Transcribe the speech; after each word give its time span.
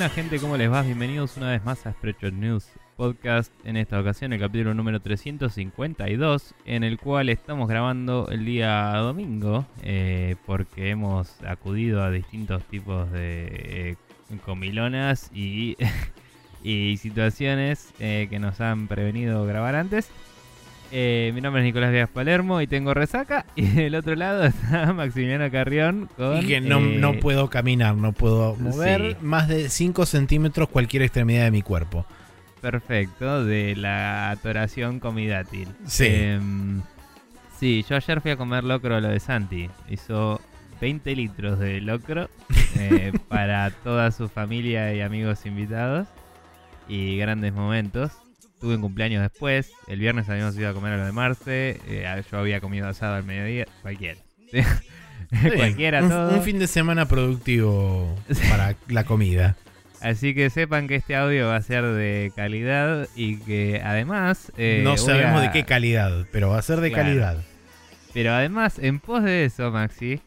Buena 0.00 0.14
gente, 0.14 0.40
¿cómo 0.40 0.56
les 0.56 0.72
va? 0.72 0.80
Bienvenidos 0.80 1.36
una 1.36 1.50
vez 1.50 1.62
más 1.62 1.84
a 1.84 1.92
Spreadshot 1.92 2.32
News 2.32 2.66
Podcast. 2.96 3.52
En 3.64 3.76
esta 3.76 4.00
ocasión, 4.00 4.32
el 4.32 4.40
capítulo 4.40 4.72
número 4.72 4.98
352, 5.02 6.54
en 6.64 6.84
el 6.84 6.98
cual 6.98 7.28
estamos 7.28 7.68
grabando 7.68 8.26
el 8.30 8.46
día 8.46 8.94
domingo, 8.94 9.66
eh, 9.82 10.36
porque 10.46 10.88
hemos 10.88 11.42
acudido 11.42 12.02
a 12.02 12.10
distintos 12.10 12.64
tipos 12.64 13.12
de 13.12 13.96
eh, 14.30 14.38
comilonas 14.46 15.30
y, 15.34 15.76
situaciones 16.96 17.92
eh, 18.00 18.26
que 18.30 18.38
nos 18.38 18.62
han 18.62 18.88
prevenido 18.88 19.44
grabar 19.44 19.74
antes. 19.74 20.08
Eh, 20.92 21.30
mi 21.34 21.40
nombre 21.40 21.62
es 21.62 21.66
Nicolás 21.66 21.92
Díaz 21.92 22.08
Palermo 22.10 22.60
y 22.60 22.66
tengo 22.66 22.94
resaca. 22.94 23.46
Y 23.56 23.66
del 23.66 23.94
otro 23.94 24.14
lado 24.16 24.44
está 24.44 24.92
Maximiliano 24.94 25.50
Carrión 25.50 26.08
con. 26.16 26.38
Y 26.42 26.46
que 26.46 26.60
no, 26.60 26.78
eh, 26.78 26.96
no 26.98 27.14
puedo 27.20 27.48
caminar, 27.48 27.94
no 27.94 28.12
puedo 28.12 28.56
mover 28.56 29.12
Sí. 29.12 29.16
más 29.24 29.48
de 29.48 29.68
5 29.68 30.06
centímetros 30.06 30.68
cualquier 30.68 31.02
extremidad 31.02 31.44
de 31.44 31.50
mi 31.50 31.62
cuerpo. 31.62 32.06
Perfecto, 32.60 33.44
de 33.44 33.74
la 33.76 34.30
atoración 34.30 35.00
comidátil. 35.00 35.68
Sí. 35.86 36.06
Em, 36.06 36.82
sí, 37.58 37.84
yo 37.88 37.96
ayer 37.96 38.20
fui 38.20 38.32
a 38.32 38.36
comer 38.36 38.64
locro 38.64 38.96
a 38.96 39.00
lo 39.00 39.08
de 39.08 39.20
Santi. 39.20 39.70
Hizo 39.88 40.40
20 40.80 41.14
litros 41.16 41.58
de 41.58 41.80
locro 41.80 42.28
eh, 42.76 43.12
para 43.28 43.70
toda 43.70 44.10
su 44.10 44.28
familia 44.28 44.92
y 44.92 45.00
amigos 45.00 45.46
invitados. 45.46 46.06
Y 46.88 47.16
grandes 47.16 47.52
momentos. 47.54 48.10
Tuve 48.60 48.74
un 48.76 48.82
cumpleaños 48.82 49.22
después. 49.22 49.72
El 49.88 50.00
viernes 50.00 50.28
habíamos 50.28 50.56
ido 50.56 50.68
a 50.68 50.74
comer 50.74 50.92
a 50.94 50.96
lo 50.98 51.06
de 51.06 51.12
Marce. 51.12 51.80
eh, 51.88 52.22
yo 52.30 52.38
había 52.38 52.60
comido 52.60 52.88
asado 52.88 53.14
al 53.14 53.24
mediodía. 53.24 53.66
Cualquiera. 53.82 54.20
Bien. 54.52 54.66
Cualquiera, 55.56 56.02
un, 56.02 56.08
todo. 56.10 56.30
un 56.34 56.42
fin 56.42 56.58
de 56.58 56.66
semana 56.66 57.06
productivo 57.06 58.16
para 58.50 58.74
la 58.88 59.04
comida. 59.04 59.56
Así 60.00 60.34
que 60.34 60.50
sepan 60.50 60.88
que 60.88 60.96
este 60.96 61.14
audio 61.14 61.46
va 61.48 61.56
a 61.56 61.62
ser 61.62 61.84
de 61.84 62.32
calidad 62.34 63.06
y 63.14 63.36
que 63.38 63.80
además... 63.84 64.50
eh, 64.56 64.80
no 64.82 64.96
sabemos 64.96 65.38
a- 65.40 65.42
de 65.42 65.50
qué 65.52 65.64
calidad, 65.64 66.26
pero 66.32 66.48
va 66.48 66.58
a 66.58 66.62
ser 66.62 66.80
de 66.80 66.90
Claro. 66.90 67.04
calidad. 67.04 67.44
Pero 68.12 68.32
además, 68.32 68.78
en 68.80 68.98
pos 68.98 69.22
de 69.22 69.44
eso, 69.44 69.70
Maxi, 69.70 70.20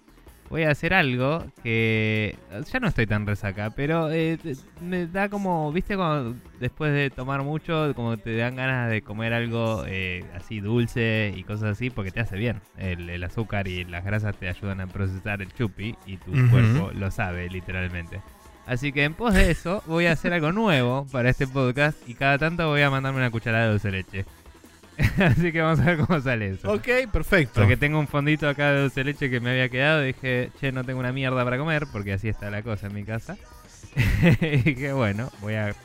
voy 0.54 0.66
a 0.66 0.70
hacer 0.70 0.94
algo 0.94 1.44
que... 1.64 2.36
Ya 2.72 2.80
no 2.80 2.88
estoy 2.88 3.08
tan 3.08 3.26
resaca, 3.26 3.72
pero 3.72 4.12
eh, 4.12 4.38
me 4.82 5.08
da 5.08 5.28
como... 5.28 5.72
¿Viste 5.72 5.96
cuando 5.96 6.36
después 6.59 6.94
de 6.94 7.09
tomar 7.09 7.42
mucho, 7.42 7.92
como 7.96 8.18
te 8.18 8.38
dan 8.38 8.56
ganas 8.56 8.92
de 8.92 9.02
comer 9.02 9.34
algo 9.34 9.84
eh, 9.88 10.24
así 10.36 10.59
dulce 10.59 11.34
y 11.36 11.44
cosas 11.44 11.72
así? 11.72 11.90
Porque 11.90 12.12
te 12.12 12.20
hace 12.20 12.38
bien. 12.38 12.62
El, 12.78 13.09
el 13.09 13.24
azúcar 13.24 13.68
y 13.68 13.84
las 13.86 14.06
grasas 14.06 14.38
te 14.38 14.48
ayudan 14.48 14.80
a 14.80 14.86
procesar 14.86 15.42
el 15.42 15.52
chupi 15.52 15.96
y 16.06 16.18
tu 16.18 16.31
cuerpo 16.52 16.92
lo 16.94 17.09
sabe, 17.09 17.50
literalmente. 17.50 18.22
Así 18.68 18.92
que 18.92 19.06
en 19.06 19.16
pos 19.16 19.34
de 19.34 19.50
eso, 19.50 19.81
voy 19.88 20.06
a 20.06 20.12
hacer 20.12 20.34
algo 20.34 20.52
nuevo 20.52 21.08
para 21.12 21.31
este 21.31 21.48
podcast 21.48 21.98
y 22.08 22.14
cada 22.14 22.38
tanto 22.38 22.68
voy 22.68 22.84
a 22.84 22.92
mandarme 22.92 23.18
una 23.18 23.31
cucharada 23.31 23.66
de 23.66 23.72
dulce 23.72 23.90
leche. 23.90 24.26
Así 25.18 25.52
que 25.52 25.62
vamos 25.62 25.80
a 25.80 25.86
ver 25.86 25.98
cómo 25.98 26.20
sale 26.22 26.50
eso. 26.52 26.72
Ok, 26.72 26.88
perfecto. 27.12 27.62
Porque 27.62 27.78
tengo 27.78 28.00
un 28.00 28.08
fondito 28.08 28.48
acá 28.48 28.72
de 28.72 28.82
dulce 28.82 29.00
de 29.02 29.04
leche 29.06 29.30
que 29.30 29.40
me 29.40 29.52
había 29.52 29.70
quedado. 29.70 30.02
Dije, 30.02 30.52
che, 30.59 30.72
no 30.72 30.84
tengo 30.84 31.00
una 31.00 31.12
mierda 31.12 31.44
para 31.44 31.58
comer, 31.58 31.88
porque 31.92 32.14
así 32.14 32.30
está 32.30 32.50
la 32.52 32.62
cosa 32.62 32.88
en 32.88 32.94
mi 32.94 33.03
casa. 33.03 33.38
y 34.42 34.58
dije, 34.58 34.94
bueno, 34.94 35.30
voy 35.42 35.56
a 35.56 35.76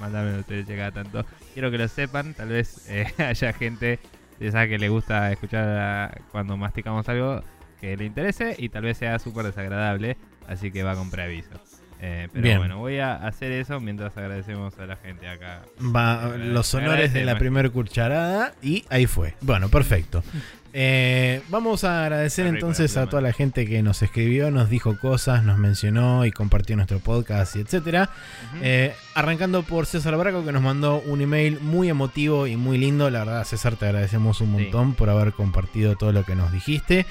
mandarme 0.00 0.32
dulce 0.32 0.54
de 0.54 0.60
leche 0.60 0.76
cada 0.76 0.90
tanto. 0.92 1.24
Quiero 1.54 1.70
que 1.70 1.78
lo 1.78 1.88
sepan, 1.88 2.34
tal 2.34 2.48
vez 2.48 2.84
eh, 2.88 3.06
haya 3.18 3.52
gente 3.52 3.98
de 4.38 4.46
esa 4.48 4.66
que 4.68 4.78
le 4.78 4.88
gusta 4.88 5.30
escuchar 5.32 5.68
a- 5.68 6.20
cuando 6.32 6.56
masticamos 6.56 7.08
algo 7.08 7.42
que 7.80 7.96
le 7.96 8.04
interese 8.06 8.54
y 8.58 8.68
tal 8.68 8.82
vez 8.82 8.98
sea 8.98 9.18
súper 9.18 9.44
desagradable. 9.46 10.16
Así 10.48 10.70
que 10.70 10.82
va 10.82 10.94
con 10.94 11.10
preaviso. 11.10 11.60
Eh, 12.00 12.28
pero 12.32 12.42
Bien. 12.44 12.58
bueno, 12.58 12.78
voy 12.78 12.98
a 12.98 13.14
hacer 13.16 13.50
eso 13.52 13.80
mientras 13.80 14.16
agradecemos 14.16 14.78
a 14.78 14.86
la 14.86 14.96
gente 14.96 15.28
acá. 15.28 15.62
Va, 15.80 16.32
Eh, 16.34 16.38
los 16.38 16.72
honores 16.74 17.12
de 17.12 17.24
la 17.24 17.36
primera 17.38 17.68
cucharada 17.70 18.54
y 18.62 18.84
ahí 18.88 19.06
fue. 19.06 19.34
Bueno, 19.40 19.68
perfecto. 19.68 20.22
Eh, 20.74 21.40
vamos 21.48 21.82
a 21.84 22.02
agradecer 22.02 22.46
entonces 22.46 22.98
a 22.98 23.06
toda 23.06 23.22
la 23.22 23.32
gente 23.32 23.66
que 23.66 23.82
nos 23.82 24.02
escribió, 24.02 24.50
nos 24.50 24.68
dijo 24.68 24.98
cosas, 24.98 25.42
nos 25.42 25.56
mencionó 25.58 26.26
y 26.26 26.30
compartió 26.30 26.76
nuestro 26.76 26.98
podcast 26.98 27.56
y 27.56 27.60
etcétera. 27.60 28.10
Eh, 28.62 28.94
arrancando 29.14 29.62
por 29.62 29.86
César 29.86 30.16
Braco 30.18 30.44
que 30.44 30.52
nos 30.52 30.62
mandó 30.62 31.00
un 31.06 31.22
email 31.22 31.58
muy 31.60 31.88
emotivo 31.88 32.46
y 32.46 32.56
muy 32.56 32.76
lindo. 32.76 33.08
La 33.08 33.20
verdad, 33.20 33.44
César, 33.44 33.76
te 33.76 33.86
agradecemos 33.86 34.42
un 34.42 34.48
Sí. 34.56 34.62
montón 34.64 34.92
por 34.92 35.08
haber 35.08 35.32
compartido 35.32 35.96
todo 35.96 36.12
lo 36.12 36.24
que 36.24 36.36
nos 36.36 36.52
dijiste. 36.52 37.06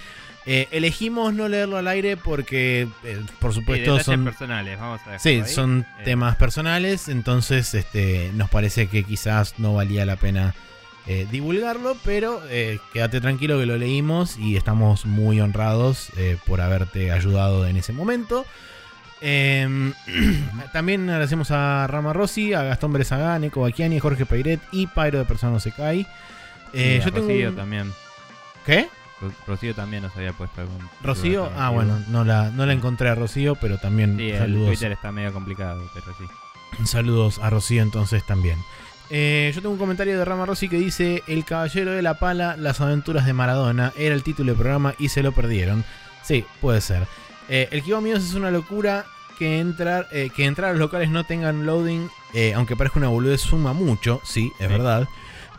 Eh, 0.50 0.70
elegimos 0.72 1.34
no 1.34 1.50
leerlo 1.50 1.76
al 1.76 1.88
aire 1.90 2.16
porque, 2.16 2.88
eh, 3.04 3.22
por 3.40 3.52
Sí, 3.54 3.60
supuesto, 3.60 3.84
detalles 3.96 4.06
son 4.06 4.24
personales, 4.24 4.80
vamos 4.80 5.02
a 5.06 5.20
Sí, 5.20 5.42
ahí. 5.46 5.46
son 5.54 5.86
Eh, 6.00 6.04
temas 6.06 6.38
personales, 6.38 7.10
entonces 7.10 7.74
este, 7.74 8.32
nos 8.34 8.50
parece 8.50 8.88
que 8.88 9.04
quizás 9.04 9.60
no 9.60 9.74
valía 9.74 10.06
la 10.06 10.16
pena 10.16 10.56
divulgarlo, 11.32 11.96
pero 12.04 12.42
quédate 12.92 13.22
tranquilo 13.22 13.58
que 13.58 13.66
lo 13.66 13.78
leímos 13.78 14.38
y 14.38 14.58
estamos 14.58 15.06
muy 15.06 15.40
honrados 15.40 16.10
por 16.46 16.60
haberte 16.60 17.14
ayudado 17.14 17.66
en 17.66 17.78
ese 17.78 17.94
momento. 17.94 18.46
Em, 19.22 19.94
también 20.74 21.10
agradecemos 21.10 21.50
a 21.52 21.88
Rama 21.88 22.12
Rossi, 22.12 22.54
a 22.54 22.64
Gastón 22.64 22.92
Berezaga, 22.92 23.36
a 23.36 23.40
Neko 23.40 23.62
Baquiani, 23.62 23.98
a 23.98 24.02
Jorge 24.02 24.26
Peiret 24.26 24.60
y 24.74 24.88
Pyro 24.88 25.20
de 25.20 25.24
Persona 25.26 25.54
No 25.54 25.60
Se 25.62 25.72
Cae. 25.72 26.06
Eh, 26.74 27.02
yo 27.04 27.12
tengo 27.14 27.28
un- 27.28 27.56
también. 27.56 27.94
¿Qué? 28.66 28.90
Ro- 29.22 29.32
Rocío 29.48 29.74
también 29.76 30.04
nos 30.04 30.16
había 30.16 30.34
puesto 30.34 30.62
algún. 30.62 30.78
¿Rocío? 31.04 31.50
Ah, 31.58 31.70
bueno, 31.70 32.00
no 32.10 32.24
la, 32.24 32.50
no 32.52 32.66
la 32.66 32.74
encontré 32.74 33.10
a 33.10 33.16
Rocío, 33.16 33.56
pero 33.56 33.78
también 33.78 34.18
Sí, 34.18 34.30
el 34.30 34.38
saludos. 34.40 34.68
Twitter 34.68 34.92
está 34.92 35.12
medio 35.12 35.34
complicado, 35.34 35.82
pero 35.94 36.06
sí. 36.18 36.26
Saludos 36.86 37.40
a 37.42 37.50
Rocío 37.50 37.82
entonces 37.82 38.24
también. 38.26 38.58
Eh, 39.10 39.52
yo 39.56 39.62
tengo 39.62 39.72
un 39.74 39.80
comentario 39.80 40.18
de 40.18 40.26
Rama 40.26 40.46
Rossi 40.46 40.68
que 40.68 40.78
dice 40.78 41.24
El 41.28 41.46
Caballero 41.46 41.92
de 41.92 42.02
la 42.02 42.16
Pala, 42.20 42.58
las 42.58 42.82
aventuras 42.82 43.26
de 43.26 43.32
Maradona, 43.34 43.94
era 43.98 44.14
el 44.14 44.22
título 44.24 44.52
del 44.52 44.58
programa 44.60 44.94
y 45.00 45.10
se 45.10 45.24
lo 45.24 45.32
perdieron. 45.32 45.86
Sí, 46.24 46.44
puede 46.60 46.82
ser. 46.82 47.08
Eh, 47.48 47.70
el 47.72 47.84
Kiba 47.84 48.02
Míos 48.02 48.22
es 48.24 48.34
una 48.34 48.52
locura 48.52 49.06
que 49.40 49.60
entrar, 49.60 50.08
eh, 50.12 50.30
que 50.36 50.44
entrar 50.46 50.70
a 50.70 50.74
los 50.74 50.80
locales 50.82 51.10
no 51.10 51.24
tengan 51.24 51.66
loading, 51.66 52.10
eh, 52.34 52.54
aunque 52.54 52.76
parezca 52.76 53.00
una 53.00 53.08
boludez, 53.08 53.40
suma 53.40 53.72
mucho, 53.72 54.20
sí, 54.26 54.52
es 54.60 54.68
Sí. 54.68 54.74
verdad. 54.74 55.08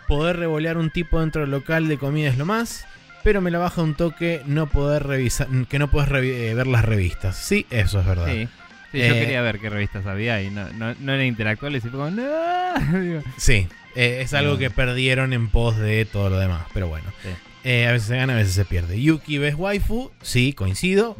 Poder 0.08 0.36
revolear 0.36 0.76
un 0.76 0.90
tipo 0.90 1.20
dentro 1.20 1.40
del 1.42 1.50
local 1.50 1.88
de 1.88 1.96
comida 1.96 2.28
es 2.28 2.36
lo 2.36 2.44
más, 2.44 2.86
pero 3.24 3.40
me 3.40 3.50
la 3.50 3.58
baja 3.58 3.82
un 3.82 3.94
toque 3.94 4.42
no 4.46 4.66
poder 4.68 5.04
revisar, 5.06 5.48
que 5.68 5.78
no 5.78 5.88
puedes 5.90 6.08
revi- 6.08 6.32
eh, 6.32 6.54
ver 6.54 6.66
las 6.66 6.84
revistas. 6.84 7.36
Sí, 7.36 7.66
eso 7.70 8.00
es 8.00 8.06
verdad. 8.06 8.26
Sí. 8.26 8.48
Sí, 8.92 8.98
yo 9.00 9.04
Eh, 9.04 9.20
quería 9.20 9.42
ver 9.42 9.58
qué 9.58 9.68
revistas 9.68 10.06
había 10.06 10.40
y 10.42 10.48
no, 10.50 10.66
no, 10.72 10.94
no 10.98 11.12
era 11.12 11.24
intelectuales 11.24 11.84
y 11.84 11.88
fue 11.90 11.98
como, 11.98 12.10
no. 12.10 12.22
Sí, 13.36 13.68
eh, 13.94 14.20
es 14.22 14.32
algo 14.34 14.56
que 14.56 14.70
perdieron 14.70 15.32
en 15.34 15.48
pos 15.48 15.76
de 15.76 16.04
todo 16.06 16.30
lo 16.30 16.38
demás, 16.38 16.62
pero 16.72 16.88
bueno. 16.88 17.06
Sí. 17.22 17.28
Eh, 17.64 17.86
a 17.86 17.92
veces 17.92 18.08
se 18.08 18.16
gana, 18.16 18.32
a 18.32 18.36
veces 18.36 18.54
se 18.54 18.64
pierde. 18.64 18.98
Yuki 19.02 19.36
ves 19.36 19.54
waifu, 19.56 20.10
sí, 20.22 20.54
coincido. 20.54 21.16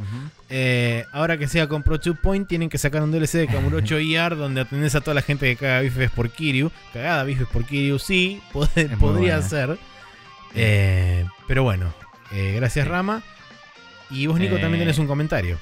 Eh, 0.49 1.05
ahora 1.13 1.37
que 1.37 1.47
sea 1.47 1.67
con 1.69 1.83
Pro 1.83 1.99
2 1.99 2.17
Point, 2.23 2.49
tienen 2.49 2.71
que 2.71 2.79
sacar 2.79 3.03
un 3.03 3.11
DLC 3.13 3.33
de 3.39 3.47
Kamurocho 3.49 3.99
ER 3.99 4.35
donde 4.37 4.63
atendés 4.63 4.95
a 4.95 5.03
toda 5.03 5.15
la 5.15 5.21
gente 5.23 5.45
que 5.47 5.57
caga 5.57 5.81
bifes 5.81 6.11
por 6.11 6.31
Kiryu. 6.31 6.71
Cagada 6.95 7.25
bifes 7.25 7.49
por 7.49 7.65
Kiryu, 7.67 7.99
sí, 7.99 8.41
pod- 8.55 8.69
podría 8.99 9.35
buena. 9.41 9.43
ser. 9.43 9.79
Eh, 10.55 11.27
pero 11.47 11.63
bueno, 11.63 11.93
eh, 12.33 12.55
gracias. 12.57 12.87
Rama. 12.89 13.23
Y 14.11 14.27
vos, 14.27 14.39
Nico, 14.39 14.57
Eh, 14.57 14.61
también 14.61 14.81
tenés 14.81 14.99
un 14.99 15.07
comentario. 15.07 15.59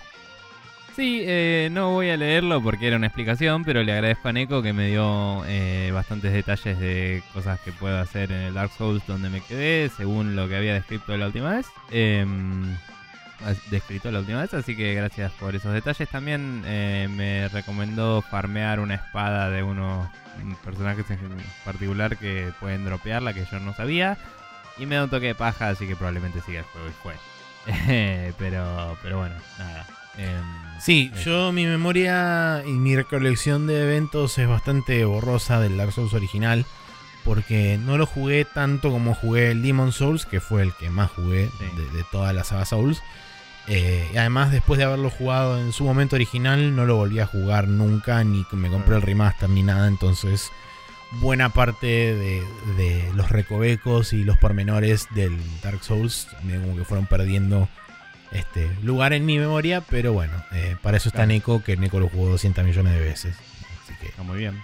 Sí, 0.95 1.23
eh, 1.27 1.69
no 1.73 1.91
voy 1.91 2.09
a 2.09 2.17
leerlo 2.17 2.63
porque 2.63 2.87
era 2.87 2.97
una 2.97 3.09
explicación, 3.09 3.65
pero 3.65 3.83
le 3.83 3.93
agradezco 3.93 4.29
a 4.29 4.33
Neko 4.33 4.63
que 4.63 4.73
me 4.73 4.89
dio 4.89 5.45
eh, 5.47 5.91
bastantes 5.93 6.33
detalles 6.33 6.79
de 6.79 7.23
cosas 7.35 7.61
que 7.61 7.71
puedo 7.71 7.99
hacer 7.99 8.33
en 8.33 8.41
el 8.41 8.55
Dark 8.55 8.71
Souls 8.79 9.07
donde 9.07 9.29
me 9.29 9.43
quedé, 9.43 9.91
según 9.95 10.35
lo 10.37 10.49
que 10.49 10.57
había 10.57 10.73
descrito 10.73 11.15
la 11.19 11.27
última 11.27 11.55
vez. 11.57 11.67
Em, 11.91 12.75
descrito 13.71 14.11
la 14.11 14.21
última 14.21 14.41
vez, 14.41 14.55
así 14.55 14.75
que 14.75 14.95
gracias 14.95 15.33
por 15.33 15.55
esos 15.55 15.75
detalles. 15.75 16.09
También 16.09 16.63
eh, 16.65 17.09
me 17.15 17.49
recomendó 17.49 18.23
farmear 18.23 18.81
una 18.81 18.95
espada 18.95 19.51
de 19.51 19.63
unos 19.63 20.09
mm, 20.43 20.55
personajes 20.65 21.11
en 21.11 21.19
particular 21.63 22.17
que 22.17 22.53
pueden 22.59 22.87
dropearla, 22.87 23.35
que 23.35 23.45
yo 23.45 23.61
no 23.61 23.75
sabía. 23.75 24.17
Y 24.79 24.87
me 24.87 24.97
da 24.97 25.05
un 25.05 25.11
toque 25.11 25.27
de 25.27 25.35
paja, 25.35 25.69
así 25.71 25.87
que 25.87 25.97
probablemente 25.97 26.41
siga 26.43 26.61
el 26.61 26.65
juego 26.67 26.89
y 26.89 26.93
fue. 27.03 27.15
pero, 28.39 28.97
pero 29.03 29.19
bueno, 29.19 29.35
nada. 29.59 29.87
Em, 30.19 30.43
Sí, 30.81 31.11
eso. 31.15 31.25
yo 31.25 31.53
mi 31.53 31.65
memoria 31.67 32.63
y 32.67 32.71
mi 32.73 32.95
recolección 32.97 33.67
de 33.67 33.83
eventos 33.83 34.37
es 34.39 34.47
bastante 34.49 35.05
borrosa 35.05 35.61
del 35.61 35.77
Dark 35.77 35.93
Souls 35.93 36.13
original. 36.15 36.65
Porque 37.25 37.77
no 37.85 37.99
lo 37.99 38.07
jugué 38.07 38.45
tanto 38.45 38.93
como 38.93 39.13
jugué 39.15 39.51
el 39.51 39.61
Demon 39.63 39.91
Souls, 39.91 40.27
que 40.27 40.39
fue 40.41 40.63
el 40.63 40.73
que 40.75 40.91
más 40.91 41.11
jugué 41.11 41.51
Sí. 41.59 41.65
de, 41.77 41.91
de 41.99 42.05
toda 42.13 42.33
la 42.33 42.45
saga 42.45 42.65
Souls. 42.65 43.03
Eh, 43.67 44.09
y 44.15 44.17
además, 44.17 44.53
después 44.53 44.79
de 44.79 44.85
haberlo 44.85 45.11
jugado 45.11 45.59
en 45.59 45.73
su 45.73 45.83
momento 45.83 46.15
original, 46.15 46.77
no 46.77 46.87
lo 46.87 46.95
volví 46.95 47.19
a 47.19 47.27
jugar 47.27 47.67
nunca, 47.67 48.23
ni 48.23 48.47
me 48.53 48.69
compré 48.71 48.95
el 48.95 49.03
remaster 49.03 49.51
ni 49.51 49.65
nada. 49.65 49.89
Entonces, 49.89 50.53
buena 51.13 51.51
parte 51.51 51.87
de, 51.87 52.43
de 52.77 53.11
los 53.15 53.31
recovecos 53.31 54.13
y 54.13 54.25
los 54.25 54.37
pormenores 54.39 55.07
del 55.15 55.37
Dark 55.63 55.83
Souls 55.83 56.29
como 56.43 56.77
que 56.77 56.85
fueron 56.85 57.07
perdiendo 57.07 57.69
este 58.33 58.69
lugar 58.83 59.13
en 59.13 59.25
mi 59.25 59.39
memoria. 59.39 59.81
Pero 59.81 60.13
bueno, 60.13 60.33
eh, 60.53 60.77
para 60.83 60.97
eso 60.97 61.09
está 61.09 61.19
Claro. 61.21 61.29
Neko, 61.29 61.63
que 61.63 61.77
Neko 61.77 62.01
lo 62.01 62.09
jugó 62.09 62.29
200 62.31 62.65
millones 62.65 62.95
de 62.95 63.01
veces. 63.01 63.37
Así 63.85 63.95
que 64.01 64.07
Está 64.09 64.23
muy 64.23 64.39
bien. 64.39 64.61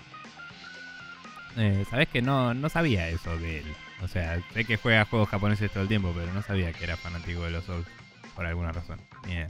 Eh, 1.57 1.85
Sabes 1.91 2.09
que 2.09 2.23
no, 2.23 2.55
no 2.55 2.69
sabía 2.69 3.09
eso 3.09 3.37
de 3.39 3.59
él. 3.59 3.65
O 4.03 4.09
sea, 4.09 4.41
sé 4.53 4.65
que 4.65 4.77
juega 4.77 5.05
juegos 5.05 5.29
japoneses 5.29 5.71
todo 5.71 5.83
el 5.85 5.89
tiempo, 5.89 6.13
pero 6.17 6.33
no 6.33 6.43
sabía 6.43 6.73
que 6.73 6.85
era 6.85 6.97
fanático 6.97 7.43
de 7.43 7.51
los 7.51 7.65
Souls 7.65 7.87
por 8.35 8.47
alguna 8.47 8.73
razón. 8.73 9.01
Idea. 9.27 9.49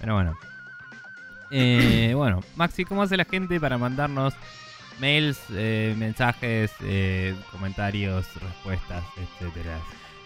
Pero 0.00 0.14
bueno. 0.14 0.36
Eh, 1.52 2.12
bueno, 2.16 2.42
Maxi, 2.56 2.84
¿cómo 2.84 3.02
hace 3.02 3.16
la 3.16 3.24
gente 3.24 3.60
para 3.60 3.78
mandarnos 3.78 4.34
mails, 5.00 5.38
eh, 5.52 5.94
mensajes, 5.96 6.70
eh, 6.82 7.34
comentarios, 7.50 8.26
respuestas, 8.40 9.04
etcétera? 9.16 9.78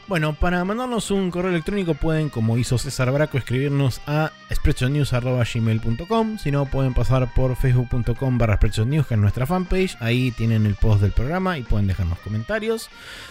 Bueno, 0.07 0.35
para 0.35 0.63
mandarnos 0.67 1.11
un 1.11 1.31
correo 1.31 1.51
electrónico 1.51 1.95
pueden, 1.95 2.29
como 2.29 2.59
hizo 2.59 2.77
César 2.77 3.11
Braco, 3.11 3.39
escribirnos 3.39 4.03
a 4.07 4.33
spreadshotnews.gmail.com 4.53 6.37
Si 6.37 6.51
no, 6.51 6.67
pueden 6.67 6.93
pasar 6.93 7.33
por 7.33 7.57
facebook.com 7.57 8.37
barra 8.37 8.57
spreadshotnews, 8.57 9.07
que 9.07 9.15
es 9.15 9.21
nuestra 9.21 9.47
fanpage. 9.47 9.97
Ahí 10.01 10.31
tienen 10.33 10.67
el 10.67 10.75
post 10.75 11.01
del 11.01 11.13
programa 11.13 11.57
y 11.57 11.63
pueden 11.63 11.87
dejarnos 11.87 12.19
comentarios. 12.19 12.91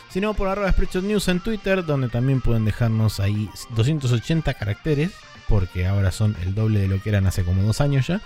Si 0.10 0.20
no, 0.20 0.34
por 0.34 0.48
arroba 0.48 0.72
spreadshotnews 0.72 1.28
en 1.28 1.42
Twitter, 1.42 1.86
donde 1.86 2.10
también 2.10 2.42
pueden 2.42 2.66
dejarnos 2.66 3.20
ahí 3.20 3.48
280 3.76 4.56
caracteres, 4.56 5.12
porque 5.48 5.86
ahora 5.86 6.12
son 6.12 6.36
el 6.42 6.56
doble 6.56 6.80
de 6.80 6.88
lo 6.88 7.00
que 7.04 7.10
eran 7.10 7.28
hace 7.28 7.44
como 7.44 7.62
dos 7.62 7.82
años 7.82 8.08
ya. 8.08 8.20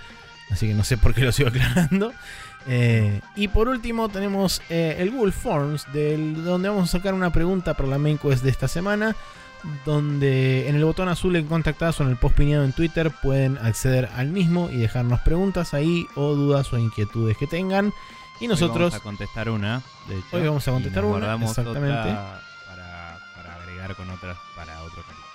Así 0.50 0.66
que 0.66 0.74
no 0.74 0.84
sé 0.84 0.96
por 0.96 1.14
qué 1.14 1.22
lo 1.22 1.32
sigo 1.32 1.48
aclarando. 1.50 2.12
Eh, 2.66 3.20
y 3.36 3.48
por 3.48 3.68
último 3.68 4.08
tenemos 4.08 4.60
eh, 4.68 4.96
el 4.98 5.10
Google 5.10 5.32
Forms, 5.32 5.90
del, 5.92 6.44
donde 6.44 6.68
vamos 6.68 6.88
a 6.88 6.98
sacar 6.98 7.14
una 7.14 7.30
pregunta 7.30 7.74
para 7.74 7.88
la 7.88 7.98
main 7.98 8.18
quest 8.18 8.42
de 8.42 8.50
esta 8.50 8.68
semana. 8.68 9.16
Donde 9.84 10.68
en 10.68 10.76
el 10.76 10.84
botón 10.84 11.08
azul 11.08 11.34
en 11.34 11.46
contactados 11.46 11.98
o 11.98 12.04
en 12.04 12.10
el 12.10 12.16
post 12.16 12.36
pineado 12.36 12.64
en 12.64 12.72
Twitter 12.72 13.10
pueden 13.10 13.58
acceder 13.58 14.08
al 14.14 14.28
mismo 14.28 14.70
y 14.70 14.76
dejarnos 14.76 15.20
preguntas 15.20 15.74
ahí 15.74 16.06
o 16.14 16.34
dudas 16.34 16.72
o 16.72 16.78
inquietudes 16.78 17.36
que 17.36 17.48
tengan. 17.48 17.92
Y 18.38 18.44
Hoy 18.44 18.48
nosotros 18.48 18.92
vamos 18.92 18.94
a 18.94 19.00
contestar 19.00 19.50
una. 19.50 19.82
De 20.08 20.18
hecho, 20.18 20.28
Hoy 20.30 20.46
vamos 20.46 20.68
a 20.68 20.70
y 20.70 20.74
contestar 20.74 21.02
nos 21.02 21.16
una, 21.16 21.34
exactamente. 21.44 21.98
otra 21.98 22.40
Para, 22.68 23.18
para 23.34 23.54
agregar 23.54 23.96
con 23.96 24.10
otras 24.10 24.36
para 24.54 24.80
otro 24.82 25.02
capítulo. 25.02 25.26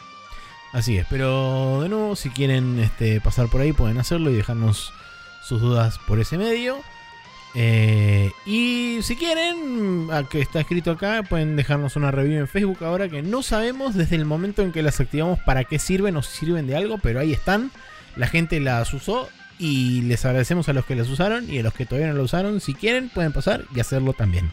Así 0.71 0.97
es, 0.97 1.05
pero 1.09 1.81
de 1.81 1.89
nuevo, 1.89 2.15
si 2.15 2.29
quieren 2.29 2.79
este, 2.79 3.19
pasar 3.19 3.49
por 3.49 3.59
ahí, 3.59 3.73
pueden 3.73 3.99
hacerlo 3.99 4.31
y 4.31 4.35
dejarnos 4.35 4.93
sus 5.43 5.61
dudas 5.61 5.99
por 6.07 6.19
ese 6.19 6.37
medio. 6.37 6.81
Eh, 7.55 8.31
y 8.45 8.99
si 9.03 9.15
quieren, 9.15 10.07
que 10.29 10.41
está 10.41 10.61
escrito 10.61 10.91
acá, 10.91 11.23
pueden 11.23 11.55
dejarnos 11.55 11.95
una 11.95 12.11
review 12.11 12.39
en 12.39 12.47
Facebook 12.47 12.83
ahora 12.83 13.09
que 13.09 13.21
no 13.21 13.43
sabemos 13.43 13.93
desde 13.93 14.15
el 14.15 14.25
momento 14.25 14.63
en 14.63 14.71
que 14.71 14.81
las 14.81 14.99
activamos 14.99 15.39
para 15.39 15.63
qué 15.63 15.77
sirven 15.77 16.17
o 16.17 16.23
si 16.23 16.39
sirven 16.39 16.65
de 16.65 16.75
algo, 16.75 16.97
pero 16.97 17.19
ahí 17.19 17.31
están. 17.31 17.71
La 18.15 18.27
gente 18.27 18.59
las 18.59 18.93
usó 18.93 19.29
y 19.59 20.01
les 20.01 20.25
agradecemos 20.25 20.67
a 20.69 20.73
los 20.73 20.85
que 20.85 20.95
las 20.95 21.09
usaron 21.09 21.51
y 21.51 21.59
a 21.59 21.63
los 21.63 21.73
que 21.73 21.85
todavía 21.85 22.09
no 22.09 22.17
lo 22.17 22.23
usaron. 22.23 22.59
Si 22.59 22.73
quieren, 22.73 23.09
pueden 23.09 23.33
pasar 23.33 23.65
y 23.75 23.79
hacerlo 23.79 24.13
también. 24.13 24.51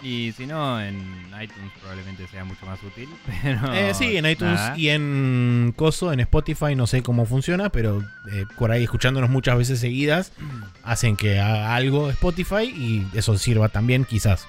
Y 0.00 0.32
si 0.36 0.46
no, 0.46 0.80
en 0.80 0.96
iTunes 1.42 1.72
probablemente 1.80 2.26
sea 2.28 2.44
mucho 2.44 2.64
más 2.66 2.80
útil. 2.84 3.08
Pero 3.42 3.72
Eh, 3.74 3.92
sí, 3.94 4.16
en 4.16 4.26
iTunes 4.26 4.54
nada. 4.54 4.78
y 4.78 4.90
en 4.90 5.72
Coso, 5.76 6.12
en 6.12 6.20
Spotify, 6.20 6.76
no 6.76 6.86
sé 6.86 7.02
cómo 7.02 7.26
funciona, 7.26 7.68
pero 7.70 8.00
eh, 8.32 8.44
por 8.58 8.70
ahí 8.70 8.84
escuchándonos 8.84 9.28
muchas 9.28 9.58
veces 9.58 9.80
seguidas, 9.80 10.32
hacen 10.84 11.16
que 11.16 11.40
haga 11.40 11.74
algo 11.74 12.10
Spotify 12.10 12.64
y 12.64 13.06
eso 13.16 13.36
sirva 13.38 13.68
también, 13.70 14.04
quizás. 14.04 14.46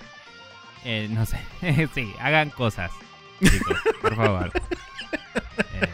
Eh, 0.85 1.07
no 1.09 1.25
sé. 1.25 1.39
sí, 1.95 2.13
hagan 2.19 2.51
cosas, 2.51 2.91
chicos, 3.43 3.77
por 4.01 4.15
favor. 4.15 4.51
Eh, 5.73 5.89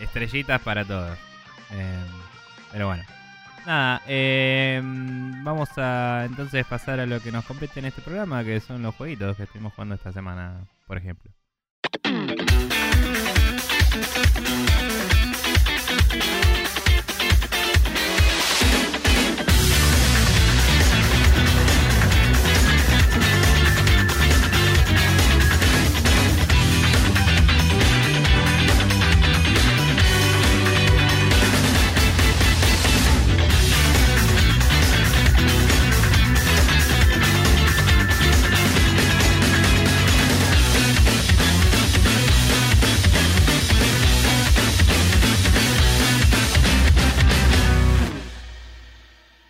estrellitas 0.00 0.60
para 0.62 0.84
todos. 0.84 1.18
Pero 2.72 2.86
bueno. 2.86 3.02
Nada, 3.66 4.00
eh, 4.06 4.80
vamos 5.42 5.68
a 5.76 6.24
entonces 6.24 6.64
pasar 6.66 7.00
a 7.00 7.06
lo 7.06 7.20
que 7.20 7.32
nos 7.32 7.44
compete 7.44 7.80
en 7.80 7.86
este 7.86 8.00
programa, 8.00 8.44
que 8.44 8.60
son 8.60 8.80
los 8.80 8.94
jueguitos 8.94 9.36
que 9.36 9.42
estuvimos 9.42 9.74
jugando 9.74 9.96
esta 9.96 10.12
semana, 10.12 10.68
por 10.86 10.96
ejemplo. 10.96 11.32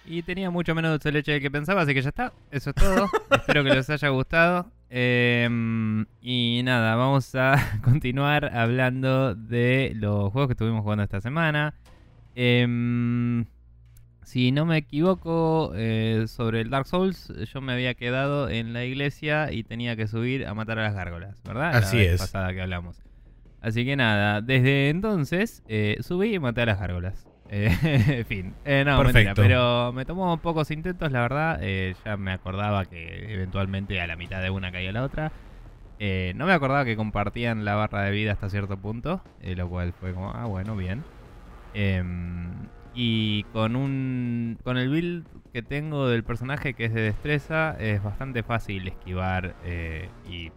Y 0.07 0.23
tenía 0.23 0.51
mucho 0.51 0.75
menos 0.75 0.93
dulce 0.93 1.09
de 1.09 1.13
leche 1.13 1.33
del 1.33 1.41
que 1.41 1.51
pensaba, 1.51 1.83
así 1.83 1.95
que 1.95 2.03
ya 2.03 2.09
está. 2.09 2.33
Eso 2.51 2.71
es 2.71 2.77
todo. 2.77 3.09
Espero 3.31 3.65
que 3.65 3.71
les 3.71 3.91
haya 3.91 4.09
gustado. 4.09 4.71
Eh, 4.89 5.49
y 6.23 6.61
nada, 6.65 6.95
vamos 6.95 7.35
a 7.35 7.81
continuar 7.83 8.57
hablando 8.57 9.35
de 9.35 9.93
los 9.97 10.33
juegos 10.33 10.49
que 10.49 10.53
estuvimos 10.53 10.83
jugando 10.83 11.03
esta 11.03 11.21
semana. 11.21 11.75
Eh, 12.35 13.45
si 14.27 14.51
no 14.51 14.67
me 14.67 14.77
equivoco, 14.77 15.71
eh, 15.77 16.25
sobre 16.27 16.61
el 16.61 16.69
Dark 16.69 16.89
Souls, 16.89 17.33
yo 17.53 17.61
me 17.61 17.75
había 17.75 17.95
quedado 17.95 18.49
en 18.49 18.73
la 18.73 18.85
iglesia 18.85 19.53
y 19.53 19.63
tenía 19.63 19.95
que 19.95 20.09
subir 20.09 20.49
a 20.49 20.53
matar 20.53 20.81
a 20.81 20.83
las 20.83 20.95
gárgolas, 20.95 21.41
¿verdad? 21.45 21.77
Así 21.77 21.97
la 21.97 22.03
vez 22.03 22.13
es. 22.15 22.21
pasada 22.23 22.53
que 22.53 22.61
hablamos. 22.61 23.01
Así 23.61 23.85
que 23.85 23.95
nada, 23.95 24.43
desde 24.43 24.89
entonces 24.89 25.63
eh, 25.69 25.99
subí 26.01 26.35
y 26.35 26.39
maté 26.41 26.63
a 26.63 26.67
las 26.67 26.81
gárgolas. 26.81 27.26
Eh, 27.51 28.25
fin. 28.29 28.55
Eh, 28.65 28.85
no, 28.85 29.03
mentira, 29.03 29.35
pero 29.35 29.93
me 29.93 30.05
tomó 30.05 30.37
pocos 30.39 30.71
intentos, 30.71 31.11
la 31.13 31.21
verdad. 31.21 31.59
Eh, 31.63 31.95
ya 32.05 32.17
me 32.17 32.33
acordaba 32.33 32.85
que 32.85 33.33
eventualmente 33.33 34.01
a 34.01 34.07
la 34.07 34.17
mitad 34.17 34.43
de 34.43 34.51
una 34.51 34.73
caía 34.73 34.93
la 34.93 35.05
otra. 35.05 35.33
Eh, 35.99 36.33
no 36.37 36.47
me 36.47 36.53
acordaba 36.53 36.85
que 36.85 36.97
compartían 36.97 37.65
la 37.65 37.75
barra 37.75 38.03
de 38.03 38.11
vida 38.11 38.33
hasta 38.33 38.51
cierto 38.51 38.77
punto, 38.77 39.23
eh, 39.41 39.55
lo 39.57 39.69
cual 39.69 39.93
fue 39.93 40.13
como, 40.13 40.31
ah, 40.33 40.45
bueno, 40.45 40.77
bien. 40.77 41.05
Em, 41.73 42.69
y 42.95 43.45
con 43.45 43.77
un 43.77 44.59
con 44.65 44.79
el 44.79 44.89
build 44.89 45.27
que 45.53 45.63
tengo 45.63 46.09
del 46.09 46.25
personaje 46.25 46.75
que 46.75 46.87
es 46.87 46.95
de 46.95 47.03
destreza, 47.03 47.77
es 47.79 48.03
bastante 48.03 48.43
fácil 48.43 48.89
esquivar 48.89 49.55
y, 50.29 50.51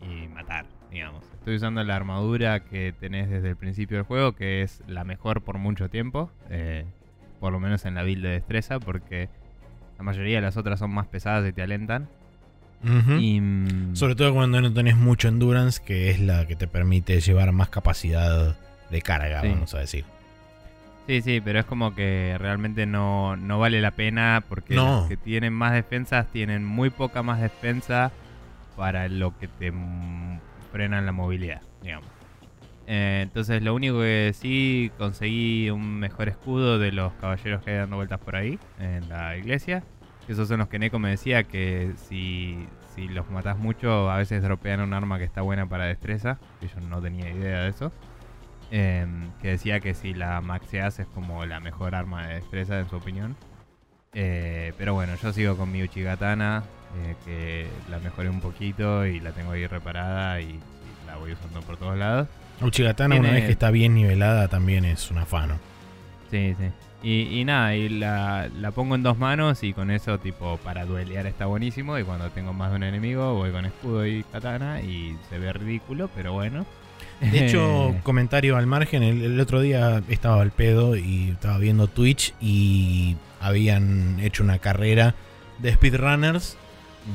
y 0.00 0.28
matar, 0.28 0.66
digamos. 0.90 1.31
Estoy 1.42 1.56
usando 1.56 1.82
la 1.82 1.96
armadura 1.96 2.60
que 2.60 2.94
tenés 3.00 3.28
desde 3.28 3.48
el 3.50 3.56
principio 3.56 3.96
del 3.96 4.06
juego, 4.06 4.32
que 4.32 4.62
es 4.62 4.80
la 4.86 5.02
mejor 5.02 5.42
por 5.42 5.58
mucho 5.58 5.88
tiempo, 5.90 6.30
eh, 6.50 6.84
por 7.40 7.52
lo 7.52 7.58
menos 7.58 7.84
en 7.84 7.96
la 7.96 8.04
build 8.04 8.22
de 8.22 8.28
destreza, 8.30 8.78
porque 8.78 9.28
la 9.98 10.04
mayoría 10.04 10.36
de 10.36 10.42
las 10.42 10.56
otras 10.56 10.78
son 10.78 10.92
más 10.92 11.08
pesadas 11.08 11.48
y 11.48 11.52
te 11.52 11.60
alentan. 11.62 12.08
Y, 13.18 13.40
mm, 13.40 13.96
Sobre 13.96 14.14
todo 14.14 14.32
cuando 14.34 14.60
no 14.60 14.72
tenés 14.72 14.96
mucho 14.96 15.26
endurance, 15.26 15.82
que 15.84 16.10
es 16.10 16.20
la 16.20 16.46
que 16.46 16.54
te 16.54 16.68
permite 16.68 17.20
llevar 17.20 17.50
más 17.50 17.68
capacidad 17.70 18.56
de 18.90 19.02
carga, 19.02 19.40
Sí. 19.40 19.48
vamos 19.48 19.74
a 19.74 19.80
decir. 19.80 20.04
Sí, 21.08 21.22
sí, 21.22 21.40
pero 21.40 21.58
es 21.58 21.64
como 21.64 21.92
que 21.96 22.36
realmente 22.38 22.86
no, 22.86 23.34
no 23.36 23.58
vale 23.58 23.80
la 23.80 23.90
pena 23.90 24.44
porque 24.48 24.76
No. 24.76 25.00
los 25.00 25.08
que 25.08 25.16
tienen 25.16 25.52
más 25.52 25.72
defensas 25.72 26.28
tienen 26.28 26.64
muy 26.64 26.90
poca 26.90 27.24
más 27.24 27.40
defensa 27.40 28.12
para 28.76 29.08
lo 29.08 29.36
que 29.38 29.48
te 29.48 29.72
frenan 30.72 31.06
la 31.06 31.12
movilidad, 31.12 31.62
digamos. 31.82 32.08
Eh, 32.86 33.20
entonces 33.22 33.62
lo 33.62 33.74
único 33.74 34.00
que 34.00 34.32
sí 34.34 34.90
conseguí 34.98 35.70
un 35.70 36.00
mejor 36.00 36.28
escudo 36.28 36.78
de 36.78 36.90
los 36.90 37.12
caballeros 37.14 37.62
que 37.62 37.70
hay 37.70 37.76
dando 37.76 37.96
vueltas 37.96 38.18
por 38.18 38.34
ahí 38.34 38.58
en 38.80 39.08
la 39.08 39.36
iglesia. 39.36 39.84
Esos 40.28 40.48
son 40.48 40.58
los 40.58 40.68
que 40.68 40.78
Neko 40.78 40.98
me 40.98 41.10
decía 41.10 41.44
que 41.44 41.92
si, 41.96 42.66
si 42.94 43.08
los 43.08 43.30
matas 43.30 43.58
mucho 43.58 44.10
a 44.10 44.16
veces 44.16 44.42
dropean 44.42 44.80
un 44.80 44.94
arma 44.94 45.18
que 45.18 45.24
está 45.24 45.42
buena 45.42 45.68
para 45.68 45.84
destreza. 45.86 46.38
Que 46.60 46.68
yo 46.68 46.80
no 46.80 47.00
tenía 47.00 47.30
idea 47.30 47.62
de 47.62 47.68
eso. 47.68 47.92
Em, 48.70 49.30
que 49.42 49.48
decía 49.48 49.80
que 49.80 49.94
si 49.94 50.14
la 50.14 50.40
maxeas 50.40 50.98
es 50.98 51.06
como 51.08 51.44
la 51.44 51.60
mejor 51.60 51.94
arma 51.94 52.26
de 52.26 52.34
destreza 52.36 52.78
en 52.80 52.88
su 52.88 52.96
opinión. 52.96 53.36
Eh, 54.14 54.72
pero 54.78 54.94
bueno, 54.94 55.14
yo 55.16 55.32
sigo 55.32 55.56
con 55.56 55.70
mi 55.72 55.82
Uchigatana, 55.82 56.62
eh, 56.96 57.14
que 57.24 57.66
la 57.90 57.98
mejoré 57.98 58.28
un 58.28 58.40
poquito 58.40 59.06
y 59.06 59.20
la 59.20 59.32
tengo 59.32 59.52
ahí 59.52 59.66
reparada 59.66 60.40
y, 60.40 60.44
y 60.44 60.60
la 61.06 61.16
voy 61.16 61.32
usando 61.32 61.60
por 61.62 61.76
todos 61.76 61.96
lados. 61.96 62.28
Uchigatana, 62.60 63.16
una 63.16 63.30
vez 63.32 63.44
que 63.46 63.52
está 63.52 63.70
bien 63.70 63.94
nivelada, 63.94 64.48
también 64.48 64.84
es 64.84 65.10
un 65.10 65.18
afano. 65.18 65.58
Sí, 66.30 66.54
sí. 66.58 66.66
Y, 67.02 67.40
y 67.40 67.44
nada, 67.44 67.74
y 67.74 67.88
la, 67.88 68.48
la 68.60 68.70
pongo 68.70 68.94
en 68.94 69.02
dos 69.02 69.18
manos 69.18 69.64
y 69.64 69.72
con 69.72 69.90
eso, 69.90 70.18
tipo, 70.18 70.56
para 70.58 70.84
duelear 70.84 71.26
está 71.26 71.46
buenísimo. 71.46 71.98
Y 71.98 72.04
cuando 72.04 72.30
tengo 72.30 72.52
más 72.52 72.70
de 72.70 72.76
un 72.76 72.82
enemigo, 72.84 73.34
voy 73.34 73.50
con 73.50 73.64
escudo 73.64 74.06
y 74.06 74.22
katana 74.24 74.80
y 74.82 75.16
se 75.28 75.38
ve 75.38 75.52
ridículo, 75.52 76.08
pero 76.14 76.32
bueno. 76.32 76.64
De 77.20 77.46
hecho, 77.46 77.96
comentario 78.04 78.56
al 78.56 78.66
margen, 78.66 79.02
el, 79.02 79.22
el 79.22 79.40
otro 79.40 79.60
día 79.60 80.00
estaba 80.08 80.40
al 80.42 80.52
pedo 80.52 80.96
y 80.96 81.30
estaba 81.30 81.58
viendo 81.58 81.88
Twitch 81.88 82.34
y 82.40 83.16
habían 83.40 84.20
hecho 84.20 84.44
una 84.44 84.58
carrera 84.58 85.16
de 85.58 85.72
speedrunners 85.74 86.56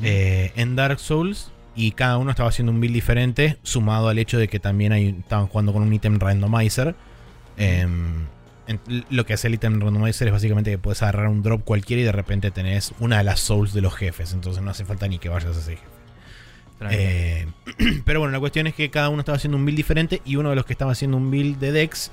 eh, 0.03 0.51
en 0.55 0.75
Dark 0.75 0.99
Souls 0.99 1.51
y 1.75 1.91
cada 1.91 2.17
uno 2.17 2.31
estaba 2.31 2.49
haciendo 2.49 2.71
un 2.71 2.79
build 2.81 2.93
diferente, 2.93 3.57
sumado 3.63 4.09
al 4.09 4.17
hecho 4.19 4.37
de 4.37 4.47
que 4.47 4.59
también 4.59 4.91
hay, 4.93 5.09
estaban 5.19 5.47
jugando 5.47 5.73
con 5.73 5.83
un 5.83 5.93
ítem 5.93 6.19
randomizer. 6.19 6.95
Em, 7.57 8.25
en- 8.67 8.79
lo 9.09 9.25
que 9.25 9.33
hace 9.33 9.47
el 9.47 9.53
ítem 9.55 9.79
randomizer 9.79 10.27
es 10.27 10.33
básicamente 10.33 10.71
que 10.71 10.77
puedes 10.77 11.01
agarrar 11.03 11.27
un 11.27 11.41
drop 11.43 11.63
cualquiera 11.63 12.01
y 12.01 12.05
de 12.05 12.11
repente 12.11 12.51
tenés 12.51 12.93
una 12.99 13.19
de 13.19 13.23
las 13.23 13.39
souls 13.39 13.73
de 13.73 13.81
los 13.81 13.95
jefes, 13.95 14.33
entonces 14.33 14.61
no 14.63 14.71
hace 14.71 14.85
falta 14.85 15.07
ni 15.07 15.19
que 15.19 15.29
vayas 15.29 15.55
a 15.55 15.59
ese 15.59 15.71
jefe. 15.77 15.87
Eh, 16.91 17.47
pero 18.05 18.19
bueno, 18.19 18.31
la 18.33 18.39
cuestión 18.39 18.67
es 18.67 18.75
que 18.75 18.89
cada 18.89 19.09
uno 19.09 19.19
estaba 19.21 19.35
haciendo 19.37 19.57
un 19.57 19.65
build 19.65 19.77
diferente 19.77 20.21
y 20.25 20.35
uno 20.35 20.49
de 20.51 20.55
los 20.55 20.65
que 20.65 20.73
estaba 20.73 20.91
haciendo 20.91 21.17
un 21.17 21.31
build 21.31 21.57
de 21.59 21.71
Dex, 21.71 22.11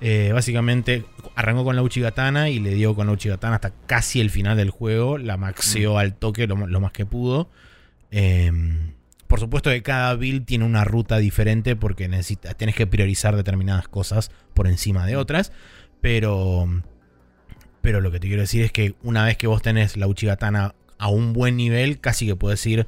eh, 0.00 0.30
básicamente 0.32 1.04
arrancó 1.34 1.64
con 1.64 1.76
la 1.76 1.82
Uchigatana 1.82 2.50
y 2.50 2.58
le 2.58 2.74
dio 2.74 2.94
con 2.94 3.06
la 3.06 3.12
Uchigatana 3.12 3.56
hasta 3.56 3.72
casi 3.86 4.20
el 4.20 4.30
final 4.30 4.56
del 4.56 4.70
juego, 4.70 5.18
la 5.18 5.36
maxeó 5.36 5.98
al 5.98 6.14
toque 6.14 6.46
lo, 6.46 6.66
lo 6.66 6.80
más 6.80 6.92
que 6.92 7.06
pudo. 7.06 7.48
Eh, 8.10 8.52
por 9.26 9.40
supuesto 9.40 9.70
que 9.70 9.82
cada 9.82 10.14
build 10.14 10.44
tiene 10.44 10.64
una 10.64 10.84
ruta 10.84 11.18
diferente 11.18 11.74
porque 11.74 12.06
necesitas, 12.06 12.56
tienes 12.56 12.76
que 12.76 12.86
priorizar 12.86 13.34
determinadas 13.34 13.88
cosas 13.88 14.30
por 14.54 14.68
encima 14.68 15.06
de 15.06 15.16
otras, 15.16 15.52
pero... 16.00 16.68
Pero 17.80 18.00
lo 18.00 18.10
que 18.10 18.18
te 18.18 18.28
quiero 18.28 18.40
decir 18.40 18.62
es 18.62 18.72
que 18.72 18.94
una 19.02 19.24
vez 19.24 19.36
que 19.36 19.46
vos 19.46 19.60
tenés 19.60 19.98
la 19.98 20.06
Uchigatana 20.06 20.74
a 20.98 21.08
un 21.08 21.34
buen 21.34 21.56
nivel, 21.56 22.00
casi 22.00 22.26
que 22.26 22.34
puedes 22.34 22.64
ir 22.64 22.86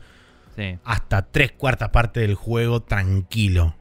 sí. 0.57 0.79
hasta 0.85 1.27
tres 1.27 1.53
cuartas 1.53 1.91
partes 1.91 2.23
del 2.23 2.35
juego 2.35 2.81
tranquilo. 2.81 3.75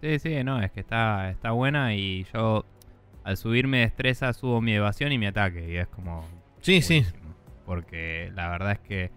Sí, 0.00 0.18
sí, 0.18 0.44
no, 0.44 0.62
es 0.62 0.70
que 0.70 0.80
está, 0.80 1.30
está 1.30 1.50
buena 1.50 1.94
y 1.94 2.24
yo 2.32 2.64
al 3.22 3.36
subirme 3.36 3.80
destreza 3.80 4.32
subo 4.32 4.60
mi 4.60 4.72
evasión 4.72 5.12
y 5.12 5.18
mi 5.18 5.26
ataque 5.26 5.70
y 5.70 5.76
es 5.76 5.88
como... 5.88 6.24
Sí, 6.60 6.80
sí. 6.82 7.04
Porque 7.66 8.30
la 8.34 8.48
verdad 8.48 8.72
es 8.72 8.78
que, 8.80 9.10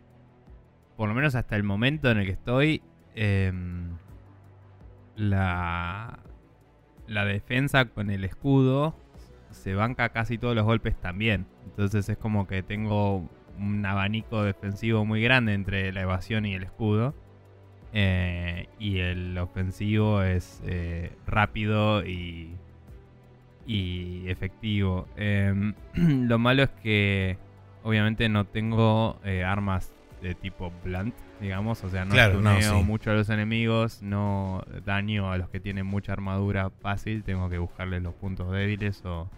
por 0.97 1.07
lo 1.07 1.15
menos 1.15 1.35
hasta 1.35 1.55
el 1.55 1.63
momento 1.63 2.11
en 2.11 2.19
el 2.19 2.25
que 2.25 2.33
estoy, 2.33 2.81
em, 3.15 3.97
la, 5.15 6.19
la 7.07 7.25
defensa 7.25 7.85
con 7.85 8.09
el 8.09 8.23
escudo 8.23 8.95
se 9.51 9.75
banca 9.75 10.09
casi 10.09 10.37
todos 10.37 10.55
los 10.55 10.65
golpes 10.65 10.99
también. 10.99 11.45
Entonces 11.65 12.09
es 12.09 12.17
como 12.17 12.47
que 12.47 12.63
tengo 12.63 13.29
un 13.57 13.85
abanico 13.85 14.43
defensivo 14.43 15.05
muy 15.05 15.21
grande 15.21 15.53
entre 15.53 15.91
la 15.93 16.01
evasión 16.01 16.45
y 16.45 16.55
el 16.55 16.63
escudo. 16.63 17.13
Eh, 17.95 18.67
y 18.79 18.97
el 18.99 19.37
ofensivo 19.37 20.23
es 20.23 20.61
eh, 20.65 21.11
rápido 21.27 22.03
y, 22.05 22.55
y 23.67 24.27
efectivo. 24.27 25.07
Em, 25.15 25.73
lo 26.27 26.39
malo 26.39 26.63
es 26.63 26.69
que 26.81 27.37
obviamente 27.83 28.27
no 28.29 28.45
tengo 28.45 29.19
eh, 29.23 29.43
armas 29.43 29.91
de 30.23 30.33
tipo 30.33 30.71
blunt, 30.83 31.13
digamos. 31.39 31.83
O 31.83 31.89
sea, 31.89 32.05
no 32.05 32.11
Claro, 32.13 32.41
no, 32.41 32.59
sí. 32.59 32.73
mucho 32.83 33.11
a 33.11 33.13
los 33.13 33.29
enemigos, 33.29 34.01
no 34.01 34.63
daño 34.85 35.31
a 35.31 35.37
los 35.37 35.49
que 35.49 35.59
tienen 35.59 35.85
mucha 35.85 36.13
armadura 36.13 36.71
fácil. 36.81 37.23
Tengo 37.23 37.49
que 37.49 37.59
buscarles 37.59 38.01
los 38.01 38.15
puntos 38.15 38.51
débiles 38.51 39.05
o, 39.05 39.29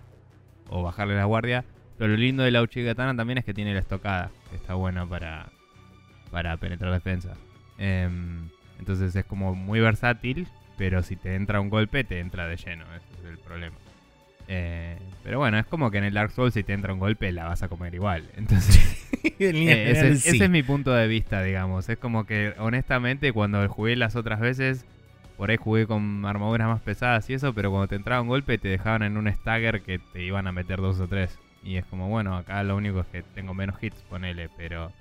o 0.70 0.82
bajarle 0.84 1.16
la 1.16 1.26
guardia. 1.26 1.66
Pero 1.98 2.12
lo 2.12 2.18
lindo 2.18 2.44
de 2.44 2.52
la 2.52 2.62
Uchigatana 2.62 3.16
también 3.16 3.38
es 3.38 3.46
que 3.46 3.54
tiene 3.54 3.74
la 3.74 3.80
estocada, 3.80 4.30
que 4.50 4.58
está 4.58 4.76
buena 4.76 5.06
para, 5.08 5.48
para 6.32 6.56
penetrar 6.58 6.92
defensa. 6.94 7.34
Em, 7.78 8.50
entonces 8.80 9.16
es 9.16 9.26
como 9.26 9.56
muy 9.56 9.80
versátil, 9.80 10.48
pero 10.78 11.04
si 11.04 11.16
te 11.16 11.36
entra 11.36 11.60
un 11.60 11.70
golpe, 11.70 12.04
te 12.04 12.20
entra 12.20 12.48
de 12.48 12.58
lleno. 12.58 12.86
Ese 12.96 13.22
es 13.22 13.30
el 13.30 13.38
problema. 13.40 13.76
Eh, 14.48 14.98
pero 15.24 15.40
bueno, 15.40 15.58
es 15.58 15.66
como 15.66 15.90
que 15.90 15.98
en 15.98 16.04
el 16.04 16.14
Dark 16.14 16.32
Souls 16.32 16.54
si 16.54 16.64
te 16.64 16.74
entra 16.74 16.94
un 16.94 17.00
golpe 17.00 17.32
la 17.32 17.46
vas 17.46 17.64
a 17.64 17.68
comer 17.68 17.96
igual. 17.96 18.24
Entonces, 18.38 19.08
eh, 19.24 19.92
ese, 19.92 20.12
ese 20.12 20.44
es 20.44 20.50
mi 20.50 20.64
punto 20.64 20.94
de 20.94 21.08
vista, 21.08 21.42
digamos. 21.42 21.90
Es 21.90 21.98
como 21.98 22.26
que 22.26 22.54
honestamente 22.60 23.32
cuando 23.34 23.68
jugué 23.70 23.96
las 23.96 24.16
otras 24.16 24.40
veces, 24.40 24.86
por 25.38 25.50
ahí 25.50 25.58
jugué 25.58 25.88
con 25.88 26.26
armaduras 26.26 26.68
más 26.68 26.82
pesadas 26.82 27.30
y 27.30 27.34
eso, 27.34 27.54
pero 27.54 27.72
cuando 27.72 27.88
te 27.88 27.96
entraba 27.96 28.22
un 28.22 28.28
golpe 28.28 28.58
te 28.58 28.68
dejaban 28.68 29.04
en 29.04 29.18
un 29.18 29.32
stagger 29.32 29.82
que 29.82 30.00
te 30.00 30.22
iban 30.24 30.48
a 30.48 30.52
meter 30.52 30.80
dos 30.80 31.00
o 31.00 31.08
tres. 31.08 31.38
Y 31.64 31.78
es 31.78 31.86
como, 31.86 32.08
bueno, 32.10 32.38
acá 32.38 32.64
lo 32.64 32.76
único 32.76 33.00
es 33.00 33.08
que 33.08 33.24
tengo 33.24 33.56
menos 33.56 33.82
hits, 33.82 34.00
ponele, 34.10 34.50
pero 34.56 34.92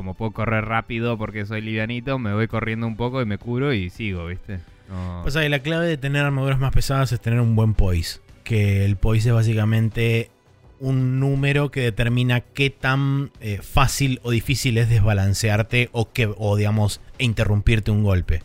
como 0.00 0.14
puedo 0.14 0.30
correr 0.30 0.64
rápido 0.64 1.18
porque 1.18 1.44
soy 1.44 1.60
livianito, 1.60 2.18
me 2.18 2.32
voy 2.32 2.48
corriendo 2.48 2.86
un 2.86 2.96
poco 2.96 3.20
y 3.20 3.26
me 3.26 3.36
curo 3.36 3.74
y 3.74 3.90
sigo, 3.90 4.24
¿viste? 4.28 4.60
No- 4.88 5.20
O 5.24 5.30
sea, 5.30 5.46
la 5.50 5.58
clave 5.58 5.86
de 5.86 5.98
tener 5.98 6.24
armaduras 6.24 6.58
más 6.58 6.72
pesadas 6.72 7.12
es 7.12 7.20
tener 7.20 7.38
un 7.38 7.54
buen 7.54 7.74
poise. 7.74 8.20
Que 8.42 8.86
el 8.86 8.96
poise 8.96 9.28
es 9.28 9.34
básicamente 9.34 10.30
un 10.78 11.20
número 11.20 11.70
que 11.70 11.82
determina 11.82 12.40
qué 12.40 12.70
tan 12.70 13.30
eh, 13.42 13.58
fácil 13.62 14.18
o 14.22 14.30
difícil 14.30 14.78
es 14.78 14.88
desbalancearte 14.88 15.90
o, 15.92 16.10
que, 16.10 16.32
o 16.38 16.56
digamos, 16.56 17.02
e 17.18 17.24
interrumpirte 17.24 17.90
un 17.90 18.02
golpe. 18.02 18.42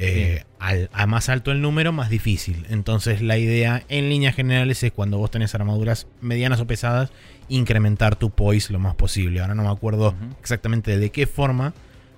Eh, 0.00 0.44
al, 0.60 0.88
a 0.92 1.06
más 1.06 1.28
alto 1.28 1.50
el 1.50 1.60
número, 1.60 1.90
más 1.92 2.08
difícil. 2.08 2.64
Entonces 2.70 3.20
la 3.20 3.36
idea 3.36 3.82
en 3.88 4.08
líneas 4.08 4.34
generales 4.36 4.80
es 4.84 4.92
cuando 4.92 5.18
vos 5.18 5.30
tenés 5.30 5.54
armaduras 5.56 6.06
medianas 6.20 6.60
o 6.60 6.66
pesadas, 6.68 7.10
incrementar 7.48 8.14
tu 8.16 8.30
poise 8.30 8.72
lo 8.72 8.78
más 8.78 8.94
posible. 8.94 9.40
Ahora 9.40 9.54
no 9.56 9.64
me 9.64 9.70
acuerdo 9.70 10.14
exactamente 10.40 10.96
de 10.98 11.10
qué 11.10 11.26
forma, 11.26 11.74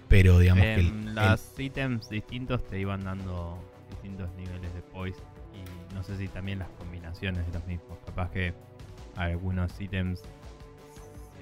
pero 0.08 0.38
digamos 0.38 0.62
que... 0.64 0.74
el- 0.74 0.86
Em, 0.88 1.08
el- 1.08 1.14
los 1.14 1.40
ítems 1.58 2.08
distintos 2.10 2.66
te 2.68 2.78
iban 2.78 3.02
dando 3.04 3.58
distintos 3.90 4.28
niveles 4.36 4.74
de 4.74 4.82
poise 4.92 5.18
y 5.54 5.94
no 5.94 6.02
sé 6.04 6.18
si 6.18 6.28
también 6.28 6.58
las 6.58 6.68
combinaciones 6.78 7.46
de 7.46 7.52
los 7.54 7.66
mismos. 7.66 7.98
Capaz 8.04 8.30
que 8.30 8.52
algunos 9.16 9.72
ítems 9.80 10.20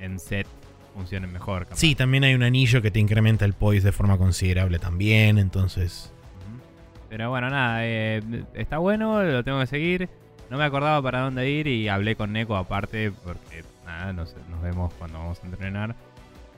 en 0.01 0.21
set 0.21 0.47
funcionen 0.95 1.33
mejor. 1.33 1.65
capaz. 1.65 1.77
Sí, 1.79 1.95
también 1.97 2.23
hay 2.25 2.35
un 2.35 2.43
anillo 2.45 2.81
que 2.81 2.91
te 2.93 3.01
incrementa 3.01 3.45
el 3.45 3.55
poise 3.55 3.85
de 3.87 3.93
forma 3.93 4.17
considerable 4.19 4.79
también, 4.79 5.39
entonces... 5.39 6.13
Pero 7.09 7.31
bueno, 7.31 7.49
nada, 7.51 7.87
eh, 7.87 8.23
está 8.55 8.79
bueno, 8.79 9.23
lo 9.23 9.45
tengo 9.45 9.61
que 9.61 9.67
seguir. 9.67 10.09
No 10.51 10.59
me 10.59 10.65
acordaba 10.65 11.01
para 11.03 11.21
dónde 11.21 11.51
ir 11.51 11.67
y 11.67 11.89
hablé 11.89 12.17
con 12.17 12.33
Neko 12.33 12.57
aparte 12.57 13.13
porque 13.25 13.65
nada, 13.85 14.13
nos, 14.13 14.35
nos 14.51 14.63
vemos 14.63 14.93
cuando 14.95 15.19
vamos 15.19 15.41
a 15.43 15.47
entrenar. 15.47 15.95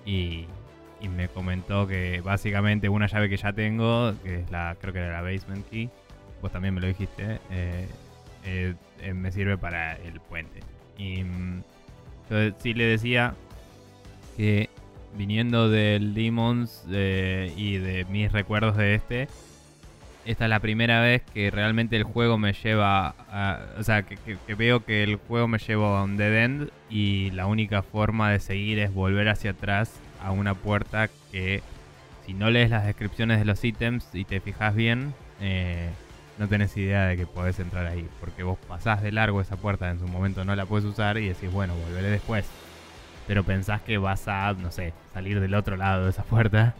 Y, 0.04 0.46
y 1.00 1.08
me 1.08 1.28
comentó 1.28 1.86
que 1.86 2.20
básicamente 2.20 2.88
una 2.88 3.06
llave 3.06 3.28
que 3.28 3.36
ya 3.36 3.52
tengo, 3.52 4.12
que 4.22 4.40
es 4.40 4.50
la, 4.50 4.76
creo 4.80 4.92
que 4.92 5.00
era 5.00 5.12
la 5.12 5.22
basement 5.22 5.68
key, 5.68 5.88
vos 6.42 6.52
también 6.52 6.74
me 6.74 6.80
lo 6.80 6.86
dijiste, 6.86 7.40
eh, 7.50 7.88
eh, 8.44 8.74
eh, 9.00 9.14
me 9.14 9.32
sirve 9.32 9.56
para 9.56 9.96
el 9.96 10.20
puente. 10.20 10.60
Y 10.98 11.24
mm, 11.24 11.62
yo 12.30 12.36
sí 12.58 12.74
le 12.74 12.84
decía 12.84 13.34
que 14.36 14.68
viniendo 15.16 15.68
del 15.68 16.14
Demons 16.14 16.84
y 16.86 17.78
de 17.78 18.06
mis 18.10 18.30
recuerdos 18.30 18.76
de 18.76 18.94
este, 18.94 19.28
esta 20.24 20.44
es 20.44 20.50
la 20.50 20.60
primera 20.60 21.00
vez 21.00 21.22
que 21.32 21.50
realmente 21.50 21.96
el 21.96 22.04
juego 22.04 22.38
me 22.38 22.52
lleva 22.52 23.14
a... 23.30 23.60
O 23.78 23.82
sea, 23.82 24.02
que, 24.02 24.18
veo 24.54 24.84
que 24.84 25.02
el 25.02 25.16
juego 25.16 25.48
me 25.48 25.58
lleva 25.58 26.00
a 26.00 26.04
un 26.04 26.16
dead 26.16 26.44
end 26.44 26.70
y 26.90 27.30
la 27.30 27.46
única 27.46 27.82
forma 27.82 28.30
de 28.30 28.38
seguir 28.38 28.78
es 28.78 28.92
volver 28.92 29.28
hacia 29.28 29.52
atrás 29.52 29.92
a 30.22 30.30
una 30.32 30.54
puerta 30.54 31.08
que 31.32 31.62
si 32.26 32.34
no 32.34 32.50
lees 32.50 32.70
las 32.70 32.84
descripciones 32.84 33.38
de 33.38 33.44
los 33.46 33.64
ítems 33.64 34.08
y 34.12 34.24
te 34.24 34.40
fijas 34.40 34.74
bien, 34.74 35.14
eh, 35.40 35.88
no 36.38 36.48
tenés 36.48 36.76
idea 36.76 37.06
de 37.06 37.16
que 37.16 37.26
podés 37.26 37.58
entrar 37.58 37.86
ahí. 37.86 38.06
Porque 38.20 38.42
vos 38.42 38.58
pasás 38.68 39.02
de 39.02 39.12
largo 39.12 39.40
esa 39.40 39.56
puerta, 39.56 39.90
en 39.90 39.98
su 39.98 40.06
momento 40.06 40.44
no 40.44 40.54
la 40.54 40.66
puedes 40.66 40.84
usar 40.84 41.16
y 41.16 41.28
decís, 41.28 41.50
bueno, 41.50 41.74
volveré 41.74 42.10
después. 42.10 42.46
Pero 43.26 43.42
pensás 43.44 43.80
que 43.80 43.96
vas 43.96 44.28
a, 44.28 44.52
no 44.52 44.70
sé, 44.70 44.92
salir 45.14 45.40
del 45.40 45.54
otro 45.54 45.76
lado 45.76 46.04
de 46.04 46.10
esa 46.10 46.24
puerta 46.24 46.74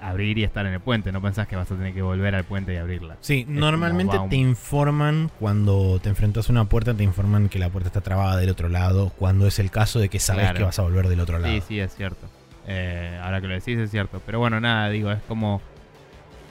abrir 0.00 0.38
y 0.38 0.44
estar 0.44 0.64
en 0.66 0.72
el 0.74 0.80
puente. 0.80 1.12
No 1.12 1.20
pensás 1.22 1.46
que 1.46 1.56
vas 1.56 1.70
a 1.70 1.74
tener 1.76 1.92
que 1.94 2.02
volver 2.02 2.34
al 2.34 2.44
puente 2.44 2.72
y 2.74 2.76
abrirla. 2.76 3.16
Sí, 3.20 3.44
normalmente 3.48 4.16
te 4.28 4.36
informan 4.36 5.30
cuando 5.38 5.98
te 6.02 6.08
enfrentas 6.08 6.48
a 6.48 6.52
una 6.52 6.64
puerta, 6.64 6.94
te 6.94 7.02
informan 7.04 7.48
que 7.48 7.58
la 7.58 7.68
puerta 7.68 7.88
está 7.88 8.00
trabada 8.00 8.36
del 8.36 8.50
otro 8.50 8.68
lado, 8.68 9.10
cuando 9.18 9.46
es 9.46 9.58
el 9.58 9.70
caso 9.70 9.98
de 9.98 10.08
que 10.08 10.18
sabes 10.20 10.44
Claro. 10.44 10.58
que 10.58 10.64
vas 10.64 10.78
a 10.78 10.82
volver 10.82 11.08
del 11.08 11.20
otro 11.20 11.38
lado. 11.38 11.52
Sí, 11.54 11.62
sí, 11.66 11.80
es 11.80 11.94
cierto. 11.94 12.26
Eh, 12.66 13.18
ahora 13.22 13.40
que 13.40 13.48
lo 13.48 13.54
decís 13.54 13.78
es 13.78 13.90
cierto. 13.90 14.20
Pero 14.24 14.38
bueno, 14.38 14.60
nada, 14.60 14.88
digo, 14.90 15.10
es 15.10 15.20
como... 15.28 15.60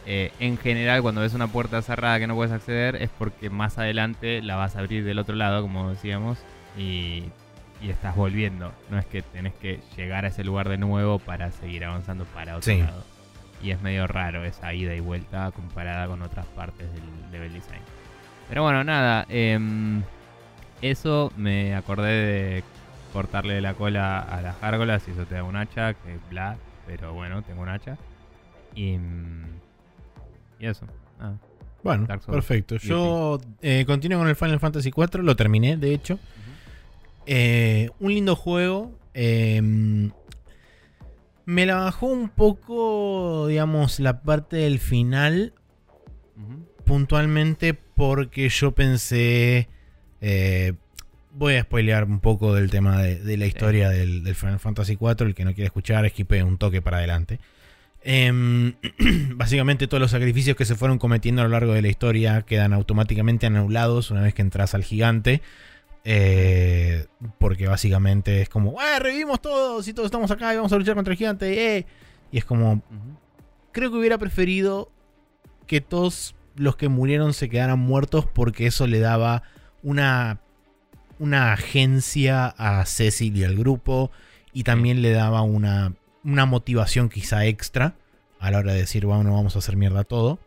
eh, 0.06 0.32
en 0.40 0.58
general, 0.58 1.02
cuando 1.02 1.22
ves 1.22 1.34
una 1.34 1.48
puerta 1.48 1.82
cerrada 1.82 2.18
que 2.20 2.28
no 2.28 2.36
puedes 2.36 2.52
acceder, 2.52 2.96
es 2.96 3.10
porque 3.18 3.50
más 3.50 3.78
adelante 3.78 4.42
la 4.42 4.56
vas 4.56 4.76
a 4.76 4.80
abrir 4.80 5.04
del 5.06 5.20
otro 5.20 5.36
lado, 5.36 5.62
como 5.62 5.90
decíamos, 5.92 6.40
y, 6.78 7.26
y 7.82 7.90
estás 7.90 8.16
volviendo. 8.16 8.72
No 8.90 8.98
es 8.98 9.06
que 9.06 9.22
tenés 9.22 9.54
que 9.56 9.80
llegar 9.96 10.26
a 10.26 10.30
ese 10.30 10.44
lugar 10.44 10.68
de 10.68 10.78
nuevo 10.78 11.20
para 11.20 11.52
seguir 11.52 11.86
avanzando 11.86 12.26
para 12.26 12.58
otro 12.58 12.74
Sí. 12.74 12.80
lado. 12.80 13.04
Y 13.62 13.72
es 13.72 13.82
medio 13.82 14.08
raro 14.08 14.44
esa 14.46 14.74
ida 14.74 14.96
y 14.96 15.00
vuelta 15.00 15.52
comparada 15.52 16.08
con 16.08 16.22
otras 16.22 16.46
partes 16.48 16.88
del 16.94 17.32
level 17.32 17.54
design. 17.54 17.82
Pero 18.48 18.64
bueno, 18.64 18.84
nada. 18.84 19.26
em, 19.30 20.02
eso 20.82 21.32
me 21.36 21.76
acordé 21.76 22.12
de 22.12 22.64
cortarle 23.14 23.60
la 23.62 23.74
cola 23.74 24.20
a 24.20 24.42
las 24.42 24.60
gárgolas 24.62 25.04
y 25.08 25.12
eso 25.12 25.26
te 25.26 25.36
da 25.36 25.44
un 25.44 25.56
hacha, 25.56 25.94
que 25.94 26.18
bla, 26.30 26.58
pero 26.88 27.14
bueno, 27.14 27.42
tengo 27.42 27.62
un 27.62 27.70
hacha. 27.70 27.98
Y, 28.76 28.98
mm, 28.98 29.46
y 30.60 30.66
eso. 30.66 30.86
Bueno, 31.84 32.08
perfecto. 32.08 32.78
Yo 32.78 33.40
eh, 33.62 33.84
continuo 33.86 34.20
con 34.20 34.28
el 34.28 34.36
Final 34.36 34.60
Fantasy 34.60 34.92
IV, 34.96 35.24
lo 35.24 35.36
terminé, 35.36 35.78
de 35.78 35.94
hecho. 35.94 36.20
Eh, 37.26 37.90
un 38.00 38.14
lindo 38.14 38.36
juego. 38.36 38.92
Em, 39.14 40.12
me 41.50 41.66
la 41.66 41.78
bajó 41.78 42.06
un 42.06 42.30
poco, 42.30 43.48
digamos, 43.48 44.00
la 44.00 44.22
parte 44.22 44.58
del 44.58 44.78
final. 44.78 45.54
Puntualmente 46.86 47.74
porque 47.74 48.50
yo 48.50 48.74
pensé. 48.74 49.68
Eh, 50.22 50.74
voy 51.32 51.56
a 51.56 51.64
spoilear 51.64 52.04
un 52.04 52.20
poco 52.20 52.54
del 52.54 52.70
tema 52.70 53.02
de, 53.02 53.36
la 53.36 53.48
historia 53.48 53.90
del, 53.90 54.36
Final 54.36 54.60
Fantasy 54.60 54.94
IV. 55.02 55.26
El 55.26 55.34
que 55.34 55.44
no 55.44 55.56
quiere 55.56 55.66
escuchar, 55.66 56.06
esquipe 56.06 56.44
un 56.44 56.60
toque 56.60 56.84
para 56.84 56.98
adelante. 56.98 57.40
Em, 58.04 58.76
básicamente 59.36 59.88
todos 59.88 60.02
los 60.02 60.12
sacrificios 60.12 60.56
que 60.56 60.66
se 60.66 60.76
fueron 60.76 61.00
cometiendo 61.00 61.42
a 61.42 61.46
lo 61.46 61.50
largo 61.50 61.74
de 61.74 61.82
la 61.82 61.88
historia 61.88 62.44
quedan 62.44 62.74
automáticamente 62.74 63.48
anulados 63.48 64.12
una 64.12 64.22
vez 64.22 64.36
que 64.36 64.44
entras 64.44 64.76
al 64.76 64.84
gigante. 64.84 65.42
Eh, 66.12 67.06
porque 67.38 67.68
básicamente 67.68 68.42
es 68.42 68.50
como, 68.50 68.82
¡eh! 68.82 69.00
Revivimos 69.00 69.42
todos 69.42 69.88
y 69.88 69.94
todos 69.94 70.08
estamos 70.08 70.32
acá 70.32 70.54
y 70.54 70.58
vamos 70.58 70.74
a 70.74 70.78
luchar 70.78 70.96
contra 70.96 71.14
el 71.14 71.18
gigante. 71.18 71.78
¡eh! 71.78 71.86
Y 72.32 72.40
es 72.40 72.46
como, 72.46 72.82
creo 73.72 73.92
que 73.92 73.98
hubiera 73.98 74.18
preferido 74.18 74.92
que 75.68 75.82
todos 75.82 76.36
los 76.56 76.76
que 76.76 76.90
murieron 76.90 77.34
se 77.34 77.48
quedaran 77.48 77.80
muertos 77.80 78.26
porque 78.26 78.66
eso 78.66 78.88
le 78.88 79.00
daba 79.00 79.44
una, 79.84 80.40
una 81.20 81.54
agencia 81.54 82.48
a 82.58 82.84
Cecil 82.86 83.38
y 83.38 83.44
al 83.44 83.56
grupo 83.56 84.10
y 84.52 84.64
también 84.64 85.04
le 85.04 85.12
daba 85.12 85.44
una 85.44 85.94
una 86.24 86.46
motivación 86.46 87.10
quizá 87.10 87.46
extra 87.46 87.96
a 88.40 88.52
la 88.52 88.60
hora 88.60 88.74
de 88.74 88.80
decir, 88.80 89.06
bueno, 89.06 89.34
vamos 89.34 89.56
a 89.56 89.60
hacer 89.60 89.76
mierda 89.76 90.04
todo. 90.04 90.40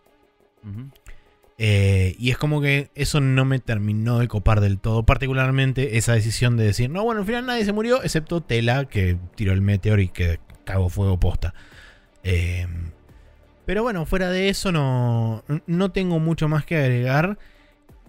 Eh, 1.65 2.17
y 2.19 2.31
es 2.33 2.39
como 2.39 2.61
que 2.61 2.91
eso 2.97 3.21
no 3.21 3.45
me 3.45 3.61
terminó 3.61 4.19
de 4.19 4.27
copar 4.27 4.61
del 4.61 4.81
todo, 4.81 5.05
particularmente 5.05 5.97
esa 5.97 6.13
decisión 6.13 6.57
de 6.57 6.65
decir, 6.65 6.91
no, 6.91 7.05
bueno, 7.05 7.21
al 7.21 7.27
final 7.27 7.47
nadie 7.47 7.65
se 7.65 7.73
murió, 7.73 8.03
excepto 8.03 8.41
Tela, 8.41 8.87
que 8.87 9.17
tiró 9.37 9.53
el 9.53 9.61
meteor 9.61 10.01
y 10.01 10.09
que 10.09 10.41
cagó 10.65 10.89
fuego 10.89 11.21
posta. 11.21 11.55
Eh, 12.25 12.67
pero 13.65 13.85
bueno, 13.85 14.07
fuera 14.07 14.29
de 14.31 14.49
eso 14.49 14.73
no, 14.73 15.45
no 15.69 15.93
tengo 15.93 16.19
mucho 16.19 16.49
más 16.49 16.65
que 16.65 16.79
agregar. 16.79 17.39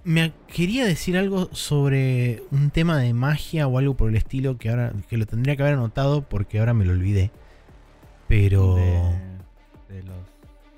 Me 0.04 0.34
quería 0.48 0.84
decir 0.84 1.16
algo 1.16 1.54
sobre 1.54 2.42
un 2.50 2.72
tema 2.72 2.98
de 2.98 3.14
magia 3.14 3.68
o 3.68 3.78
algo 3.78 3.96
por 3.96 4.10
el 4.10 4.16
estilo 4.16 4.58
que 4.58 4.72
ahora 4.72 4.94
que 5.08 5.18
lo 5.18 5.28
tendría 5.28 5.56
que 5.56 5.62
haber 5.62 5.76
anotado 5.76 6.24
porque 6.24 6.58
ahora 6.58 6.74
me 6.74 6.86
lo 6.86 6.94
olvidé. 6.94 7.30
Pero. 8.28 8.78
¿De, 8.78 10.02
los 10.02 10.26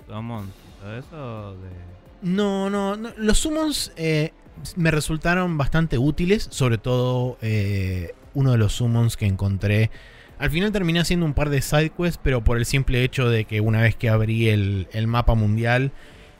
summons 0.06 0.52
todo 0.78 0.98
eso? 0.98 1.56
De... 1.56 1.95
No, 2.22 2.70
no, 2.70 2.96
Los 3.16 3.38
summons 3.38 3.92
eh, 3.96 4.32
me 4.76 4.90
resultaron 4.90 5.58
bastante 5.58 5.98
útiles. 5.98 6.48
Sobre 6.50 6.78
todo 6.78 7.38
eh, 7.42 8.14
uno 8.34 8.52
de 8.52 8.58
los 8.58 8.74
summons 8.74 9.16
que 9.16 9.26
encontré. 9.26 9.90
Al 10.38 10.50
final 10.50 10.70
terminé 10.70 11.00
haciendo 11.00 11.24
un 11.24 11.34
par 11.34 11.48
de 11.48 11.62
sidequests, 11.62 12.20
pero 12.22 12.44
por 12.44 12.58
el 12.58 12.66
simple 12.66 13.02
hecho 13.02 13.30
de 13.30 13.44
que 13.44 13.60
una 13.60 13.80
vez 13.80 13.96
que 13.96 14.10
abrí 14.10 14.48
el, 14.48 14.86
el 14.92 15.06
mapa 15.06 15.34
mundial 15.34 15.92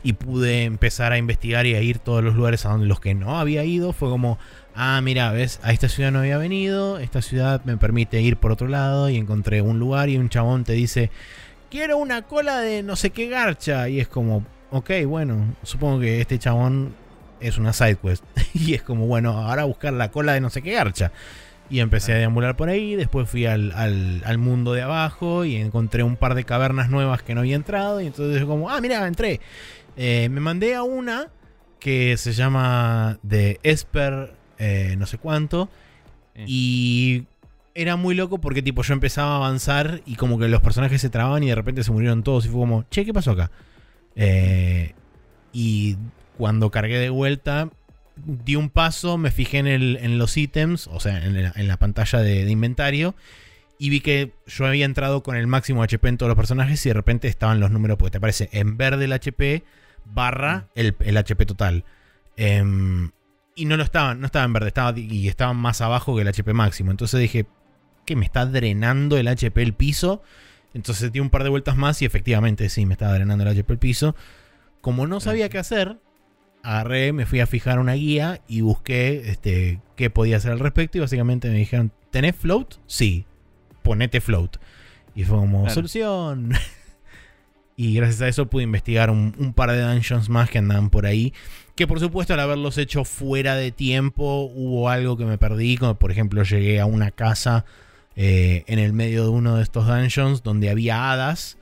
y 0.03 0.13
pude 0.13 0.65
empezar 0.65 1.13
a 1.13 1.19
investigar 1.19 1.67
y 1.67 1.75
a 1.75 1.81
ir 1.81 1.99
todos 1.99 2.23
los 2.23 2.35
lugares 2.35 2.67
a 2.67 2.69
donde 2.69 2.87
los 2.87 3.01
que 3.01 3.15
no 3.15 3.39
había 3.39 3.65
ido, 3.65 3.93
fue 3.93 4.11
como, 4.11 4.39
ah, 4.75 5.01
mira, 5.03 5.33
ves, 5.33 5.59
a 5.63 5.73
esta 5.73 5.89
ciudad 5.89 6.13
no 6.13 6.21
había 6.21 6.39
venido, 6.39 6.99
esta 6.99 7.23
ciudad 7.23 7.65
me 7.65 7.77
permite 7.77 8.21
ir 8.21 8.37
por 8.37 8.53
otro 8.53 8.69
lado 8.69 9.09
y 9.09 9.17
encontré 9.17 9.63
un 9.63 9.79
lugar 9.79 10.09
y 10.11 10.19
un 10.19 10.29
chabón 10.29 10.65
te 10.65 10.75
dice, 10.75 11.11
quiero 11.71 11.99
una 11.99 12.23
cola 12.23 12.61
de 12.61 12.83
no 12.83 12.97
sé 12.97 13.11
qué 13.11 13.29
garcha. 13.29 13.89
Y 13.89 13.99
es 13.99 14.07
como, 14.07 14.45
ok, 14.71 14.91
bueno, 15.07 15.55
supongo 15.63 16.01
que 16.01 16.21
este 16.21 16.39
chabón 16.39 16.95
es 17.41 17.59
una 17.59 17.73
side 17.73 17.97
quest. 17.97 18.25
y 18.55 18.75
es 18.75 18.83
como, 18.83 19.07
bueno, 19.07 19.31
ahora 19.33 19.65
buscar 19.65 19.93
la 19.93 20.11
cola 20.11 20.35
de 20.35 20.41
no 20.41 20.51
sé 20.51 20.63
qué 20.63 20.73
garcha. 20.73 21.13
Y 21.69 21.81
empecé 21.81 22.13
a 22.13 22.17
deambular 22.17 22.57
por 22.57 22.69
ahí, 22.69 22.95
después 22.95 23.29
fui 23.29 23.45
al, 23.45 24.39
mundo 24.39 24.73
de 24.73 24.83
abajo 24.83 25.45
y 25.45 25.57
encontré 25.57 26.05
un 26.05 26.17
par 26.17 26.37
de 26.37 26.45
cavernas 26.45 26.91
nuevas 26.91 27.23
que 27.23 27.35
no 27.35 27.41
había 27.41 27.57
entrado. 27.57 28.01
Y 28.01 28.07
entonces 28.07 28.45
como, 28.45 28.71
ah, 28.71 28.81
mira, 28.81 29.07
entré. 29.07 29.41
Eh, 29.97 30.29
me 30.31 30.41
mandé 30.41 30.77
a 30.77 30.85
una 30.85 31.29
que 31.81 32.17
se 32.17 32.33
llama 32.33 33.19
The 33.27 33.59
Esper 33.65 34.37
eh, 34.59 34.95
no 34.99 35.07
sé 35.07 35.19
cuánto. 35.19 35.69
Y 36.47 37.25
era 37.75 37.97
muy 37.97 38.15
loco 38.15 38.39
porque 38.39 38.63
tipo 38.63 38.83
yo 38.83 38.93
empezaba 38.93 39.33
a 39.33 39.37
avanzar 39.37 40.03
y 40.05 40.17
como 40.17 40.39
que 40.39 40.49
los 40.49 40.61
personajes 40.61 41.01
se 41.01 41.09
trababan 41.09 41.43
y 41.43 41.49
de 41.49 41.55
repente 41.55 41.83
se 41.83 41.93
murieron 41.93 42.23
todos 42.23 42.45
y 42.45 42.49
fue 42.49 42.61
como, 42.61 42.85
che, 42.91 43.05
¿qué 43.05 43.15
pasó 43.15 43.33
acá? 43.33 43.51
Eh, 44.17 44.95
y 45.53 45.97
cuando 46.37 46.71
cargué 46.71 46.99
de 46.99 47.11
vuelta, 47.11 47.71
di 48.17 48.57
un 48.57 48.71
paso, 48.71 49.19
me 49.19 49.31
fijé 49.31 49.59
en, 49.59 50.19
los 50.19 50.37
ítems, 50.37 50.89
o 50.89 51.01
sea, 51.01 51.25
en 51.25 51.69
la, 51.69 51.77
pantalla 51.77 52.21
de, 52.21 52.51
inventario, 52.51 53.15
y 53.79 53.91
vi 53.91 54.01
que 54.01 54.33
yo 54.47 54.67
había 54.67 54.87
entrado 54.87 55.23
con 55.23 55.37
el 55.37 55.47
máximo 55.47 55.83
HP 55.83 56.09
en 56.09 56.17
todos 56.17 56.29
los 56.29 56.37
personajes 56.37 56.85
y 56.85 56.89
de 56.89 56.95
repente 56.95 57.29
estaban 57.29 57.61
los 57.61 57.71
números, 57.71 57.99
porque 57.99 58.13
te 58.13 58.19
aparece 58.19 58.49
en 58.53 58.77
verde 58.77 59.05
el 59.05 59.13
HP 59.13 59.65
barra 60.05 60.69
el, 60.75 60.95
HP 61.17 61.47
total. 61.47 61.85
Eh, 62.37 62.63
y 63.55 63.65
no 63.65 63.77
lo 63.77 63.83
estaban, 63.83 64.21
no 64.21 64.27
estaba 64.27 64.45
en 64.45 64.53
verde, 64.53 64.69
estaba, 64.69 64.99
y 64.99 65.29
estaban 65.29 65.57
más 65.57 65.81
abajo 65.81 66.15
que 66.15 66.23
el 66.23 66.29
HP 66.29 66.53
máximo. 66.53 66.91
Entonces 66.91 67.19
dije, 67.19 67.47
¿qué 68.05 68.15
me 68.15 68.25
está 68.25 68.47
drenando 68.47 69.17
el 69.17 69.29
HP 69.29 69.63
el 69.63 69.73
piso? 69.73 70.23
Entonces 70.77 71.11
di 71.11 71.21
un 71.21 71.31
par 71.31 71.43
de 71.43 71.49
vueltas 71.49 71.75
más 71.75 72.03
y 72.03 72.05
efectivamente 72.05 72.69
sí, 72.69 72.85
me 72.85 72.93
estaba 72.93 73.15
drenando 73.15 73.45
el 73.45 73.59
HP 73.59 73.73
el 73.73 73.79
piso. 73.79 74.15
Como 74.83 75.07
no 75.07 75.21
sabía 75.21 75.49
qué 75.49 75.57
hacer, 75.57 75.97
agarré, 76.63 77.15
me 77.15 77.25
fui 77.25 77.41
a 77.41 77.47
fijar 77.47 77.79
una 77.79 77.95
guía 77.95 78.43
y 78.47 78.61
busqué 78.61 79.31
este, 79.31 79.81
qué 79.97 80.11
podía 80.11 80.37
hacer 80.37 80.53
al 80.53 80.59
respecto. 80.59 80.99
Y 80.99 81.01
básicamente 81.01 81.49
me 81.49 81.57
dijeron, 81.57 81.93
¿tenés 82.11 82.37
float? 82.37 82.75
Sí, 82.87 83.25
ponete 83.83 84.21
float. 84.21 84.59
Y 85.15 85.25
fue 85.25 85.39
como, 85.39 85.67
solución. 85.71 86.53
y 87.77 87.95
gracias 87.95 88.21
a 88.21 88.29
eso 88.29 88.51
pude 88.51 88.65
investigar 88.65 89.09
un, 89.11 89.35
un, 89.39 89.55
par 89.55 89.73
de 89.73 89.81
dungeons 89.81 90.29
más 90.29 90.51
que 90.51 90.59
andaban 90.59 90.91
por 90.91 91.07
ahí. 91.07 91.33
Que 91.75 91.87
por 91.87 92.01
supuesto 92.01 92.35
al 92.35 92.41
haberlos 92.41 92.77
hecho 92.77 93.05
fuera 93.05 93.57
de 93.57 93.73
tiempo 93.73 94.43
hubo 94.55 94.91
algo 94.91 95.17
que 95.17 95.25
me 95.25 95.39
perdí, 95.39 95.79
como 95.79 95.99
por 95.99 96.11
ejemplo 96.11 96.43
llegué 96.43 96.81
a 96.81 96.87
una 96.87 97.13
casa 97.13 97.65
eh, 98.17 98.65
en 98.67 98.79
el 98.79 98.93
medio 98.93 99.23
de 99.25 99.29
uno 99.29 99.57
de 99.57 99.63
estos 99.63 99.87
dungeons 99.87 100.43
donde 100.43 100.71
había 100.71 101.13
hadas 101.13 101.59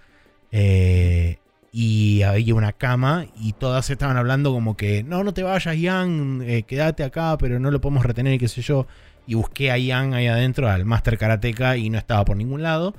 eh, 0.53 1.39
y 1.73 2.23
había 2.23 2.55
una 2.55 2.73
cama 2.73 3.27
y 3.39 3.53
todas 3.53 3.91
estaban 3.91 4.17
hablando 4.17 4.53
como 4.53 4.77
que 4.77 5.03
no, 5.03 5.25
no 5.25 5.35
te 5.35 5.43
vayas 5.43 5.77
Yang, 5.77 6.43
eh, 6.47 6.63
quédate 6.63 7.05
acá, 7.05 7.37
pero 7.39 7.59
no 7.59 7.71
lo 7.71 7.81
podemos 7.81 8.05
retener 8.05 8.35
y 8.35 8.39
qué 8.39 8.49
sé 8.49 8.63
yo. 8.63 8.87
Y 9.27 9.35
busqué 9.35 9.71
a 9.71 9.79
Yang 9.79 10.15
ahí 10.15 10.27
adentro, 10.27 10.69
al 10.69 10.85
Master 10.85 11.19
Karateka, 11.19 11.77
y 11.77 11.91
no 11.91 11.99
estaba 11.99 12.25
por 12.25 12.37
ningún 12.37 12.63
lado 12.63 12.95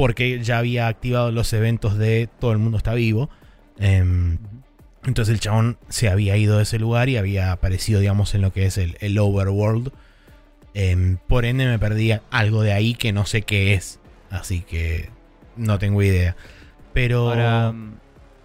porque 0.00 0.42
ya 0.42 0.56
había 0.56 0.88
activado 0.88 1.30
los 1.30 1.52
eventos 1.52 1.98
de 1.98 2.26
todo 2.38 2.52
el 2.52 2.58
mundo 2.58 2.78
está 2.78 2.94
vivo. 2.94 3.28
Em, 3.78 4.38
entonces 5.04 5.34
el 5.34 5.40
chabón 5.40 5.76
se 5.90 6.08
había 6.08 6.38
ido 6.38 6.56
de 6.56 6.62
ese 6.62 6.78
lugar 6.78 7.10
y 7.10 7.18
había 7.18 7.52
aparecido, 7.52 8.00
digamos, 8.00 8.34
en 8.34 8.40
lo 8.40 8.50
que 8.50 8.64
es 8.64 8.78
el, 8.78 9.18
overworld. 9.18 9.92
Em, 10.74 11.16
por 11.26 11.44
ende 11.44 11.66
me 11.66 11.78
perdí 11.78 12.12
algo 12.30 12.62
de 12.62 12.72
ahí 12.72 12.94
que 12.94 13.12
no 13.12 13.26
sé 13.26 13.42
qué 13.42 13.74
es. 13.74 14.00
Así 14.30 14.62
que 14.62 15.10
no 15.56 15.78
tengo 15.78 16.02
idea. 16.02 16.36
Pero... 16.92 17.30
Ahora, 17.30 17.74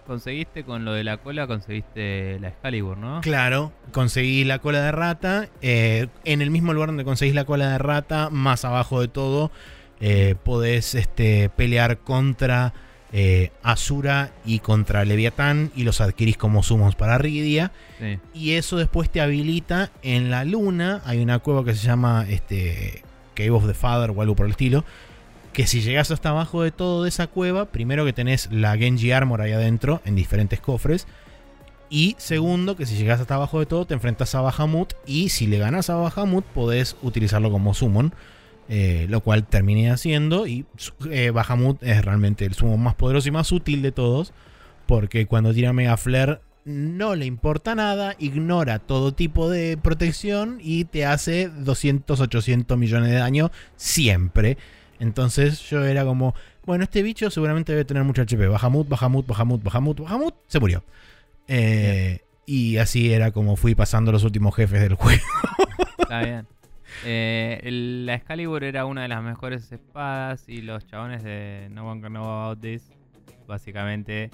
conseguiste 0.06 0.64
con 0.64 0.84
lo 0.84 0.92
de 0.92 1.04
la 1.04 1.18
cola, 1.18 1.46
conseguiste 1.46 2.38
la 2.40 2.48
Excalibur, 2.48 2.96
¿no? 2.96 3.20
Claro, 3.20 3.72
conseguí 3.92 4.44
la 4.44 4.58
cola 4.60 4.82
de 4.82 4.92
rata. 4.92 5.48
Eh, 5.62 6.08
en 6.24 6.42
el 6.42 6.50
mismo 6.50 6.72
lugar 6.72 6.88
donde 6.88 7.04
conseguís 7.04 7.34
la 7.34 7.44
cola 7.44 7.70
de 7.70 7.78
rata, 7.78 8.30
más 8.30 8.64
abajo 8.64 9.00
de 9.00 9.08
todo, 9.08 9.50
eh, 10.00 10.34
podés 10.42 10.94
este, 10.94 11.48
pelear 11.50 11.98
contra 11.98 12.72
eh, 13.18 13.50
Asura 13.62 14.30
y 14.44 14.58
contra 14.58 15.06
Leviatán 15.06 15.72
y 15.74 15.84
los 15.84 16.02
adquirís 16.02 16.36
como 16.36 16.62
sumos 16.62 16.96
para 16.96 17.16
Ridia. 17.16 17.72
Y 18.34 18.52
eso 18.52 18.76
después 18.76 19.08
te 19.08 19.22
habilita 19.22 19.90
en 20.02 20.30
la 20.30 20.44
luna. 20.44 21.00
Hay 21.06 21.22
una 21.22 21.38
cueva 21.38 21.64
que 21.64 21.74
se 21.74 21.86
llama 21.86 22.26
este, 22.28 23.02
Cave 23.32 23.52
of 23.52 23.66
the 23.66 23.72
Father 23.72 24.10
o 24.10 24.20
algo 24.20 24.36
por 24.36 24.44
el 24.44 24.52
estilo. 24.52 24.84
Que 25.54 25.66
si 25.66 25.80
llegas 25.80 26.10
hasta 26.10 26.28
abajo 26.28 26.62
de 26.62 26.72
todo 26.72 27.04
de 27.04 27.08
esa 27.08 27.26
cueva, 27.26 27.64
primero 27.64 28.04
que 28.04 28.12
tenés 28.12 28.52
la 28.52 28.76
Genji 28.76 29.12
Armor 29.12 29.40
ahí 29.40 29.52
adentro 29.52 30.02
en 30.04 30.14
diferentes 30.14 30.60
cofres. 30.60 31.06
Y 31.88 32.16
segundo, 32.18 32.76
que 32.76 32.84
si 32.84 32.96
llegas 32.96 33.22
hasta 33.22 33.36
abajo 33.36 33.60
de 33.60 33.64
todo, 33.64 33.86
te 33.86 33.94
enfrentas 33.94 34.34
a 34.34 34.42
Bahamut. 34.42 34.92
Y 35.06 35.30
si 35.30 35.46
le 35.46 35.56
ganas 35.56 35.88
a 35.88 35.94
Bahamut, 35.94 36.44
podés 36.44 36.96
utilizarlo 37.00 37.50
como 37.50 37.72
summon. 37.72 38.12
Eh, 38.68 39.06
lo 39.08 39.20
cual 39.20 39.46
terminé 39.46 39.92
haciendo 39.92 40.48
y 40.48 40.66
eh, 41.10 41.30
Bahamut 41.30 41.80
es 41.84 42.04
realmente 42.04 42.44
el 42.44 42.54
sumo 42.54 42.76
más 42.76 42.96
poderoso 42.96 43.28
y 43.28 43.30
más 43.30 43.52
útil 43.52 43.80
de 43.80 43.92
todos 43.92 44.32
porque 44.86 45.26
cuando 45.26 45.54
tira 45.54 45.72
Mega 45.72 45.96
Flare 45.96 46.40
no 46.64 47.14
le 47.14 47.26
importa 47.26 47.76
nada, 47.76 48.16
ignora 48.18 48.80
todo 48.80 49.14
tipo 49.14 49.48
de 49.48 49.76
protección 49.76 50.58
y 50.60 50.84
te 50.84 51.06
hace 51.06 51.48
200, 51.48 52.18
800 52.20 52.76
millones 52.76 53.10
de 53.10 53.18
daño 53.18 53.52
siempre. 53.76 54.58
Entonces 54.98 55.60
yo 55.70 55.84
era 55.84 56.04
como, 56.04 56.34
bueno, 56.64 56.82
este 56.82 57.04
bicho 57.04 57.30
seguramente 57.30 57.70
debe 57.70 57.84
tener 57.84 58.02
mucho 58.02 58.22
HP. 58.22 58.48
Bahamut, 58.48 58.88
Bahamut, 58.88 59.26
Bahamut, 59.28 59.62
Bahamut, 59.62 60.00
Bahamut, 60.00 60.34
se 60.48 60.58
murió. 60.58 60.82
Eh, 61.46 62.20
Y 62.46 62.78
así 62.78 63.12
era 63.12 63.30
como 63.30 63.54
fui 63.56 63.76
pasando 63.76 64.10
los 64.10 64.24
últimos 64.24 64.54
jefes 64.56 64.80
del 64.80 64.94
juego. 64.94 65.22
Está 65.98 66.20
bien. 66.22 66.46
Eh, 67.04 67.60
el- 67.64 68.06
la 68.06 68.14
Excalibur 68.14 68.64
era 68.64 68.86
una 68.86 69.02
de 69.02 69.08
las 69.08 69.22
mejores 69.22 69.70
espadas 69.70 70.48
y 70.48 70.62
los 70.62 70.86
chabones 70.86 71.22
de 71.22 71.68
No 71.72 71.88
One 71.90 72.00
Can 72.00 72.12
Know 72.12 72.24
About 72.24 72.60
This, 72.60 72.90
básicamente, 73.46 74.30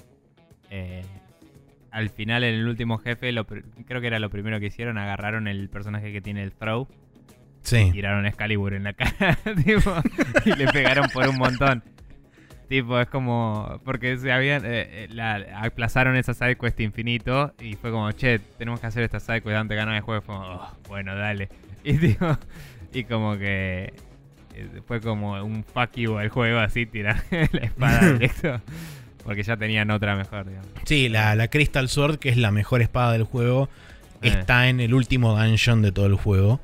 eh, 0.71 1.03
al 1.91 2.09
final 2.11 2.45
en 2.45 2.55
el 2.55 2.67
último 2.69 2.99
jefe, 2.99 3.33
lo 3.33 3.45
creo 3.47 4.01
que 4.01 4.07
era 4.07 4.19
lo 4.19 4.31
primero 4.31 4.59
que 4.61 4.67
hicieron, 4.67 4.97
agarraron 4.99 5.49
el 5.49 5.69
personaje 5.69 6.13
que 6.13 6.21
tiene 6.21 6.43
el 6.43 6.53
throw, 6.53 6.89
Sí. 7.63 7.91
tiraron 7.93 8.27
Excalibur 8.27 8.73
en 8.75 8.85
la 8.85 8.93
cara, 8.95 9.37
tipo, 9.65 9.95
y 10.45 10.57
le 10.57 10.67
pegaron 10.69 11.07
por 11.13 11.29
un 11.29 11.37
montón. 11.37 11.83
Tipo, 12.69 12.99
es 12.99 13.09
como. 13.09 13.81
Porque 13.85 14.17
se 14.17 14.33
habían. 14.33 14.65
eh, 14.65 15.05
eh, 15.05 15.09
la, 15.11 15.45
aplazaron 15.63 16.17
esa 16.17 16.33
sidequest 16.33 16.81
infinito. 16.81 17.53
Y 17.61 17.75
fue 17.75 17.91
como, 17.91 18.11
che, 18.13 18.39
tenemos 18.39 18.81
que 18.81 18.87
hacer 18.87 19.03
esta 19.03 19.21
sidequest 19.21 19.57
antes 19.59 19.75
de 19.75 19.77
ganar 19.77 19.95
el 19.95 20.01
juego. 20.01 20.23
Fue 20.23 20.35
como, 20.35 20.47
"Oh, 20.49 20.71
bueno, 20.89 21.15
dale. 21.15 21.51
Y, 21.85 21.99
tipo, 21.99 22.39
y 22.93 23.05
como 23.05 23.37
que. 23.37 23.93
eh, 24.55 24.81
Fue 24.87 25.01
como 25.01 25.33
un 25.43 25.65
fuck 25.65 25.93
you 25.97 26.17
al 26.19 26.29
juego, 26.29 26.59
así, 26.61 26.87
tirar 26.87 27.23
la 27.31 27.61
espada 27.61 28.13
directo. 28.13 28.61
Porque 29.25 29.43
ya 29.43 29.57
tenían 29.57 29.91
otra 29.91 30.17
mejor, 30.17 30.47
digamos. 30.47 30.69
Sí, 30.85 31.09
la, 31.09 31.35
la 31.37 31.49
Crystal 31.49 31.89
Sword, 31.89 32.19
que 32.19 32.29
es 32.29 32.37
la 32.37 32.51
mejor 32.51 32.83
espada 32.83 33.13
del 33.13 33.23
juego, 33.25 33.69
Eh. 34.23 34.29
está 34.29 34.69
en 34.69 34.81
el 34.81 34.95
último 34.95 35.37
dungeon 35.39 35.81
de 35.83 35.93
todo 35.93 36.07
el 36.07 36.15
juego. 36.17 36.61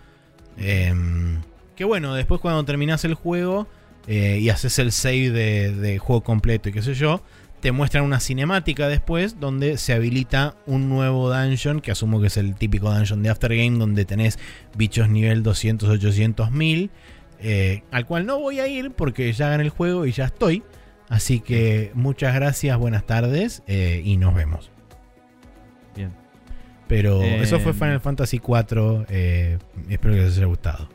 Em, 0.57 1.41
que 1.77 1.85
bueno, 1.85 2.15
después 2.15 2.41
cuando 2.41 2.65
terminas 2.65 3.05
el 3.05 3.15
juego 3.15 3.69
eh, 4.09 4.39
y 4.41 4.49
haces 4.51 4.79
el 4.81 4.91
save 4.93 5.31
de, 5.31 5.73
de 5.73 5.99
juego 5.99 6.23
completo 6.25 6.69
y 6.69 6.73
qué 6.73 6.83
sé 6.83 6.95
yo, 6.95 7.23
te 7.61 7.73
muestran 7.73 8.05
una 8.05 8.21
cinemática 8.21 8.89
después 8.89 9.41
donde 9.41 9.79
se 9.79 9.93
habilita 9.93 10.55
un 10.67 10.89
nuevo 10.89 11.33
dungeon, 11.35 11.81
que 11.81 11.91
asumo 11.91 12.21
que 12.21 12.29
es 12.29 12.37
el 12.37 12.55
típico 12.55 12.93
dungeon 12.95 13.23
de 13.23 13.31
Aftergame, 13.31 13.79
donde 13.79 14.05
tenés 14.05 14.39
bichos 14.77 15.09
nivel 15.09 15.43
200, 15.43 15.89
800, 15.89 16.51
1000, 16.53 16.91
eh, 17.41 17.83
al 17.91 18.07
cual 18.07 18.27
no 18.27 18.39
voy 18.39 18.61
a 18.61 18.67
ir 18.69 18.93
porque 18.93 19.33
ya 19.33 19.49
gané 19.51 19.65
el 19.65 19.71
juego 19.71 20.07
y 20.07 20.13
ya 20.13 20.27
estoy. 20.27 20.63
Así 21.09 21.41
que 21.41 21.91
muchas 21.95 22.35
gracias, 22.35 22.77
buenas 22.79 23.05
tardes 23.07 23.63
eh, 23.67 24.03
y 24.05 24.17
nos 24.19 24.35
vemos. 24.35 24.71
Bien. 25.97 26.13
Pero 26.87 27.23
Eh, 27.23 27.43
eso 27.43 27.59
fue 27.61 27.73
Final 27.73 28.01
Fantasy 28.01 28.37
IV. 28.47 29.07
eh, 29.09 29.59
espero 29.89 30.15
que 30.15 30.21
les 30.21 30.37
haya 30.37 30.47
gustado. 30.47 30.89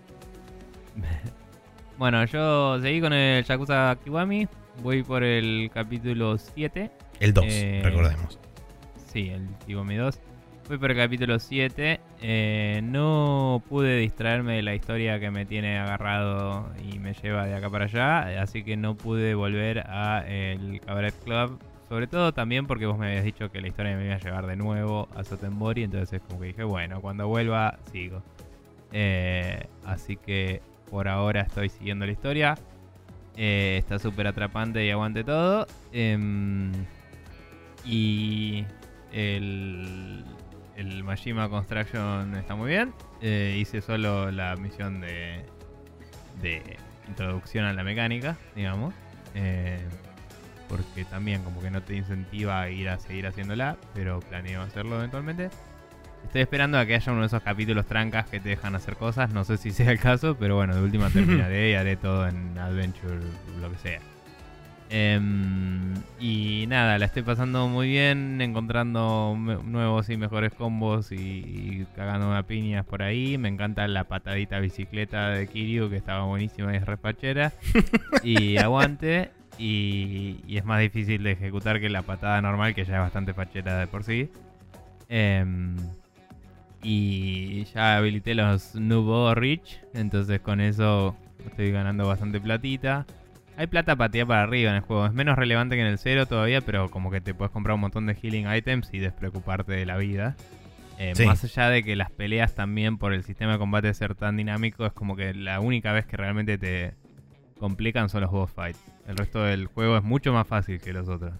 Bueno, 1.95 2.25
yo 2.25 2.81
seguí 2.81 2.99
con 2.99 3.13
el 3.13 3.43
Yakuza 3.45 3.95
Kiwami. 4.03 4.47
Voy 4.81 5.03
por 5.03 5.23
el 5.23 5.69
capítulo 5.73 6.37
7. 6.37 6.91
El 7.19 7.33
2, 7.33 7.45
Eh, 7.47 7.81
recordemos. 7.83 8.39
Sí, 9.11 9.29
el 9.29 9.47
Kiwami 9.65 9.95
2. 9.95 10.19
Fui 10.63 10.77
por 10.77 10.91
el 10.91 10.97
capítulo 10.97 11.39
7. 11.39 11.99
eh, 12.21 12.79
no 12.83 13.61
pude 13.67 13.97
distraerme 13.97 14.55
de 14.55 14.61
la 14.61 14.73
historia 14.75 15.19
que 15.19 15.29
me 15.29 15.45
tiene 15.45 15.77
agarrado 15.77 16.69
y 16.89 16.99
me 16.99 17.13
lleva 17.13 17.45
de 17.45 17.53
acá 17.55 17.69
para 17.69 17.85
allá. 17.85 18.41
Así 18.41 18.63
que 18.63 18.77
no 18.77 18.95
pude 18.95 19.35
volver 19.35 19.79
a 19.87 20.23
el 20.27 20.79
Cabaret 20.81 21.13
Club. 21.23 21.59
Sobre 21.89 22.07
todo 22.07 22.33
también 22.33 22.65
porque 22.65 22.85
vos 22.85 22.97
me 22.97 23.07
habías 23.07 23.25
dicho 23.25 23.51
que 23.51 23.59
la 23.61 23.67
historia 23.67 23.95
me 23.97 24.05
iba 24.05 24.15
a 24.15 24.19
llevar 24.19 24.47
de 24.47 24.55
nuevo 24.55 25.07
a 25.15 25.23
Sotenbori. 25.23 25.83
Entonces 25.83 26.21
como 26.27 26.39
que 26.41 26.47
dije, 26.47 26.63
bueno, 26.63 27.01
cuando 27.01 27.27
vuelva 27.27 27.77
sigo. 27.91 28.23
Eh, 28.93 29.65
así 29.85 30.15
que 30.15 30.61
por 30.89 31.07
ahora 31.09 31.41
estoy 31.41 31.69
siguiendo 31.69 32.05
la 32.05 32.13
historia. 32.13 32.55
Eh, 33.35 33.77
está 33.79 33.99
súper 33.99 34.27
atrapante 34.27 34.85
y 34.85 34.91
aguante 34.91 35.23
todo. 35.23 35.67
Em, 35.91 36.71
y 37.85 38.65
el, 39.11 40.23
el 40.75 41.03
Majima 41.03 41.49
Construction 41.49 42.35
está 42.35 42.55
muy 42.55 42.69
bien. 42.69 42.93
Eh, 43.21 43.57
hice 43.59 43.81
solo 43.81 44.31
la 44.31 44.55
misión 44.55 45.01
de, 45.01 45.45
de 46.41 46.77
introducción 47.07 47.65
a 47.65 47.73
la 47.73 47.83
mecánica, 47.83 48.37
digamos. 48.55 48.93
Eh, 49.35 49.79
porque 50.69 51.05
también 51.05 51.43
como 51.43 51.61
que 51.61 51.69
no 51.69 51.81
te 51.81 51.95
incentiva 51.95 52.61
a 52.61 52.69
ir 52.69 52.89
a 52.89 52.99
seguir 52.99 53.27
haciéndola, 53.27 53.77
pero 53.93 54.19
planeo 54.21 54.61
hacerlo 54.61 54.97
eventualmente. 54.97 55.49
Estoy 56.23 56.41
esperando 56.41 56.79
a 56.79 56.85
que 56.85 56.95
haya 56.95 57.11
uno 57.11 57.21
de 57.21 57.27
esos 57.27 57.43
capítulos 57.43 57.85
trancas 57.85 58.27
que 58.27 58.39
te 58.39 58.49
dejan 58.49 58.75
hacer 58.75 58.95
cosas. 58.95 59.31
No 59.31 59.43
sé 59.43 59.57
si 59.57 59.71
sea 59.71 59.91
el 59.91 59.99
caso, 59.99 60.35
pero 60.39 60.55
bueno, 60.55 60.75
de 60.75 60.81
última 60.81 61.09
terminaré 61.11 61.71
y 61.71 61.73
haré 61.75 61.95
todo 61.95 62.27
en 62.27 62.57
Adventure, 62.57 63.19
lo 63.61 63.71
que 63.71 63.77
sea. 63.77 63.99
Em, 64.95 65.95
y 66.19 66.65
nada, 66.67 66.99
la 66.99 67.05
estoy 67.05 67.23
pasando 67.23 67.67
muy 67.67 67.87
bien, 67.87 68.39
encontrando 68.41 69.35
nuevos 69.35 70.07
y 70.09 70.17
mejores 70.17 70.53
combos 70.53 71.11
y, 71.11 71.15
y 71.15 71.87
cagándome 71.95 72.37
a 72.37 72.43
piñas 72.43 72.85
por 72.85 73.01
ahí. 73.01 73.39
Me 73.39 73.49
encanta 73.49 73.87
la 73.87 74.03
patadita 74.03 74.59
bicicleta 74.59 75.29
de 75.29 75.47
Kiryu, 75.47 75.89
que 75.89 75.97
estaba 75.97 76.25
buenísima 76.25 76.73
y 76.73 76.77
es 76.77 76.85
repachera. 76.85 77.53
y 78.23 78.57
aguante. 78.57 79.31
Y, 79.57 80.41
y 80.47 80.57
es 80.57 80.65
más 80.65 80.79
difícil 80.79 81.23
de 81.23 81.31
ejecutar 81.31 81.79
que 81.79 81.89
la 81.89 82.01
patada 82.03 82.41
normal, 82.41 82.75
que 82.75 82.85
ya 82.85 82.95
es 82.95 83.01
bastante 83.01 83.33
fachera 83.33 83.79
de 83.79 83.87
por 83.87 84.03
sí. 84.03 84.29
Em, 85.09 85.75
y 86.83 87.63
ya 87.73 87.97
habilité 87.97 88.35
los 88.35 88.75
Nubo 88.75 89.33
Rich, 89.33 89.79
entonces 89.93 90.39
con 90.41 90.61
eso 90.61 91.15
estoy 91.45 91.71
ganando 91.71 92.07
bastante 92.07 92.39
platita. 92.39 93.05
Hay 93.55 93.67
plata 93.67 93.95
tirar 94.09 94.27
para 94.27 94.43
arriba 94.43 94.71
en 94.71 94.77
el 94.77 94.81
juego, 94.81 95.05
es 95.05 95.13
menos 95.13 95.37
relevante 95.37 95.75
que 95.75 95.81
en 95.81 95.87
el 95.87 95.97
cero 95.99 96.25
todavía, 96.25 96.61
pero 96.61 96.89
como 96.89 97.11
que 97.11 97.21
te 97.21 97.33
puedes 97.33 97.51
comprar 97.51 97.75
un 97.75 97.81
montón 97.81 98.05
de 98.07 98.15
healing 98.15 98.51
items 98.51 98.89
y 98.93 98.99
despreocuparte 98.99 99.73
de 99.73 99.85
la 99.85 99.97
vida. 99.97 100.35
Eh, 100.99 101.13
Sí. 101.15 101.25
Más 101.25 101.43
allá 101.43 101.69
de 101.69 101.83
que 101.83 101.95
las 101.95 102.11
peleas 102.11 102.55
también 102.55 102.97
por 102.97 103.13
el 103.13 103.23
sistema 103.23 103.53
de 103.53 103.57
combate 103.59 103.93
ser 103.93 104.15
tan 104.15 104.37
dinámico, 104.37 104.85
es 104.85 104.93
como 104.93 105.15
que 105.15 105.33
la 105.33 105.59
única 105.59 105.91
vez 105.91 106.05
que 106.05 106.17
realmente 106.17 106.57
te 106.57 106.93
complican 107.59 108.09
son 108.09 108.21
los 108.21 108.31
boss 108.31 108.51
fights. 108.51 108.79
El 109.07 109.17
resto 109.17 109.43
del 109.43 109.67
juego 109.67 109.97
es 109.97 110.03
mucho 110.03 110.33
más 110.33 110.47
fácil 110.47 110.79
que 110.79 110.93
los 110.93 111.07
otros. 111.09 111.33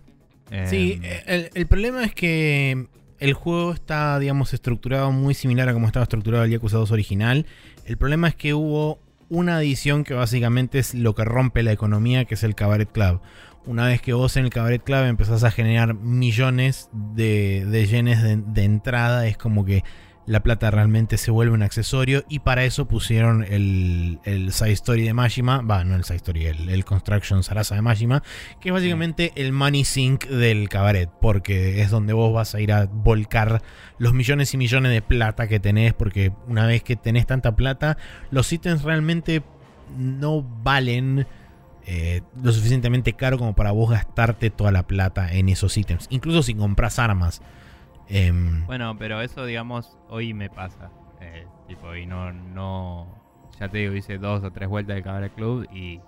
Sí, 0.65 0.99
Em, 1.01 1.21
el, 1.25 1.49
el 1.53 1.67
problema 1.67 2.03
es 2.03 2.13
que 2.13 2.87
el 3.23 3.33
juego 3.33 3.71
está, 3.71 4.19
digamos, 4.19 4.53
estructurado 4.53 5.13
muy 5.13 5.33
similar 5.33 5.69
a 5.69 5.73
como 5.73 5.87
estaba 5.87 6.03
estructurado 6.03 6.43
el 6.43 6.51
Yakuza 6.51 6.77
2 6.77 6.91
original. 6.91 7.45
El 7.85 7.95
problema 7.95 8.27
es 8.27 8.35
que 8.35 8.53
hubo 8.53 8.99
una 9.29 9.55
adición 9.55 10.03
que 10.03 10.13
básicamente 10.13 10.77
es 10.77 10.93
lo 10.93 11.15
que 11.15 11.23
rompe 11.23 11.63
la 11.63 11.71
economía, 11.71 12.25
que 12.25 12.33
es 12.33 12.43
el 12.43 12.53
Cabaret 12.53 12.91
Club. 12.91 13.21
Una 13.65 13.87
vez 13.87 14.01
que 14.01 14.11
vos 14.11 14.35
en 14.35 14.43
el 14.43 14.49
Cabaret 14.49 14.83
Club 14.83 15.05
empezás 15.05 15.45
a 15.45 15.51
generar 15.51 15.93
millones 15.93 16.89
de, 16.91 17.65
de 17.65 17.85
yenes 17.87 18.21
de, 18.21 18.35
de 18.35 18.63
entrada, 18.65 19.25
es 19.25 19.37
como 19.37 19.63
que 19.63 19.85
la 20.25 20.41
plata 20.41 20.71
realmente 20.71 21.17
se 21.17 21.31
vuelve 21.31 21.53
un 21.53 21.63
accesorio. 21.63 22.23
Y 22.29 22.39
para 22.39 22.63
eso 22.63 22.87
pusieron 22.87 23.43
el, 23.43 24.19
el 24.23 24.51
Side 24.53 24.71
Story 24.71 25.03
de 25.03 25.13
Majima, 25.13 25.61
va, 25.61 25.83
no 25.83 25.95
el 25.95 26.03
Side 26.03 26.17
Story, 26.17 26.45
el, 26.45 26.69
el 26.69 26.85
Construction 26.85 27.43
Sarasa 27.43 27.75
de 27.75 27.81
Majima, 27.81 28.23
que 28.59 28.69
es 28.69 28.73
básicamente 28.73 29.31
el 29.35 29.51
money 29.51 29.83
sink 29.83 30.25
del 30.25 30.69
cabaret, 30.69 31.09
porque 31.21 31.81
es 31.81 31.89
donde 31.89 32.13
vos 32.13 32.33
vas 32.33 32.55
a 32.55 32.61
ir 32.61 32.71
a 32.71 32.85
volcar 32.85 33.61
los 33.97 34.13
millones 34.13 34.53
y 34.53 34.57
millones 34.57 34.91
de 34.91 35.01
plata 35.01 35.47
que 35.47 35.59
tenés, 35.59 35.93
porque 35.93 36.31
una 36.47 36.65
vez 36.65 36.83
que 36.83 36.95
tenés 36.95 37.25
tanta 37.27 37.55
plata, 37.55 37.97
los 38.31 38.51
ítems 38.51 38.83
realmente 38.83 39.43
no 39.97 40.41
valen 40.63 41.27
eh, 41.85 42.21
lo 42.41 42.51
suficientemente 42.53 43.13
caro 43.13 43.37
como 43.37 43.55
para 43.55 43.71
vos 43.71 43.91
gastarte 43.91 44.49
toda 44.49 44.71
la 44.71 44.87
plata 44.87 45.33
en 45.33 45.49
esos 45.49 45.77
ítems, 45.77 46.07
incluso 46.09 46.43
si 46.43 46.53
compras 46.53 46.97
armas. 46.99 47.41
Em, 48.13 48.65
Bueno, 48.65 48.95
pero 48.97 49.21
eso, 49.21 49.45
digamos, 49.45 49.97
hoy 50.09 50.33
me 50.33 50.49
pasa. 50.49 50.91
Eh, 51.21 51.45
tipo, 51.67 51.95
y 51.95 52.05
no, 52.05 52.31
no. 52.31 53.07
Ya 53.59 53.67
te 53.69 53.79
digo, 53.79 53.93
hice 53.93 54.17
dos 54.17 54.43
o 54.43 54.51
tres 54.51 54.67
vueltas 54.69 54.95
de 54.95 55.03
Cabaret 55.03 55.33
Club 55.33 55.67
y. 55.73 55.99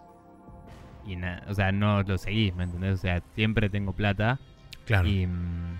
Y 1.08 1.16
nada, 1.18 1.44
o 1.48 1.54
sea, 1.54 1.72
no 1.72 2.02
lo 2.02 2.18
seguís, 2.18 2.56
¿me 2.56 2.64
entendés? 2.64 2.94
O 2.96 2.98
sea, 2.98 3.22
siempre 3.36 3.70
tengo 3.70 3.94
plata 3.94 4.40
claro. 4.86 5.08
y. 5.08 5.28
mm, 5.28 5.80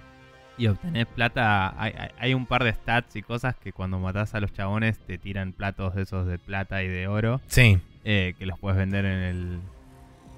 Y 0.58 0.68
obtenés 0.68 1.06
plata. 1.08 1.74
Hay, 1.82 1.94
hay- 1.98 2.12
hay 2.18 2.34
un 2.34 2.46
par 2.46 2.64
de 2.64 2.72
stats 2.74 3.16
y 3.18 3.22
cosas 3.22 3.56
que 3.58 3.74
cuando 3.74 4.00
matás 4.00 4.36
a 4.36 4.40
los 4.40 4.54
chabones 4.54 4.98
te 5.00 5.18
tiran 5.18 5.52
platos 5.52 5.96
de 5.96 6.04
esos 6.04 6.26
de 6.28 6.38
plata 6.40 6.82
y 6.84 6.88
de 6.88 7.08
oro. 7.08 7.42
sí, 7.48 7.78
eh, 8.06 8.36
que 8.40 8.46
los 8.46 8.58
puedes 8.60 8.78
vender 8.78 9.04
en 9.06 9.20
el. 9.22 9.60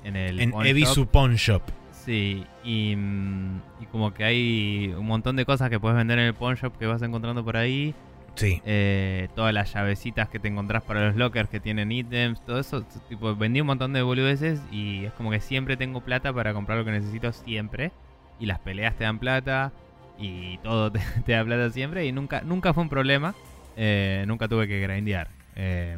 En 0.03 0.15
el. 0.15 0.39
en 0.39 0.51
pawn 0.51 0.63
shop. 0.63 0.69
Ebisu 0.71 1.07
Pawn 1.07 1.35
Shop. 1.35 1.61
Sí, 2.05 2.45
y, 2.63 2.95
mm, 2.95 3.61
y 3.81 3.85
como 3.87 4.13
que 4.13 4.23
hay 4.23 4.93
un 4.97 5.05
montón 5.05 5.35
de 5.35 5.45
cosas 5.45 5.69
que 5.69 5.79
puedes 5.79 5.97
vender 5.97 6.19
en 6.19 6.25
el 6.25 6.33
pawn 6.33 6.55
shop 6.55 6.77
que 6.77 6.85
vas 6.85 7.01
encontrando 7.01 7.43
por 7.43 7.57
ahí. 7.57 7.93
Sí. 8.35 8.61
Eh, 8.65 9.29
todas 9.35 9.53
las 9.53 9.73
llavecitas 9.73 10.29
que 10.29 10.39
te 10.39 10.47
encontrás 10.47 10.83
para 10.83 11.07
los 11.07 11.15
lockers 11.15 11.49
que 11.49 11.59
tienen 11.59 11.91
ítems, 11.91 12.39
todo 12.45 12.59
eso. 12.59 12.83
Tipo, 13.09 13.35
vendí 13.35 13.61
un 13.61 13.67
montón 13.67 13.93
de 13.93 14.03
boludeces 14.03 14.61
y 14.71 15.05
es 15.05 15.13
como 15.13 15.31
que 15.31 15.39
siempre 15.39 15.75
tengo 15.75 16.01
plata 16.01 16.31
para 16.31 16.53
comprar 16.53 16.77
lo 16.77 16.85
que 16.85 16.91
necesito 16.91 17.33
siempre. 17.33 17.91
Y 18.39 18.45
las 18.45 18.59
peleas 18.59 18.95
te 18.95 19.03
dan 19.03 19.19
plata 19.19 19.73
y 20.19 20.59
todo 20.59 20.91
te, 20.93 20.99
te 21.25 21.31
da 21.33 21.43
plata 21.43 21.71
siempre 21.71 22.05
y 22.05 22.11
nunca, 22.11 22.41
nunca 22.41 22.73
fue 22.73 22.83
un 22.83 22.89
problema. 22.89 23.33
Eh, 23.75 24.23
nunca 24.27 24.47
tuve 24.47 24.67
que 24.67 24.79
grindear. 24.79 25.29
Eh, 25.55 25.97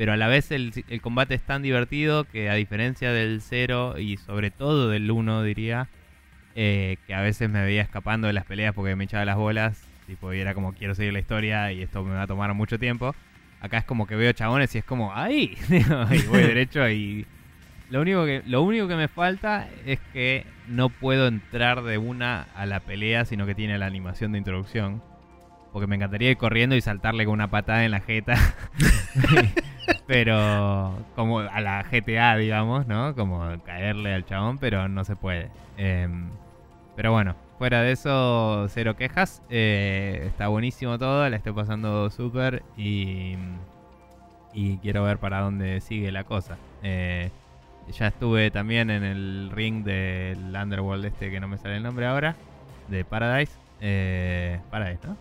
pero 0.00 0.14
a 0.14 0.16
la 0.16 0.28
vez 0.28 0.50
el, 0.50 0.72
combate 1.02 1.34
es 1.34 1.42
tan 1.42 1.60
divertido 1.60 2.24
que 2.24 2.48
a 2.48 2.54
diferencia 2.54 3.12
del 3.12 3.42
0 3.42 3.98
y 3.98 4.16
sobre 4.16 4.50
todo 4.50 4.88
del 4.88 5.10
1 5.10 5.42
diría, 5.42 5.88
eh, 6.54 6.96
que 7.06 7.12
a 7.12 7.20
veces 7.20 7.50
me 7.50 7.62
veía 7.62 7.82
escapando 7.82 8.26
de 8.26 8.32
las 8.32 8.46
peleas 8.46 8.72
porque 8.74 8.96
me 8.96 9.04
echaba 9.04 9.26
las 9.26 9.36
bolas, 9.36 9.86
Tipo, 10.06 10.32
y 10.32 10.40
era 10.40 10.54
como 10.54 10.72
quiero 10.72 10.94
seguir 10.94 11.12
la 11.12 11.18
historia 11.18 11.70
y 11.70 11.82
esto 11.82 12.02
me 12.02 12.14
va 12.14 12.22
a 12.22 12.26
tomar 12.26 12.54
mucho 12.54 12.78
tiempo. 12.78 13.14
Acá 13.60 13.76
es 13.76 13.84
como 13.84 14.06
que 14.06 14.16
veo 14.16 14.32
chabones 14.32 14.74
y 14.74 14.78
es 14.78 14.84
como, 14.84 15.14
¡ay! 15.14 15.58
y 15.68 16.26
voy 16.28 16.44
derecho 16.44 16.88
y... 16.88 17.26
Lo 17.90 18.00
único, 18.00 18.24
que, 18.24 18.42
lo 18.46 18.62
único 18.62 18.88
que 18.88 18.96
me 18.96 19.08
falta 19.08 19.68
es 19.84 19.98
que 20.14 20.46
no 20.66 20.88
puedo 20.88 21.26
entrar 21.26 21.82
de 21.82 21.98
una 21.98 22.46
a 22.54 22.64
la 22.64 22.80
pelea, 22.80 23.26
sino 23.26 23.44
que 23.44 23.54
tiene 23.54 23.76
la 23.76 23.84
animación 23.84 24.32
de 24.32 24.38
introducción. 24.38 25.02
Porque 25.74 25.86
me 25.86 25.96
encantaría 25.96 26.30
ir 26.30 26.38
corriendo 26.38 26.74
y 26.74 26.80
saltarle 26.80 27.26
con 27.26 27.34
una 27.34 27.50
patada 27.50 27.84
en 27.84 27.90
la 27.90 28.00
jeta. 28.00 28.36
pero 30.06 30.92
como 31.14 31.38
a 31.38 31.60
la 31.60 31.82
GTA, 31.84 32.36
digamos, 32.36 32.86
¿no? 32.86 33.14
Como 33.14 33.44
caerle 33.64 34.14
al 34.14 34.24
chabón, 34.26 34.58
pero 34.58 34.88
no 34.88 35.04
se 35.04 35.16
puede. 35.16 35.50
Em, 35.76 36.30
pero 36.96 37.12
bueno, 37.12 37.34
fuera 37.58 37.82
de 37.82 37.92
eso, 37.92 38.66
cero 38.68 38.96
quejas. 38.96 39.42
Eh, 39.50 40.24
está 40.26 40.48
buenísimo 40.48 40.98
todo, 40.98 41.28
la 41.28 41.36
estoy 41.36 41.52
pasando 41.52 42.10
súper 42.10 42.62
y, 42.76 43.36
y 44.52 44.78
quiero 44.78 45.04
ver 45.04 45.18
para 45.18 45.40
dónde 45.40 45.80
sigue 45.80 46.10
la 46.12 46.24
cosa. 46.24 46.58
Eh, 46.82 47.30
ya 47.92 48.08
estuve 48.08 48.50
también 48.50 48.90
en 48.90 49.04
el 49.04 49.50
ring 49.52 49.84
del 49.84 50.54
Underworld 50.54 51.04
este 51.04 51.30
que 51.30 51.40
no 51.40 51.48
me 51.48 51.58
sale 51.58 51.76
el 51.76 51.82
nombre 51.82 52.06
ahora, 52.06 52.36
de 52.88 53.04
Paradise. 53.04 53.52
Eh, 53.80 54.60
Paradise, 54.70 55.06
¿no? 55.06 55.16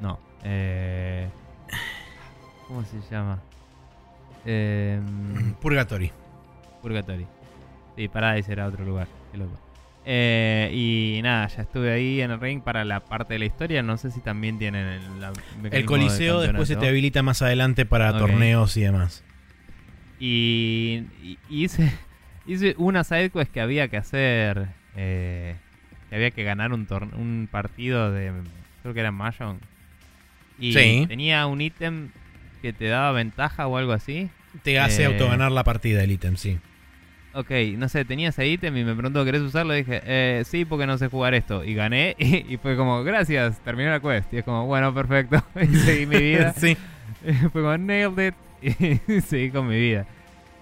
No. 0.00 0.18
¿Cómo 2.66 2.82
se 2.84 3.00
llama? 3.10 3.38
Eh, 4.46 5.00
Purgatory. 5.60 6.10
Purgatory. 6.80 7.26
Sí, 7.96 8.08
Paradise 8.08 8.50
era 8.52 8.66
otro 8.66 8.84
lugar. 8.84 9.06
Qué 9.30 9.38
loco. 9.38 9.58
Eh, 10.04 10.70
y 10.74 11.20
nada, 11.22 11.46
ya 11.46 11.62
estuve 11.62 11.92
ahí 11.92 12.20
en 12.22 12.32
el 12.32 12.40
ring 12.40 12.60
para 12.60 12.84
la 12.84 13.00
parte 13.00 13.34
de 13.34 13.38
la 13.38 13.44
historia. 13.44 13.82
No 13.82 13.96
sé 13.98 14.10
si 14.10 14.20
también 14.20 14.58
tienen 14.58 14.84
el, 14.86 15.20
la- 15.20 15.32
El 15.70 15.84
coliseo 15.84 16.40
de 16.40 16.48
después 16.48 16.66
se 16.68 16.74
te 16.76 16.88
habilita 16.88 17.22
más 17.22 17.40
adelante 17.42 17.86
para 17.86 18.16
torneos 18.18 18.76
y 18.76 18.80
demás. 18.80 19.22
Y, 20.18 21.04
hice, 21.48 21.92
hice 22.46 22.74
una 22.78 23.04
side 23.04 23.30
quest 23.30 23.52
que 23.52 23.60
había 23.60 23.88
que 23.88 23.96
hacer. 23.96 24.68
eh, 24.96 25.56
que 26.08 26.16
había 26.16 26.30
que 26.30 26.44
ganar 26.44 26.72
un, 26.72 26.86
un 27.16 27.48
partido 27.50 28.10
de. 28.12 28.32
Creo 28.82 28.94
que 28.94 29.00
era 29.00 29.12
Mahjong. 29.12 29.58
Y 30.58 30.72
Sí. 30.72 31.04
tenía 31.08 31.46
un 31.46 31.60
ítem 31.60 32.10
que 32.62 32.72
te 32.72 32.86
daba 32.86 33.12
ventaja 33.12 33.66
o 33.66 33.76
algo 33.76 33.92
así. 33.92 34.30
Te 34.62 34.78
hace 34.78 35.02
Eh. 35.02 35.06
autoganar 35.06 35.52
la 35.52 35.64
partida 35.64 36.02
el 36.02 36.12
ítem, 36.12 36.36
sí. 36.36 36.58
Ok, 37.34 37.50
no 37.78 37.88
sé, 37.88 38.04
tenía 38.04 38.28
ese 38.28 38.46
ítem 38.46 38.76
y 38.76 38.84
me 38.84 38.94
preguntó, 38.94 39.24
¿querés 39.24 39.40
usarlo? 39.40 39.74
Y 39.74 39.78
dije, 39.78 40.02
eh, 40.04 40.42
sí, 40.44 40.64
porque 40.66 40.86
no 40.86 40.98
sé 40.98 41.08
jugar 41.08 41.32
esto. 41.34 41.64
Y 41.64 41.74
gané 41.74 42.14
y, 42.18 42.54
y 42.54 42.56
fue 42.58 42.76
como, 42.76 43.02
gracias, 43.04 43.58
terminé 43.60 43.90
la 43.90 44.00
quest. 44.00 44.32
Y 44.32 44.38
es 44.38 44.44
como, 44.44 44.66
bueno, 44.66 44.94
perfecto. 44.94 45.42
Y 45.60 45.66
seguí 45.76 46.06
mi 46.06 46.18
vida. 46.18 46.52
sí. 46.56 46.76
fue 47.52 47.62
como, 47.62 47.76
nailed 47.78 48.28
it. 48.28 48.34
Y 49.08 49.20
seguí 49.22 49.50
con 49.50 49.66
mi 49.66 49.76
vida. 49.78 50.06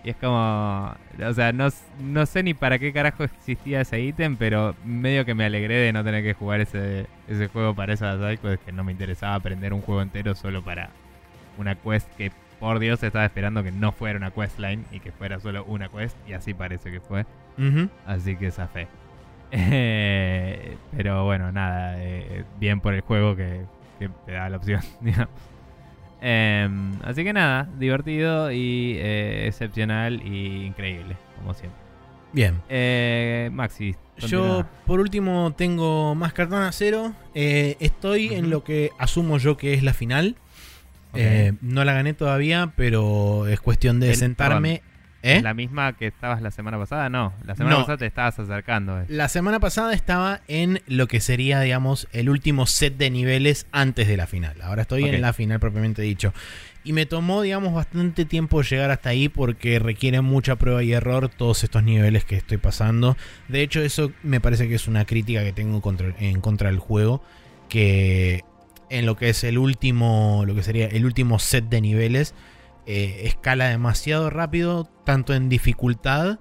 Y 0.02 0.10
es 0.10 0.16
como, 0.16 0.94
o 1.22 1.32
sea, 1.34 1.52
no, 1.52 1.68
no 2.00 2.24
sé 2.24 2.42
ni 2.42 2.54
para 2.54 2.78
qué 2.78 2.90
carajo 2.92 3.22
existía 3.24 3.82
ese 3.82 4.00
ítem, 4.00 4.36
pero 4.36 4.74
medio 4.84 5.26
que 5.26 5.34
me 5.34 5.44
alegré 5.44 5.74
de 5.74 5.92
no 5.92 6.02
tener 6.02 6.22
que 6.24 6.32
jugar 6.32 6.60
ese, 6.62 7.06
ese 7.28 7.48
juego 7.48 7.74
para 7.74 7.92
esas 7.92 8.16
sidequests, 8.18 8.64
que 8.64 8.72
no 8.72 8.82
me 8.82 8.92
interesaba 8.92 9.34
aprender 9.34 9.74
un 9.74 9.82
juego 9.82 10.00
entero 10.00 10.34
solo 10.34 10.62
para 10.64 10.88
una 11.60 11.74
quest 11.76 12.08
que, 12.16 12.32
por 12.58 12.78
Dios, 12.78 13.02
estaba 13.02 13.24
esperando 13.24 13.62
que 13.62 13.72
no 13.72 13.92
fuera 13.92 14.18
una 14.18 14.30
questline 14.30 14.84
y 14.90 15.00
que 15.00 15.12
fuera 15.12 15.38
solo 15.40 15.64
una 15.64 15.88
quest, 15.88 16.16
y 16.28 16.32
así 16.32 16.54
parece 16.54 16.90
que 16.90 17.00
fue. 17.00 17.26
Así 18.06 18.36
que 18.36 18.50
zafé. 18.50 18.88
Eh, 19.52 20.76
pero 20.96 21.24
bueno, 21.24 21.50
nada, 21.50 21.96
eh, 22.00 22.44
bien 22.60 22.80
por 22.80 22.94
el 22.94 23.00
juego 23.00 23.34
que, 23.34 23.62
que 23.98 24.08
te 24.24 24.30
da 24.30 24.48
la 24.48 24.58
opción, 24.58 24.80
digamos. 25.00 25.34
Em, 26.20 26.92
así 27.02 27.24
que 27.24 27.32
nada, 27.32 27.68
divertido 27.78 28.52
y 28.52 28.94
eh, 28.98 29.46
excepcional 29.46 30.22
y 30.24 30.66
increíble, 30.66 31.16
como 31.38 31.54
siempre. 31.54 31.80
Bien. 32.32 32.60
Eh, 32.68 33.50
Maxi, 33.52 33.96
Yo, 34.18 34.64
por 34.86 35.00
último, 35.00 35.52
tengo 35.56 36.14
más 36.14 36.32
cartón 36.32 36.62
a 36.62 36.72
cero. 36.72 37.12
Eh, 37.34 37.76
estoy 37.80 38.34
en 38.34 38.50
lo 38.50 38.62
que 38.62 38.90
asumo 38.98 39.38
yo 39.38 39.56
que 39.56 39.74
es 39.74 39.82
la 39.82 39.94
final. 39.94 40.36
Eh, 41.14 41.52
no 41.60 41.84
la 41.84 41.92
gané 41.92 42.14
todavía, 42.14 42.72
pero 42.76 43.46
es 43.48 43.60
cuestión 43.60 44.00
de 44.00 44.10
El- 44.10 44.16
sentarme. 44.16 44.82
¿Eh? 45.22 45.42
¿La 45.42 45.52
misma 45.52 45.98
que 45.98 46.06
estabas 46.06 46.40
la 46.40 46.50
semana 46.50 46.78
pasada? 46.78 47.10
No, 47.10 47.34
la 47.44 47.54
semana 47.54 47.76
No. 47.76 47.82
pasada 47.82 47.98
te 47.98 48.06
estabas 48.06 48.38
acercando. 48.38 49.02
eh. 49.02 49.04
La 49.08 49.28
semana 49.28 49.60
pasada 49.60 49.92
estaba 49.92 50.40
en 50.48 50.80
lo 50.86 51.08
que 51.08 51.20
sería, 51.20 51.60
digamos, 51.60 52.08
el 52.12 52.30
último 52.30 52.64
set 52.66 52.96
de 52.96 53.10
niveles 53.10 53.66
antes 53.70 54.08
de 54.08 54.16
la 54.16 54.26
final. 54.26 54.56
Ahora 54.62 54.80
estoy 54.82 55.04
en 55.04 55.20
la 55.20 55.34
final 55.34 55.60
propiamente 55.60 56.00
dicho. 56.00 56.32
Y 56.84 56.94
me 56.94 57.04
tomó, 57.04 57.42
digamos, 57.42 57.74
bastante 57.74 58.24
tiempo 58.24 58.62
llegar 58.62 58.90
hasta 58.90 59.10
ahí 59.10 59.28
porque 59.28 59.78
requiere 59.78 60.22
mucha 60.22 60.56
prueba 60.56 60.82
y 60.82 60.94
error 60.94 61.28
todos 61.28 61.64
estos 61.64 61.82
niveles 61.82 62.24
que 62.24 62.36
estoy 62.36 62.56
pasando. 62.56 63.18
De 63.48 63.60
hecho, 63.60 63.82
eso 63.82 64.12
me 64.22 64.40
parece 64.40 64.68
que 64.68 64.76
es 64.76 64.88
una 64.88 65.04
crítica 65.04 65.44
que 65.44 65.52
tengo 65.52 65.82
contra- 65.82 66.14
en 66.18 66.40
contra 66.40 66.70
del 66.70 66.78
juego. 66.78 67.22
Que 67.68 68.40
en 68.90 69.06
lo 69.06 69.16
que 69.16 69.30
es 69.30 69.44
el 69.44 69.56
último, 69.56 70.42
lo 70.46 70.54
que 70.54 70.62
sería 70.62 70.86
el 70.86 71.06
último 71.06 71.38
set 71.38 71.68
de 71.68 71.80
niveles, 71.80 72.34
eh, 72.86 73.22
escala 73.24 73.68
demasiado 73.68 74.28
rápido, 74.30 74.84
tanto 75.04 75.32
en 75.32 75.48
dificultad 75.48 76.38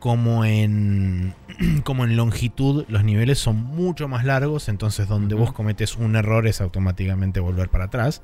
como 0.00 0.44
en 0.44 1.34
como 1.84 2.04
en 2.04 2.16
longitud. 2.16 2.84
Los 2.88 3.04
niveles 3.04 3.38
son 3.38 3.56
mucho 3.56 4.08
más 4.08 4.24
largos 4.24 4.68
entonces 4.68 5.08
donde 5.08 5.34
vos 5.34 5.52
cometes 5.52 5.96
un 5.96 6.16
error 6.16 6.46
es 6.46 6.60
automáticamente 6.60 7.40
volver 7.40 7.68
para 7.68 7.84
atrás 7.84 8.22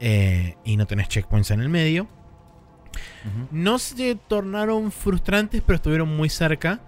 eh, 0.00 0.56
y 0.64 0.76
no 0.76 0.86
tenés 0.86 1.08
checkpoints 1.08 1.52
en 1.52 1.60
el 1.60 1.68
medio. 1.68 2.08
No 3.52 3.78
se 3.78 4.16
tornaron 4.16 4.90
frustrantes 4.90 5.62
pero 5.64 5.76
estuvieron 5.76 6.16
muy 6.16 6.28
cerca 6.28 6.80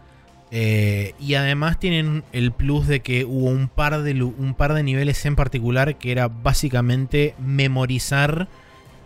eh, 0.54 1.14
y 1.18 1.32
además 1.32 1.80
tienen 1.80 2.24
el 2.32 2.52
plus 2.52 2.86
de 2.86 3.00
que 3.00 3.24
hubo 3.24 3.46
un 3.46 3.68
par 3.68 4.02
de 4.02 4.22
un 4.22 4.54
par 4.54 4.74
de 4.74 4.82
niveles 4.82 5.24
en 5.24 5.34
particular 5.34 5.96
que 5.96 6.12
era 6.12 6.28
básicamente 6.28 7.34
memorizar 7.38 8.48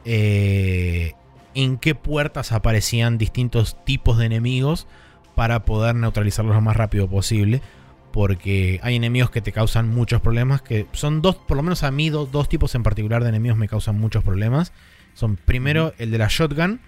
eh, 0.05 1.13
en 1.55 1.79
qué 1.79 1.95
puertas 1.95 2.51
aparecían 2.51 3.17
distintos 3.17 3.77
tipos 3.85 4.19
de 4.19 4.27
enemigos 4.27 4.89
para 5.37 5.65
poder 5.65 5.95
neutralizarlos 5.95 6.57
lo 6.57 6.61
más 6.61 6.77
rápido 6.77 7.09
posible. 7.09 7.63
Porque 8.11 8.81
hay 8.83 8.97
enemigos 8.97 9.31
que 9.31 9.41
te 9.41 9.53
causan 9.53 9.89
muchos 9.89 10.21
problemas. 10.21 10.63
Que 10.63 10.87
son 10.93 11.23
dos, 11.23 11.37
por 11.37 11.57
lo 11.57 11.63
menos 11.63 11.85
a 11.85 11.93
mí, 11.93 12.11
dos, 12.11 12.33
dos 12.33 12.49
tipos 12.49 12.75
en 12.75 12.83
particular 12.83 13.23
de 13.23 13.29
enemigos 13.29 13.57
me 13.57 13.69
causan 13.69 14.01
muchos 14.01 14.25
problemas. 14.25 14.73
Son 15.15 15.37
primero 15.37 15.95
el 15.99 16.11
de 16.11 16.19
la 16.19 16.27
shotgun. 16.29 16.81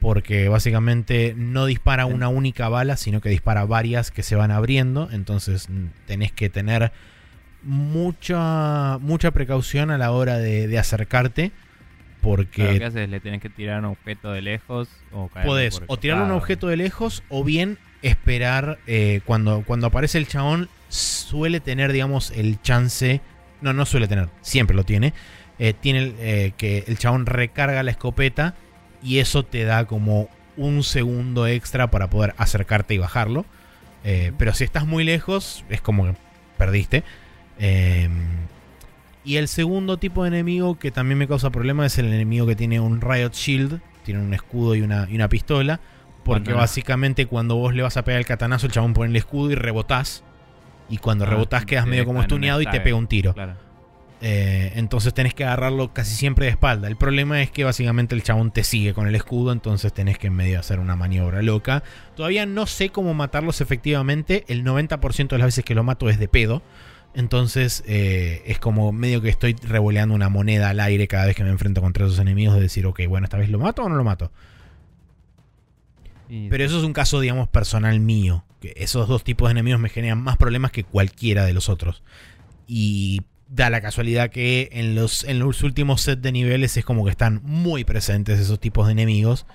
Porque 0.00 0.48
básicamente 0.48 1.34
no 1.36 1.66
dispara 1.66 2.06
una 2.06 2.28
única 2.28 2.68
bala, 2.68 2.96
sino 2.96 3.20
que 3.20 3.28
dispara 3.28 3.64
varias 3.64 4.10
que 4.10 4.22
se 4.22 4.36
van 4.36 4.50
abriendo. 4.50 5.08
Entonces 5.10 5.68
tenés 6.06 6.32
que 6.32 6.50
tener 6.50 6.92
mucha, 7.62 8.98
mucha 8.98 9.30
precaución 9.30 9.90
a 9.90 9.98
la 9.98 10.12
hora 10.12 10.38
de, 10.38 10.68
de 10.68 10.78
acercarte. 10.78 11.52
Porque 12.20 12.62
Claro, 12.62 12.78
¿Qué 12.78 12.84
haces? 12.84 13.08
¿Le 13.08 13.20
tenés 13.20 13.40
que 13.40 13.50
tirar 13.50 13.78
un 13.80 13.86
objeto 13.86 14.32
de 14.32 14.42
lejos 14.42 14.88
o 15.12 15.28
Podés 15.44 15.80
o 15.86 15.96
tirarle 15.96 16.24
un 16.24 16.32
objeto 16.32 16.66
de 16.66 16.76
lejos 16.76 17.22
o 17.28 17.44
bien 17.44 17.78
esperar 18.02 18.78
eh, 18.86 19.20
cuando, 19.24 19.62
cuando 19.66 19.86
aparece 19.86 20.18
el 20.18 20.26
chabón 20.26 20.68
suele 20.88 21.60
tener 21.60 21.92
digamos 21.92 22.30
el 22.30 22.60
chance 22.62 23.20
no 23.60 23.72
no 23.72 23.86
suele 23.86 24.06
tener 24.06 24.28
siempre 24.40 24.76
lo 24.76 24.84
tiene 24.84 25.12
eh, 25.58 25.72
tiene 25.72 26.14
eh, 26.18 26.52
que 26.56 26.84
el 26.86 26.98
chabón 26.98 27.26
recarga 27.26 27.82
la 27.82 27.90
escopeta 27.90 28.54
y 29.06 29.18
eso 29.20 29.42
te 29.44 29.64
da 29.64 29.86
como 29.86 30.28
un 30.56 30.82
segundo 30.82 31.46
extra 31.46 31.90
para 31.90 32.10
poder 32.10 32.34
acercarte 32.38 32.94
y 32.94 32.98
bajarlo 32.98 33.44
Eh, 34.04 34.32
pero 34.38 34.52
si 34.54 34.64
estás 34.64 34.86
muy 34.86 35.04
lejos 35.04 35.64
es 35.68 35.80
como 35.80 36.04
que 36.06 36.14
perdiste 36.58 37.02
Eh, 37.58 38.08
y 39.24 39.36
el 39.36 39.48
segundo 39.48 39.96
tipo 39.96 40.22
de 40.22 40.28
enemigo 40.28 40.78
que 40.78 40.90
también 40.90 41.18
me 41.18 41.26
causa 41.26 41.50
problemas 41.50 41.92
es 41.92 41.98
el 41.98 42.06
enemigo 42.12 42.46
que 42.46 42.54
tiene 42.54 42.78
un 42.78 43.00
Riot 43.00 43.32
Shield, 43.32 43.80
tiene 44.04 44.20
un 44.20 44.32
escudo 44.32 44.74
y 44.76 44.82
una, 44.82 45.08
y 45.10 45.16
una 45.16 45.28
pistola. 45.28 45.80
Porque 46.22 46.52
básicamente 46.52 47.26
cuando 47.26 47.56
vos 47.56 47.74
le 47.74 47.82
vas 47.82 47.96
a 47.96 48.04
pegar 48.04 48.20
el 48.20 48.26
catanazo, 48.26 48.66
el 48.66 48.72
chabón 48.72 48.94
pone 48.94 49.10
el 49.10 49.16
escudo 49.16 49.50
y 49.50 49.54
rebotás. 49.56 50.22
Y 50.88 50.98
cuando 50.98 51.24
Ah, 51.24 51.30
rebotás 51.30 51.64
quedas 51.66 51.86
medio 51.86 52.04
como 52.04 52.20
estuneado 52.20 52.60
y 52.62 52.66
te 52.66 52.80
pega 52.80 52.96
un 52.96 53.06
tiro. 53.08 53.32
Claro. 53.34 53.54
Eh, 54.22 54.72
entonces 54.76 55.12
tenés 55.12 55.34
que 55.34 55.44
agarrarlo 55.44 55.92
casi 55.92 56.14
siempre 56.14 56.46
de 56.46 56.52
espalda. 56.52 56.88
El 56.88 56.96
problema 56.96 57.42
es 57.42 57.50
que 57.50 57.64
básicamente 57.64 58.14
el 58.14 58.22
chabón 58.22 58.50
te 58.50 58.64
sigue 58.64 58.94
con 58.94 59.06
el 59.06 59.14
escudo, 59.14 59.52
entonces 59.52 59.92
tenés 59.92 60.18
que 60.18 60.28
en 60.28 60.34
medio 60.34 60.58
hacer 60.58 60.78
una 60.80 60.96
maniobra 60.96 61.42
loca. 61.42 61.82
Todavía 62.14 62.46
no 62.46 62.66
sé 62.66 62.88
cómo 62.88 63.12
matarlos 63.14 63.60
efectivamente. 63.60 64.44
El 64.48 64.64
90% 64.64 65.28
de 65.28 65.38
las 65.38 65.46
veces 65.46 65.64
que 65.64 65.74
lo 65.74 65.84
mato 65.84 66.08
es 66.08 66.18
de 66.18 66.28
pedo. 66.28 66.62
Entonces 67.14 67.82
eh, 67.86 68.42
es 68.46 68.58
como 68.58 68.92
medio 68.92 69.22
que 69.22 69.28
estoy 69.28 69.54
revoleando 69.62 70.14
una 70.14 70.28
moneda 70.28 70.70
al 70.70 70.80
aire 70.80 71.08
cada 71.08 71.26
vez 71.26 71.34
que 71.34 71.44
me 71.44 71.50
enfrento 71.50 71.80
contra 71.80 72.06
esos 72.06 72.18
enemigos 72.18 72.54
de 72.54 72.62
decir, 72.62 72.86
ok, 72.86 73.00
bueno, 73.08 73.24
esta 73.24 73.38
vez 73.38 73.48
lo 73.48 73.58
mato 73.58 73.84
o 73.84 73.88
no 73.88 73.96
lo 73.96 74.04
mato. 74.04 74.30
Pero 76.28 76.64
eso 76.64 76.78
es 76.78 76.84
un 76.84 76.92
caso, 76.92 77.20
digamos, 77.20 77.48
personal 77.48 78.00
mío. 78.00 78.44
Que 78.60 78.74
esos 78.76 79.06
dos 79.06 79.22
tipos 79.22 79.48
de 79.48 79.52
enemigos 79.52 79.80
me 79.80 79.88
generan 79.88 80.20
más 80.20 80.36
problemas 80.36 80.72
que 80.72 80.82
cualquiera 80.82 81.44
de 81.44 81.52
los 81.52 81.68
otros. 81.68 82.02
Y 82.66 83.22
da 83.48 83.70
la 83.70 83.80
casualidad 83.80 84.30
que 84.30 84.68
en 84.72 84.94
los, 84.94 85.24
en 85.24 85.38
los 85.38 85.62
últimos 85.62 86.02
set 86.02 86.20
de 86.20 86.32
niveles 86.32 86.76
es 86.76 86.84
como 86.84 87.04
que 87.04 87.10
están 87.10 87.40
muy 87.44 87.84
presentes 87.84 88.40
esos 88.40 88.60
tipos 88.60 88.86
de 88.86 88.92
enemigos. 88.92 89.46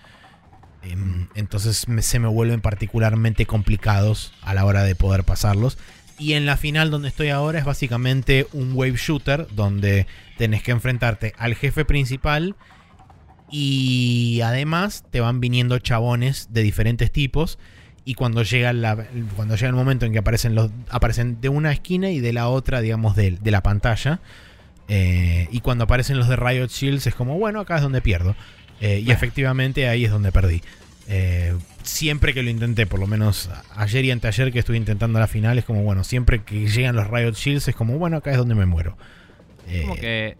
Em, 0.83 1.27
entonces 1.35 1.85
se 1.99 2.19
me 2.19 2.27
vuelven 2.27 2.61
particularmente 2.61 3.45
complicados 3.45 4.33
a 4.41 4.53
la 4.53 4.65
hora 4.65 4.83
de 4.83 4.95
poder 4.95 5.23
pasarlos. 5.23 5.77
Y 6.17 6.33
en 6.33 6.45
la 6.45 6.57
final 6.57 6.91
donde 6.91 7.07
estoy 7.07 7.29
ahora 7.29 7.59
es 7.59 7.65
básicamente 7.65 8.47
un 8.53 8.73
wave 8.73 8.95
shooter 8.95 9.47
donde 9.53 10.05
tenés 10.37 10.63
que 10.63 10.71
enfrentarte 10.71 11.33
al 11.37 11.55
jefe 11.55 11.83
principal 11.83 12.55
y 13.49 14.41
además 14.43 15.03
te 15.09 15.19
van 15.19 15.41
viniendo 15.41 15.77
chabones 15.79 16.47
de 16.51 16.61
diferentes 16.61 17.11
tipos 17.11 17.59
y 18.11 18.13
cuando 18.13 18.43
llega, 18.43 18.73
la, 18.73 19.07
cuando 19.37 19.55
llega 19.55 19.69
el 19.69 19.73
momento 19.73 20.05
en 20.05 20.11
que 20.11 20.19
aparecen, 20.19 20.53
los, 20.53 20.69
aparecen 20.89 21.39
de 21.39 21.47
una 21.47 21.71
esquina 21.71 22.09
y 22.09 22.19
de 22.19 22.33
la 22.33 22.49
otra, 22.49 22.81
digamos, 22.81 23.15
de, 23.15 23.39
la 23.41 23.63
pantalla. 23.63 24.19
Eh, 24.89 25.47
y 25.49 25.61
cuando 25.61 25.85
aparecen 25.85 26.17
los 26.17 26.27
de 26.27 26.35
Riot 26.35 26.67
Shields 26.67 27.07
es 27.07 27.15
como, 27.15 27.39
bueno, 27.39 27.61
acá 27.61 27.77
es 27.77 27.81
donde 27.81 28.01
pierdo. 28.01 28.35
Eh, 28.81 28.99
y 28.99 29.11
efectivamente 29.11 29.87
ahí 29.87 30.03
es 30.03 30.11
donde 30.11 30.33
perdí. 30.33 30.61
Eh, 31.07 31.55
siempre 31.83 32.33
que 32.33 32.43
lo 32.43 32.49
intenté, 32.49 32.85
por 32.85 32.99
lo 32.99 33.07
menos 33.07 33.49
ayer 33.77 34.03
y 34.03 34.11
anteayer 34.11 34.51
que 34.51 34.59
estuve 34.59 34.75
intentando 34.75 35.17
la 35.17 35.27
final, 35.27 35.57
es 35.57 35.63
como, 35.63 35.81
bueno, 35.83 36.03
siempre 36.03 36.43
que 36.43 36.67
llegan 36.67 36.97
los 36.97 37.09
Riot 37.09 37.35
Shields 37.35 37.69
es 37.69 37.75
como, 37.75 37.97
bueno, 37.97 38.17
acá 38.17 38.31
es 38.31 38.37
donde 38.37 38.55
me 38.55 38.65
muero. 38.65 38.97
como 39.83 39.95
que 39.95 40.35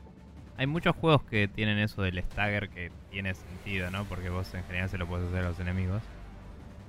hay 0.57 0.67
muchos 0.67 0.93
juegos 0.93 1.23
que 1.23 1.47
tienen 1.47 1.77
eso 1.77 2.01
del 2.01 2.21
stagger 2.21 2.67
que 2.67 2.91
tiene 3.12 3.34
sentido, 3.34 3.89
¿no? 3.91 4.03
Porque 4.03 4.27
vos 4.27 4.53
en 4.55 4.65
general 4.65 4.89
se 4.89 4.97
lo 4.97 5.07
puedes 5.07 5.29
hacer 5.29 5.45
a 5.45 5.49
los 5.51 5.60
enemigos. 5.62 6.01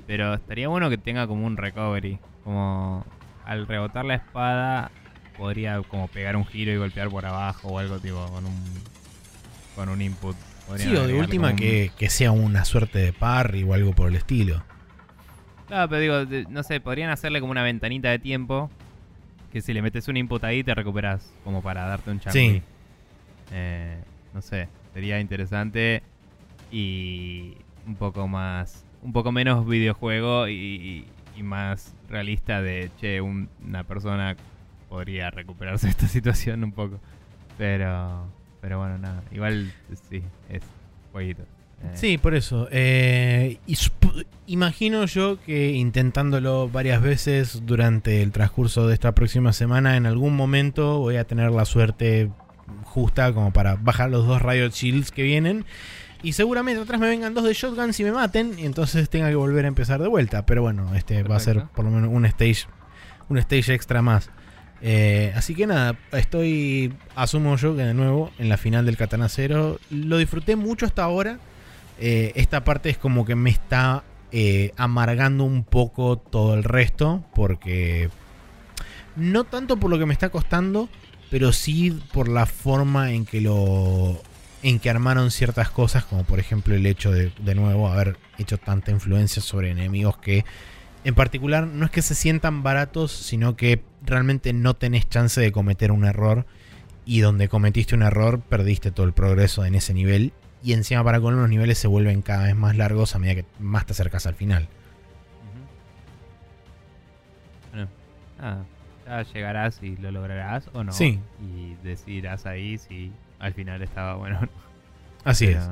Pero 0.07 0.35
estaría 0.35 0.69
bueno 0.69 0.91
que 0.91 0.99
tenga 0.99 1.27
como 1.27 1.47
un 1.47 1.57
recovery. 1.57 2.19
Como 2.45 3.05
al 3.45 3.67
rebotar 3.67 4.05
la 4.05 4.17
espada 4.17 4.91
podría 5.37 5.81
como 5.83 6.09
pegar 6.09 6.37
un 6.37 6.45
giro 6.45 6.73
y 6.73 6.77
golpear 6.77 7.09
por 7.09 7.27
abajo 7.27 7.69
o 7.69 7.79
algo 7.79 7.99
tipo 7.99 8.27
con 8.27 8.47
un 8.47 8.65
con 9.75 9.89
un 9.89 10.03
input. 10.03 10.37
sí, 10.77 10.95
o 10.95 11.07
de 11.07 11.15
última 11.15 11.57
que, 11.57 11.91
sea 12.09 12.31
una 12.31 12.65
suerte 12.65 12.99
de 12.99 13.13
parry 13.13 13.63
o 13.63 13.75
algo 13.75 13.93
por 13.93 14.09
el 14.09 14.17
estilo. 14.17 14.63
Claro, 15.67 15.89
pero 15.89 16.27
digo, 16.27 16.47
no 16.51 16.63
sé, 16.63 16.81
podrían 16.81 17.11
hacerle 17.11 17.41
como 17.41 17.53
una 17.53 17.63
ventanita 17.63 18.11
de 18.11 18.19
tiempo 18.19 18.71
que 19.53 19.61
si 19.61 19.73
le 19.73 19.83
metes 19.83 20.09
un 20.09 20.17
input 20.17 20.43
ahí 20.45 20.65
te 20.65 20.75
recuperas 20.75 21.31
como 21.45 21.63
para 21.63 21.87
darte 21.87 22.11
un 22.11 22.21
chance. 22.21 22.39
Sí. 22.39 22.63
Eh, 23.53 23.99
no 24.35 24.41
sé, 24.43 24.69
sería 24.95 25.21
interesante 25.21 26.03
y 26.71 27.57
un 27.87 27.97
poco 27.97 28.27
más 28.29 28.85
un 29.03 29.13
poco 29.13 29.33
menos 29.33 29.67
videojuego 29.67 30.49
y, 30.49 31.07
más 31.43 31.93
realista 32.09 32.63
de, 32.63 32.89
che, 33.01 33.21
una 33.21 33.83
persona 33.83 34.37
podría 34.89 35.31
recuperarse 35.31 35.87
de 35.87 35.91
esta 35.91 36.07
situación 36.09 36.63
un 36.63 36.73
poco. 36.73 37.01
Pero, 37.59 38.27
pero 38.61 38.79
bueno, 38.79 38.99
nada, 38.99 39.23
igual 39.33 39.73
sí, 40.09 40.23
es 40.49 40.63
jueguito. 41.11 41.43
Eh, 41.83 41.91
sí, 41.95 42.19
por 42.19 42.35
eso. 42.35 42.69
Eh, 42.71 43.59
imagino 44.47 45.05
yo 45.07 45.41
que 45.41 45.73
intentándolo 45.73 46.69
varias 46.69 47.03
veces 47.03 47.63
durante 47.67 48.23
el 48.23 48.31
transcurso 48.31 48.87
de 48.87 48.95
esta 48.95 49.13
próxima 49.13 49.53
semana, 49.53 49.97
en 49.97 50.07
algún 50.07 50.37
momento 50.37 50.99
voy 50.99 51.17
a 51.17 51.25
tener 51.25 51.51
la 51.51 51.65
suerte 51.65 52.31
justa 52.85 53.33
como 53.33 53.53
para 53.53 53.77
bajar 53.77 54.11
los 54.11 54.27
dos 54.27 54.41
Riot 54.43 54.71
Shields 54.71 55.11
que 55.11 55.23
vienen 55.23 55.65
y 56.23 56.33
seguramente 56.35 56.81
atrás 56.81 57.01
me 57.01 57.09
vengan 57.09 57.35
dos 57.35 57.45
de 57.45 57.53
shotguns 57.53 57.99
y 57.99 58.05
me 58.05 58.13
maten. 58.13 58.59
Y 58.59 58.65
entonces 58.65 59.11
tenga 59.11 59.29
que 59.29 59.35
volver 59.35 59.65
a 59.65 59.69
empezar 59.69 60.01
de 60.01 60.09
vuelta. 60.09 60.47
Pero 60.47 60.63
bueno, 60.63 60.95
este 60.95 61.23
va 61.25 61.37
a 61.37 61.41
ser 61.41 61.65
por 61.75 61.85
lo 61.85 61.91
menos 61.91 62.11
un 62.13 62.25
stage. 62.27 62.67
Un 63.29 63.39
stage 63.39 63.75
extra 63.75 64.03
más. 64.03 64.31
Eh, 64.83 65.33
así 65.35 65.55
que 65.55 65.67
nada, 65.67 65.97
estoy. 66.13 66.95
Asumo 67.17 67.57
yo 67.57 67.77
que 67.77 67.83
de 67.83 67.95
nuevo 67.95 68.31
en 68.39 68.49
la 68.49 68.57
final 68.57 68.87
del 68.87 68.97
Katana 68.97 69.29
Zero. 69.29 69.79
Lo 69.91 70.19
disfruté 70.19 70.55
mucho 70.55 70.87
hasta 70.87 71.03
ahora. 71.03 71.39
Eh, 71.99 72.33
esta 72.37 72.63
parte 72.63 72.91
es 72.91 72.99
como 72.99 73.25
que 73.25 73.35
me 73.35 73.51
está 73.51 74.05
eh, 74.31 74.73
amargando 74.77 75.45
un 75.45 75.65
poco 75.65 76.19
todo 76.19 76.55
el 76.55 76.63
resto. 76.63 77.25
Porque. 77.35 78.11
No 79.17 79.45
tanto 79.45 79.77
por 79.77 79.91
lo 79.91 79.99
que 79.99 80.07
me 80.07 80.13
está 80.13 80.29
costando. 80.29 80.89
Pero 81.31 81.53
sí 81.53 81.99
por 82.13 82.29
la 82.29 82.47
forma 82.47 83.13
en 83.13 83.25
que 83.25 83.41
lo 83.41 84.21
en 84.63 84.79
que 84.79 84.91
armaron 84.91 85.31
ciertas 85.31 85.71
cosas, 85.71 86.05
como 86.05 86.25
por 86.25 86.39
ejemplo 86.39 86.75
el 86.75 86.87
hecho 86.87 87.11
de, 87.11 87.33
de 87.41 87.55
nuevo, 87.55 87.89
haber 87.89 88.17
hecho 88.39 88.59
tanta 88.59 88.91
influencia 88.91 89.43
sobre 89.43 89.71
enemigos 89.71 90.17
que, 90.19 90.45
en 91.05 91.15
particular, 91.15 91.67
no 91.67 91.85
es 91.85 91.91
que 91.91 92.03
se 92.03 92.15
sientan 92.15 92.63
baratos, 92.63 93.11
sino 93.11 93.57
que 93.57 93.83
realmente 94.05 94.53
no 94.53 94.75
tenés 94.75 95.09
chance 95.09 95.41
de 95.41 95.51
cometer 95.51 95.91
un 95.91 96.05
error. 96.05 96.47
Y 97.05 97.19
donde 97.21 97.49
cometiste 97.49 97.97
un 97.97 98.03
error, 98.03 98.41
perdiste 98.41 98.93
todo 98.93 99.07
el 99.07 99.13
progreso 99.13 99.65
en 99.65 99.75
ese 99.75 99.93
nivel. 99.93 100.33
Y 100.63 100.73
encima, 100.75 101.03
para 101.03 101.21
con 101.21 101.35
los 101.35 101.49
niveles 101.49 101.79
se 101.79 101.89
vuelven 101.89 102.23
cada 102.23 102.45
vez 102.45 102.55
más 102.55 102.77
largos 102.77 103.17
a 103.17 103.19
medida 103.19 103.43
que 103.43 103.45
más 103.59 103.87
te 103.87 103.93
acercas 103.93 104.27
al 104.27 104.37
final. 104.37 104.69
Bueno, 107.73 107.89
ya 109.05 109.23
llegarás 109.23 109.83
y 109.83 109.97
lo 109.97 110.13
lograrás 110.13 110.71
o 110.73 110.85
no. 110.85 110.93
Sí. 110.93 111.19
Y 111.41 111.75
decidirás 111.83 112.47
ahí 112.47 112.79
si 112.79 113.11
al 113.43 113.53
final 113.55 113.83
estaba 113.83 114.15
bueno. 114.15 114.39
Así 115.25 115.47
es. 115.47 115.69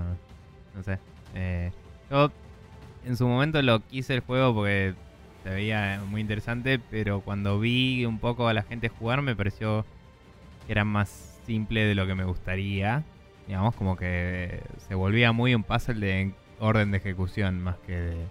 No 0.74 0.82
sé. 0.82 0.98
Eh, 1.34 1.70
yo 2.10 2.30
en 3.06 3.16
su 3.16 3.26
momento 3.26 3.62
lo 3.62 3.86
quise 3.86 4.14
el 4.14 4.20
juego 4.20 4.52
porque 4.52 4.94
se 5.44 5.50
veía 5.50 6.02
muy 6.06 6.20
interesante, 6.20 6.80
pero 6.90 7.20
cuando 7.20 7.60
vi 7.60 8.04
un 8.04 8.18
poco 8.18 8.48
a 8.48 8.54
la 8.54 8.62
gente 8.62 8.88
jugar 8.88 9.22
me 9.22 9.34
pareció 9.36 9.86
que 10.66 10.72
era 10.72 10.84
más 10.84 11.40
simple 11.46 11.84
de 11.84 11.94
lo 11.94 12.06
que 12.06 12.14
me 12.14 12.24
gustaría. 12.24 13.04
Digamos, 13.46 13.74
como 13.76 13.96
que 13.96 14.60
se 14.88 14.94
volvía 14.94 15.32
muy 15.32 15.54
un 15.54 15.62
puzzle 15.62 15.94
de 16.04 16.32
orden 16.58 16.90
de 16.90 16.98
ejecución 16.98 17.60
más 17.60 17.76
que 17.86 17.96
de, 17.96 18.26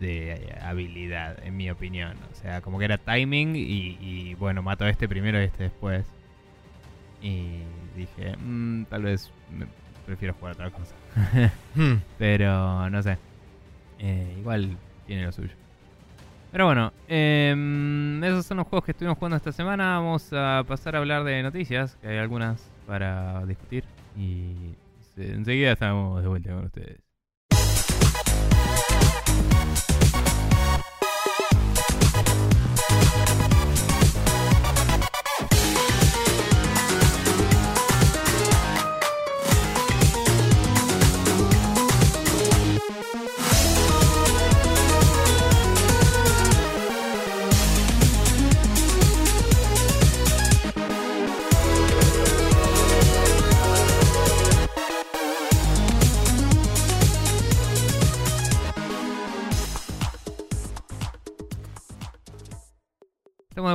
de 0.00 0.58
habilidad, 0.60 1.38
en 1.44 1.56
mi 1.56 1.70
opinión. 1.70 2.16
O 2.32 2.34
sea, 2.34 2.60
como 2.60 2.80
que 2.80 2.84
era 2.84 2.98
timing 2.98 3.54
y, 3.54 3.96
y 4.00 4.34
bueno, 4.34 4.62
mato 4.62 4.84
a 4.84 4.90
este 4.90 5.08
primero 5.08 5.40
y 5.40 5.44
este 5.44 5.64
después. 5.64 6.04
Y 7.22 7.62
dije, 7.94 8.36
mm, 8.36 8.84
tal 8.84 9.02
vez 9.02 9.30
prefiero 10.06 10.34
jugar 10.34 10.54
otra 10.54 10.70
cosa. 10.70 10.94
Hmm. 11.74 11.96
Pero 12.18 12.88
no 12.88 13.02
sé. 13.02 13.18
Eh, 13.98 14.36
igual 14.38 14.76
tiene 15.06 15.24
lo 15.24 15.32
suyo. 15.32 15.50
Pero 16.52 16.66
bueno, 16.66 16.92
em, 17.08 18.22
esos 18.22 18.46
son 18.46 18.58
los 18.58 18.68
juegos 18.68 18.84
que 18.84 18.92
estuvimos 18.92 19.18
jugando 19.18 19.36
esta 19.36 19.50
semana. 19.50 19.98
Vamos 19.98 20.32
a 20.32 20.62
pasar 20.68 20.94
a 20.94 21.00
hablar 21.00 21.24
de 21.24 21.42
noticias, 21.42 21.96
que 22.00 22.06
hay 22.06 22.18
algunas 22.18 22.70
para 22.86 23.44
discutir. 23.44 23.82
Y 24.16 24.76
enseguida 25.16 25.72
estamos 25.72 26.22
de 26.22 26.28
vuelta 26.28 26.50
con 26.50 26.66
ustedes. 26.66 27.04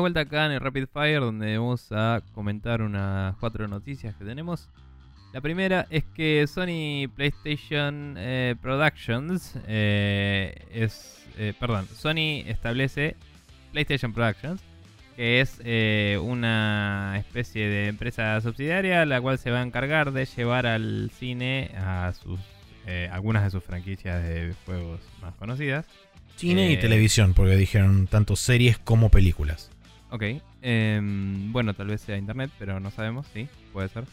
Vuelta 0.09 0.21
acá 0.21 0.47
en 0.47 0.53
el 0.53 0.59
Rapid 0.59 0.87
Fire 0.91 1.19
donde 1.19 1.55
vamos 1.59 1.91
a 1.91 2.23
comentar 2.33 2.81
unas 2.81 3.35
cuatro 3.35 3.67
noticias 3.67 4.15
que 4.15 4.25
tenemos. 4.25 4.67
La 5.33 5.41
primera 5.41 5.85
es 5.91 6.03
que 6.03 6.47
Sony 6.47 7.07
PlayStation 7.15 8.15
eh, 8.17 8.55
Productions 8.59 9.53
eh, 9.67 10.65
es, 10.71 11.23
eh, 11.37 11.53
perdón, 11.59 11.87
Sony 11.93 12.41
establece 12.47 13.17
PlayStation 13.71 14.11
Productions, 14.11 14.63
que 15.15 15.41
es 15.41 15.59
una 16.19 17.15
especie 17.19 17.67
de 17.67 17.87
empresa 17.89 18.41
subsidiaria 18.41 19.05
la 19.05 19.21
cual 19.21 19.37
se 19.37 19.51
va 19.51 19.59
a 19.59 19.63
encargar 19.63 20.11
de 20.11 20.25
llevar 20.25 20.65
al 20.65 21.11
cine 21.19 21.69
a 21.77 22.13
sus 22.13 22.39
algunas 23.11 23.43
de 23.43 23.51
sus 23.51 23.63
franquicias 23.63 24.23
de 24.23 24.55
juegos 24.65 25.01
más 25.21 25.35
conocidas. 25.35 25.85
Cine 26.35 26.71
y 26.71 26.77
televisión, 26.77 27.35
porque 27.35 27.55
dijeron 27.55 28.07
tanto 28.07 28.35
series 28.35 28.79
como 28.79 29.09
películas. 29.09 29.69
Ok. 30.11 30.23
Em, 30.61 31.51
bueno, 31.51 31.73
tal 31.73 31.87
vez 31.87 32.01
sea 32.01 32.17
internet, 32.17 32.51
pero 32.57 32.79
no 32.79 32.91
sabemos, 32.91 33.27
sí, 33.33 33.47
puede 33.73 33.89
ser. 33.89 34.05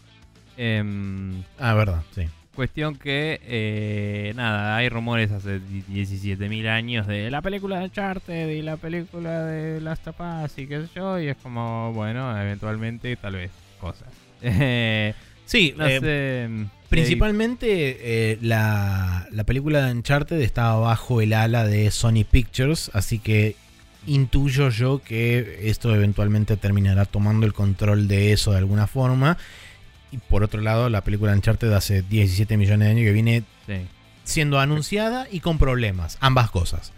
Em, 0.56 1.42
ah, 1.58 1.74
verdad, 1.74 2.02
sí. 2.14 2.22
Cuestión 2.54 2.96
que, 2.96 3.38
eh, 3.44 4.32
nada, 4.34 4.76
hay 4.76 4.88
rumores 4.88 5.30
hace 5.30 5.60
17.000 5.60 6.68
años 6.68 7.06
de 7.06 7.30
la 7.30 7.42
película 7.42 7.78
de 7.78 7.84
Uncharted 7.84 8.48
y 8.48 8.62
la 8.62 8.78
película 8.78 9.44
de 9.44 9.80
Last 9.82 10.06
of 10.08 10.16
Us 10.18 10.58
y 10.58 10.66
qué 10.66 10.80
sé 10.80 10.88
yo, 10.96 11.20
y 11.20 11.28
es 11.28 11.36
como, 11.36 11.92
bueno, 11.92 12.34
eventualmente 12.40 13.14
tal 13.16 13.34
vez 13.34 13.50
cosas. 13.78 14.08
sí, 15.44 15.74
no 15.76 15.86
eh, 15.86 16.00
sé. 16.00 16.48
mm, 16.48 16.64
Principalmente 16.88 17.98
eh, 18.32 18.38
la, 18.40 19.26
la 19.32 19.44
película 19.44 19.84
de 19.84 19.92
Uncharted 19.92 20.40
estaba 20.40 20.78
bajo 20.78 21.20
el 21.20 21.34
ala 21.34 21.66
de 21.66 21.90
Sony 21.90 22.24
Pictures, 22.30 22.90
así 22.94 23.18
que 23.18 23.56
intuyo 24.06 24.68
yo 24.70 25.02
que 25.02 25.60
esto 25.64 25.94
eventualmente 25.94 26.56
terminará 26.56 27.04
tomando 27.04 27.46
el 27.46 27.52
control 27.52 28.08
de 28.08 28.32
eso 28.32 28.52
de 28.52 28.58
alguna 28.58 28.86
forma. 28.86 29.36
Y 30.12 30.18
por 30.18 30.42
otro 30.44 30.60
lado, 30.60 30.88
la 30.88 31.02
película 31.02 31.32
Uncharted 31.32 31.72
hace 31.72 32.02
17 32.02 32.56
millones 32.56 32.86
de 32.86 32.92
años 32.92 33.04
que 33.04 33.12
viene 33.12 33.42
Sí. 33.66 33.74
siendo 34.24 34.58
anunciada 34.60 35.26
y 35.30 35.40
con 35.40 35.58
problemas, 35.58 36.16
ambas 36.20 36.50
cosas. 36.50 36.92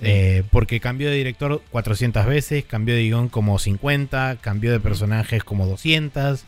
Sí. 0.00 0.06
Eh, 0.06 0.42
porque 0.50 0.80
cambió 0.80 1.08
de 1.10 1.16
director 1.16 1.62
400 1.70 2.26
veces, 2.26 2.64
cambió 2.64 2.94
de 2.94 3.02
guion 3.04 3.28
como 3.28 3.58
50, 3.58 4.38
cambió 4.40 4.72
de 4.72 4.80
personajes 4.80 5.44
como 5.44 5.66
200. 5.66 6.44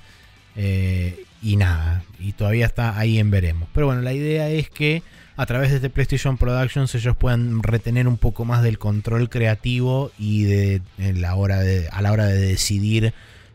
eh, 0.59 1.25
y 1.43 1.57
nada, 1.57 2.03
y 2.19 2.33
todavía 2.33 2.65
está 2.65 2.99
ahí 2.99 3.19
en 3.19 3.31
veremos. 3.31 3.69
Pero 3.75 3.87
bueno, 3.87 4.01
la 4.01 4.15
idea 4.15 4.49
es 4.49 4.71
que 4.71 5.03
a 5.37 5.47
través 5.47 5.71
de 5.71 5.77
este 5.77 5.91
PlayStation 5.91 6.39
Productions 6.39 6.95
ellos 6.95 7.17
puedan 7.17 7.63
retener 7.63 8.09
un 8.09 8.17
poco 8.17 8.45
más 8.45 8.63
del 8.63 8.79
control 8.79 9.29
creativo 9.29 10.11
y 10.19 10.45
de, 10.45 10.83
en 10.99 11.21
la 11.21 11.35
hora 11.35 11.61
de, 11.61 11.89
a 11.91 12.01
la 12.03 12.13
hora 12.13 12.27
de 12.27 12.39
decidir 12.39 13.13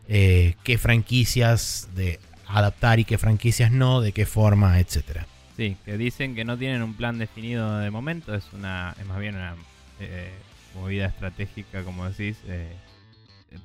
eh, 0.08 0.54
qué 0.62 0.78
franquicias 0.78 1.88
de 1.94 2.20
adaptar 2.46 3.00
y 3.00 3.04
qué 3.04 3.18
franquicias 3.18 3.72
no, 3.72 4.00
de 4.00 4.12
qué 4.12 4.26
forma, 4.26 4.78
etcétera. 4.78 5.26
Sí, 5.56 5.76
que 5.84 5.98
dicen 5.98 6.34
que 6.34 6.44
no 6.44 6.56
tienen 6.56 6.82
un 6.82 6.94
plan 6.94 7.18
definido 7.18 7.78
de 7.78 7.90
momento, 7.90 8.34
es 8.34 8.44
una 8.52 8.94
es 9.00 9.06
más 9.06 9.18
bien 9.18 9.34
una 9.34 9.54
eh, 10.00 10.30
movida 10.74 11.06
estratégica, 11.06 11.82
como 11.82 12.08
decís, 12.08 12.38
eh, 12.46 12.72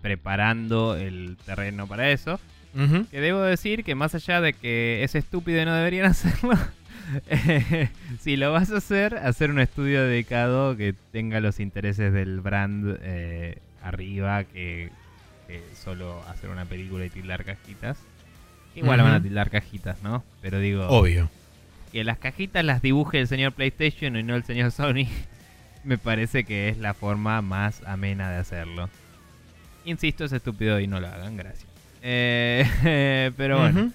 preparando 0.02 0.96
el 0.96 1.38
terreno 1.46 1.88
para 1.88 2.12
eso. 2.12 2.40
Que 3.10 3.22
debo 3.22 3.42
decir 3.42 3.84
que 3.84 3.96
más 3.96 4.14
allá 4.14 4.40
de 4.40 4.54
que 4.54 5.04
es 5.04 5.16
estúpido 5.16 5.60
y 5.60 5.66
no 5.66 5.74
deberían 5.74 6.06
hacerlo, 6.12 6.56
si 8.20 8.38
lo 8.38 8.52
vas 8.52 8.72
a 8.72 8.78
hacer, 8.78 9.16
hacer 9.16 9.52
un 9.52 9.60
estudio 9.60 10.04
dedicado 10.04 10.76
que 10.76 10.94
tenga 11.12 11.40
los 11.40 11.60
intereses 11.60 12.14
del 12.14 12.42
brand 12.42 12.98
eh, 13.02 13.58
arriba 13.82 14.44
que, 14.44 14.90
que 15.48 15.62
solo 15.76 16.24
hacer 16.28 16.50
una 16.50 16.66
película 16.66 17.06
y 17.06 17.10
tildar 17.10 17.44
cajitas. 17.46 17.98
Igual 18.76 19.02
van 19.02 19.14
a 19.14 19.22
tildar 19.22 19.50
cajitas, 19.50 20.04
¿no? 20.04 20.24
Pero 20.42 20.60
digo, 20.60 20.88
Obvio. 20.88 21.30
que 21.92 22.04
las 22.04 22.20
cajitas 22.20 22.64
las 22.64 22.82
dibuje 22.82 23.20
el 23.20 23.28
señor 23.28 23.54
PlayStation 23.54 24.16
y 24.16 24.24
no 24.24 24.36
el 24.36 24.44
señor 24.44 24.72
Sony, 24.72 25.08
me 25.84 25.98
parece 25.98 26.44
que 26.44 26.70
es 26.70 26.78
la 26.78 26.94
forma 26.94 27.42
más 27.42 27.82
amena 27.88 28.30
de 28.30 28.38
hacerlo. 28.38 28.90
Insisto, 29.86 30.26
es 30.26 30.32
estúpido 30.32 30.80
y 30.80 30.86
no 30.86 31.00
lo 31.00 31.08
hagan, 31.08 31.38
gracias. 31.38 31.66
Eh, 32.04 33.32
pero 33.38 33.60
bueno. 33.60 33.92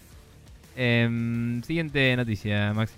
Em, 0.76 1.62
siguiente 1.62 2.14
noticia, 2.16 2.72
Maxi. 2.74 2.94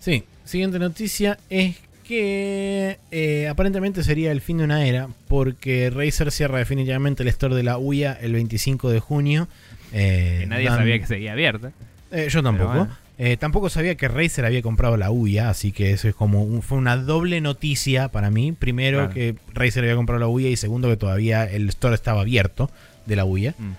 Sí, 0.00 0.24
siguiente 0.44 0.78
noticia 0.78 1.38
es 1.48 1.76
que 2.06 2.98
eh, 3.10 3.48
aparentemente 3.48 4.02
sería 4.04 4.30
el 4.30 4.40
fin 4.42 4.58
de 4.58 4.64
una 4.64 4.84
era 4.86 5.08
porque 5.28 5.88
Razer 5.90 6.30
cierra 6.30 6.58
definitivamente 6.58 7.22
el 7.22 7.28
store 7.30 7.54
de 7.54 7.62
la 7.62 7.78
UIA 7.78 8.12
el 8.20 8.32
25 8.34 8.90
de 8.90 9.00
junio. 9.00 9.48
Eh, 9.92 10.38
Que 10.40 10.46
nadie 10.46 10.66
dan- 10.68 10.78
sabía 10.78 10.98
que 10.98 11.06
seguía 11.06 11.32
abierta. 11.32 11.72
Eh, 12.10 12.28
yo 12.30 12.42
tampoco. 12.42 12.68
Bueno. 12.74 12.96
Tampoco 13.38 13.70
sabía 13.70 13.94
que 13.94 14.08
Razer 14.08 14.44
había 14.44 14.60
comprado 14.60 14.96
la 14.96 15.10
UIA, 15.12 15.48
así 15.48 15.70
que 15.70 15.92
eso 15.92 16.08
es 16.08 16.16
como 16.16 16.42
un- 16.42 16.62
fue 16.62 16.78
una 16.78 16.96
doble 16.96 17.40
noticia 17.40 18.08
para 18.08 18.28
mí. 18.30 18.50
Primero 18.52 18.98
Claro. 18.98 19.14
que 19.14 19.36
Razer 19.54 19.84
había 19.84 19.94
comprado 19.94 20.18
la 20.18 20.26
UIA 20.26 20.50
y 20.50 20.56
segundo 20.56 20.88
que 20.88 20.96
todavía 20.96 21.44
el 21.44 21.68
store 21.68 21.94
estaba 21.94 22.22
abierto 22.22 22.70
de 23.06 23.14
la 23.16 23.24
UIA. 23.24 23.54
Mm. 23.56 23.72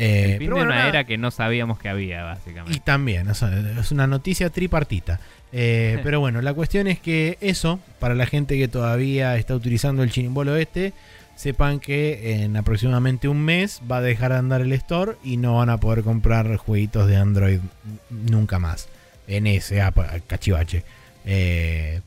Eh, 0.00 0.32
el 0.32 0.38
fin 0.38 0.38
pero 0.38 0.56
de 0.56 0.60
bueno, 0.62 0.70
una 0.70 0.76
nada. 0.76 0.88
era 0.88 1.04
que 1.04 1.18
no 1.18 1.30
sabíamos 1.30 1.78
que 1.78 1.90
había, 1.90 2.22
básicamente. 2.22 2.74
Y 2.74 2.80
también, 2.80 3.28
o 3.28 3.34
sea, 3.34 3.50
es 3.78 3.92
una 3.92 4.06
noticia 4.06 4.48
tripartita. 4.48 5.20
Eh, 5.52 6.00
pero 6.02 6.20
bueno, 6.20 6.40
la 6.40 6.54
cuestión 6.54 6.86
es 6.86 6.98
que 6.98 7.36
eso, 7.42 7.80
para 7.98 8.14
la 8.14 8.24
gente 8.24 8.56
que 8.56 8.66
todavía 8.66 9.36
está 9.36 9.54
utilizando 9.54 10.02
el 10.02 10.10
chirimbolo 10.10 10.56
este, 10.56 10.94
sepan 11.36 11.80
que 11.80 12.42
en 12.42 12.56
aproximadamente 12.56 13.28
un 13.28 13.44
mes 13.44 13.82
va 13.90 13.98
a 13.98 14.00
dejar 14.00 14.32
de 14.32 14.38
andar 14.38 14.62
el 14.62 14.72
store 14.72 15.16
y 15.22 15.36
no 15.36 15.56
van 15.56 15.68
a 15.68 15.78
poder 15.78 16.02
comprar 16.02 16.56
jueguitos 16.56 17.06
de 17.06 17.16
Android 17.16 17.60
nunca 18.08 18.58
más. 18.58 18.88
En 19.28 19.46
ese 19.46 19.82
ah, 19.82 19.92
cachivache. 20.26 20.82
Eh, 21.26 22.00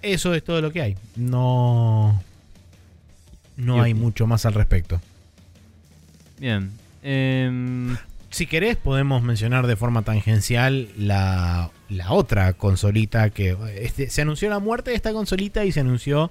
eso 0.00 0.34
es 0.34 0.42
todo 0.42 0.62
lo 0.62 0.72
que 0.72 0.80
hay. 0.80 0.96
No, 1.16 2.22
no 3.58 3.82
hay 3.82 3.92
mucho 3.92 4.26
más 4.26 4.46
al 4.46 4.54
respecto. 4.54 5.02
Bien. 6.42 6.72
Em, 7.04 7.96
Si 8.30 8.46
querés, 8.46 8.76
podemos 8.76 9.22
mencionar 9.22 9.66
de 9.68 9.76
forma 9.76 10.02
tangencial 10.02 10.88
la, 10.98 11.70
la 11.88 12.10
otra 12.12 12.52
consolita 12.54 13.30
que. 13.30 13.56
Este, 13.80 14.10
se 14.10 14.22
anunció 14.22 14.48
la 14.50 14.58
muerte 14.58 14.90
de 14.90 14.96
esta 14.96 15.12
consolita 15.12 15.64
y 15.64 15.70
se 15.72 15.80
anunció 15.80 16.30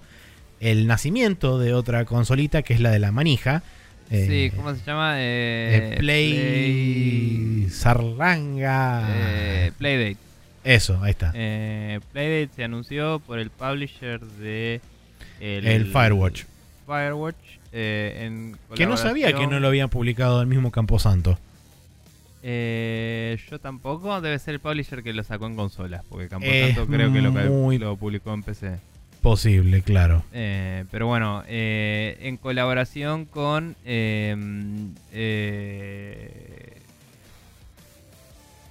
el 0.60 0.86
nacimiento 0.86 1.60
de 1.60 1.74
otra 1.74 2.04
consolita 2.06 2.62
que 2.64 2.74
es 2.74 2.82
la 2.82 2.92
de 2.92 3.00
la 3.00 3.12
manija. 3.14 3.64
Eh, 4.10 4.50
sí, 4.52 4.56
¿cómo 4.58 4.76
se 4.76 4.82
llama? 4.86 5.14
eh, 5.20 5.94
Eh, 5.94 5.98
Play. 6.00 7.70
Sarlanga. 7.70 9.08
eh, 9.10 9.72
Playdate. 9.78 10.18
Eso, 10.66 11.02
ahí 11.02 11.12
está. 11.12 11.32
Eh, 11.36 12.00
Playdate 12.12 12.54
se 12.56 12.64
anunció 12.66 13.20
por 13.20 13.40
el 13.40 13.50
publisher 13.50 14.20
de 14.20 14.82
el 15.40 15.86
Firewatch. 15.86 16.44
Firewatch 16.86 17.36
eh, 17.72 18.26
en 18.26 18.58
Que 18.76 18.86
no 18.86 18.98
sabía 18.98 19.34
que 19.34 19.48
no 19.48 19.60
lo 19.60 19.68
habían 19.68 19.90
publicado 19.90 20.42
el 20.42 20.48
mismo 20.48 20.72
Camposanto. 20.72 21.38
Eh, 22.44 23.38
yo 23.50 23.60
tampoco, 23.60 24.20
debe 24.20 24.40
ser 24.40 24.56
el 24.56 24.60
publisher 24.60 25.04
que 25.04 25.14
lo 25.14 25.24
sacó 25.24 25.46
en 25.46 25.56
consolas, 25.56 26.04
porque 26.10 26.26
Es 26.26 26.30
Camposanto 26.32 26.88
creo 26.88 27.14
que 27.14 27.22
lo, 27.22 27.32
muy- 27.32 27.78
lo 27.78 27.96
publicó 27.98 28.34
en 28.34 28.42
PC. 28.44 28.78
Posible, 29.22 29.84
claro. 29.84 30.24
Eh, 30.34 30.86
pero 30.90 31.06
bueno, 31.06 31.44
eh, 31.48 32.18
en 32.22 32.38
colaboración 32.38 33.26
con 33.26 33.76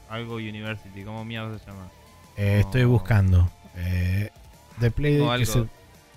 algo 0.08 0.34
University, 0.36 1.02
¿cómo 1.04 1.24
mierda 1.24 1.58
se 1.58 1.66
llama? 1.66 1.88
Estoy 2.36 2.84
buscando. 2.84 3.48
The 4.80 4.90
Play 4.90 5.18
que 5.18 5.34
el 5.34 5.68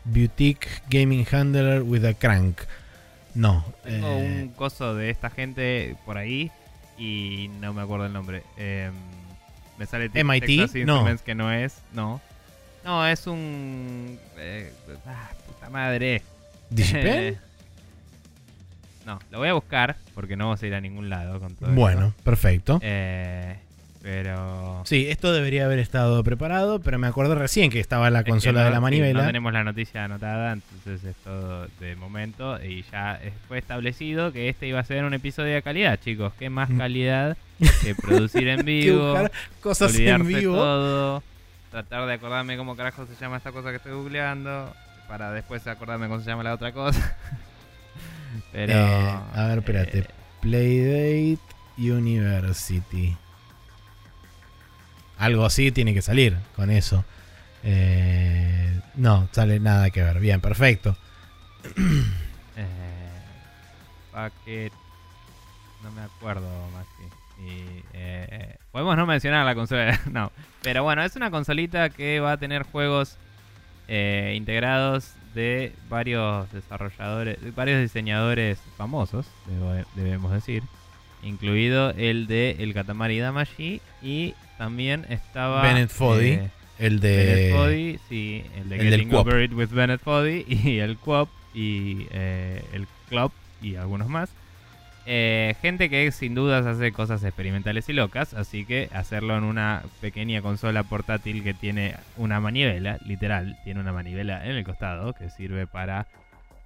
Boutique 0.05 0.67
Gaming 0.89 1.25
Handler 1.31 1.81
with 1.83 2.05
a 2.05 2.13
Crank. 2.13 2.61
No. 3.35 3.63
Tengo 3.83 4.07
eh, 4.07 4.41
un 4.43 4.49
coso 4.49 4.95
de 4.95 5.09
esta 5.09 5.29
gente 5.29 5.95
por 6.05 6.17
ahí 6.17 6.51
y 6.97 7.49
no 7.59 7.73
me 7.73 7.81
acuerdo 7.81 8.05
el 8.05 8.13
nombre. 8.13 8.43
Eh, 8.57 8.91
me 9.77 9.85
sale 9.85 10.09
MIT? 10.13 10.45
Texas 10.45 10.85
No. 10.85 11.05
Que 11.25 11.35
no 11.35 11.51
es, 11.51 11.81
no. 11.93 12.21
No, 12.83 13.07
es 13.07 13.27
un... 13.27 14.19
eh, 14.37 14.73
ah, 15.07 15.29
puta 15.47 15.69
madre. 15.69 16.21
Eh, 16.75 17.37
no, 19.05 19.19
lo 19.31 19.39
voy 19.39 19.47
a 19.47 19.53
buscar 19.53 19.95
porque 20.13 20.35
no 20.35 20.45
vamos 20.45 20.61
a 20.61 20.67
ir 20.67 20.75
a 20.75 20.81
ningún 20.81 21.09
lado 21.09 21.39
con 21.39 21.55
todo 21.55 21.71
Bueno, 21.71 22.07
esto. 22.07 22.23
perfecto. 22.23 22.79
Eh, 22.81 23.57
pero... 24.03 24.81
Sí, 24.85 25.07
esto 25.09 25.31
debería 25.31 25.63
haber 25.65 25.79
estado 25.79 26.21
preparado, 26.25 26.79
pero 26.81 26.99
me 26.99 27.07
acuerdo 27.07 27.35
recién 27.35 27.71
que 27.71 27.79
estaba 27.79 28.09
la 28.09 28.23
consola 28.25 28.59
no- 28.59 28.65
de 28.65 28.71
la 28.71 28.81
manivela. 28.81 29.21
no 29.21 29.25
tenemos 29.27 29.53
la 29.53 29.63
noticia 29.63 30.03
anotada, 30.03 30.51
entonces 30.51 31.03
es 31.05 31.15
todo 31.23 31.67
de 31.79 31.95
momento. 31.95 32.61
Y 32.63 32.83
ya 32.91 33.19
fue 33.47 33.57
establecido 33.59 34.33
que 34.33 34.49
este 34.49 34.67
iba 34.67 34.79
a 34.79 34.83
ser 34.83 35.05
un 35.05 35.13
episodio 35.13 35.53
de 35.55 35.61
calidad, 35.61 35.97
chicos. 36.03 36.33
¿Qué 36.37 36.49
más 36.49 36.69
Mm. 36.69 36.77
calidad 36.77 37.37
que 37.81 37.95
producir 38.01 38.49
en 38.49 38.65
vivo? 38.65 39.15
cosas 39.61 39.97
en 39.97 40.27
vivo. 40.27 40.53
todo, 40.57 41.23
tratar 41.71 42.05
de 42.05 42.13
acordarme 42.13 42.57
cómo 42.57 42.75
carajo 42.75 43.05
se 43.07 43.15
llama 43.19 43.37
esta 43.37 43.53
cosa 43.53 43.69
que 43.69 43.77
estoy 43.77 43.93
googleando, 43.93 44.71
para 45.07 45.31
después 45.31 45.65
acordarme 45.65 46.07
cómo 46.09 46.19
se 46.19 46.25
llama 46.29 46.43
la 46.43 46.53
otra 46.53 46.73
cosa. 46.73 47.15
Pero. 48.51 48.73
Eh, 48.73 49.15
a 49.33 49.45
ver, 49.47 49.59
espérate. 49.59 49.99
eh, 49.99 50.05
Playdate 50.41 51.39
University. 51.77 53.15
Algo 55.23 55.45
así 55.45 55.71
tiene 55.71 55.93
que 55.93 56.01
salir 56.01 56.35
con 56.53 56.69
eso. 56.69 57.05
Eh, 57.63 58.77
no, 58.95 59.29
sale 59.31 59.61
nada 59.61 59.89
que 59.89 60.03
ver. 60.03 60.19
Bien, 60.19 60.41
perfecto. 60.41 60.97
eh. 64.45 64.69
No 65.81 65.91
me 65.91 66.01
acuerdo, 66.01 66.49
Maxi. 66.73 67.03
Y, 67.41 67.85
eh, 67.93 68.57
podemos 68.73 68.97
no 68.97 69.05
mencionar 69.05 69.45
la 69.45 69.55
consola. 69.55 69.97
no. 70.11 70.33
Pero 70.61 70.83
bueno, 70.83 71.01
es 71.03 71.15
una 71.15 71.31
consolita 71.31 71.89
que 71.89 72.19
va 72.19 72.33
a 72.33 72.37
tener 72.37 72.63
juegos 72.63 73.15
eh, 73.87 74.33
integrados 74.35 75.13
de 75.33 75.73
varios 75.87 76.51
desarrolladores, 76.51 77.41
de 77.41 77.51
varios 77.51 77.79
diseñadores 77.79 78.59
famosos, 78.75 79.25
debemos 79.95 80.33
decir. 80.33 80.63
Incluido 81.23 81.91
el 81.91 82.27
de 82.27 82.57
El 82.59 82.73
Katamari 82.73 83.19
Damacy 83.19 83.81
y 84.01 84.33
también 84.57 85.05
estaba 85.09 85.61
Bennett 85.61 85.89
Foddy, 85.89 86.31
eh, 86.31 86.49
el 86.79 86.99
de. 86.99 87.17
Bennett 87.17 87.55
Foddy, 87.55 87.99
sí, 88.09 88.43
el 88.57 88.69
de 88.69 88.75
el 88.75 88.81
del 88.81 88.89
Getting 88.91 89.09
Coop. 89.09 89.19
Over 89.19 89.43
It 89.43 89.53
with 89.53 89.69
Bennett 89.69 90.01
Foddy 90.01 90.45
y 90.47 90.79
el 90.79 90.97
Coop 90.97 91.29
y 91.53 92.07
eh, 92.11 92.63
el 92.73 92.87
Club 93.09 93.31
y 93.61 93.75
algunos 93.75 94.07
más. 94.09 94.29
Eh, 95.05 95.55
gente 95.61 95.89
que 95.89 96.09
sin 96.13 96.33
dudas 96.33 96.65
hace 96.65 96.93
cosas 96.93 97.23
experimentales 97.25 97.89
y 97.89 97.93
locas, 97.93 98.33
así 98.33 98.63
que 98.63 98.89
hacerlo 98.93 99.37
en 99.37 99.43
una 99.43 99.83
pequeña 99.99 100.41
consola 100.41 100.83
portátil 100.83 101.43
que 101.43 101.53
tiene 101.53 101.95
una 102.15 102.39
manivela, 102.39 102.99
literal, 103.05 103.57
tiene 103.65 103.81
una 103.81 103.91
manivela 103.91 104.45
en 104.45 104.55
el 104.55 104.63
costado 104.63 105.11
que 105.11 105.29
sirve 105.29 105.67
para 105.67 106.07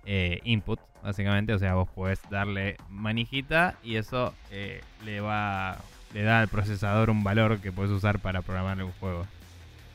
eh, 0.08 0.40
input, 0.44 0.80
básicamente. 1.04 1.54
O 1.54 1.60
sea, 1.60 1.76
vos 1.76 1.88
podés 1.90 2.20
darle 2.32 2.78
manijita 2.90 3.76
y 3.84 3.98
eso 3.98 4.34
eh, 4.52 4.82
le 5.06 5.22
va 5.22 5.78
le 6.14 6.24
da 6.24 6.40
al 6.40 6.48
procesador 6.48 7.10
un 7.10 7.24
valor 7.24 7.60
que 7.60 7.72
puedes 7.72 7.92
usar 7.92 8.20
para 8.20 8.42
programar 8.42 8.82
un 8.82 8.92
juego. 8.94 9.28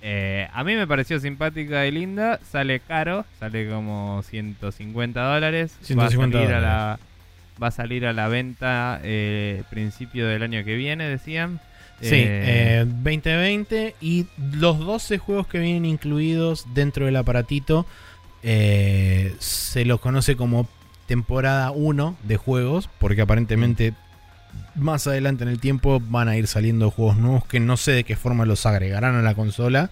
Eh, 0.02 0.46
a 0.52 0.62
mí 0.62 0.74
me 0.74 0.86
pareció 0.86 1.18
simpática 1.18 1.86
y 1.86 1.90
linda. 1.90 2.38
Sale 2.48 2.80
caro, 2.80 3.24
sale 3.40 3.68
como 3.68 4.22
150 4.22 5.20
dólares. 5.20 5.76
150 5.80 6.38
va 6.38 6.44
a 6.44 6.46
salir 6.46 6.54
a 6.54 6.60
la, 6.60 6.78
dólares. 6.78 7.06
va 7.62 7.66
a 7.66 7.70
salir 7.70 8.06
a 8.06 8.12
la 8.12 8.28
venta 8.28 9.00
principio 9.70 10.28
del 10.28 10.42
año 10.42 10.62
que 10.64 10.76
viene, 10.76 11.08
decían. 11.08 11.60
Sí, 12.02 12.16
Eh, 12.16 12.80
eh, 12.80 12.84
2020 12.84 13.94
y 14.00 14.26
los 14.54 14.80
12 14.80 15.18
juegos 15.18 15.46
que 15.46 15.60
vienen 15.60 15.84
incluidos 15.84 16.66
dentro 16.74 17.06
del 17.06 17.14
aparatito 17.16 17.86
eh, 18.42 19.34
se 19.38 19.84
los 19.84 20.00
conoce 20.00 20.36
como 20.36 20.68
temporada 21.06 21.70
1 21.70 22.16
de 22.22 22.36
juegos, 22.36 22.88
porque 22.98 23.22
aparentemente 23.22 23.94
más 24.74 25.06
adelante 25.06 25.44
en 25.44 25.50
el 25.50 25.58
tiempo 25.60 26.00
van 26.00 26.28
a 26.28 26.36
ir 26.36 26.46
saliendo 26.46 26.90
juegos 26.90 27.16
nuevos 27.16 27.44
que 27.46 27.60
no 27.60 27.76
sé 27.76 27.92
de 27.92 28.04
qué 28.04 28.16
forma 28.16 28.44
los 28.46 28.66
agregarán 28.66 29.14
a 29.16 29.22
la 29.22 29.34
consola. 29.34 29.90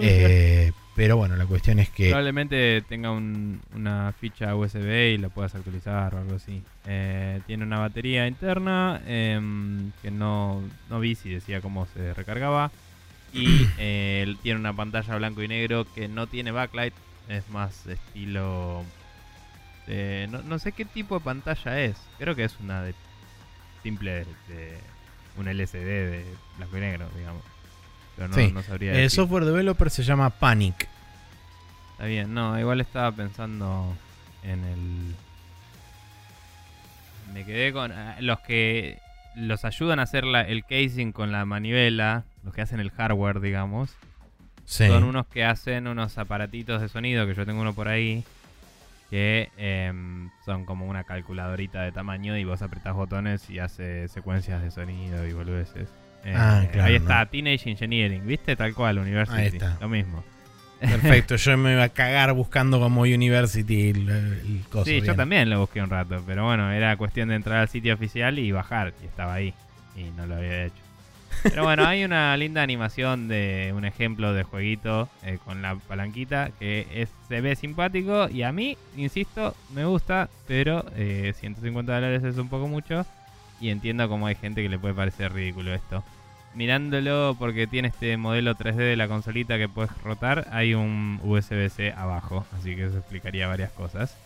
eh, 0.00 0.72
pero 0.94 1.16
bueno, 1.16 1.34
la 1.36 1.46
cuestión 1.46 1.78
es 1.78 1.88
que... 1.88 2.08
Probablemente 2.10 2.82
tenga 2.88 3.10
un- 3.10 3.60
una 3.74 4.12
ficha 4.20 4.54
USB 4.54 5.14
y 5.14 5.18
la 5.18 5.30
puedas 5.30 5.54
actualizar 5.54 6.14
o 6.14 6.18
algo 6.18 6.36
así. 6.36 6.62
Eh, 6.86 7.40
tiene 7.46 7.64
una 7.64 7.78
batería 7.78 8.26
interna 8.26 9.00
em, 9.06 9.92
que 10.02 10.10
no, 10.10 10.60
no 10.90 11.00
vi 11.00 11.14
si 11.14 11.30
decía 11.30 11.60
cómo 11.62 11.86
se 11.94 12.12
recargaba. 12.12 12.70
Y 13.32 13.66
eh, 13.78 14.34
tiene 14.42 14.60
una 14.60 14.74
pantalla 14.74 15.16
blanco 15.16 15.42
y 15.42 15.48
negro 15.48 15.86
que 15.94 16.06
no 16.08 16.26
tiene 16.26 16.50
backlight. 16.50 16.92
Es 17.30 17.48
más 17.48 17.86
estilo... 17.86 18.84
de- 19.86 20.26
no, 20.30 20.42
no 20.42 20.58
sé 20.58 20.72
qué 20.72 20.84
tipo 20.84 21.18
de 21.18 21.24
pantalla 21.24 21.80
es. 21.80 21.96
Creo 22.18 22.34
que 22.34 22.44
es 22.44 22.58
una 22.60 22.82
de 22.82 22.94
simple 23.82 24.26
de, 24.48 24.78
un 25.36 25.48
LCD 25.48 25.84
de 25.84 26.24
blanco 26.58 26.76
y 26.76 26.80
negro, 26.80 27.08
digamos. 27.16 27.42
Pero 28.16 28.28
no, 28.28 28.34
Sí, 28.34 28.50
no 28.52 28.62
sabría 28.62 28.90
El 28.92 28.98
decir. 29.02 29.16
software 29.16 29.44
developer 29.44 29.88
se 29.90 30.02
llama 30.02 30.30
Panic. 30.30 30.88
Está 31.92 32.04
bien, 32.06 32.34
no, 32.34 32.58
igual 32.58 32.80
estaba 32.80 33.12
pensando 33.12 33.94
en 34.42 34.64
el. 34.64 35.14
Me 37.32 37.44
quedé 37.44 37.72
con. 37.72 37.92
ah, 37.92 38.16
Los 38.20 38.40
que 38.40 38.98
los 39.36 39.64
ayudan 39.64 40.00
a 40.00 40.02
hacer 40.02 40.24
la- 40.24 40.42
el 40.42 40.64
casing 40.64 41.12
con 41.12 41.30
la 41.30 41.44
manivela, 41.44 42.24
los 42.42 42.52
que 42.52 42.62
hacen 42.62 42.80
el 42.80 42.90
hardware, 42.90 43.40
digamos, 43.40 43.90
Sí. 44.70 44.86
son 44.86 45.02
unos 45.02 45.26
que 45.26 45.44
hacen 45.44 45.88
unos 45.88 46.16
aparatitos 46.16 46.80
de 46.80 46.88
sonido, 46.88 47.26
que 47.26 47.34
yo 47.34 47.44
tengo 47.44 47.60
uno 47.60 47.72
por 47.74 47.88
ahí, 47.88 48.22
que 49.10 49.48
em, 49.56 50.30
son 50.44 50.64
como 50.64 50.86
una 50.86 51.02
calculadorita 51.02 51.82
de 51.82 51.90
tamaño 51.90 52.36
y 52.38 52.44
vos 52.44 52.62
apretás 52.62 52.94
botones 52.94 53.50
y 53.50 53.58
hace 53.58 54.06
secuencias 54.06 54.62
de 54.62 54.70
sonido 54.70 55.26
y 55.26 55.32
boludeces. 55.32 55.88
Eh, 56.24 56.32
Ah, 56.36 56.62
claro, 56.70 56.86
ahí 56.86 56.92
¿no? 56.92 56.98
está, 57.00 57.26
Teenage 57.26 57.68
Engineering, 57.68 58.24
¿viste? 58.24 58.54
Tal 58.54 58.72
cual, 58.74 58.98
University. 58.98 59.40
Ahí 59.40 59.46
está. 59.48 59.76
Lo 59.80 59.88
mismo. 59.88 60.22
Perfecto, 60.78 61.34
yo 61.36 61.56
me 61.56 61.72
iba 61.72 61.82
a 61.82 61.88
cagar 61.88 62.32
buscando 62.32 62.78
como 62.78 63.00
University 63.00 63.90
el, 63.90 64.08
el 64.08 64.62
coso. 64.70 64.84
Sí, 64.84 65.00
yo 65.00 65.16
también 65.16 65.50
lo 65.50 65.58
busqué 65.58 65.82
un 65.82 65.90
rato, 65.90 66.22
pero 66.24 66.44
bueno, 66.44 66.70
era 66.70 66.96
cuestión 66.96 67.30
de 67.30 67.34
entrar 67.34 67.58
al 67.58 67.68
sitio 67.68 67.92
oficial 67.94 68.38
y 68.38 68.52
bajar, 68.52 68.94
y 69.02 69.06
estaba 69.06 69.34
ahí, 69.34 69.52
y 69.96 70.04
no 70.16 70.26
lo 70.26 70.36
había 70.36 70.66
hecho. 70.66 70.76
Pero 71.42 71.64
bueno, 71.64 71.86
hay 71.86 72.04
una 72.04 72.36
linda 72.36 72.62
animación 72.62 73.28
de 73.28 73.72
un 73.74 73.84
ejemplo 73.84 74.32
de 74.34 74.42
jueguito 74.42 75.08
eh, 75.24 75.38
con 75.44 75.62
la 75.62 75.76
palanquita 75.76 76.50
que 76.58 76.86
es, 76.92 77.08
se 77.28 77.40
ve 77.40 77.56
simpático 77.56 78.28
y 78.28 78.42
a 78.42 78.52
mí, 78.52 78.76
insisto, 78.96 79.54
me 79.74 79.84
gusta, 79.84 80.28
pero 80.46 80.84
eh, 80.96 81.32
150 81.36 81.94
dólares 81.94 82.24
es 82.24 82.36
un 82.36 82.48
poco 82.48 82.68
mucho 82.68 83.06
y 83.60 83.70
entiendo 83.70 84.08
cómo 84.08 84.26
hay 84.26 84.34
gente 84.34 84.62
que 84.62 84.68
le 84.68 84.78
puede 84.78 84.94
parecer 84.94 85.32
ridículo 85.32 85.74
esto. 85.74 86.04
Mirándolo 86.54 87.36
porque 87.38 87.66
tiene 87.66 87.88
este 87.88 88.16
modelo 88.16 88.56
3D 88.56 88.74
de 88.74 88.96
la 88.96 89.06
consolita 89.06 89.56
que 89.56 89.68
puedes 89.68 89.96
rotar, 90.02 90.48
hay 90.50 90.74
un 90.74 91.20
USB-C 91.22 91.92
abajo, 91.92 92.44
así 92.58 92.74
que 92.74 92.86
eso 92.86 92.98
explicaría 92.98 93.46
varias 93.46 93.70
cosas 93.70 94.16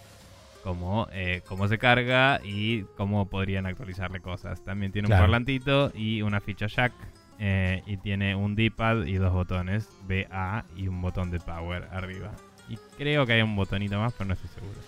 como 0.65 1.07
eh, 1.13 1.43
cómo 1.47 1.69
se 1.69 1.79
carga 1.79 2.41
y 2.43 2.83
cómo 2.97 3.27
podrían 3.29 3.67
actualizarle 3.67 4.19
cosas. 4.21 4.65
También 4.65 4.91
tiene 4.91 5.07
Claro. 5.07 5.23
un 5.23 5.25
parlantito 5.31 5.93
y 5.95 6.23
una 6.23 6.41
ficha 6.41 6.67
jack. 6.67 6.93
eh, 7.41 7.83
y 7.87 7.97
tiene 7.97 8.35
un 8.37 8.55
D-pad 8.55 9.07
y 9.07 9.15
dos 9.17 9.33
botones, 9.33 9.89
BA 10.09 10.65
y 10.77 10.87
un 10.87 11.03
botón 11.03 11.31
de 11.33 11.41
power 11.41 11.89
arriba. 11.93 12.31
Y 12.69 12.79
creo 12.97 13.27
que 13.27 13.33
hay 13.35 13.43
un 13.43 13.57
botonito 13.57 13.99
más, 13.99 14.13
pero 14.15 14.27
no 14.29 14.35
estoy 14.35 14.49
seguro. 14.51 14.79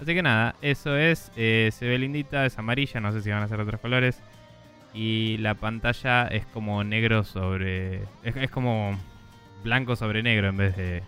Así 0.00 0.14
que 0.14 0.22
nada, 0.22 0.54
eso 0.60 0.96
es. 0.98 1.32
eh, 1.34 1.70
se 1.72 1.88
ve 1.88 1.98
lindita, 1.98 2.44
es 2.46 2.58
amarilla, 2.58 3.00
no 3.00 3.10
sé 3.10 3.22
si 3.22 3.30
van 3.30 3.42
a 3.42 3.48
ser 3.48 3.58
otros 3.60 3.80
colores. 3.80 4.20
Y 4.94 5.38
la 5.38 5.54
pantalla 5.54 6.26
es 6.28 6.44
como 6.46 6.84
negro 6.84 7.24
sobre. 7.24 8.02
Es, 8.22 8.36
es 8.36 8.50
como 8.50 8.96
blanco 9.64 9.96
sobre 9.96 10.22
negro 10.22 10.48
en 10.48 10.56
vez 10.58 10.76
de 10.76 11.02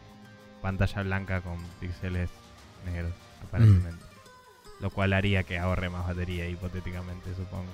pantalla 0.62 1.02
blanca 1.02 1.40
con 1.42 1.58
píxeles 1.78 2.30
negros, 2.86 3.12
aparentemente. 3.42 4.04
Lo 4.80 4.90
cual 4.90 5.12
haría 5.12 5.42
que 5.42 5.58
ahorre 5.58 5.90
más 5.90 6.06
batería, 6.06 6.48
hipotéticamente, 6.48 7.34
supongo. 7.34 7.70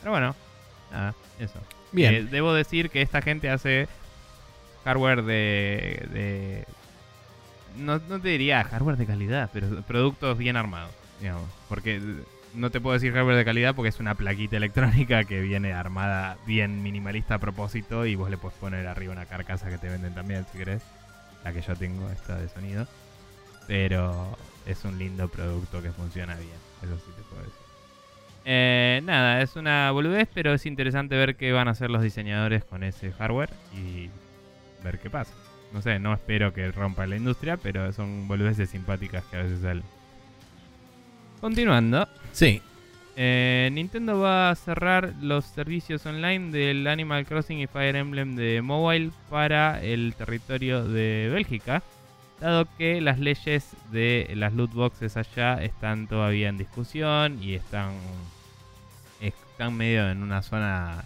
Pero 0.00 0.12
bueno, 0.12 0.34
nada, 0.90 1.14
eso. 1.38 1.60
Bien. 1.92 2.14
Eh, 2.14 2.22
debo 2.24 2.54
decir 2.54 2.90
que 2.90 3.02
esta 3.02 3.20
gente 3.20 3.50
hace 3.50 3.88
hardware 4.84 5.22
de. 5.22 6.08
de 6.12 6.64
no, 7.76 8.00
no 8.08 8.20
te 8.20 8.28
diría 8.28 8.64
hardware 8.64 8.96
de 8.96 9.06
calidad, 9.06 9.50
pero 9.52 9.82
productos 9.82 10.38
bien 10.38 10.56
armados, 10.56 10.92
digamos. 11.20 11.48
Porque 11.68 12.00
no 12.54 12.70
te 12.70 12.80
puedo 12.80 12.94
decir 12.94 13.12
hardware 13.12 13.36
de 13.36 13.44
calidad 13.44 13.74
porque 13.74 13.90
es 13.90 14.00
una 14.00 14.14
plaquita 14.14 14.56
electrónica 14.56 15.24
que 15.24 15.40
viene 15.40 15.72
armada 15.72 16.36
bien 16.46 16.82
minimalista 16.82 17.36
a 17.36 17.38
propósito 17.38 18.06
y 18.06 18.16
vos 18.16 18.30
le 18.30 18.38
puedes 18.38 18.58
poner 18.58 18.86
arriba 18.86 19.12
una 19.12 19.26
carcasa 19.26 19.68
que 19.68 19.78
te 19.78 19.88
venden 19.88 20.14
también 20.14 20.46
si 20.50 20.58
querés. 20.58 20.82
La 21.44 21.52
que 21.52 21.62
yo 21.62 21.74
tengo, 21.74 22.10
esta 22.10 22.36
de 22.36 22.48
sonido. 22.48 22.86
Pero 23.66 24.36
es 24.66 24.84
un 24.84 24.98
lindo 24.98 25.28
producto 25.28 25.82
que 25.82 25.90
funciona 25.90 26.34
bien, 26.34 26.48
eso 26.82 26.96
sí 26.96 27.12
te 27.16 27.22
puedo 27.22 27.42
decir. 27.42 27.54
Eh, 28.44 29.00
nada, 29.04 29.42
es 29.42 29.56
una 29.56 29.90
boludez, 29.90 30.28
pero 30.32 30.54
es 30.54 30.66
interesante 30.66 31.16
ver 31.16 31.36
qué 31.36 31.52
van 31.52 31.68
a 31.68 31.72
hacer 31.72 31.90
los 31.90 32.02
diseñadores 32.02 32.64
con 32.64 32.82
ese 32.82 33.12
hardware 33.12 33.50
y 33.74 34.08
ver 34.82 34.98
qué 34.98 35.10
pasa. 35.10 35.32
No 35.72 35.82
sé, 35.82 35.98
no 35.98 36.12
espero 36.12 36.52
que 36.52 36.72
rompa 36.72 37.06
la 37.06 37.16
industria, 37.16 37.56
pero 37.56 37.92
son 37.92 38.26
boludeces 38.26 38.70
simpáticas 38.70 39.24
que 39.24 39.36
a 39.36 39.42
veces 39.42 39.60
salen. 39.60 39.84
Continuando, 41.40 42.08
Sí, 42.32 42.60
eh, 43.16 43.68
Nintendo 43.72 44.20
va 44.20 44.50
a 44.50 44.54
cerrar 44.54 45.14
los 45.20 45.44
servicios 45.44 46.06
online 46.06 46.50
del 46.50 46.86
Animal 46.86 47.26
Crossing 47.26 47.58
y 47.58 47.66
Fire 47.66 47.96
Emblem 47.96 48.34
de 48.34 48.62
mobile 48.62 49.10
para 49.28 49.82
el 49.82 50.14
territorio 50.16 50.84
de 50.84 51.28
Bélgica, 51.32 51.82
dado 52.40 52.66
que 52.78 53.00
las 53.00 53.18
leyes 53.18 53.76
de 53.92 54.30
las 54.34 54.52
loot 54.52 54.72
boxes 54.72 55.16
allá 55.16 55.62
están 55.62 56.06
todavía 56.06 56.48
en 56.48 56.58
discusión 56.58 57.42
y 57.42 57.54
están, 57.54 57.92
están 59.20 59.76
medio 59.76 60.10
en 60.10 60.22
una 60.22 60.42
zona 60.42 61.04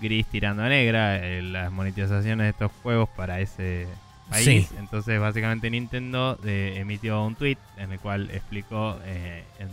gris 0.00 0.26
tirando 0.26 0.62
a 0.62 0.68
negra 0.68 1.16
eh, 1.16 1.42
las 1.42 1.70
monetizaciones 1.72 2.44
de 2.44 2.50
estos 2.50 2.72
juegos 2.82 3.08
para 3.10 3.40
ese 3.40 3.86
país. 4.30 4.66
Sí. 4.68 4.76
Entonces, 4.78 5.20
básicamente, 5.20 5.70
Nintendo 5.70 6.38
eh, 6.44 6.74
emitió 6.76 7.24
un 7.24 7.34
tweet 7.34 7.58
en 7.76 7.92
el 7.92 7.98
cual 7.98 8.30
explicó 8.30 8.98
eh, 9.04 9.44
en 9.58 9.68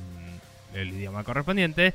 el 0.80 0.89
idioma 0.89 1.24
correspondiente 1.24 1.93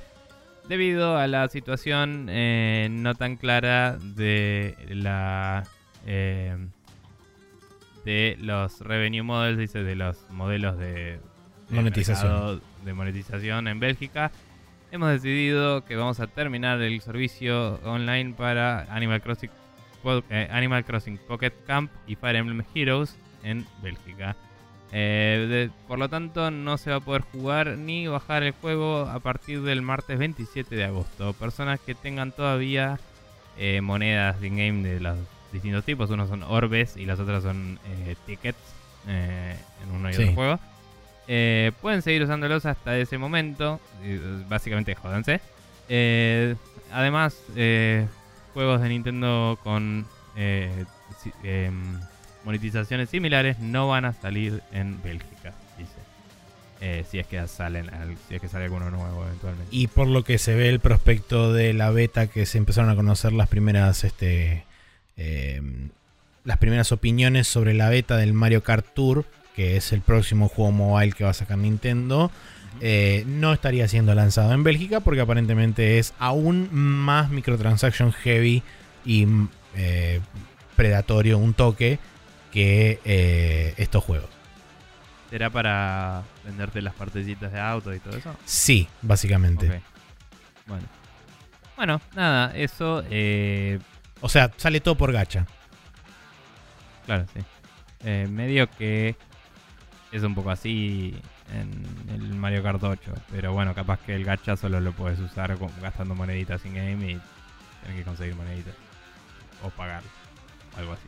debido 0.69 1.17
a 1.17 1.27
la 1.29 1.49
situación 1.49 2.27
no 2.27 3.15
tan 3.15 3.37
clara 3.37 3.97
de 3.99 4.77
la 4.91 5.65
de 8.07 8.37
los 8.41 8.81
revenue 8.81 9.23
models, 9.23 9.59
dice, 9.59 9.83
de 9.83 9.97
los 9.97 10.17
modelos 10.31 10.79
de, 10.79 11.19
de 11.69 11.77
Monetización. 11.77 12.31
mercado 12.33 12.61
de 12.85 12.95
monetización 12.95 13.69
en 13.69 13.81
Bélgica. 13.81 14.31
Hemos 14.93 15.11
decidido 15.11 15.85
que 15.85 15.97
vamos 15.97 16.21
a 16.21 16.29
terminar 16.29 16.81
el 16.81 17.01
servicio 17.01 17.75
online 17.85 18.33
para 18.35 18.83
Animal 18.95 19.21
Crossing, 19.21 19.51
eh, 20.31 20.49
Animal 20.53 20.85
Crossing 20.85 21.19
Pocket 21.19 21.53
Camp 21.67 21.91
y 22.07 22.15
Fire 22.15 22.37
Emblem 22.37 22.63
Heroes 22.75 23.17
en 23.43 23.67
Bélgica. 23.83 24.37
Eh, 24.93 25.47
de- 25.51 25.71
por 25.89 25.99
lo 25.99 26.09
tanto, 26.09 26.53
no 26.53 26.79
se 26.79 26.91
va 26.91 26.97
a 26.97 27.01
poder 27.01 27.23
jugar 27.23 27.77
ni 27.77 28.07
bajar 28.07 28.45
el 28.45 28.53
juego 28.53 29.01
a 29.01 29.19
partir 29.19 29.63
del 29.63 29.83
martes 29.83 30.17
27 30.17 30.77
de 30.77 30.85
agosto. 30.85 31.33
Personas 31.33 31.81
que 31.81 31.97
tengan 31.97 32.31
todavía 32.31 33.01
eh, 33.59 33.81
monedas 33.81 34.41
in-game 34.45 34.87
de 34.89 35.01
los 35.01 35.19
distintos 35.53 35.85
tipos, 35.85 36.11
unos 36.11 36.29
son 36.29 36.43
orbes 36.43 36.97
y 36.97 37.07
las 37.07 37.19
otras 37.21 37.43
son 37.43 37.79
eh, 37.87 38.17
tickets 38.27 38.59
eh, 39.09 39.57
en 39.85 39.91
uno 39.95 40.11
y 40.11 40.15
Sí. 40.15 40.23
otro 40.23 40.35
juego. 40.35 40.61
Eh, 41.29 41.73
pueden 41.81 42.03
seguir 42.03 42.23
usándolos 42.23 42.67
hasta 42.67 42.97
ese 42.99 43.19
momento. 43.19 43.81
eh, 44.03 44.21
Básicamente, 44.49 44.95
jódanse. 44.95 45.41
Además, 46.93 47.37
juegos 48.55 48.81
de 48.81 48.89
Nintendo 48.89 49.59
con 49.63 50.07
em, 51.43 51.99
monetizaciones 52.45 53.11
similares 53.11 53.59
no 53.59 53.89
van 53.89 54.05
a 54.05 54.13
salir 54.13 54.63
en 54.73 55.03
Bélgica, 55.03 55.53
dice. 55.79 57.05
Si 57.11 57.19
es 57.19 57.27
que 57.27 57.47
salen, 57.49 57.89
al- 57.93 58.17
si 58.29 58.35
es 58.37 58.41
que 58.41 58.49
sale 58.49 58.65
alguno 58.65 58.91
nuevo 58.91 59.25
eventualmente. 59.25 59.75
Y 59.75 59.87
por 59.89 60.07
lo 60.07 60.23
que 60.25 60.39
se 60.39 60.55
ve 60.55 60.69
el 60.69 60.79
prospecto 60.81 61.53
de 61.53 61.73
la 61.73 61.91
beta 61.91 62.27
que 62.29 62.47
se 62.47 62.59
empezaron 62.59 62.91
a 62.91 62.95
conocer 62.97 63.33
las 63.33 63.49
primeras 63.49 64.05
este 64.05 64.65
eh, 65.17 65.61
las 66.45 66.59
primeras 66.59 66.93
opiniones 66.93 67.49
sobre 67.49 67.75
la 67.75 67.89
beta 67.91 68.17
del 68.17 68.33
Mario 68.33 68.63
Kart 68.63 68.87
Tour, 68.95 69.25
que 69.55 69.77
es 69.77 69.93
el 69.93 70.01
próximo 70.01 70.49
juego 70.49 70.71
mobile 70.71 71.13
que 71.13 71.25
va 71.25 71.31
a 71.31 71.35
sacar 71.35 71.59
Nintendo, 71.59 72.31
eh, 72.81 73.25
no 73.27 73.53
estaría 73.53 73.89
siendo 73.89 74.15
lanzado 74.15 74.53
en 74.53 74.63
Bélgica 74.63 75.01
porque 75.01 75.21
aparentemente 75.21 75.99
es 75.99 76.13
aún 76.19 76.69
más 76.73 77.31
microtransaction 77.31 78.13
heavy 78.13 78.63
y 79.05 79.27
mm, 79.27 79.49
eh, 79.77 80.21
predatorio, 80.77 81.39
un 81.39 81.55
toque 81.55 81.99
que 82.53 83.01
eh, 83.05 83.75
estos 83.79 84.05
juegos. 84.05 84.29
¿Será 85.31 85.51
para 85.51 86.23
venderte 86.45 86.81
las 86.83 86.95
partecitas 86.95 87.51
de 87.53 87.59
auto 87.59 87.93
y 87.95 87.99
todo 87.99 88.17
eso? 88.17 88.37
Sí, 88.45 88.89
básicamente. 89.03 89.83
Bueno. 90.67 90.85
Bueno, 91.77 92.01
nada, 92.15 92.57
eso. 92.57 93.03
O 94.21 94.29
sea, 94.29 94.51
sale 94.57 94.81
todo 94.81 94.97
por 94.97 95.13
gacha. 95.13 95.47
claro, 97.05 97.27
sí. 97.35 97.41
Eh, 98.05 98.27
medio 98.31 98.71
que 98.71 99.17
es 100.13 100.23
un 100.23 100.35
poco 100.35 100.51
así 100.51 101.15
en 101.53 102.13
el 102.15 102.35
Mario 102.35 102.63
Kart 102.63 102.83
8. 102.83 103.13
Pero 103.31 103.53
bueno, 103.53 103.75
capaz 103.75 104.01
que 104.01 104.15
el 104.15 104.25
gacha 104.25 104.57
solo 104.57 104.81
lo 104.81 104.93
puedes 104.93 105.19
usar 105.19 105.57
gastando 105.81 106.15
moneditas 106.15 106.65
in 106.65 106.75
game 106.75 107.13
y 107.13 107.21
tener 107.83 107.97
que 107.97 108.03
conseguir 108.05 108.35
moneditas. 108.35 108.75
O 109.63 109.71
pagar. 109.71 110.03
Algo 110.77 110.93
así. 110.93 111.07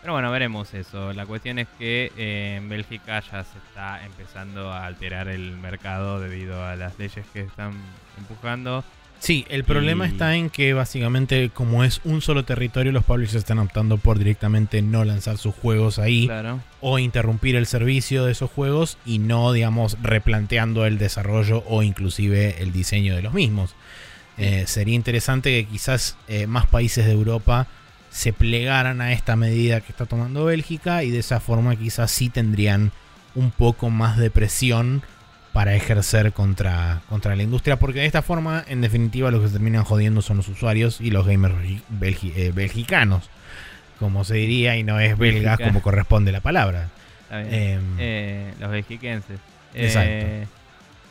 Pero 0.00 0.12
bueno, 0.12 0.30
veremos 0.30 0.72
eso. 0.74 1.12
La 1.12 1.26
cuestión 1.26 1.58
es 1.58 1.68
que 1.78 2.12
eh, 2.16 2.56
en 2.56 2.68
Bélgica 2.68 3.20
ya 3.20 3.44
se 3.44 3.58
está 3.58 4.04
empezando 4.04 4.72
a 4.72 4.86
alterar 4.86 5.28
el 5.28 5.56
mercado 5.56 6.20
debido 6.20 6.64
a 6.64 6.76
las 6.76 6.98
leyes 6.98 7.26
que 7.32 7.40
están 7.40 7.72
empujando. 8.16 8.84
Sí, 9.20 9.44
el 9.48 9.64
problema 9.64 10.06
Y- 10.06 10.10
está 10.10 10.36
en 10.36 10.48
que 10.48 10.74
básicamente 10.74 11.50
como 11.50 11.82
es 11.82 12.00
un 12.04 12.22
solo 12.22 12.44
territorio, 12.44 12.92
los 12.92 13.04
publishers 13.04 13.34
están 13.36 13.58
optando 13.58 13.98
por 13.98 14.16
directamente 14.18 14.80
no 14.80 15.04
lanzar 15.04 15.38
sus 15.38 15.54
juegos 15.54 15.98
ahí 15.98 16.26
Claro. 16.26 16.60
o 16.80 16.98
interrumpir 17.00 17.56
el 17.56 17.66
servicio 17.66 18.24
de 18.24 18.32
esos 18.32 18.50
juegos 18.50 18.96
y 19.04 19.18
no, 19.18 19.52
digamos, 19.52 19.96
replanteando 20.02 20.86
el 20.86 20.98
desarrollo 20.98 21.64
o 21.66 21.82
inclusive 21.82 22.62
el 22.62 22.70
diseño 22.72 23.16
de 23.16 23.22
los 23.22 23.34
mismos. 23.34 23.74
Eh, 24.38 24.64
sería 24.68 24.94
interesante 24.94 25.50
que 25.50 25.68
quizás 25.68 26.16
eh, 26.28 26.46
más 26.46 26.66
países 26.66 27.04
de 27.04 27.12
Europa 27.12 27.66
se 28.10 28.32
plegaran 28.32 29.00
a 29.00 29.12
esta 29.12 29.34
medida 29.34 29.80
que 29.80 29.90
está 29.90 30.06
tomando 30.06 30.44
Bélgica 30.44 31.02
y 31.02 31.10
de 31.10 31.18
esa 31.18 31.40
forma 31.40 31.74
quizás 31.74 32.12
sí 32.12 32.28
tendrían 32.30 32.92
un 33.34 33.50
poco 33.50 33.90
más 33.90 34.16
de 34.16 34.30
presión 34.30 35.02
para 35.58 35.74
ejercer 35.74 36.32
contra, 36.32 37.00
contra 37.08 37.34
la 37.34 37.42
industria, 37.42 37.80
porque 37.80 37.98
de 37.98 38.06
esta 38.06 38.22
forma, 38.22 38.64
en 38.68 38.80
definitiva, 38.80 39.32
los 39.32 39.40
que 39.42 39.48
se 39.48 39.54
terminan 39.54 39.82
jodiendo 39.82 40.22
son 40.22 40.36
los 40.36 40.46
usuarios 40.46 41.00
y 41.00 41.10
los 41.10 41.26
gamers 41.26 41.52
belgi- 41.98 42.32
eh, 42.36 42.52
belgicanos, 42.54 43.28
como 43.98 44.22
se 44.22 44.34
diría, 44.36 44.76
y 44.76 44.84
no 44.84 45.00
es 45.00 45.18
belgas 45.18 45.58
como 45.66 45.82
corresponde 45.82 46.30
la 46.30 46.40
palabra. 46.42 46.90
Em, 47.50 47.96
Eh, 47.98 48.54
los 48.60 48.70
belgiquenses. 48.70 49.40
Exacto. 49.74 50.26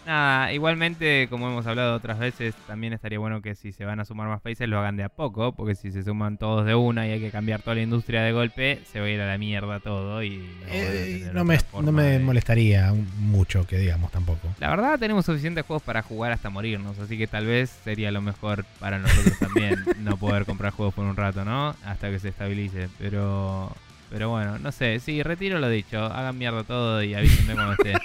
Nada, 0.08 0.54
igualmente, 0.54 1.28
como 1.30 1.50
hemos 1.50 1.68
hablado 1.68 1.94
otras 1.94 2.18
veces, 2.18 2.56
también 2.66 2.94
estaría 2.94 3.20
bueno 3.20 3.42
que 3.42 3.56
si 3.56 3.74
se 3.74 3.84
van 3.84 4.00
a 4.00 4.06
sumar 4.06 4.30
más 4.30 4.40
países 4.40 4.70
lo 4.70 4.80
hagan 4.80 4.96
de 4.96 5.04
a 5.04 5.10
poco, 5.10 5.52
porque 5.52 5.76
si 5.76 5.92
se 5.92 6.02
suman 6.02 6.38
todos 6.38 6.66
de 6.66 6.76
una 6.76 7.06
y 7.06 7.12
hay 7.12 7.20
que 7.20 7.30
cambiar 7.30 7.62
toda 7.62 7.76
la 7.76 7.82
industria 7.82 8.22
de 8.22 8.32
golpe, 8.32 8.80
se 8.90 9.02
va 9.02 9.08
a 9.08 9.10
ir 9.10 9.20
a 9.20 9.28
la 9.28 9.38
mierda 9.38 9.82
todo 9.82 10.24
y 10.24 10.38
no, 10.38 10.46
eh, 10.70 11.30
no, 11.34 11.44
me, 11.44 11.58
no 11.84 11.92
me 11.92 12.04
de- 12.04 12.20
molestaría 12.20 12.94
mucho 13.20 13.68
que 13.68 13.78
digamos 13.80 14.10
tampoco. 14.10 14.48
La 14.62 14.70
verdad 14.70 14.98
tenemos 14.98 15.26
suficientes 15.26 15.66
juegos 15.66 15.84
para 15.84 16.02
jugar 16.02 16.32
hasta 16.32 16.50
morirnos, 16.50 16.98
así 17.00 17.18
que 17.18 17.28
tal 17.28 17.46
vez 17.46 17.70
sería 17.84 18.10
lo 18.10 18.22
mejor 18.22 18.64
para 18.80 19.00
nosotros 19.00 19.38
también 19.40 19.84
no 20.00 20.16
poder 20.16 20.46
comprar 20.46 20.72
juegos 20.72 20.96
por 20.96 21.04
un 21.04 21.18
rato, 21.18 21.44
¿no? 21.44 21.76
Hasta 21.86 22.10
que 22.10 22.20
se 22.20 22.30
estabilice, 22.30 22.88
pero 22.98 23.76
pero 24.10 24.30
bueno, 24.30 24.58
no 24.58 24.72
sé, 24.72 25.02
sí, 25.02 25.22
retiro 25.22 25.60
lo 25.60 25.68
dicho, 25.68 26.02
hagan 26.02 26.38
mierda 26.38 26.64
todo 26.64 27.04
y 27.04 27.14
avísenme 27.14 27.56
cuando 27.56 27.74
esté. 27.74 27.92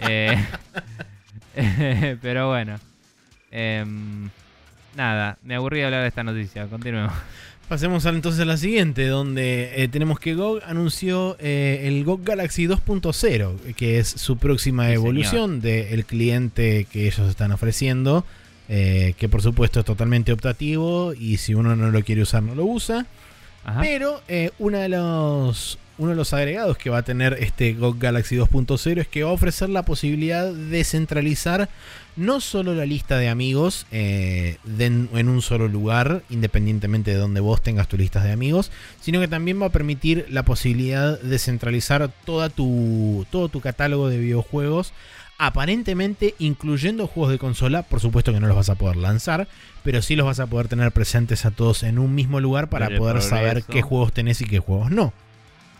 Eh, 0.00 0.36
pero 2.22 2.48
bueno. 2.48 2.78
Em, 3.50 4.28
nada, 4.96 5.38
me 5.42 5.54
aburrí 5.54 5.78
de 5.78 5.86
hablar 5.86 6.02
de 6.02 6.08
esta 6.08 6.22
noticia, 6.22 6.66
continuemos. 6.66 7.12
Pasemos 7.68 8.06
entonces 8.06 8.40
a 8.40 8.46
la 8.46 8.56
siguiente, 8.56 9.06
donde 9.08 9.82
eh, 9.82 9.88
tenemos 9.88 10.18
que 10.18 10.32
GOG 10.34 10.62
anunció 10.64 11.36
eh, 11.38 11.82
el 11.84 12.02
GOG 12.02 12.24
Galaxy 12.24 12.66
2.0, 12.66 13.74
que 13.74 13.98
es 13.98 14.08
su 14.08 14.38
próxima 14.38 14.86
Sí, 14.86 14.94
evolución 14.94 15.60
del 15.60 16.06
cliente 16.06 16.86
que 16.90 17.06
ellos 17.06 17.28
están 17.28 17.52
ofreciendo, 17.52 18.24
eh, 18.70 19.12
que 19.18 19.28
por 19.28 19.42
supuesto 19.42 19.80
es 19.80 19.86
totalmente 19.86 20.32
optativo 20.32 21.12
y 21.12 21.36
si 21.36 21.52
uno 21.52 21.76
no 21.76 21.90
lo 21.90 22.02
quiere 22.02 22.22
usar 22.22 22.42
no 22.42 22.54
lo 22.54 22.64
usa. 22.64 23.04
Ajá. 23.64 23.82
Pero 23.82 24.22
uno, 24.58 24.78
de 24.78 24.88
los, 24.88 25.78
uno 25.98 26.10
de 26.10 26.16
los 26.16 26.32
agregados 26.32 26.78
que 26.78 26.90
va 26.90 26.98
a 26.98 27.02
tener 27.02 27.36
este 27.40 27.74
GOG 27.74 27.98
Galaxy 27.98 28.36
2.0 28.36 29.00
es 29.00 29.08
que 29.08 29.24
va 29.24 29.30
a 29.30 29.32
ofrecer 29.32 29.68
la 29.68 29.82
posibilidad 29.82 30.52
de 30.52 30.84
centralizar 30.84 31.68
no 32.16 32.40
solo 32.40 32.74
la 32.74 32.86
lista 32.86 33.18
de 33.18 33.28
amigos 33.28 33.86
eh, 33.90 34.58
de 34.64 34.86
en, 34.86 35.08
en 35.14 35.28
un 35.28 35.42
solo 35.42 35.68
lugar, 35.68 36.22
independientemente 36.30 37.12
de 37.12 37.16
donde 37.16 37.40
vos 37.40 37.62
tengas 37.62 37.88
tu 37.88 37.96
lista 37.96 38.22
de 38.22 38.32
amigos, 38.32 38.70
sino 39.00 39.20
que 39.20 39.28
también 39.28 39.60
va 39.60 39.66
a 39.66 39.70
permitir 39.70 40.26
la 40.30 40.44
posibilidad 40.44 41.20
de 41.20 41.38
centralizar 41.38 42.10
toda 42.24 42.48
tu, 42.48 43.26
todo 43.30 43.48
tu 43.48 43.60
catálogo 43.60 44.08
de 44.08 44.18
videojuegos 44.18 44.92
aparentemente 45.38 46.34
incluyendo 46.40 47.06
juegos 47.06 47.30
de 47.30 47.38
consola, 47.38 47.84
por 47.84 48.00
supuesto 48.00 48.32
que 48.32 48.40
no 48.40 48.48
los 48.48 48.56
vas 48.56 48.70
a 48.70 48.74
poder 48.74 48.96
lanzar, 48.96 49.46
pero 49.84 50.02
sí 50.02 50.16
los 50.16 50.26
vas 50.26 50.40
a 50.40 50.48
poder 50.48 50.66
tener 50.66 50.90
presentes 50.90 51.46
a 51.46 51.52
todos 51.52 51.84
en 51.84 52.00
un 52.00 52.14
mismo 52.14 52.40
lugar 52.40 52.68
para 52.68 52.90
poder 52.98 53.22
saber 53.22 53.62
qué 53.62 53.80
juegos 53.80 54.12
tenés 54.12 54.40
y 54.40 54.46
qué 54.46 54.58
juegos 54.58 54.90
no. 54.90 55.12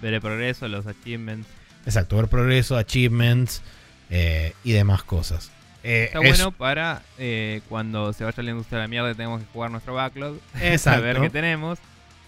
Ver 0.01 0.15
el 0.15 0.21
progreso, 0.21 0.69
los 0.69 0.87
achievements. 0.87 1.49
Exacto, 1.85 2.17
ver 2.17 2.29
progreso, 2.29 2.77
achievements 2.77 3.63
eh, 4.11 4.53
y 4.65 4.73
demás 4.73 5.03
cosas. 5.03 5.51
Eh, 5.85 6.05
Está 6.07 6.21
es- 6.21 6.37
bueno 6.39 6.53
para 6.53 7.03
eh, 7.19 7.61
cuando 7.69 8.13
se 8.13 8.25
vaya 8.25 8.43
la 8.43 8.51
industria 8.51 8.79
de 8.79 8.85
la 8.85 8.89
mierda 8.89 9.11
y 9.11 9.15
tenemos 9.15 9.41
que 9.41 9.47
jugar 9.53 9.71
nuestro 9.71 9.95
backlog. 9.95 10.39
Exacto. 10.61 11.01
saber 11.01 11.21
qué 11.21 11.31
tenemos. 11.31 11.79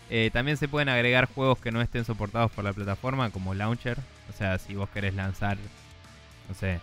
Eh, 0.09 0.31
también 0.33 0.57
se 0.57 0.67
pueden 0.67 0.89
agregar 0.89 1.27
juegos 1.33 1.59
que 1.59 1.71
no 1.71 1.81
estén 1.83 2.05
soportados 2.05 2.51
por 2.51 2.65
la 2.65 2.73
plataforma, 2.73 3.31
como 3.31 3.55
Launcher. 3.55 3.99
O 4.29 4.37
sea, 4.37 4.59
si 4.59 4.75
vos 4.75 4.89
querés 4.91 5.15
lanzar, 5.15 5.57
no 6.49 6.55
sé, 6.55 6.81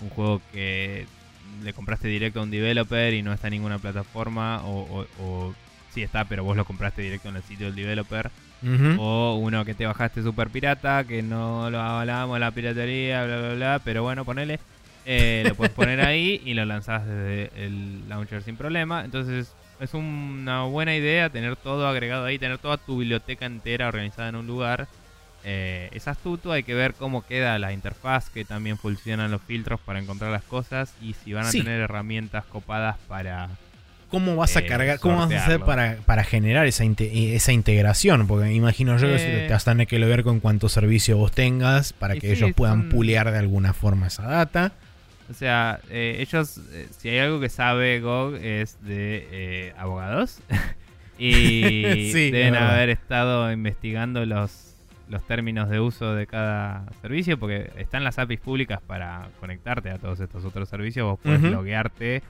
un 0.00 0.08
juego 0.10 0.40
que 0.52 1.06
le 1.62 1.72
compraste 1.72 2.08
directo 2.08 2.40
a 2.40 2.42
un 2.44 2.50
developer 2.50 3.12
y 3.14 3.22
no 3.22 3.32
está 3.32 3.48
en 3.48 3.52
ninguna 3.54 3.78
plataforma, 3.78 4.62
o, 4.64 5.06
o, 5.18 5.22
o 5.22 5.54
sí 5.92 6.02
está, 6.02 6.24
pero 6.24 6.42
vos 6.44 6.56
lo 6.56 6.64
compraste 6.64 7.02
directo 7.02 7.28
en 7.28 7.36
el 7.36 7.42
sitio 7.42 7.66
del 7.66 7.74
developer. 7.76 8.30
O 8.98 9.36
uno 9.42 9.64
que 9.64 9.74
te 9.74 9.86
bajaste 9.86 10.22
super 10.22 10.48
pirata, 10.48 11.04
que 11.04 11.22
no 11.22 11.68
lo 11.70 11.80
avalamos 11.80 12.38
la 12.38 12.50
piratería, 12.50 13.24
bla, 13.24 13.38
bla, 13.38 13.54
bla. 13.54 13.80
Pero 13.84 14.02
bueno, 14.02 14.24
ponele. 14.24 14.58
eh, 15.04 15.42
lo 15.48 15.54
puedes 15.56 15.74
poner 15.74 16.00
ahí 16.06 16.40
y 16.44 16.54
lo 16.54 16.64
lanzás 16.64 17.04
desde 17.06 17.50
el 17.56 18.08
launcher 18.08 18.42
sin 18.42 18.56
problema. 18.56 19.04
Entonces 19.04 19.52
es 19.80 19.94
una 19.94 20.62
buena 20.64 20.94
idea 20.94 21.28
tener 21.28 21.56
todo 21.56 21.88
agregado 21.88 22.24
ahí, 22.24 22.38
tener 22.38 22.58
toda 22.58 22.76
tu 22.76 22.98
biblioteca 22.98 23.46
entera 23.46 23.88
organizada 23.88 24.28
en 24.28 24.36
un 24.36 24.46
lugar. 24.46 24.86
Eh, 25.44 25.88
es 25.92 26.06
astuto, 26.06 26.52
hay 26.52 26.62
que 26.62 26.74
ver 26.74 26.94
cómo 26.94 27.26
queda 27.26 27.58
la 27.58 27.72
interfaz, 27.72 28.30
que 28.30 28.44
también 28.44 28.78
funcionan 28.78 29.32
los 29.32 29.42
filtros 29.42 29.80
para 29.80 29.98
encontrar 29.98 30.30
las 30.30 30.44
cosas 30.44 30.94
y 31.02 31.14
si 31.14 31.32
van 31.32 31.46
a 31.46 31.50
Sí. 31.50 31.58
tener 31.62 31.80
herramientas 31.80 32.44
copadas 32.44 32.96
para... 33.08 33.48
¿Cómo 34.12 34.36
vas 34.36 34.56
a 34.56 34.60
eh, 34.60 34.66
cargar? 34.66 35.00
¿Cómo 35.00 35.16
vas 35.16 35.32
a 35.32 35.42
hacer 35.44 35.60
para, 35.60 35.96
para 36.06 36.22
generar 36.22 36.66
esa, 36.66 36.84
inte- 36.84 37.34
esa 37.34 37.50
integración? 37.52 38.28
Porque 38.28 38.52
imagino 38.52 38.96
yo 38.98 39.08
que 39.08 39.16
Eh. 39.16 39.46
te 39.48 39.52
vas 39.52 39.66
a 39.66 39.72
tener 39.72 39.88
que 39.88 39.98
ver 39.98 40.22
con 40.22 40.38
cuánto 40.38 40.68
servicio 40.68 41.16
vos 41.16 41.32
tengas 41.32 41.92
para 41.92 42.14
que 42.14 42.20
sí, 42.20 42.26
ellos 42.28 42.52
puedan 42.54 42.82
son- 42.82 42.88
pulear 42.90 43.30
de 43.32 43.38
alguna 43.38 43.72
forma 43.72 44.06
esa 44.06 44.22
data. 44.24 44.72
O 45.30 45.34
sea, 45.34 45.80
eh, 45.90 46.16
ellos, 46.20 46.60
eh, 46.72 46.88
si 46.96 47.08
hay 47.08 47.18
algo 47.18 47.40
que 47.40 47.48
sabe 47.48 48.00
GOG 48.00 48.36
es 48.36 48.76
de 48.84 49.26
eh, 49.32 49.72
abogados. 49.78 50.40
y 51.18 51.82
Sí, 52.12 52.30
deben 52.30 52.52
verdad. 52.52 52.74
haber 52.74 52.90
estado 52.90 53.50
investigando 53.52 54.24
los, 54.26 54.74
los 55.08 55.26
términos 55.26 55.68
de 55.70 55.80
uso 55.80 56.14
de 56.14 56.26
cada 56.26 56.84
servicio, 57.00 57.38
porque 57.38 57.70
están 57.78 58.04
las 58.04 58.18
APIs 58.18 58.40
públicas 58.40 58.80
para 58.86 59.28
conectarte 59.40 59.90
a 59.90 59.98
todos 59.98 60.20
estos 60.20 60.44
otros 60.44 60.68
servicios. 60.68 61.06
Vos 61.06 61.18
puedes 61.22 61.40
Ujú. 61.40 61.50
loguearte 61.50 62.22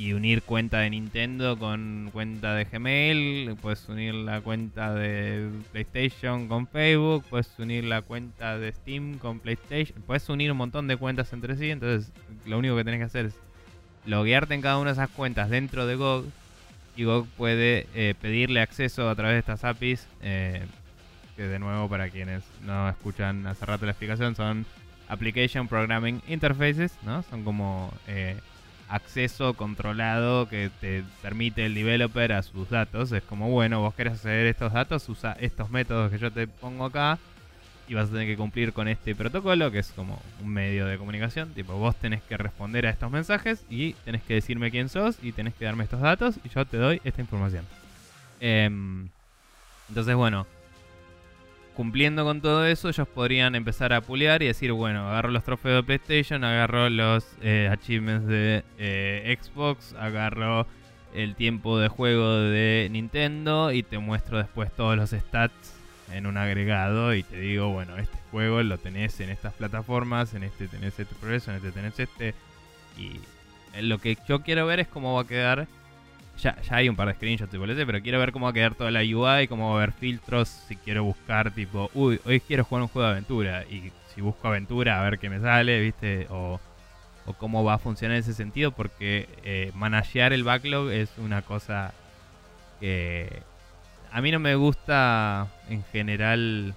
y 0.00 0.14
unir 0.14 0.40
cuenta 0.40 0.78
de 0.78 0.88
Nintendo 0.88 1.58
con 1.58 2.08
cuenta 2.10 2.54
de 2.54 2.64
Gmail, 2.64 3.54
puedes 3.60 3.86
unir 3.86 4.14
la 4.14 4.40
cuenta 4.40 4.94
de 4.94 5.50
PlayStation 5.72 6.48
con 6.48 6.66
Facebook, 6.66 7.22
puedes 7.28 7.50
unir 7.58 7.84
la 7.84 8.00
cuenta 8.00 8.56
de 8.56 8.72
Steam 8.72 9.18
con 9.18 9.40
PlayStation, 9.40 10.00
puedes 10.06 10.26
unir 10.30 10.52
un 10.52 10.56
montón 10.56 10.88
de 10.88 10.96
cuentas 10.96 11.34
entre 11.34 11.54
sí, 11.54 11.68
entonces 11.68 12.14
lo 12.46 12.58
único 12.58 12.76
que 12.76 12.84
tenés 12.84 13.00
que 13.00 13.04
hacer 13.04 13.26
es 13.26 13.34
loguearte 14.06 14.54
en 14.54 14.62
cada 14.62 14.78
una 14.78 14.88
de 14.88 14.94
esas 14.94 15.10
cuentas 15.10 15.50
dentro 15.50 15.86
de 15.86 15.96
GOG 15.96 16.24
y 16.96 17.04
GOG 17.04 17.26
puede 17.36 17.86
eh, 17.94 18.14
pedirle 18.22 18.62
acceso 18.62 19.10
a 19.10 19.14
través 19.14 19.34
de 19.34 19.40
estas 19.40 19.64
APIs, 19.64 20.08
eh, 20.22 20.64
que 21.36 21.42
de 21.42 21.58
nuevo 21.58 21.90
para 21.90 22.08
quienes 22.08 22.42
no 22.62 22.88
escuchan 22.88 23.46
hace 23.46 23.66
rato 23.66 23.84
la 23.84 23.92
explicación 23.92 24.34
son 24.34 24.64
Application 25.08 25.68
Programming 25.68 26.22
Interfaces, 26.26 26.96
¿no? 27.02 27.22
Son 27.24 27.44
como 27.44 27.92
eh, 28.06 28.36
acceso 28.90 29.54
controlado 29.54 30.48
que 30.48 30.70
te 30.80 31.04
permite 31.22 31.64
el 31.66 31.74
developer 31.74 32.32
a 32.32 32.42
sus 32.42 32.68
datos. 32.68 33.12
Es 33.12 33.22
como, 33.22 33.48
bueno, 33.50 33.80
vos 33.80 33.94
querés 33.94 34.14
acceder 34.14 34.46
a 34.46 34.50
estos 34.50 34.72
datos, 34.72 35.08
usa 35.08 35.36
estos 35.40 35.70
métodos 35.70 36.10
que 36.10 36.18
yo 36.18 36.30
te 36.30 36.46
pongo 36.46 36.86
acá 36.86 37.18
y 37.88 37.94
vas 37.94 38.08
a 38.08 38.12
tener 38.12 38.26
que 38.26 38.36
cumplir 38.36 38.72
con 38.72 38.86
este 38.86 39.14
protocolo, 39.14 39.70
que 39.70 39.80
es 39.80 39.90
como 39.92 40.20
un 40.40 40.48
medio 40.48 40.86
de 40.86 40.98
comunicación. 40.98 41.52
Tipo, 41.54 41.74
vos 41.74 41.96
tenés 41.96 42.22
que 42.22 42.36
responder 42.36 42.86
a 42.86 42.90
estos 42.90 43.10
mensajes 43.10 43.64
y 43.68 43.94
tenés 44.04 44.22
que 44.22 44.34
decirme 44.34 44.70
quién 44.70 44.88
sos 44.88 45.16
y 45.22 45.32
tenés 45.32 45.54
que 45.54 45.64
darme 45.64 45.84
estos 45.84 46.00
datos 46.00 46.36
y 46.44 46.48
yo 46.50 46.64
te 46.64 46.76
doy 46.76 47.00
esta 47.04 47.20
información. 47.20 47.64
Em, 48.40 49.08
entonces, 49.88 50.14
bueno, 50.14 50.46
cumpliendo 51.74 52.24
con 52.24 52.40
todo 52.40 52.66
eso, 52.66 52.88
ellos 52.88 53.08
podrían 53.08 53.54
empezar 53.54 53.92
a 53.92 54.00
pulear 54.00 54.42
y 54.42 54.46
decir, 54.46 54.72
bueno, 54.72 55.08
agarro 55.08 55.30
los 55.30 55.44
trofeos 55.44 55.76
de 55.76 55.82
PlayStation, 55.98 56.44
agarro 56.44 56.90
los 56.90 57.26
eh, 57.42 57.68
achievements 57.70 58.26
de 58.26 58.64
eh, 58.78 59.38
Xbox, 59.40 59.94
agarro 59.98 60.66
el 61.14 61.34
tiempo 61.34 61.78
de 61.78 61.88
juego 61.88 62.36
de 62.36 62.88
Nintendo 62.90 63.72
y 63.72 63.82
te 63.82 63.98
muestro 63.98 64.38
después 64.38 64.70
todos 64.72 64.96
los 64.96 65.10
stats 65.10 65.80
en 66.12 66.26
un 66.26 66.36
agregado 66.36 67.14
y 67.14 67.22
te 67.22 67.40
digo, 67.40 67.70
bueno, 67.70 67.96
este 67.96 68.18
juego 68.30 68.62
lo 68.62 68.78
tenés 68.78 69.20
en 69.20 69.30
estas 69.30 69.54
plataformas, 69.54 70.34
en 70.34 70.42
este 70.42 70.68
tenés 70.68 70.98
este 70.98 71.14
progreso, 71.14 71.50
en 71.50 71.56
este 71.58 71.72
tenés 71.72 71.98
este. 71.98 72.34
Y 72.98 73.20
lo 73.80 73.98
que 73.98 74.16
yo 74.28 74.42
quiero 74.42 74.66
ver 74.66 74.80
es 74.80 74.88
cómo 74.88 75.14
va 75.14 75.22
a 75.22 75.26
quedar. 75.26 75.66
Ya, 76.42 76.60
ya 76.62 76.76
hay 76.76 76.88
un 76.88 76.96
par 76.96 77.08
de 77.08 77.14
screenshots 77.14 77.52
y 77.52 77.58
boludeces, 77.58 77.84
pero 77.84 78.00
quiero 78.00 78.18
ver 78.18 78.32
cómo 78.32 78.46
va 78.46 78.50
a 78.50 78.54
quedar 78.54 78.74
toda 78.74 78.90
la 78.90 79.00
UI, 79.00 79.46
cómo 79.46 79.68
va 79.68 79.74
a 79.74 79.76
haber 79.82 79.92
filtros, 79.92 80.48
si 80.48 80.76
quiero 80.76 81.04
buscar 81.04 81.50
tipo, 81.50 81.90
uy, 81.92 82.18
hoy 82.24 82.40
quiero 82.40 82.64
jugar 82.64 82.82
un 82.82 82.88
juego 82.88 83.08
de 83.08 83.12
aventura 83.12 83.64
y 83.64 83.92
si 84.14 84.22
busco 84.22 84.48
aventura 84.48 85.00
a 85.00 85.04
ver 85.04 85.18
qué 85.18 85.28
me 85.28 85.38
sale, 85.40 85.80
¿viste? 85.80 86.26
O, 86.30 86.58
o 87.26 87.32
cómo 87.34 87.62
va 87.62 87.74
a 87.74 87.78
funcionar 87.78 88.16
en 88.16 88.22
ese 88.22 88.32
sentido, 88.32 88.72
porque 88.72 89.28
eh, 89.44 89.70
managear 89.74 90.32
el 90.32 90.44
backlog 90.44 90.90
es 90.90 91.10
una 91.18 91.42
cosa 91.42 91.92
que 92.80 93.42
a 94.10 94.20
mí 94.20 94.32
no 94.32 94.38
me 94.38 94.54
gusta 94.54 95.46
en 95.68 95.84
general 95.92 96.74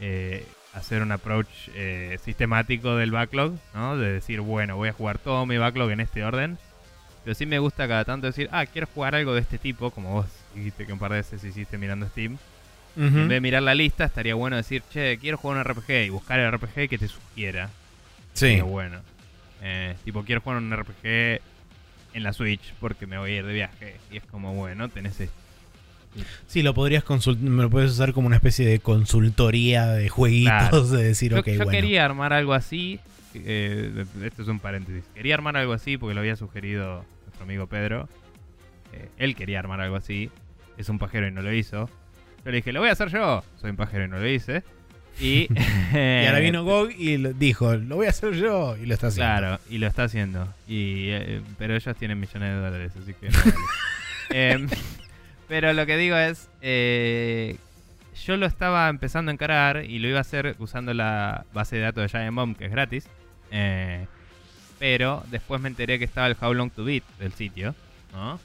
eh, 0.00 0.46
hacer 0.74 1.02
un 1.02 1.12
approach 1.12 1.48
eh, 1.74 2.18
sistemático 2.22 2.96
del 2.96 3.10
backlog, 3.10 3.54
¿no? 3.74 3.96
De 3.96 4.12
decir, 4.12 4.40
bueno, 4.40 4.76
voy 4.76 4.90
a 4.90 4.92
jugar 4.92 5.18
todo 5.18 5.46
mi 5.46 5.56
backlog 5.58 5.90
en 5.90 6.00
este 6.00 6.24
orden. 6.24 6.58
Pero 7.26 7.34
sí 7.34 7.44
me 7.44 7.58
gusta 7.58 7.88
cada 7.88 8.04
tanto 8.04 8.28
decir, 8.28 8.48
ah, 8.52 8.64
quiero 8.66 8.86
jugar 8.86 9.16
algo 9.16 9.34
de 9.34 9.40
este 9.40 9.58
tipo, 9.58 9.90
como 9.90 10.12
vos 10.12 10.26
dijiste 10.54 10.86
que 10.86 10.92
un 10.92 11.00
par 11.00 11.10
de 11.10 11.16
veces 11.16 11.42
hiciste 11.42 11.76
mirando 11.76 12.06
Steam. 12.06 12.38
En 12.96 13.12
vez 13.14 13.28
de 13.28 13.40
mirar 13.40 13.64
la 13.64 13.74
lista, 13.74 14.04
estaría 14.04 14.36
bueno 14.36 14.54
decir, 14.56 14.84
che, 14.92 15.18
quiero 15.20 15.36
jugar 15.36 15.56
un 15.58 15.64
RPG 15.64 16.06
y 16.06 16.08
buscar 16.10 16.38
el 16.38 16.52
RPG 16.52 16.88
que 16.88 16.98
te 16.98 17.08
sugiera. 17.08 17.68
Sí. 18.32 18.52
Pero 18.54 18.66
bueno. 18.66 19.00
Eh, 19.60 19.96
tipo, 20.04 20.22
quiero 20.22 20.40
jugar 20.40 20.58
un 20.58 20.70
RPG 20.72 21.40
en 22.14 22.22
la 22.22 22.32
Switch 22.32 22.72
porque 22.78 23.08
me 23.08 23.18
voy 23.18 23.32
a 23.32 23.36
ir 23.38 23.44
de 23.44 23.52
viaje. 23.54 23.96
Y 24.12 24.18
es 24.18 24.22
como, 24.26 24.54
bueno, 24.54 24.88
tenés 24.88 25.18
esto. 25.18 25.34
Sí, 26.46 26.62
lo 26.62 26.74
podrías 26.74 27.02
me 27.40 27.62
lo 27.64 27.70
puedes 27.70 27.90
usar 27.90 28.12
como 28.12 28.28
una 28.28 28.36
especie 28.36 28.64
de 28.68 28.78
consultoría 28.78 29.88
de 29.88 30.08
jueguitos, 30.08 30.52
Claro. 30.70 30.86
de 30.86 31.02
decir, 31.02 31.32
Yo, 31.32 31.40
ok, 31.40 31.46
yo 31.48 31.56
bueno. 31.56 31.70
quería 31.72 32.04
armar 32.04 32.32
algo 32.32 32.54
así. 32.54 33.00
eh, 33.34 34.04
esto 34.22 34.42
es 34.42 34.48
un 34.48 34.60
paréntesis. 34.60 35.02
Quería 35.12 35.34
armar 35.34 35.56
algo 35.56 35.72
así 35.72 35.98
porque 35.98 36.14
lo 36.14 36.20
había 36.20 36.36
sugerido 36.36 37.04
nuestro 37.36 37.44
amigo 37.44 37.66
Pedro. 37.66 38.08
Eh, 38.94 39.08
él 39.18 39.36
quería 39.36 39.58
armar 39.58 39.80
algo 39.80 39.96
así. 39.96 40.30
Es 40.78 40.88
un 40.88 40.98
pajero 40.98 41.28
y 41.28 41.32
no 41.32 41.42
lo 41.42 41.52
hizo. 41.52 41.90
Yo 42.44 42.50
le 42.50 42.56
dije, 42.56 42.72
lo 42.72 42.80
voy 42.80 42.88
a 42.88 42.92
hacer 42.92 43.10
yo. 43.10 43.44
Soy 43.56 43.70
un 43.70 43.76
pajero 43.76 44.04
y 44.04 44.08
no 44.08 44.18
lo 44.18 44.26
hice. 44.26 44.62
Y, 45.20 45.48
Y 45.92 46.26
ahora 46.26 46.38
vino 46.38 46.64
GOG 46.64 46.92
y 46.92 47.16
dijo, 47.34 47.74
lo 47.74 47.96
voy 47.96 48.06
a 48.06 48.10
hacer 48.10 48.32
yo, 48.34 48.76
y 48.76 48.86
lo 48.86 48.94
está 48.94 49.08
haciendo. 49.08 49.38
Claro, 49.38 49.60
y 49.68 49.78
lo 49.78 49.86
está 49.86 50.04
haciendo. 50.04 50.54
Y, 50.66 51.08
eh, 51.10 51.42
pero 51.58 51.76
ellos 51.76 51.96
tienen 51.96 52.18
millones 52.18 52.54
de 52.54 52.60
dólares, 52.60 52.92
así 53.00 53.12
que 53.14 53.28
no 53.28 53.38
vale. 53.38 53.54
Em, 54.30 54.68
pero 55.46 55.72
lo 55.72 55.86
que 55.86 55.96
digo 55.96 56.16
es, 56.16 56.48
eh, 56.60 57.56
yo 58.24 58.36
lo 58.36 58.46
estaba 58.46 58.88
empezando 58.88 59.30
a 59.30 59.34
encarar 59.34 59.84
y 59.84 60.00
lo 60.00 60.08
iba 60.08 60.18
a 60.18 60.22
hacer 60.22 60.56
usando 60.58 60.92
la 60.94 61.44
base 61.52 61.76
de 61.76 61.82
datos 61.82 62.02
de 62.02 62.08
Giant 62.08 62.34
Bomb, 62.34 62.56
que 62.56 62.64
es 62.64 62.70
gratis. 62.72 63.08
Eh, 63.52 64.06
pero 64.78 65.22
después 65.30 65.60
me 65.60 65.68
enteré 65.68 65.98
que 65.98 66.04
estaba 66.04 66.26
el 66.26 66.36
How 66.40 66.54
Long 66.54 66.70
to 66.70 66.84
Beat 66.84 67.04
del 67.18 67.32
sitio, 67.32 67.74
¿no? 68.12 68.38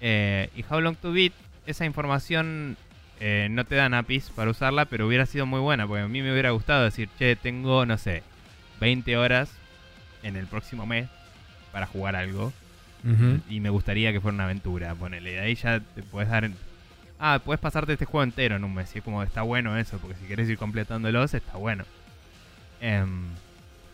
Eh, 0.00 0.50
y 0.56 0.64
How 0.68 0.80
Long 0.80 0.96
to 0.96 1.12
Beat, 1.12 1.32
esa 1.66 1.84
información 1.84 2.76
eh, 3.20 3.48
no 3.50 3.64
te 3.64 3.74
dan 3.74 3.94
APIs 3.94 4.30
para 4.30 4.50
usarla, 4.50 4.84
pero 4.84 5.06
hubiera 5.06 5.26
sido 5.26 5.46
muy 5.46 5.60
buena, 5.60 5.86
porque 5.86 6.02
a 6.02 6.08
mí 6.08 6.22
me 6.22 6.32
hubiera 6.32 6.50
gustado 6.50 6.84
decir, 6.84 7.08
che, 7.18 7.36
tengo, 7.36 7.86
no 7.86 7.96
sé, 7.98 8.22
20 8.80 9.16
horas 9.16 9.50
en 10.22 10.36
el 10.36 10.46
próximo 10.46 10.86
mes 10.86 11.08
para 11.72 11.86
jugar 11.86 12.16
algo 12.16 12.52
y 13.50 13.60
me 13.60 13.68
gustaría 13.68 14.12
que 14.12 14.20
fuera 14.20 14.34
una 14.34 14.44
aventura, 14.44 14.94
ponele. 14.94 15.32
De 15.32 15.40
ahí 15.40 15.54
ya 15.56 15.80
te 15.80 16.02
puedes 16.02 16.30
dar. 16.30 16.50
Ah, 17.18 17.38
puedes 17.44 17.60
pasarte 17.60 17.92
este 17.92 18.06
juego 18.06 18.24
entero 18.24 18.56
en 18.56 18.64
un 18.64 18.74
mes. 18.74 18.94
Y 18.94 18.98
es 18.98 19.04
como, 19.04 19.22
está 19.22 19.42
bueno 19.42 19.76
eso, 19.76 19.98
porque 19.98 20.16
si 20.16 20.26
querés 20.26 20.48
ir 20.48 20.56
completándolos, 20.56 21.34
está 21.34 21.58
bueno. 21.58 21.84
Em, 22.80 23.26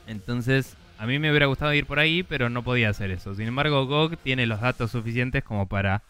entonces, 0.07 0.77
a 1.01 1.07
mí 1.07 1.19
me 1.19 1.31
hubiera 1.31 1.47
gustado 1.47 1.73
ir 1.73 1.87
por 1.87 1.99
ahí, 1.99 2.23
pero 2.23 2.51
no 2.51 2.63
podía 2.63 2.91
hacer 2.91 3.11
eso. 3.11 3.35
Sin 3.35 3.49
embargo, 3.49 3.87
GOG 3.87 4.19
tiene 4.19 4.45
los 4.45 4.61
datos 4.61 4.91
suficientes 4.91 5.43
como 5.43 5.67
para 5.67 6.03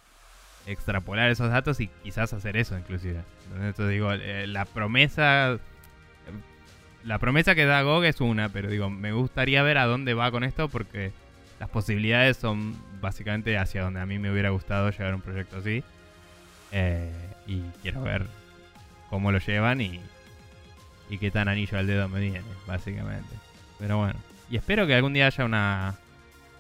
extrapolar 0.67 1.31
esos 1.31 1.49
datos 1.49 1.79
y 1.79 1.87
quizás 2.03 2.33
hacer 2.33 2.57
eso, 2.57 2.77
inclusive. 2.77 3.21
Entonces, 3.55 3.89
digo, 3.89 4.13
eh, 4.13 4.49
la 4.49 4.65
promesa. 4.65 5.59
La 7.05 7.19
promesa 7.21 7.55
que 7.55 7.67
da 7.67 7.83
GOG 7.83 8.05
es 8.05 8.21
una, 8.21 8.49
pero 8.49 8.69
digo, 8.69 8.91
me 8.91 9.13
gustaría 9.13 9.63
ver 9.63 9.79
a 9.79 9.87
dónde 9.87 10.13
va 10.13 10.33
con 10.33 10.43
esto 10.43 10.69
porque 10.69 11.13
las 11.61 11.69
posibilidades 11.69 12.37
son 12.37 12.77
básicamente 13.01 13.57
hacia 13.57 13.85
donde 13.85 14.01
a 14.01 14.07
mí 14.07 14.19
me 14.19 14.33
hubiera 14.33 14.51
gustado 14.51 14.91
llegar 14.91 15.13
a 15.13 15.15
un 15.15 15.23
proyecto 15.23 15.59
así. 15.59 15.85
Eh, 16.73 17.13
y 17.47 17.63
quiero 17.81 18.03
ver 18.03 18.27
cómo 19.09 19.31
lo 19.31 19.39
llevan 19.39 19.81
y, 19.81 20.01
y 21.09 21.19
qué 21.19 21.31
tan 21.31 21.47
anillo 21.47 21.79
al 21.79 21.87
dedo 21.87 22.09
me 22.09 22.19
viene, 22.19 22.43
básicamente. 22.67 23.37
Pero 23.79 23.97
bueno, 23.97 24.19
y 24.51 24.57
espero 24.57 24.87
que 24.87 24.95
algún 24.95 25.13
día 25.13 25.27
haya 25.27 25.45
una, 25.45 25.95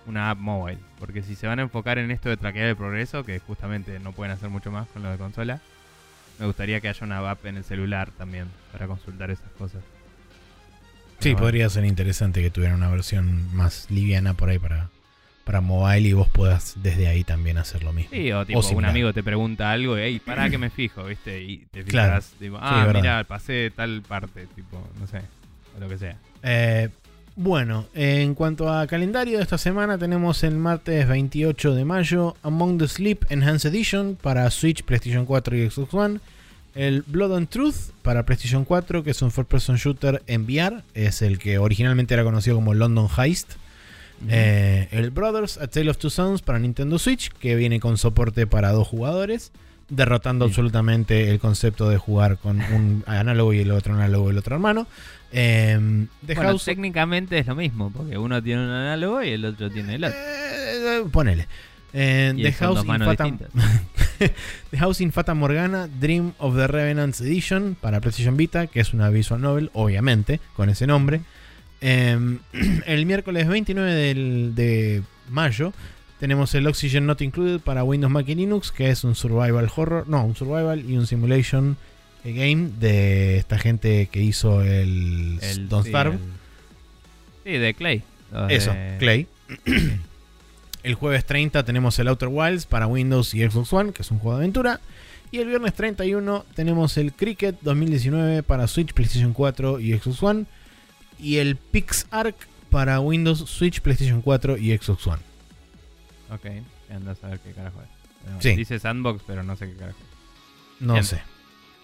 una 0.06 0.30
app 0.30 0.38
mobile, 0.38 0.78
porque 0.98 1.22
si 1.22 1.34
se 1.34 1.46
van 1.46 1.58
a 1.58 1.62
enfocar 1.62 1.98
en 1.98 2.10
esto 2.10 2.28
de 2.28 2.36
traquear 2.36 2.66
el 2.68 2.76
progreso, 2.76 3.24
que 3.24 3.38
justamente 3.40 3.98
no 3.98 4.12
pueden 4.12 4.32
hacer 4.32 4.48
mucho 4.48 4.70
más 4.70 4.88
con 4.88 5.02
lo 5.02 5.10
de 5.10 5.18
consola, 5.18 5.60
me 6.38 6.46
gustaría 6.46 6.80
que 6.80 6.88
haya 6.88 7.04
una 7.04 7.18
app 7.30 7.44
en 7.46 7.56
el 7.58 7.64
celular 7.64 8.10
también 8.12 8.46
para 8.72 8.86
consultar 8.86 9.30
esas 9.30 9.50
cosas. 9.58 9.82
Sí, 11.18 11.32
bueno. 11.32 11.44
podría 11.46 11.68
ser 11.68 11.84
interesante 11.84 12.40
que 12.40 12.50
tuviera 12.50 12.74
una 12.74 12.88
versión 12.88 13.54
más 13.54 13.90
liviana 13.90 14.32
por 14.32 14.48
ahí 14.48 14.58
para, 14.58 14.88
para 15.44 15.60
mobile 15.60 16.08
y 16.08 16.12
vos 16.14 16.28
puedas 16.30 16.76
desde 16.82 17.08
ahí 17.08 17.24
también 17.24 17.58
hacer 17.58 17.82
lo 17.82 17.92
mismo. 17.92 18.10
Sí, 18.12 18.32
o 18.32 18.46
tipo, 18.46 18.60
un 18.60 18.64
similar. 18.64 18.90
amigo 18.90 19.12
te 19.12 19.22
pregunta 19.22 19.70
algo 19.70 19.98
y, 19.98 20.02
hey, 20.02 20.22
pará 20.24 20.48
que 20.48 20.56
me 20.56 20.70
fijo, 20.70 21.04
¿viste? 21.04 21.42
Y 21.42 21.66
te 21.70 21.84
fijas, 21.84 21.90
Claro. 21.92 22.24
tipo, 22.38 22.58
ah, 22.58 22.90
mira, 22.94 23.24
pasé 23.24 23.70
tal 23.76 24.00
parte, 24.00 24.46
tipo, 24.46 24.82
no 24.98 25.06
sé, 25.06 25.20
o 25.76 25.80
lo 25.80 25.88
que 25.90 25.98
sea. 25.98 26.16
Eh, 26.42 26.88
bueno, 27.42 27.86
en 27.94 28.34
cuanto 28.34 28.70
a 28.70 28.86
calendario 28.86 29.38
de 29.38 29.42
esta 29.42 29.56
semana, 29.56 29.96
tenemos 29.96 30.44
el 30.44 30.56
martes 30.56 31.08
28 31.08 31.74
de 31.74 31.86
mayo 31.86 32.36
Among 32.42 32.76
the 32.76 32.86
Sleep 32.86 33.24
Enhanced 33.30 33.70
Edition 33.70 34.18
para 34.20 34.50
Switch, 34.50 34.82
PlayStation 34.82 35.24
4 35.24 35.56
y 35.56 35.70
Xbox 35.70 35.94
One. 35.94 36.20
El 36.74 37.00
Blood 37.00 37.34
and 37.34 37.48
Truth 37.48 37.92
para 38.02 38.26
PlayStation 38.26 38.66
4, 38.66 39.02
que 39.02 39.12
es 39.12 39.22
un 39.22 39.30
first 39.30 39.50
person 39.50 39.76
shooter 39.76 40.22
en 40.26 40.44
VR, 40.44 40.82
es 40.92 41.22
el 41.22 41.38
que 41.38 41.56
originalmente 41.56 42.12
era 42.12 42.24
conocido 42.24 42.56
como 42.56 42.74
London 42.74 43.08
Heist. 43.16 43.52
Eh, 44.28 44.88
el 44.90 45.08
Brothers, 45.08 45.56
A 45.56 45.66
Tale 45.66 45.88
of 45.88 45.96
Two 45.96 46.10
Sons 46.10 46.42
para 46.42 46.58
Nintendo 46.58 46.98
Switch, 46.98 47.30
que 47.32 47.56
viene 47.56 47.80
con 47.80 47.96
soporte 47.96 48.46
para 48.46 48.70
dos 48.72 48.86
jugadores, 48.86 49.50
derrotando 49.90 50.46
Sí. 50.46 50.50
absolutamente 50.52 51.30
el 51.30 51.38
concepto 51.38 51.88
de 51.90 51.98
jugar 51.98 52.38
con 52.38 52.60
un 52.60 53.04
análogo 53.06 53.52
y 53.52 53.58
el 53.60 53.70
otro 53.72 53.94
análogo 53.94 54.28
y 54.28 54.32
el 54.32 54.38
otro 54.38 54.54
hermano. 54.56 54.86
Eh, 55.32 56.06
The 56.26 56.34
bueno, 56.34 56.50
House 56.50 56.64
técnicamente 56.64 57.38
es 57.38 57.46
lo 57.46 57.54
mismo, 57.54 57.90
porque 57.90 58.18
uno 58.18 58.42
tiene 58.42 58.64
un 58.64 58.70
análogo 58.70 59.22
y 59.22 59.30
el 59.30 59.44
otro 59.44 59.70
tiene 59.70 59.96
el 59.96 60.04
otro. 60.04 60.16
Eh, 60.18 61.04
ponele. 61.12 61.46
Eh, 61.92 62.32
The, 62.40 62.52
House 62.52 62.76
dos 62.76 62.84
in 62.84 62.88
manos 62.88 63.08
Fata, 63.08 63.24
distintas. 63.24 63.50
The 64.70 64.78
House 64.78 65.00
in 65.00 65.12
Fata 65.12 65.34
Morgana, 65.34 65.88
Dream 65.88 66.32
of 66.38 66.54
the 66.56 66.66
Revenants 66.66 67.20
Edition 67.20 67.76
para 67.80 68.00
PlayStation 68.00 68.36
Vita, 68.36 68.66
que 68.68 68.80
es 68.80 68.92
una 68.92 69.08
visual 69.10 69.40
novel, 69.40 69.70
obviamente, 69.72 70.40
con 70.54 70.68
ese 70.70 70.86
nombre. 70.86 71.20
Eh, 71.80 72.16
el 72.86 73.06
miércoles 73.06 73.48
29 73.48 73.92
del- 73.94 74.52
de 74.54 75.02
mayo 75.30 75.72
tenemos 76.20 76.54
el 76.54 76.66
Oxygen 76.68 77.06
Not 77.06 77.20
Included 77.22 77.60
para 77.60 77.82
Windows, 77.82 78.12
Mac 78.12 78.28
y 78.28 78.34
Linux, 78.36 78.70
que 78.70 78.90
es 78.90 79.02
un 79.04 79.14
survival 79.16 79.68
horror, 79.74 80.06
no, 80.06 80.24
un 80.24 80.36
survival 80.36 80.88
y 80.88 80.96
un 80.96 81.06
simulation 81.06 81.76
eh, 82.24 82.32
game 82.32 82.70
de 82.78 83.38
esta 83.38 83.58
gente 83.58 84.08
que 84.12 84.20
hizo 84.22 84.62
el, 84.62 85.38
El- 85.40 85.68
Don't 85.68 85.84
sí, 85.86 85.90
Starve. 85.90 86.14
el- 86.16 86.20
Sí, 87.44 87.50
de 87.58 87.74
Clay. 87.74 88.02
Los 88.32 88.52
Eso, 88.52 88.72
de- 88.72 88.96
Clay. 88.98 89.26
el 90.82 90.94
jueves 90.94 91.24
30 91.24 91.64
tenemos 91.64 91.98
el 91.98 92.08
Outer 92.08 92.28
Wilds 92.30 92.66
para 92.66 92.86
Windows 92.86 93.34
y 93.34 93.42
Xbox 93.48 93.72
One, 93.72 93.92
que 93.92 94.02
es 94.02 94.10
un 94.10 94.18
juego 94.18 94.36
de 94.38 94.44
aventura. 94.44 94.80
Y 95.32 95.38
el 95.38 95.48
viernes 95.48 95.74
31 95.74 96.44
tenemos 96.54 96.96
el 96.96 97.12
Cricket 97.12 97.56
2019 97.62 98.42
para 98.42 98.66
Switch, 98.66 98.92
PlayStation 98.92 99.32
4 99.32 99.78
y 99.80 99.96
Xbox 99.96 100.22
One. 100.22 100.44
Y 101.18 101.36
el 101.36 101.56
PixArk 101.56 102.34
para 102.68 103.00
Windows, 103.00 103.38
Switch, 103.48 103.80
PlayStation 103.80 104.22
4 104.22 104.56
y 104.58 104.76
Xbox 104.76 105.06
One. 105.06 105.22
Ok, 106.30 106.42
que 106.42 106.92
anda 106.92 107.12
a 107.12 107.14
saber 107.14 107.40
qué 107.40 107.52
carajo 107.52 107.80
es. 107.82 107.88
Pero 108.24 108.40
Sí. 108.40 108.54
Dice 108.56 108.78
Sandbox, 108.78 109.22
pero 109.26 109.42
no 109.42 109.56
sé 109.56 109.66
qué 109.70 109.76
carajo 109.76 109.98
es. 109.98 110.80
No 110.82 110.92
Bien. 110.94 111.04
sé. 111.04 111.20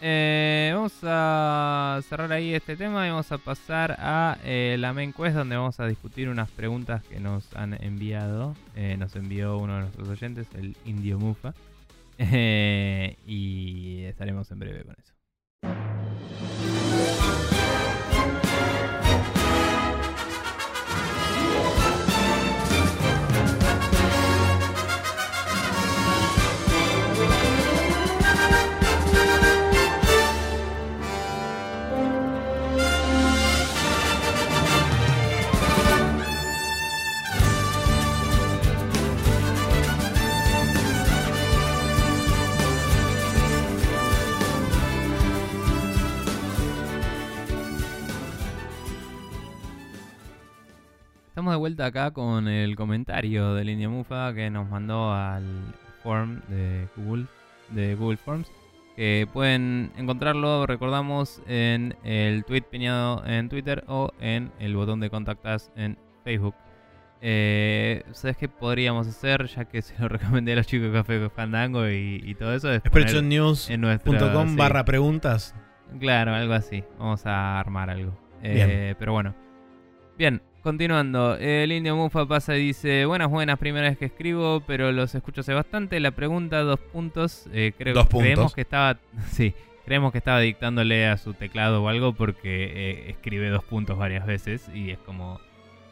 Eh, 0.03 0.73
vamos 0.75 0.93
a 1.05 2.01
cerrar 2.07 2.31
ahí 2.31 2.53
este 2.53 2.77
tema 2.77 3.07
y 3.07 3.11
vamos 3.11 3.33
a 3.33 3.39
pasar 3.39 3.97
a 3.99 4.37
eh, 4.45 4.77
la 4.79 4.93
main 4.93 5.15
quest 5.15 5.35
donde 5.35 5.57
vamos 5.57 5.81
a 5.81 5.87
discutir 5.87 6.29
unas 6.29 6.51
preguntas 6.51 7.03
que 7.05 7.19
nos 7.19 7.55
han 7.57 7.83
enviado. 7.83 8.55
Eh, 8.75 8.97
nos 8.99 9.17
envió 9.17 9.57
uno 9.57 9.75
de 9.77 9.81
nuestros 9.83 10.09
oyentes, 10.11 10.47
el 10.55 10.77
Indio 10.85 11.19
Mufa. 11.19 11.55
Y 13.27 14.03
estaremos 14.05 14.51
en 14.51 14.59
breve 14.59 14.85
con 14.85 14.97
eso. 15.03 15.13
De 51.57 51.61
vuelta 51.61 51.87
acá 51.87 52.11
con 52.11 52.49
el 52.49 52.77
comentario 52.77 53.55
del 53.55 53.71
India 53.71 53.89
Mufa 53.89 54.35
que 54.35 54.51
nos 54.51 54.69
mandó 54.69 55.11
al 55.15 55.43
form 56.03 56.43
de 56.49 56.87
Google, 56.97 57.25
de 57.71 57.95
Google 57.95 58.19
Forms. 58.19 58.53
Que 58.95 59.27
pueden 59.33 59.91
encontrarlo, 59.97 60.67
recordamos, 60.67 61.41
en 61.47 61.97
el 62.05 62.45
tweet 62.45 62.65
piñado 62.71 63.25
en 63.27 63.49
Twitter 63.49 63.85
o 63.89 64.13
en 64.21 64.53
el 64.59 64.77
botón 64.77 65.01
de 65.01 65.09
contactas 65.09 65.73
en 65.77 65.99
Facebook. 66.25 66.55
Eh, 67.23 68.03
¿Sabes 68.13 68.37
qué 68.37 68.49
podríamos 68.49 69.07
hacer? 69.07 69.47
Ya 69.47 69.65
que 69.65 69.81
se 69.81 69.99
lo 69.99 70.09
recomendé 70.11 70.53
a 70.53 70.57
los 70.57 70.67
chicos 70.67 70.89
de 70.89 70.93
Café 70.93 71.31
Fandango 71.31 71.89
y, 71.89 72.21
y 72.23 72.35
todo 72.35 72.55
eso. 72.55 72.71
Es 72.71 72.83
nuestra, 73.79 74.47
sí. 74.47 74.57
barra 74.57 74.85
preguntas. 74.85 75.55
Claro, 75.99 76.35
algo 76.35 76.53
así. 76.53 76.85
Vamos 76.99 77.25
a 77.25 77.59
armar 77.59 77.89
algo. 77.89 78.13
Eh, 78.43 78.95
pero 78.99 79.13
bueno. 79.13 79.35
Bien, 80.19 80.41
continuando. 80.71 81.37
El 81.37 81.71
indio 81.71 81.95
Mufa 81.95 82.27
pasa 82.27 82.57
y 82.57 82.61
dice: 82.67 83.05
Buenas, 83.07 83.29
buenas, 83.31 83.57
primera 83.57 83.89
vez 83.89 83.97
que 83.97 84.07
escribo, 84.07 84.64
pero 84.67 84.91
los 84.91 85.14
escucho 85.14 85.43
hace 85.43 85.55
bastante. 85.55 86.01
La 86.01 86.11
pregunta, 86.11 86.61
dos 86.62 86.81
puntos. 86.81 87.49
eh, 87.53 87.73
creo, 87.79 87.95
Dos 87.95 88.09
Creemos 88.09 88.53
que 88.53 88.62
estaba. 88.62 88.99
Sí, 89.31 89.55
creemos 89.85 90.11
que 90.11 90.19
estaba 90.19 90.41
dictándole 90.41 91.07
a 91.07 91.19
su 91.19 91.35
teclado 91.35 91.85
o 91.85 91.89
algo 91.89 92.14
porque 92.14 92.64
eh, 92.64 93.11
escribe 93.11 93.49
dos 93.49 93.62
puntos 93.62 93.97
varias 93.97 94.27
veces 94.27 94.69
y 94.75 94.91
es 94.91 94.99
como. 94.99 95.41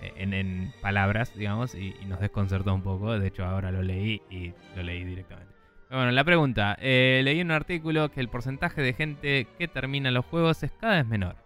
eh, 0.03 0.13
En, 0.17 0.35
en 0.35 0.73
palabras, 0.83 1.33
digamos, 1.37 1.77
y, 1.77 1.95
y 2.03 2.07
nos 2.07 2.19
desconcertó 2.19 2.75
un 2.75 2.83
poco. 2.83 3.17
De 3.17 3.29
hecho, 3.29 3.45
ahora 3.45 3.71
lo 3.71 3.81
leí 3.83 4.23
y 4.29 4.53
lo 4.75 4.83
leí 4.83 5.05
directamente. 5.05 5.55
Pero 5.89 6.01
Bueno, 6.01 6.11
la 6.11 6.25
pregunta. 6.25 6.77
eh, 6.81 7.21
leí 7.23 7.39
en 7.39 7.47
un 7.47 7.53
artículo 7.53 8.11
que 8.11 8.19
el 8.21 8.29
porcentaje 8.29 8.83
de 8.83 8.93
gente 8.93 9.47
que 9.57 9.69
termina 9.69 10.11
los 10.11 10.25
juegos 10.25 10.65
es 10.65 10.73
cada 10.81 10.97
vez 10.97 11.07
menor. 11.07 11.37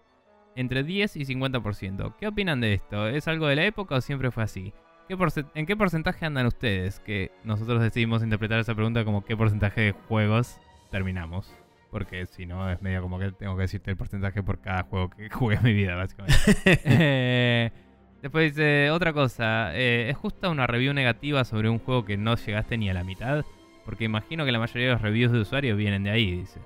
Entre 0.59 0.83
10 0.83 1.17
y 1.17 1.25
50%. 1.25 2.15
¿Qué 2.19 2.27
opinan 2.27 2.61
de 2.61 2.75
esto? 2.75 3.07
¿Es 3.09 3.29
algo 3.29 3.47
de 3.47 3.57
la 3.57 3.65
época 3.65 3.95
o 3.95 4.01
siempre 4.01 4.31
fue 4.31 4.43
así? 4.43 4.73
¿Qué 5.09 5.17
porce- 5.17 5.47
¿En 5.55 5.67
qué 5.67 5.77
porcentaje 5.77 6.27
andan 6.27 6.47
ustedes? 6.47 6.99
Que 7.01 7.31
nosotros 7.45 7.81
decidimos 7.81 8.23
interpretar 8.23 8.59
esa 8.59 8.75
pregunta 8.75 9.05
como 9.05 9.25
qué 9.25 9.37
porcentaje 9.37 9.81
de 9.81 9.93
juegos 9.93 10.59
terminamos. 10.91 11.55
Porque 11.91 12.27
si 12.27 12.45
no 12.45 12.69
es 12.71 12.83
medio 12.83 13.01
como 13.01 13.19
que 13.19 13.31
tengo 13.33 13.55
que 13.57 13.63
decirte 13.63 13.91
el 13.93 13.97
porcentaje 13.97 14.43
por 14.43 14.61
cada 14.61 14.83
juego 14.83 15.11
que 15.11 15.31
jugué 15.31 15.57
en 15.57 15.63
mi 15.63 15.73
vida, 15.73 15.95
básicamente. 15.95 16.37
Eh, 16.85 17.71
después 18.21 18.53
dice 18.55 18.91
otra 18.91 19.13
cosa. 19.13 19.71
eh, 19.77 20.11
¿Es 20.11 20.17
justa 20.17 20.49
una 20.51 20.67
review 20.67 20.93
negativa 20.93 21.45
sobre 21.45 21.69
un 21.71 21.79
juego 21.79 22.05
que 22.05 22.17
no 22.17 22.35
llegaste 22.35 22.77
ni 22.77 22.91
a 22.91 22.95
la 22.95 23.05
mitad? 23.05 23.45
Porque 23.85 24.05
imagino 24.05 24.45
que 24.45 24.53
la 24.53 24.59
mayoría 24.59 24.89
de 24.89 24.93
los 24.95 25.03
reviews 25.03 25.33
de 25.33 25.39
usuarios 25.41 25.79
vienen 25.79 26.03
de 26.03 26.11
ahí, 26.11 26.33
dice. 26.37 26.61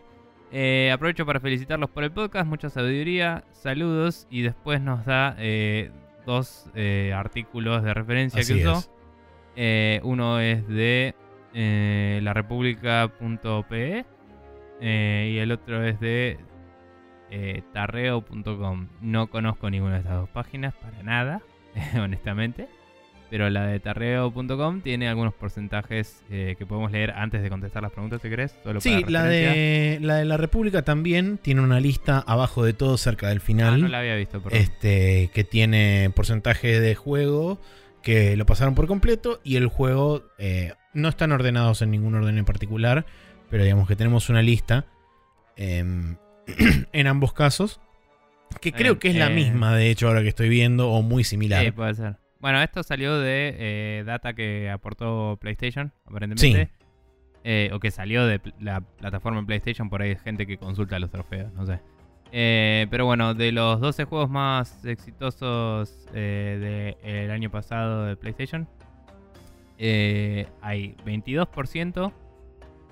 Eh, 0.53 0.90
aprovecho 0.92 1.24
para 1.24 1.40
felicitarlos 1.40 1.88
por 1.88 2.05
el 2.05 2.12
podcast, 2.12 2.46
mucha 2.46 2.68
sabiduría, 2.68 3.44
saludos 3.53 4.26
y 4.30 4.42
después 4.42 4.82
nos 4.82 5.07
da 5.07 5.34
eh, 5.38 5.90
dos 6.26 6.70
eh, 6.74 7.12
artículos 7.16 7.82
de 7.82 7.94
referencia 7.94 8.40
Así 8.42 8.55
que 8.55 8.68
usó. 8.68 8.92
Eh, 9.57 10.00
uno 10.03 10.40
es 10.40 10.66
de 10.68 11.14
eh, 11.55 12.20
la 12.22 12.34
república.pe 12.34 14.05
eh, 14.80 15.30
y 15.32 15.38
el 15.38 15.53
otro 15.53 15.84
es 15.84 15.98
de 16.00 16.38
tarreo.com. 17.72 18.88
No 19.00 19.28
conozco 19.28 19.70
ninguna 19.70 19.94
de 19.94 20.00
estas 20.00 20.20
dos 20.20 20.28
páginas 20.28 20.74
para 20.74 21.03
nada, 21.03 21.40
honestamente. 21.98 22.68
Pero 23.32 23.48
la 23.48 23.66
de 23.66 23.80
tarreo.com 23.80 24.82
tiene 24.82 25.08
algunos 25.08 25.32
porcentajes 25.32 26.22
eh, 26.30 26.54
que 26.58 26.66
podemos 26.66 26.92
leer 26.92 27.12
antes 27.12 27.40
de 27.42 27.48
contestar 27.48 27.82
las 27.82 27.90
preguntas, 27.90 28.20
si 28.20 28.28
querés. 28.28 28.54
Solo 28.62 28.78
Sí, 28.82 29.06
la 29.08 29.24
de, 29.24 29.98
la 30.02 30.16
de 30.16 30.26
la 30.26 30.36
República 30.36 30.82
también 30.82 31.38
tiene 31.38 31.62
una 31.62 31.80
lista 31.80 32.22
abajo 32.26 32.62
de 32.62 32.74
todo 32.74 32.98
cerca 32.98 33.30
del 33.30 33.38
Ah, 33.38 33.40
final. 33.40 33.80
no 33.80 33.88
la 33.88 34.00
había 34.00 34.16
visto, 34.16 34.42
perdón. 34.42 34.60
este, 34.60 35.30
que 35.32 35.44
tiene 35.44 36.12
porcentaje 36.14 36.78
de 36.78 36.94
juego 36.94 37.58
que 38.02 38.36
lo 38.36 38.44
pasaron 38.44 38.74
por 38.74 38.86
completo 38.86 39.40
y 39.42 39.56
el 39.56 39.66
juego 39.68 40.24
eh, 40.36 40.74
no 40.92 41.08
están 41.08 41.32
ordenados 41.32 41.80
en 41.80 41.90
ningún 41.90 42.14
orden 42.14 42.36
en 42.36 42.44
particular, 42.44 43.06
pero 43.48 43.64
digamos 43.64 43.88
que 43.88 43.96
tenemos 43.96 44.28
una 44.28 44.42
lista 44.42 44.84
em, 45.56 46.16
en 46.92 47.06
ambos 47.06 47.32
casos 47.32 47.80
que 48.60 48.72
creo 48.72 48.98
que 48.98 49.08
es 49.08 49.16
la 49.16 49.28
eh, 49.30 49.34
misma, 49.34 49.74
de 49.74 49.88
hecho, 49.88 50.08
ahora 50.08 50.20
que 50.20 50.28
estoy 50.28 50.50
viendo, 50.50 50.90
o 50.90 51.00
muy 51.00 51.24
similar. 51.24 51.64
Sí, 51.64 51.70
puede 51.70 51.94
ser. 51.94 52.16
Bueno, 52.43 52.61
esto 52.61 52.82
salió 52.82 53.18
de 53.18 53.55
eh, 53.57 54.05
data 54.05 54.34
que 54.34 54.68
aportó 54.68 55.38
PlayStation, 55.40 55.93
aparentemente. 56.05 56.66
Sí. 56.66 56.84
Eh, 57.45 57.70
o 57.72 57.80
que 57.80 57.90
salió 57.90 58.26
de 58.26 58.40
la 58.61 58.80
plataforma 58.80 59.38
en 59.38 59.47
PlayStation, 59.47 59.88
por 59.88 60.03
ahí 60.03 60.11
hay 60.11 60.16
gente 60.16 60.47
que 60.47 60.59
consulta 60.59 60.99
los 60.99 61.11
trofeos, 61.11 61.53
no 61.55 61.64
sé. 61.64 61.80
Eh, 62.32 62.86
pero 62.90 63.07
bueno, 63.07 63.34
de 63.34 63.53
los 63.53 63.80
12 63.80 64.05
juegos 64.05 64.28
más 64.28 64.84
exitosos 64.84 66.09
eh, 66.14 66.97
del 67.03 67.30
año 67.30 67.51
pasado 67.51 68.07
de 68.07 68.16
PlayStation, 68.16 68.68
hay 69.78 70.97
22% 71.05 72.12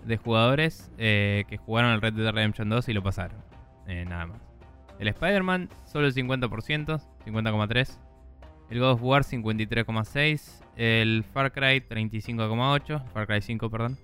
de 0.04 0.16
jugadores 0.16 0.90
que 0.96 1.58
jugaron 1.64 1.92
el 1.92 2.00
Red 2.00 2.14
Dead 2.14 2.32
Redemption 2.32 2.68
2 2.68 2.88
y 2.88 2.92
lo 2.92 3.02
pasaron. 3.02 3.38
Eh, 3.88 4.04
nada 4.08 4.26
más. 4.26 4.40
El 5.00 5.08
Spider-Man, 5.08 5.68
solo 5.86 6.06
el 6.06 6.14
50%, 6.14 7.00
50,3%. 7.26 8.09
El 8.70 8.78
God 8.78 8.92
of 8.92 9.02
War 9.02 9.22
53,6. 9.22 10.62
El 10.76 11.24
Far 11.24 11.52
Cry 11.52 11.80
35,8. 11.80 13.04
Far 13.12 13.26
Cry 13.26 13.40
5, 13.42 13.70
perdón. 13.70 13.98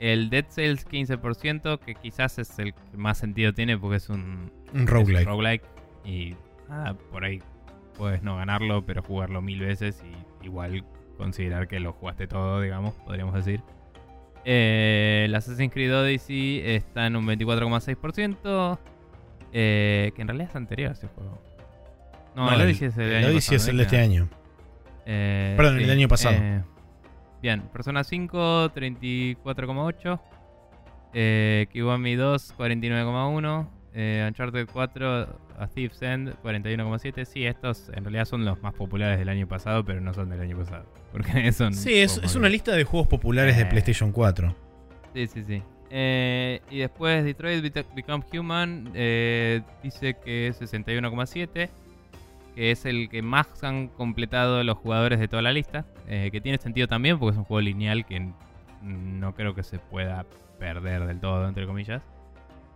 El 0.00 0.28
Dead 0.28 0.44
Cells 0.48 0.86
15%, 0.86 1.78
que 1.78 1.94
quizás 1.94 2.38
es 2.38 2.58
el 2.58 2.74
que 2.74 2.96
más 2.96 3.18
sentido 3.18 3.52
tiene 3.54 3.78
porque 3.78 3.96
es 3.96 4.08
un 4.08 4.52
Un 4.74 4.86
roguelike. 4.86 5.62
Y 6.04 6.34
ah, 6.68 6.94
por 7.10 7.24
ahí 7.24 7.40
puedes 7.96 8.22
no 8.22 8.36
ganarlo, 8.36 8.84
pero 8.84 9.02
jugarlo 9.02 9.40
mil 9.40 9.60
veces 9.60 10.02
y 10.42 10.44
igual 10.46 10.84
considerar 11.16 11.68
que 11.68 11.80
lo 11.80 11.92
jugaste 11.92 12.26
todo, 12.26 12.60
digamos, 12.60 12.94
podríamos 13.06 13.34
decir. 13.34 13.62
Eh, 14.44 15.22
el 15.26 15.34
Assassin's 15.34 15.72
Creed 15.72 15.94
Odyssey 15.96 16.60
está 16.64 17.06
en 17.06 17.16
un 17.16 17.26
24,6%. 17.26 18.78
eh, 19.56 20.10
que 20.14 20.20
en 20.22 20.28
realidad 20.28 20.50
es 20.50 20.56
anterior 20.56 20.90
a 20.90 20.92
ese 20.92 21.06
juego. 21.06 21.40
No, 22.34 22.46
No, 22.46 22.52
el 22.54 22.60
el- 22.60 22.66
Odyssey 22.68 22.88
es 22.88 22.96
el, 22.98 23.02
el 23.04 23.16
año 23.16 23.26
Odyssey 23.28 23.56
pasado, 23.56 23.56
es 23.56 23.68
el 23.68 23.76
de 23.76 23.82
este 23.84 23.98
año. 23.98 24.28
Eh, 25.06 25.54
Perdón, 25.56 25.74
el 25.76 25.82
del 25.82 25.90
año 25.98 26.08
pasado. 26.08 26.36
eh, 26.38 26.62
Bien, 27.42 27.62
Persona 27.72 28.02
5, 28.04 28.70
34,8. 28.74 30.20
Eh, 31.12 31.66
Kiwami 31.72 32.14
2, 32.16 32.54
49,1. 32.56 33.68
Eh, 33.96 34.24
Uncharted 34.26 34.66
4, 34.72 35.38
A 35.58 35.66
Thief's 35.68 36.02
End, 36.02 36.34
41,7. 36.42 37.24
Sí, 37.24 37.46
estos 37.46 37.90
en 37.94 38.02
realidad 38.04 38.24
son 38.24 38.44
los 38.44 38.60
más 38.62 38.74
populares 38.74 39.18
del 39.18 39.28
año 39.28 39.46
pasado, 39.46 39.84
pero 39.84 40.00
no 40.00 40.12
son 40.14 40.30
del 40.30 40.40
año 40.40 40.56
pasado. 40.58 40.84
Porque 41.12 41.52
son. 41.52 41.74
Sí, 41.74 41.94
es, 42.00 42.18
es 42.18 42.34
una 42.34 42.48
lista 42.48 42.72
de 42.72 42.82
juegos 42.84 43.06
populares 43.08 43.56
de 43.56 43.62
Eh. 43.62 43.66
PlayStation 43.66 44.10
4. 44.10 44.54
Sí, 45.14 45.26
sí, 45.28 45.44
sí. 45.44 45.62
Eh, 45.90 46.60
y 46.70 46.78
después 46.78 47.22
Detroit 47.24 47.62
Become 47.94 48.24
Human 48.36 48.90
eh, 48.94 49.60
dice 49.82 50.16
que 50.24 50.48
es 50.48 50.60
61,7. 50.60 51.68
Que 52.54 52.70
es 52.70 52.84
el 52.84 53.08
que 53.08 53.20
más 53.22 53.64
han 53.64 53.88
completado 53.88 54.62
los 54.62 54.76
jugadores 54.78 55.18
de 55.18 55.28
toda 55.28 55.42
la 55.42 55.52
lista. 55.52 55.84
eh, 56.06 56.28
que 56.30 56.40
tiene 56.40 56.58
sentido 56.58 56.86
también 56.86 57.18
porque 57.18 57.32
es 57.32 57.38
un 57.38 57.44
juego 57.44 57.60
lineal 57.62 58.04
que 58.06 58.30
no 58.82 59.34
creo 59.34 59.54
que 59.54 59.62
se 59.62 59.78
pueda 59.78 60.24
perder 60.58 61.06
del 61.06 61.18
todo, 61.20 61.48
entre 61.48 61.66
comillas. 61.66 62.02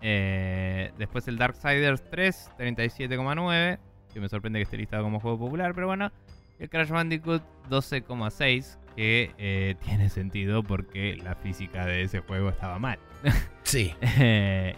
Eh, 0.01 0.93
después 0.99 1.27
el 1.29 1.37
Darksiders 1.39 2.09
3, 2.11 2.51
37,9. 2.59 3.79
Que 4.15 4.21
me 4.21 4.29
sorprende 4.29 4.59
que 4.59 4.63
esté 4.65 4.77
listado 4.79 5.03
como 5.05 5.21
juego 5.21 5.39
popular, 5.39 5.73
pero 5.75 5.87
bueno. 5.87 6.11
El 6.59 6.69
Crash 6.71 6.89
Bandicoot 6.89 7.43
12,6. 7.69 8.79
Que 8.97 9.33
eh, 9.39 9.77
tiene 9.85 10.09
sentido 10.09 10.63
porque 10.63 11.17
la 11.23 11.35
física 11.37 11.87
de 11.87 12.03
ese 12.03 12.21
juego 12.21 12.49
estaba 12.49 12.79
mal. 12.79 12.99
Sí. 13.63 13.95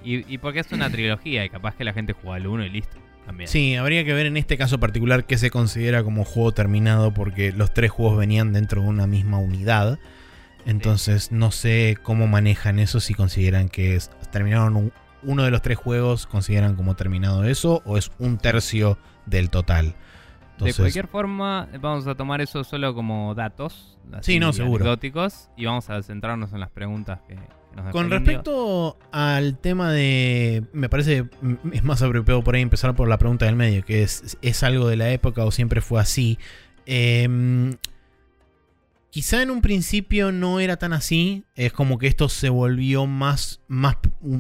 Y, 0.03 0.33
y 0.33 0.39
porque 0.39 0.61
es 0.61 0.73
una 0.73 0.89
trilogía 0.91 1.45
y 1.45 1.51
capaz 1.51 1.75
que 1.77 1.85
la 1.85 1.93
gente 1.93 2.13
juega 2.13 2.37
al 2.37 2.47
1 2.47 2.65
y 2.65 2.71
listo. 2.71 2.97
También. 3.31 3.49
Sí, 3.49 3.77
habría 3.77 4.05
que 4.05 4.13
ver 4.13 4.27
en 4.27 4.37
este 4.37 4.59
caso 4.59 4.81
particular 4.81 5.25
qué 5.25 5.39
se 5.39 5.51
considera 5.51 6.03
como 6.03 6.25
juego 6.25 6.53
terminado, 6.53 7.15
porque 7.15 7.53
los 7.53 7.73
tres 7.73 7.91
juegos 7.93 8.19
venían 8.19 8.53
dentro 8.53 8.83
de 8.83 8.89
una 8.89 9.07
misma 9.07 9.39
unidad. 9.39 9.99
Entonces 10.67 11.31
no 11.33 11.51
sé 11.53 11.97
cómo 12.03 12.27
manejan 12.27 12.79
eso, 12.81 12.99
si 13.01 13.15
consideran 13.15 13.69
que 13.69 13.95
es- 13.97 14.11
terminaron 14.33 14.77
un- 14.77 14.93
uno 15.23 15.45
de 15.45 15.51
los 15.51 15.63
tres 15.63 15.79
juegos, 15.79 16.27
consideran 16.27 16.75
como 16.75 16.97
terminado 16.97 17.45
eso, 17.45 17.83
o 17.85 17.97
es 17.99 18.11
un 18.19 18.37
tercio 18.39 18.99
del 19.27 19.49
total. 19.51 19.95
de 20.59 20.75
cualquier 20.75 21.07
forma, 21.07 21.69
vamos 21.81 22.07
a 22.07 22.15
tomar 22.15 22.43
eso 22.43 22.65
solo 22.65 22.95
como 22.95 23.35
datos. 23.35 23.97
Sí, 24.21 24.39
no, 24.39 24.53
seguro. 24.53 24.85
anecdóticos, 24.85 25.49
y 25.57 25.65
vamos 25.65 25.89
a 25.89 26.03
centrarnos 26.03 26.53
en 26.53 26.61
las 26.61 26.69
preguntas 26.71 27.21
que 27.27 27.39
nos 27.77 27.93
Con 27.93 28.11
respecto 28.11 28.99
al 29.13 29.59
tema 29.59 29.93
de. 29.93 30.65
Me 30.73 30.89
parece 30.89 31.27
es 31.73 31.83
más 31.85 32.03
apropiado 32.03 32.43
por 32.43 32.55
ahí 32.55 32.63
empezar 32.63 32.95
por 32.97 33.09
la 33.09 33.19
pregunta 33.19 33.47
del 33.47 33.57
medio, 33.57 33.85
que 33.85 34.03
es: 34.03 34.37
¿es 34.43 34.63
algo 34.63 34.89
de 34.89 34.97
la 34.97 35.11
época 35.11 35.45
o 35.45 35.51
siempre 35.51 35.81
fue 35.81 36.01
así? 36.01 36.39
Em, 36.87 37.77
quizá 39.11 39.43
en 39.43 39.51
un 39.51 39.61
principio 39.63 40.33
no 40.33 40.61
era 40.61 40.77
tan 40.79 40.93
así. 40.93 41.45
Es 41.55 41.73
como 41.73 41.99
que 41.99 42.07
esto 42.09 42.29
se 42.29 42.49
volvió 42.49 43.07
más, 43.07 43.61
más, 43.69 43.97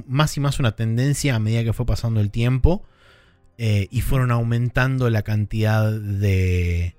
más 0.06 0.36
y 0.36 0.40
más 0.40 0.58
una 0.58 0.76
tendencia 0.76 1.34
a 1.36 1.38
medida 1.38 1.62
que 1.64 1.72
fue 1.72 1.86
pasando 1.86 2.20
el 2.20 2.30
tiempo. 2.30 2.84
eh, 3.62 3.88
y 3.90 4.00
fueron 4.00 4.30
aumentando 4.30 5.10
la 5.10 5.20
cantidad 5.22 5.92
de. 5.92 6.96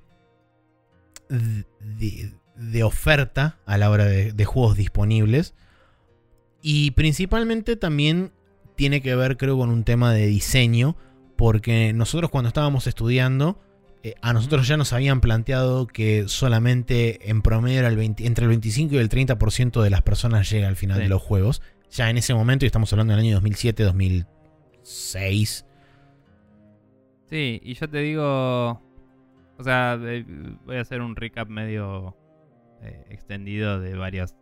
de, 1.29 2.33
de 2.55 2.83
oferta 2.83 3.57
a 3.65 3.77
la 3.77 3.89
hora 3.89 4.05
de- 4.05 4.31
de 4.33 4.45
juegos 4.45 4.77
disponibles. 4.77 5.55
Y 6.61 6.91
principalmente 6.91 7.75
también 7.75 8.31
tiene 8.75 9.01
que 9.01 9.15
ver, 9.15 9.37
creo, 9.37 9.57
con 9.57 9.69
un 9.69 9.83
tema 9.83 10.13
de 10.13 10.27
diseño. 10.27 10.95
Porque 11.35 11.91
nosotros 11.93 12.29
cuando 12.29 12.49
estábamos 12.49 12.85
estudiando, 12.85 13.59
eh, 14.03 14.13
a 14.21 14.31
nosotros 14.33 14.67
ya 14.67 14.77
nos 14.77 14.93
habían 14.93 15.21
planteado 15.21 15.87
que 15.87 16.27
solamente 16.27 17.29
en 17.31 17.41
promedio 17.41 17.79
era 17.79 17.87
el 17.87 17.95
20 17.97 18.25
entre 18.27 18.43
el 18.45 18.49
25 18.49 18.93
y 18.95 18.97
el 18.99 19.09
30% 19.09 19.81
de 19.81 19.89
las 19.89 20.01
personas 20.03 20.49
llega 20.51 20.67
al 20.67 20.75
final 20.75 20.97
Sí. 20.97 21.03
de 21.03 21.09
los 21.09 21.21
juegos. 21.21 21.61
Ya 21.89 22.09
en 22.09 22.17
ese 22.17 22.33
momento, 22.35 22.65
y 22.65 22.67
estamos 22.67 22.93
hablando 22.93 23.13
del 23.13 23.21
año 23.25 23.33
2007, 23.35 23.83
2006. 23.83 25.65
Sí, 27.25 27.59
y 27.63 27.73
yo 27.73 27.89
te 27.89 27.97
digo. 27.99 28.81
O 29.57 29.63
sea, 29.63 29.97
voy 30.65 30.77
a 30.77 30.81
hacer 30.81 31.01
un 31.01 31.15
recap 31.15 31.47
medio 31.49 32.15
eh, 32.81 33.05
extendido 33.09 33.79
de 33.79 33.95
varios 33.95 34.33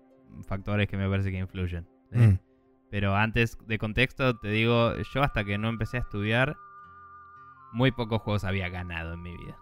factores 0.48 0.88
que 0.88 0.96
me 0.98 1.10
parece 1.10 1.32
que 1.32 1.38
influyen. 1.40 1.88
Mm. 2.12 2.40
Pero 2.92 3.16
antes 3.16 3.58
de 3.68 3.78
contexto, 3.78 4.38
te 4.38 4.50
digo, 4.50 4.96
yo 5.14 5.24
hasta 5.24 5.44
que 5.44 5.58
no 5.58 5.70
empecé 5.70 5.98
a 5.98 6.02
estudiar, 6.02 6.58
muy 7.72 7.92
pocos 7.92 8.22
juegos 8.22 8.44
había 8.44 8.70
ganado 8.70 9.14
en 9.14 9.22
mi 9.22 9.36
vida. 9.38 9.58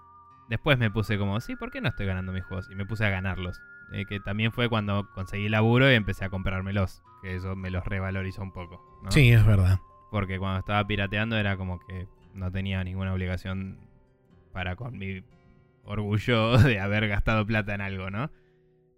Después 0.50 0.78
me 0.78 0.90
puse 0.90 1.18
como, 1.18 1.40
sí, 1.42 1.56
¿por 1.56 1.72
qué 1.72 1.82
no 1.82 1.90
estoy 1.90 2.06
ganando 2.06 2.32
mis 2.32 2.46
juegos? 2.46 2.70
Y 2.72 2.76
me 2.76 2.86
puse 2.86 3.06
a 3.06 3.10
ganarlos. 3.10 3.60
Eh, 3.92 4.06
que 4.06 4.20
también 4.20 4.52
fue 4.52 4.70
cuando 4.70 5.10
conseguí 5.14 5.50
laburo 5.50 5.92
y 5.92 5.96
empecé 5.96 6.26
a 6.26 6.30
comprármelos. 6.30 7.04
Que 7.22 7.36
eso 7.36 7.56
me 7.56 7.70
los 7.70 7.86
revalorizó 7.86 8.44
un 8.44 8.54
poco. 8.54 8.82
¿no? 9.04 9.12
Sí, 9.12 9.32
es 9.32 9.46
verdad. 9.46 9.80
Porque 10.10 10.40
cuando 10.40 10.60
estaba 10.60 10.86
pirateando 10.88 11.36
era 11.36 11.58
como 11.58 11.80
que 11.80 12.08
no 12.34 12.52
tenía 12.52 12.84
ninguna 12.84 13.14
obligación 13.14 13.80
para 14.54 14.76
con 14.76 14.98
mi 14.98 15.24
orgullo 15.84 16.58
de 16.60 16.80
haber 16.80 17.08
gastado 17.08 17.46
plata 17.46 17.74
en 17.74 17.82
algo, 17.82 18.10
¿no? 18.10 18.32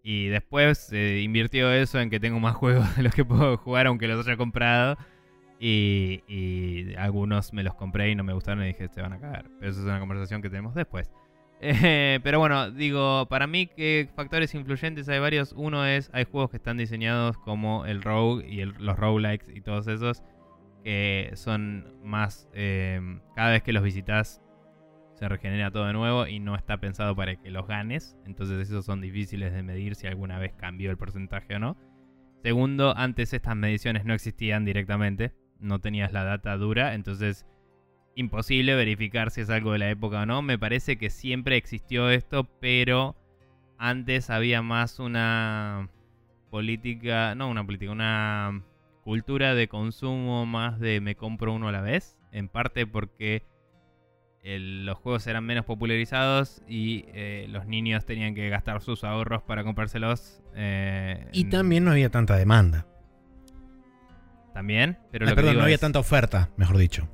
Y 0.03 0.27
después 0.27 0.77
se 0.77 1.21
invirtió 1.21 1.71
eso 1.71 1.99
en 1.99 2.09
que 2.09 2.19
tengo 2.19 2.39
más 2.39 2.55
juegos 2.57 2.95
de 2.95 3.03
los 3.03 3.13
que 3.13 3.25
puedo 3.25 3.57
jugar 3.57 3.87
aunque 3.87 4.07
los 4.07 4.25
haya 4.27 4.37
comprado. 4.37 4.97
Y, 5.61 6.23
y 6.27 6.95
algunos 6.95 7.51
me 7.51 7.63
los 7.63 7.75
compré 7.75 8.09
y 8.11 8.15
no 8.15 8.23
me 8.23 8.31
gustaron 8.33 8.63
y 8.63 8.67
dije, 8.67 8.87
se 8.87 9.01
van 9.01 9.11
a 9.13 9.19
cagar. 9.19 9.45
Pero 9.59 9.71
eso 9.71 9.81
es 9.81 9.85
una 9.85 9.99
conversación 9.99 10.41
que 10.41 10.49
tenemos 10.49 10.73
después. 10.75 11.09
Eh, 11.61 12.21
pero 12.23 12.39
bueno, 12.39 12.71
digo, 12.71 13.25
para 13.25 13.45
mí 13.45 13.67
que 13.67 14.07
factores 14.15 14.55
influyentes 14.55 15.09
hay 15.09 15.19
varios. 15.19 15.51
Uno 15.57 15.85
es, 15.85 16.09
hay 16.13 16.23
juegos 16.23 16.51
que 16.51 16.55
están 16.55 16.77
diseñados 16.77 17.37
como 17.37 17.85
el 17.85 18.01
Rogue 18.01 18.47
y 18.49 18.61
el- 18.61 18.75
los 18.79 18.97
roguelikes 18.97 19.45
y 19.53 19.59
todos 19.59 19.87
esos 19.89 20.23
que 20.85 21.31
son 21.35 21.85
más... 22.01 22.47
eh, 22.53 23.01
cada 23.35 23.51
vez 23.51 23.61
que 23.61 23.73
los 23.73 23.83
visitas 23.83 24.41
se 25.19 25.27
regenera 25.27 25.69
todo 25.69 25.85
de 25.85 25.93
nuevo 25.93 26.27
y 26.27 26.39
no 26.39 26.55
está 26.55 26.77
pensado 26.77 27.13
para 27.15 27.35
que 27.35 27.51
los 27.51 27.67
ganes. 27.67 28.17
Entonces 28.25 28.69
esos 28.69 28.85
son 28.85 29.01
difíciles 29.01 29.53
de 29.53 29.63
medir 29.63 29.95
si 29.95 30.07
alguna 30.07 30.39
vez 30.39 30.53
cambió 30.53 30.89
el 30.91 30.97
porcentaje 30.97 31.55
o 31.55 31.59
no. 31.59 31.77
Segundo, 32.41 32.95
antes 32.95 33.33
estas 33.33 33.57
mediciones 33.57 34.05
no 34.05 34.13
existían 34.13 34.63
directamente. 34.63 35.33
No 35.59 35.79
tenías 35.79 36.13
la 36.13 36.23
data 36.23 36.55
dura, 36.55 36.93
entonces 36.93 37.45
imposible 38.15 38.75
verificar 38.75 39.29
si 39.29 39.41
es 39.41 39.49
algo 39.49 39.73
de 39.73 39.79
la 39.79 39.89
época 39.89 40.21
o 40.21 40.25
no. 40.25 40.41
Me 40.41 40.57
parece 40.57 40.97
que 40.97 41.09
siempre 41.09 41.57
existió 41.57 42.09
esto, 42.09 42.45
pero 42.61 43.17
antes 43.77 44.29
había 44.29 44.61
más 44.61 44.99
una 44.99 45.89
política, 46.49 47.35
no 47.35 47.49
una 47.49 47.65
política, 47.65 47.91
una 47.91 48.63
cultura 49.03 49.53
de 49.53 49.67
consumo 49.67 50.45
más 50.45 50.79
de 50.79 51.01
me 51.01 51.15
compro 51.15 51.53
uno 51.53 51.67
a 51.67 51.73
la 51.73 51.81
vez. 51.81 52.17
En 52.31 52.47
parte 52.47 52.87
porque 52.87 53.43
el- 54.43 54.85
los 54.85 54.97
juegos 54.97 55.27
eran 55.27 55.43
menos 55.45 55.65
popularizados 55.65 56.61
y 56.67 57.05
eh, 57.09 57.45
los 57.49 57.65
niños 57.67 58.05
tenían 58.05 58.35
que 58.35 58.49
gastar 58.49 58.81
sus 58.81 59.03
ahorros 59.03 59.41
para 59.43 59.63
comprárselos. 59.63 60.41
eh, 60.55 61.27
Y 61.33 61.41
en- 61.43 61.49
también 61.49 61.83
no 61.83 61.91
había 61.91 62.09
tanta 62.09 62.35
demanda. 62.35 62.85
También, 64.53 64.97
pero 65.11 65.25
lo 65.25 65.31
que 65.31 65.35
perdón, 65.35 65.51
digo 65.51 65.59
no 65.61 65.63
había 65.65 65.75
es- 65.75 65.81
tanta 65.81 65.99
oferta, 65.99 66.49
mejor 66.57 66.77
dicho. 66.77 67.07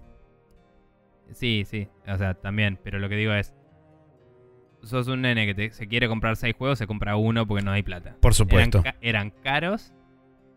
Sí, 1.33 1.63
sí, 1.65 1.87
o 2.07 2.17
sea, 2.17 2.33
también, 2.35 2.79
pero 2.83 2.99
lo 2.99 3.09
que 3.09 3.15
digo 3.15 3.33
es, 3.33 3.53
sos 4.83 5.07
un 5.07 5.21
nene 5.21 5.45
que 5.47 5.55
te- 5.55 5.71
se 5.71 5.87
quiere 5.87 6.07
comprar 6.07 6.35
seis 6.37 6.55
juegos, 6.57 6.77
se 6.77 6.87
compra 6.87 7.15
uno 7.17 7.45
porque 7.47 7.63
no 7.63 7.71
hay 7.71 7.83
plata. 7.83 8.15
Por 8.21 8.33
supuesto. 8.33 8.83
Eran 9.01 9.31
caros, 9.31 9.93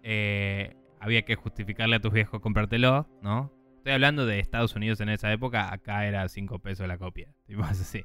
eh, 0.03 0.75
había 1.01 1.23
que 1.23 1.35
justificarle 1.35 1.97
a 1.97 2.01
tus 2.01 2.12
viejos 2.12 2.41
comprártelo, 2.41 3.09
¿no? 3.23 3.53
Estoy 3.89 3.95
hablando 3.95 4.26
de 4.26 4.39
Estados 4.39 4.76
Unidos 4.76 5.01
en 5.01 5.09
esa 5.09 5.32
época, 5.32 5.72
acá 5.72 6.05
era 6.05 6.28
5 6.28 6.59
pesos 6.59 6.86
la 6.86 6.99
copia, 6.99 7.32
tipo 7.47 7.62
así. 7.62 8.05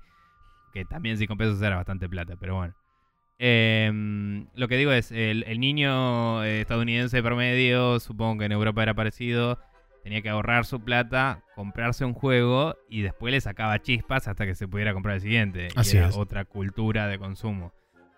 Que 0.72 0.86
también 0.86 1.18
5 1.18 1.36
pesos 1.36 1.62
era 1.62 1.76
bastante 1.76 2.08
plata, 2.08 2.38
pero 2.40 2.56
bueno. 2.56 2.74
Em, 3.38 4.48
lo 4.56 4.70
que 4.70 4.78
digo 4.78 4.94
es, 4.94 5.12
el, 5.12 5.44
el 5.44 5.60
niño 5.60 6.42
eh, 6.46 6.62
estadounidense 6.62 7.22
promedio, 7.22 8.00
supongo 8.00 8.40
que 8.40 8.46
en 8.46 8.54
Europa 8.54 8.82
era 8.82 8.94
parecido, 8.94 9.60
tenía 10.04 10.22
que 10.22 10.30
ahorrar 10.30 10.64
su 10.64 10.80
plata, 10.80 11.44
comprarse 11.54 12.06
un 12.06 12.14
juego 12.14 12.78
y 12.88 13.02
después 13.02 13.34
le 13.34 13.42
sacaba 13.42 13.78
chispas 13.82 14.30
hasta 14.30 14.46
que 14.46 14.56
se 14.56 14.70
pudiera 14.70 14.94
comprar 14.94 15.16
el 15.16 15.22
siguiente. 15.22 15.68
Y 15.76 15.78
Así 15.78 15.98
era 15.98 16.08
es. 16.08 16.16
otra 16.16 16.46
cultura 16.46 17.10
de 17.10 17.20
consumo. 17.20 17.74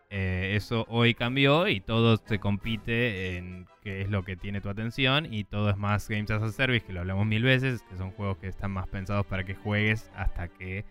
Eh, 0.09 0.53
eso 0.55 0.85
hoy 0.87 1.15
cambió 1.15 1.67
y 1.67 1.81
todo 1.81 2.17
se 2.17 2.39
compite 2.39 3.37
en 3.37 3.67
qué 3.81 4.01
es 4.01 4.09
lo 4.09 4.23
que 4.23 4.35
tiene 4.35 4.61
tu 4.61 4.69
atención 4.69 5.31
y 5.31 5.45
todo 5.45 5.69
es 5.69 5.77
más 5.77 6.07
Games 6.07 6.29
as 6.31 6.43
a 6.43 6.51
Service, 6.51 6.85
que 6.85 6.93
lo 6.93 7.01
hablamos 7.01 7.25
mil 7.25 7.43
veces, 7.43 7.81
que 7.83 7.97
son 7.97 8.11
juegos 8.11 8.37
que 8.37 8.47
están 8.47 8.71
más 8.71 8.87
pensados 8.87 9.25
para 9.25 9.43
que 9.43 9.55
juegues 9.55 10.11
hasta 10.15 10.47
que 10.47 10.85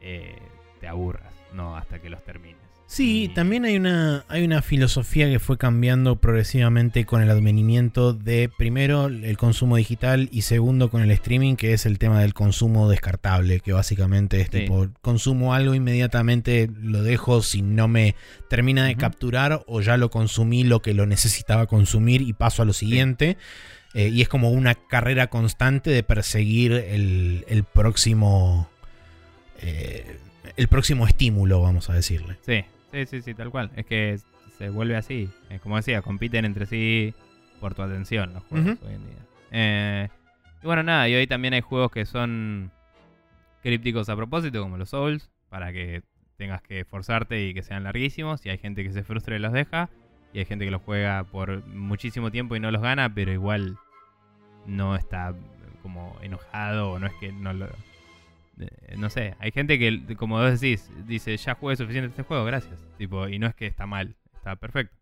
eh, 0.00 0.38
te 0.80 0.88
aburras, 0.88 1.34
no 1.52 1.76
hasta 1.76 2.00
que 2.00 2.10
los 2.10 2.24
termines. 2.24 2.65
Sí, 2.88 3.32
también 3.34 3.64
hay 3.64 3.76
una, 3.76 4.24
hay 4.28 4.44
una 4.44 4.62
filosofía 4.62 5.28
que 5.28 5.40
fue 5.40 5.58
cambiando 5.58 6.16
progresivamente 6.16 7.04
con 7.04 7.20
el 7.20 7.28
advenimiento 7.30 8.12
de, 8.12 8.48
primero, 8.56 9.06
el 9.06 9.36
consumo 9.36 9.76
digital 9.76 10.28
y 10.30 10.42
segundo, 10.42 10.88
con 10.88 11.02
el 11.02 11.10
streaming, 11.10 11.56
que 11.56 11.72
es 11.72 11.84
el 11.84 11.98
tema 11.98 12.20
del 12.20 12.32
consumo 12.32 12.88
descartable, 12.88 13.58
que 13.58 13.72
básicamente 13.72 14.40
es 14.40 14.48
Sí. 14.52 14.60
tipo, 14.60 14.86
consumo 15.02 15.52
algo 15.52 15.74
inmediatamente, 15.74 16.70
lo 16.80 17.02
dejo 17.02 17.42
si 17.42 17.60
no 17.60 17.88
me 17.88 18.14
termina 18.48 18.84
de 18.86 18.94
capturar 18.94 19.64
o 19.66 19.80
ya 19.80 19.96
lo 19.96 20.08
consumí 20.10 20.62
lo 20.62 20.80
que 20.80 20.94
lo 20.94 21.06
necesitaba 21.06 21.66
consumir 21.66 22.22
y 22.22 22.34
paso 22.34 22.62
a 22.62 22.64
lo 22.66 22.72
siguiente. 22.72 23.36
Eh, 23.94 24.08
y 24.10 24.22
es 24.22 24.28
como 24.28 24.50
una 24.50 24.74
carrera 24.76 25.26
constante 25.26 25.90
de 25.90 26.02
perseguir 26.04 26.72
el, 26.72 27.44
el 27.48 27.64
próximo... 27.64 28.68
eh, 29.60 30.18
el 30.56 30.68
próximo 30.68 31.06
estímulo, 31.06 31.60
vamos 31.60 31.90
a 31.90 31.94
decirle. 31.94 32.36
Sí, 32.46 32.64
sí, 33.04 33.06
sí, 33.06 33.22
sí, 33.22 33.34
tal 33.34 33.50
cual. 33.50 33.70
Es 33.76 33.84
que 33.86 34.18
se 34.56 34.70
vuelve 34.70 34.96
así. 34.96 35.28
Eh, 35.50 35.58
como 35.62 35.76
decía, 35.76 36.02
compiten 36.02 36.44
entre 36.44 36.66
sí 36.66 37.14
por 37.60 37.74
tu 37.74 37.82
atención 37.82 38.32
los 38.32 38.42
juegos 38.44 38.78
hoy 38.82 38.94
en 38.94 39.06
día. 39.06 39.26
Eh, 39.50 40.08
y 40.62 40.66
bueno, 40.66 40.82
nada, 40.82 41.08
y 41.08 41.14
hoy 41.14 41.26
también 41.26 41.54
hay 41.54 41.60
juegos 41.60 41.90
que 41.90 42.06
son 42.06 42.70
crípticos 43.62 44.08
a 44.08 44.16
propósito, 44.16 44.62
como 44.62 44.78
los 44.78 44.90
Souls, 44.90 45.30
para 45.48 45.72
que 45.72 46.02
tengas 46.36 46.62
que 46.62 46.80
esforzarte 46.80 47.46
y 47.46 47.54
que 47.54 47.62
sean 47.62 47.84
larguísimos. 47.84 48.44
Y 48.46 48.50
hay 48.50 48.58
gente 48.58 48.82
que 48.82 48.92
se 48.92 49.02
frustra 49.02 49.36
y 49.36 49.38
los 49.38 49.52
deja. 49.52 49.90
Y 50.32 50.38
hay 50.38 50.44
gente 50.44 50.64
que 50.64 50.70
los 50.70 50.82
juega 50.82 51.24
por 51.24 51.66
muchísimo 51.66 52.30
tiempo 52.30 52.56
y 52.56 52.60
no 52.60 52.70
los 52.70 52.82
gana, 52.82 53.14
pero 53.14 53.32
igual 53.32 53.78
no 54.66 54.96
está 54.96 55.34
como 55.82 56.16
enojado 56.20 56.90
o 56.90 56.98
no 56.98 57.06
es 57.06 57.14
que 57.14 57.32
no 57.32 57.52
lo... 57.52 57.68
eh, 58.60 58.94
No 58.96 59.10
sé, 59.10 59.34
hay 59.38 59.50
gente 59.52 59.78
que, 59.78 60.16
como 60.16 60.38
vos 60.38 60.60
decís, 60.60 60.90
dice, 61.06 61.36
ya 61.36 61.54
jugué 61.54 61.76
suficiente 61.76 62.08
este 62.08 62.22
juego, 62.22 62.44
gracias. 62.44 62.78
Tipo, 62.98 63.28
y 63.28 63.38
no 63.38 63.46
es 63.46 63.54
que 63.54 63.66
está 63.66 63.86
mal, 63.86 64.14
está 64.34 64.56
perfecto. 64.56 64.94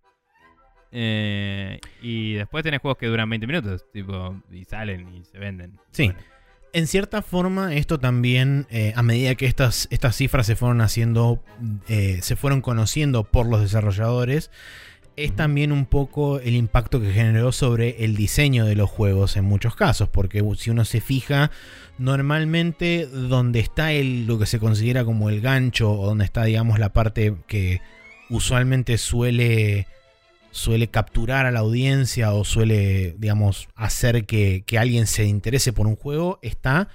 Eh, 0.97 1.81
y 2.03 2.35
después 2.35 2.63
tenés 2.63 2.81
juegos 2.81 2.99
que 2.99 3.07
duran 3.07 3.29
20 3.29 3.47
minutos, 3.47 3.85
tipo, 3.93 4.37
y 4.51 4.65
salen 4.65 5.13
y 5.13 5.25
se 5.25 5.39
venden. 5.39 5.79
Sí. 5.91 6.07
Bueno, 6.07 6.21
En 6.73 6.87
cierta 6.87 7.23
forma, 7.23 7.75
esto 7.75 7.99
también, 7.99 8.67
eh, 8.71 8.93
a 8.97 9.03
medida 9.03 9.35
que 9.35 9.47
estas, 9.47 9.89
estas 9.91 10.17
cifras 10.17 10.47
se 10.47 10.57
fueron 10.57 10.81
haciendo, 10.81 11.43
eh, 11.89 12.19
se 12.23 12.37
fueron 12.37 12.61
conociendo 12.61 13.25
por 13.25 13.47
los 13.47 13.61
desarrolladores, 13.61 14.51
es 15.17 15.35
también 15.35 15.73
un 15.73 15.87
poco 15.87 16.41
el 16.41 16.55
impacto 16.55 17.01
que 17.01 17.13
generó 17.13 17.53
sobre 17.53 18.05
el 18.05 18.17
diseño 18.17 18.67
de 18.67 18.75
los 18.75 18.91
juegos 18.91 19.37
en 19.37 19.45
muchos 19.45 19.77
casos, 19.77 20.09
porque 20.09 20.43
si 20.57 20.71
uno 20.71 20.85
se 20.85 21.01
fija, 21.01 21.51
normalmente 21.99 23.07
donde 23.07 23.61
está 23.61 23.93
el, 23.93 24.27
lo 24.27 24.39
que 24.39 24.47
se 24.47 24.59
considera 24.59 25.05
como 25.05 25.29
el 25.29 25.41
gancho, 25.41 25.93
o 25.93 26.07
donde 26.07 26.25
está, 26.25 26.45
digamos, 26.45 26.79
la 26.79 26.93
parte 26.93 27.35
que 27.47 27.81
usualmente 28.31 28.99
suele 28.99 29.87
suele 30.51 30.87
capturar 30.87 31.47
a 31.47 31.51
la 31.51 31.61
audiencia 31.61 32.33
o 32.33 32.45
suele, 32.45 33.17
digamos, 33.19 33.69
hacer 33.75 34.25
que, 34.25 34.63
que 34.65 34.79
alguien 34.79 35.09
se 35.09 35.25
interese 35.25 35.73
por 35.73 35.89
un 35.89 35.97
juego, 35.97 36.39
está 36.43 36.89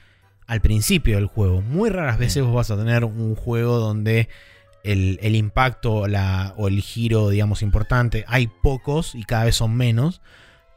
al 0.48 0.62
principio 0.62 1.18
del 1.18 1.26
juego. 1.26 1.62
Muy 1.62 1.90
raras 1.90 2.18
veces 2.18 2.42
vos 2.42 2.56
vas 2.56 2.72
a 2.72 2.78
tener 2.78 3.04
un 3.04 3.36
juego 3.36 3.78
donde 3.78 4.30
el, 4.84 5.20
el 5.22 5.36
impacto 5.36 6.08
la, 6.08 6.54
o 6.58 6.68
el 6.68 6.82
giro, 6.82 7.30
digamos, 7.30 7.62
importante, 7.62 8.26
hay 8.28 8.48
pocos 8.48 9.16
y 9.16 9.24
cada 9.24 9.46
vez 9.46 9.56
son 9.56 9.76
menos, 9.76 10.22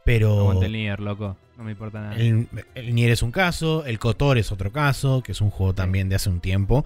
pero... 0.05 0.39
Aguante 0.39 0.65
el 0.65 0.73
Nier, 0.73 0.99
loco. 0.99 1.37
No 1.57 1.63
me 1.63 1.71
importa 1.71 2.01
nada. 2.01 2.15
El, 2.15 2.47
el 2.73 2.95
Nier 2.95 3.11
es 3.11 3.21
un 3.21 3.31
caso, 3.31 3.85
el 3.85 3.99
Kotor 3.99 4.37
es 4.37 4.51
otro 4.51 4.71
caso, 4.71 5.21
que 5.21 5.33
es 5.33 5.39
un 5.41 5.51
juego 5.51 5.73
también 5.73 6.09
de 6.09 6.15
hace 6.15 6.29
un 6.29 6.39
tiempo. 6.39 6.83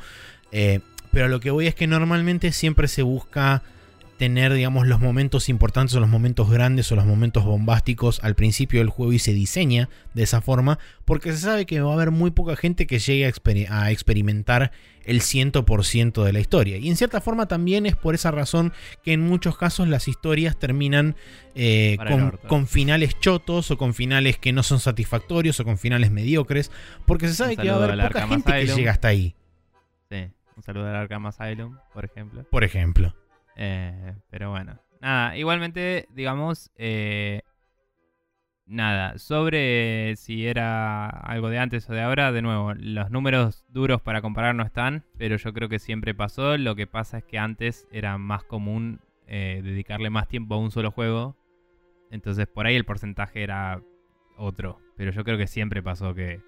Eh, 0.51 0.81
pero 1.11 1.29
lo 1.29 1.39
que 1.39 1.51
voy 1.51 1.67
es 1.67 1.73
que 1.73 1.87
normalmente 1.87 2.51
siempre 2.51 2.89
se 2.89 3.01
busca 3.01 3.63
tener, 4.17 4.51
digamos, 4.53 4.87
los 4.87 4.99
momentos 4.99 5.47
importantes 5.47 5.95
o 5.95 5.99
los 5.99 6.09
momentos 6.09 6.49
grandes 6.49 6.91
o 6.91 6.95
los 6.95 7.05
momentos 7.05 7.45
bombásticos 7.45 8.19
al 8.23 8.35
principio 8.35 8.79
del 8.79 8.89
juego 8.89 9.13
y 9.13 9.19
se 9.19 9.31
diseña 9.31 9.89
de 10.15 10.23
esa 10.23 10.41
forma 10.41 10.79
porque 11.05 11.31
se 11.31 11.37
sabe 11.37 11.65
que 11.65 11.79
va 11.81 11.91
a 11.91 11.93
haber 11.93 12.09
muy 12.11 12.31
poca 12.31 12.55
gente 12.55 12.87
que 12.87 12.97
llegue 12.97 13.25
a, 13.27 13.29
exper- 13.29 13.69
a 13.69 13.91
experimentar 13.91 14.71
el 15.07 15.21
100% 15.21 16.23
de 16.23 16.33
la 16.33 16.39
historia. 16.39 16.77
Y 16.77 16.89
en 16.89 16.95
cierta 16.95 17.21
forma 17.21 17.47
también 17.47 17.85
es 17.85 17.95
por 17.95 18.13
esa 18.13 18.29
razón 18.29 18.73
que 19.03 19.13
en 19.13 19.21
muchos 19.21 19.57
casos 19.57 19.87
las 19.87 20.07
historias 20.07 20.57
terminan 20.59 21.15
eh, 21.55 21.97
con, 22.07 22.37
con 22.47 22.67
finales 22.67 23.19
chotos 23.19 23.71
o 23.71 23.77
con 23.77 23.93
finales 23.93 24.37
que 24.37 24.53
no 24.53 24.61
son 24.61 24.79
satisfactorios 24.79 25.59
o 25.59 25.63
con 25.63 25.77
finales 25.77 26.11
mediocres 26.11 26.71
porque 27.05 27.27
se 27.27 27.33
sabe 27.33 27.57
que 27.57 27.69
va 27.69 27.75
a 27.75 27.83
haber 27.83 27.91
poca 27.91 28.05
Arkham 28.05 28.29
gente 28.29 28.51
que 28.51 28.67
llega 28.67 28.91
hasta 28.91 29.07
ahí, 29.07 29.33
Sí. 30.09 30.29
Un 30.55 30.63
saludo 30.63 30.87
al 30.87 30.95
Arkham 30.95 31.25
Asylum, 31.27 31.77
por 31.93 32.05
ejemplo. 32.05 32.43
por 32.49 32.63
ejemplo. 32.63 33.15
Eh, 33.55 34.13
pero 34.29 34.49
bueno. 34.49 34.79
Nada, 35.01 35.37
igualmente, 35.37 36.07
digamos, 36.11 36.71
eh, 36.75 37.41
nada, 38.67 39.17
sobre 39.17 40.15
si 40.17 40.45
era 40.45 41.07
algo 41.07 41.49
de 41.49 41.59
antes 41.59 41.89
o 41.89 41.93
de 41.93 42.01
ahora, 42.01 42.31
de 42.31 42.41
nuevo, 42.41 42.73
los 42.73 43.09
números 43.09 43.65
duros 43.69 44.01
para 44.01 44.21
comparar 44.21 44.55
no 44.55 44.63
están, 44.63 45.03
pero 45.17 45.37
yo 45.37 45.53
creo 45.53 45.69
que 45.69 45.79
siempre 45.79 46.13
pasó. 46.13 46.57
Lo 46.57 46.75
que 46.75 46.87
pasa 46.87 47.19
es 47.19 47.23
que 47.23 47.39
antes 47.39 47.87
era 47.91 48.17
más 48.17 48.43
común 48.43 48.99
eh, 49.27 49.61
dedicarle 49.63 50.09
más 50.09 50.27
tiempo 50.27 50.55
a 50.55 50.59
un 50.59 50.71
solo 50.71 50.91
juego. 50.91 51.35
Entonces 52.11 52.47
por 52.47 52.65
ahí 52.65 52.75
el 52.75 52.85
porcentaje 52.85 53.43
era 53.43 53.81
otro. 54.37 54.79
Pero 54.95 55.11
yo 55.11 55.23
creo 55.23 55.37
que 55.37 55.47
siempre 55.47 55.81
pasó 55.81 56.13
que 56.13 56.41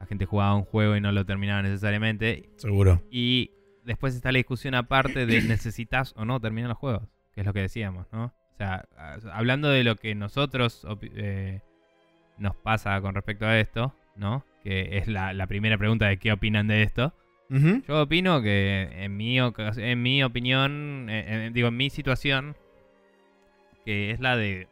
la 0.00 0.06
gente 0.06 0.26
jugaba 0.26 0.54
un 0.54 0.64
juego 0.64 0.96
y 0.96 1.00
no 1.00 1.12
lo 1.12 1.24
terminaba 1.24 1.62
necesariamente. 1.62 2.50
Seguro. 2.56 3.02
Y 3.10 3.50
después 3.84 4.14
está 4.14 4.32
la 4.32 4.38
discusión 4.38 4.74
aparte 4.74 5.26
de 5.26 5.40
necesitas 5.42 6.12
o 6.16 6.24
no 6.24 6.40
terminar 6.40 6.68
los 6.68 6.78
juegos, 6.78 7.08
que 7.32 7.40
es 7.40 7.46
lo 7.46 7.52
que 7.52 7.60
decíamos, 7.60 8.06
¿no? 8.12 8.34
O 8.56 8.58
sea, 8.58 8.86
hablando 9.32 9.68
de 9.68 9.84
lo 9.84 9.96
que 9.96 10.14
nosotros 10.14 10.86
eh, 11.14 11.60
nos 12.38 12.56
pasa 12.56 12.98
con 13.02 13.14
respecto 13.14 13.44
a 13.44 13.58
esto, 13.58 13.94
¿no? 14.16 14.46
Que 14.64 14.96
es 14.96 15.08
la, 15.08 15.34
la 15.34 15.46
primera 15.46 15.76
pregunta 15.76 16.06
de 16.06 16.16
qué 16.16 16.32
opinan 16.32 16.66
de 16.66 16.82
esto. 16.82 17.12
Yo 17.86 18.02
opino 18.02 18.40
que 18.40 18.88
en 18.92 19.16
mi, 19.16 19.38
en 19.38 20.02
mi 20.02 20.24
opinión, 20.24 21.06
eh, 21.10 21.46
eh, 21.46 21.50
digo, 21.52 21.68
en 21.68 21.76
mi 21.76 21.90
situación, 21.90 22.56
que 23.84 24.10
es 24.10 24.20
la 24.20 24.36
de 24.36 24.68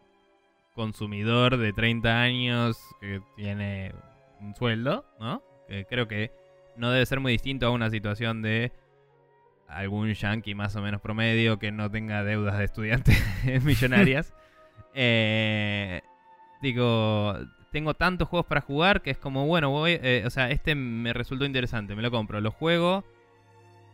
consumidor 0.74 1.58
de 1.58 1.72
30 1.74 2.20
años 2.20 2.78
que 3.00 3.20
tiene 3.36 3.92
un 4.40 4.56
sueldo, 4.56 5.04
¿no? 5.20 5.42
Que 5.68 5.84
creo 5.84 6.08
que 6.08 6.32
no 6.76 6.90
debe 6.90 7.06
ser 7.06 7.20
muy 7.20 7.32
distinto 7.32 7.66
a 7.66 7.70
una 7.70 7.90
situación 7.90 8.40
de 8.40 8.72
algún 9.74 10.12
yankee 10.12 10.54
más 10.54 10.76
o 10.76 10.82
menos 10.82 11.00
promedio 11.00 11.58
que 11.58 11.72
no 11.72 11.90
tenga 11.90 12.24
deudas 12.24 12.58
de 12.58 12.64
estudiantes 12.64 13.18
millonarias. 13.64 14.34
Eh, 14.96 16.00
digo, 16.62 17.36
tengo 17.72 17.94
tantos 17.94 18.28
juegos 18.28 18.46
para 18.46 18.60
jugar 18.60 19.02
que 19.02 19.10
es 19.10 19.18
como, 19.18 19.44
bueno, 19.48 19.70
voy, 19.70 19.98
eh, 20.00 20.22
o 20.24 20.30
sea, 20.30 20.48
este 20.52 20.76
me 20.76 21.12
resultó 21.12 21.44
interesante, 21.44 21.96
me 21.96 22.02
lo 22.02 22.12
compro, 22.12 22.40
lo 22.40 22.52
juego, 22.52 23.04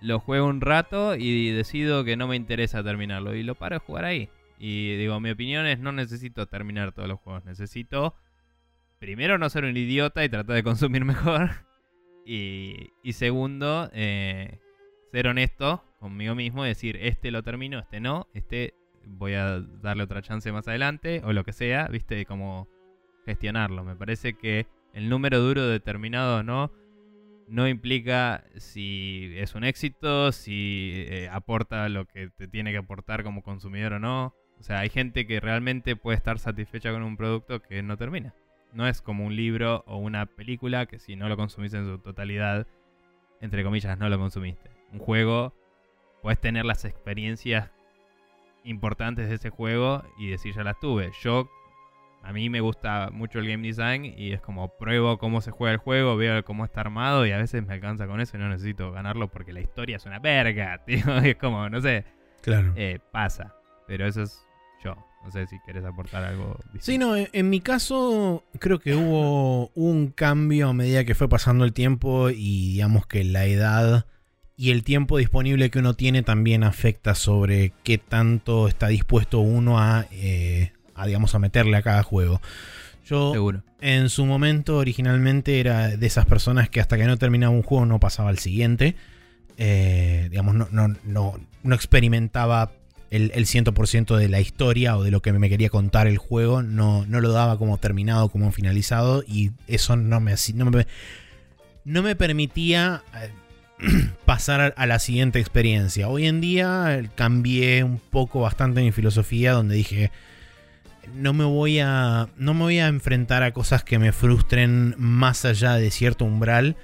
lo 0.03 0.21
juego 0.21 0.47
un 0.47 0.61
rato 0.61 1.17
y 1.17 1.51
decido 1.53 2.05
que 2.05 2.19
no 2.19 2.29
me 2.29 2.37
interesa 2.37 2.85
terminarlo 2.85 3.35
y 3.35 3.43
lo 3.43 3.55
paro 3.55 3.77
de 3.77 3.81
jugar 3.81 4.05
ahí. 4.05 4.29
Y 4.59 4.97
digo, 4.97 5.19
mi 5.21 5.31
opinión 5.31 5.65
es 5.65 5.79
no 5.79 5.93
necesito 5.93 6.47
terminar 6.47 6.93
todos 6.93 7.09
los 7.09 7.19
juegos, 7.21 7.47
necesito 7.47 8.15
primero 8.99 9.39
no 9.39 9.49
ser 9.49 9.65
un 9.65 9.77
idiota 9.77 10.23
y 10.23 10.29
tratar 10.29 10.55
de 10.55 10.63
consumir 10.63 11.05
mejor. 11.07 11.51
Y, 12.27 12.91
y 13.03 13.15
segundo, 13.15 13.91
eh, 13.95 14.59
ser 15.11 15.27
honesto 15.27 15.85
conmigo 15.99 16.35
mismo 16.35 16.65
y 16.65 16.69
decir, 16.69 16.97
este 17.01 17.31
lo 17.31 17.43
termino, 17.43 17.79
este 17.79 18.01
no, 18.01 18.27
este 18.35 18.75
voy 19.05 19.35
a 19.35 19.61
darle 19.61 20.05
otra 20.05 20.23
chance 20.23 20.51
más 20.53 20.69
adelante 20.69 21.23
o 21.25 21.33
lo 21.33 21.45
que 21.45 21.53
sea, 21.53 21.89
viste, 21.89 22.25
como 22.27 22.69
gestionarlo. 23.27 23.85
Me 23.85 23.97
parece 23.97 24.35
que 24.35 24.67
el 24.93 25.09
número 25.09 25.41
duro 25.41 25.67
determinado 25.67 26.39
o 26.39 26.43
no 26.43 26.73
no 27.49 27.67
implica 27.67 28.45
si 28.57 29.33
es 29.37 29.57
un 29.57 29.65
éxito, 29.65 30.31
si 30.31 30.93
eh, 31.09 31.29
aporta 31.33 31.89
lo 31.89 32.07
que 32.07 32.31
te 32.31 32.47
tiene 32.47 32.71
que 32.71 32.79
aportar 32.79 33.25
como 33.25 33.43
consumidor 33.43 33.95
o 33.95 33.99
no. 33.99 34.35
O 34.61 34.63
sea, 34.63 34.81
hay 34.81 34.89
gente 34.89 35.27
que 35.27 35.41
realmente 35.41 35.97
puede 35.97 36.17
estar 36.17 36.39
satisfecha 36.39 36.93
con 36.93 37.03
un 37.03 37.17
producto 37.17 37.61
que 37.61 37.83
no 37.83 37.97
termina. 37.97 38.35
No 38.73 38.87
es 38.87 39.03
como 39.03 39.27
un 39.27 39.35
libro 39.35 39.83
o 39.89 39.97
una 39.97 40.27
película 40.27 40.87
que 40.87 41.01
si 41.01 41.17
no 41.17 41.29
lo 41.29 41.37
consumís 41.37 41.75
en 41.75 41.87
su 41.87 41.99
totalidad, 41.99 42.69
entre 43.41 43.65
comillas, 43.65 43.99
no 43.99 44.09
lo 44.09 44.19
consumiste. 44.19 44.80
Un 44.93 44.99
juego, 44.99 45.55
puedes 46.23 46.41
tener 46.41 46.65
las 46.65 46.85
experiencias 46.85 47.71
importantes 48.65 49.29
de 49.29 49.37
ese 49.37 49.51
juego 49.51 50.03
y 50.19 50.29
decir 50.31 50.55
ya 50.55 50.63
las 50.63 50.79
tuve. 50.79 51.11
Yo, 51.23 51.49
a 52.23 52.33
mí 52.33 52.51
me 52.51 52.61
gusta 52.61 53.09
mucho 53.13 53.39
el 53.39 53.49
game 53.49 53.67
design 53.67 54.05
y 54.05 54.33
es 54.33 54.41
como 54.41 54.69
pruebo 54.77 55.19
cómo 55.19 55.41
se 55.41 55.51
juega 55.51 55.73
el 55.73 55.79
juego, 55.79 56.17
veo 56.17 56.45
cómo 56.45 56.65
está 56.65 56.83
armado 56.83 57.27
y 57.27 57.33
a 57.33 57.39
veces 57.39 57.65
me 57.67 57.73
alcanza 57.75 58.07
con 58.07 58.21
eso 58.21 58.37
y 58.37 58.41
no 58.41 58.49
necesito 58.49 58.93
ganarlo 58.93 59.29
porque 59.29 59.53
la 59.53 59.61
historia 59.61 59.97
es 59.97 60.05
una 60.07 60.19
verga, 60.19 60.83
tío. 60.87 61.19
Es 61.19 61.37
como, 61.37 61.69
no 61.69 61.81
sé, 61.81 62.05
Claro. 62.43 62.73
eh, 62.77 62.99
pasa. 63.13 63.55
Pero 63.87 64.07
eso 64.07 64.23
es 64.23 64.45
yo. 64.85 64.95
No 65.25 65.31
sé 65.31 65.47
si 65.47 65.57
querés 65.67 65.85
aportar 65.85 66.25
algo 66.25 66.57
distinto. 66.73 66.85
Sí, 66.85 66.97
no, 66.99 67.15
en, 67.15 67.29
en 67.33 67.51
mi 67.51 67.61
caso 67.61 68.43
creo 68.59 68.79
que 68.79 68.95
hubo 68.95 69.69
un 69.75 70.09
cambio 70.13 70.69
a 70.71 70.73
medida 70.73 71.05
que 71.05 71.15
fue 71.15 71.29
pasando 71.29 71.65
el 71.67 71.75
tiempo 71.75 72.31
y 72.31 72.73
digamos 72.73 73.07
que 73.07 73.23
la 73.25 73.45
edad 73.45 74.07
y 74.61 74.73
el 74.73 74.85
tiempo 74.85 75.17
disponible 75.17 75.71
que 75.71 75.79
uno 75.79 75.95
tiene 75.95 76.23
también 76.23 76.65
afecta 76.65 77.15
sobre 77.15 77.73
qué 77.83 77.97
tanto 77.97 78.69
está 78.69 78.89
dispuesto 78.89 79.41
uno 79.41 79.79
a, 79.79 80.05
eh, 80.13 80.73
a 80.95 81.07
digamos, 81.07 81.35
a 81.35 81.39
meterle 81.39 81.79
a 81.79 81.83
cada 81.83 82.03
juego. 82.03 82.43
Yo 83.07 83.33
Seguro. 83.33 83.63
en 83.81 84.11
su 84.11 84.27
momento 84.27 84.77
originalmente 84.77 85.61
era 85.61 85.97
de 85.97 86.07
esas 86.07 86.27
personas 86.27 86.69
que 86.69 86.79
hasta 86.79 86.99
que 86.99 87.05
no 87.05 87.17
terminaba 87.17 87.55
un 87.55 87.63
juego 87.63 87.87
no 87.87 88.01
pasaba 88.01 88.29
al 88.29 88.39
siguiente. 88.39 88.97
Eh, 89.57 90.29
digamos, 90.31 90.55
no, 90.55 90.69
no, 90.71 90.95
no, 91.05 91.41
no 91.63 91.75
experimentaba 91.75 92.71
el, 93.11 93.33
el 93.35 93.47
100% 93.47 94.15
de 94.15 94.29
la 94.29 94.41
historia 94.41 94.99
o 94.99 95.03
de 95.03 95.11
lo 95.11 95.23
que 95.23 95.33
me 95.33 95.49
quería 95.49 95.71
contar 95.71 96.07
el 96.07 96.19
juego. 96.19 96.63
No, 96.63 97.07
no 97.07 97.23
lo 97.23 97.33
daba 97.33 97.57
como 97.57 97.79
terminado, 97.79 98.29
como 98.29 98.53
finalizado. 98.53 99.25
Y 99.27 99.53
eso 99.69 99.97
no 99.97 100.21
me, 100.21 100.35
no 100.53 100.71
me, 100.71 100.87
no 101.87 102.03
me 102.03 102.15
permitía 102.15 103.05
eh, 103.15 103.31
pasar 104.25 104.75
a, 104.77 104.87
la 104.87 104.99
siguiente 104.99 105.39
experiencia. 105.39 106.09
Hoy 106.09 106.27
en 106.27 106.41
día 106.41 106.99
eh, 106.99 107.09
cambié 107.15 107.85
un 107.85 107.99
poco 107.99 108.41
bastante 108.41 108.83
mi 108.83 108.93
filosofía 108.93 109.53
donde 109.53 109.75
dije 109.75 110.11
no 111.15 111.33
me 111.33 111.45
voy 111.45 111.81
a 111.81 112.29
no 112.37 112.55
me 112.55 112.61
voy 112.61 112.79
a 112.79 112.87
enfrentar 112.87 113.43
a 113.43 113.53
cosas 113.53 113.83
que 113.83 113.99
me 113.99 114.13
frustren 114.13 114.95
más 114.99 115.45
allá 115.45 115.75
de 115.75 115.91
cierto 115.91 116.25
umbral 116.25 116.77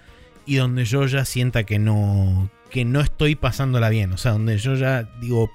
y 0.46 0.56
donde 0.56 0.84
yo 0.84 1.06
ya 1.06 1.24
sienta 1.24 1.64
que 1.64 1.78
no 1.78 2.50
que 2.70 2.84
no 2.84 3.00
estoy 3.00 3.36
pasándola 3.36 3.88
bien, 3.90 4.12
o 4.12 4.16
sea, 4.16 4.32
donde 4.32 4.58
yo 4.58 4.74
ya 4.74 5.04
digo 5.20 5.50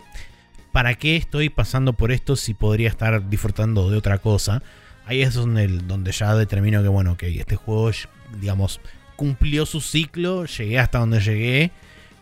¿para 0.71 0.95
qué 0.95 1.17
estoy 1.17 1.49
pasando 1.49 1.93
por 1.93 2.11
esto 2.11 2.35
si 2.35 2.53
podría 2.53 2.89
estar 2.89 3.29
disfrutando 3.29 3.89
de 3.89 3.97
otra 3.97 4.19
cosa? 4.19 4.63
Ahí 5.05 5.21
es 5.21 5.33
donde, 5.33 5.67
donde 5.67 6.11
ya 6.13 6.33
determino 6.35 6.81
que 6.81 6.87
bueno, 6.87 7.17
que 7.17 7.37
este 7.37 7.57
juego 7.57 7.91
digamos 8.39 8.79
cumplió 9.21 9.67
su 9.67 9.81
ciclo, 9.81 10.45
llegué 10.45 10.79
hasta 10.79 10.97
donde 10.97 11.19
llegué, 11.19 11.69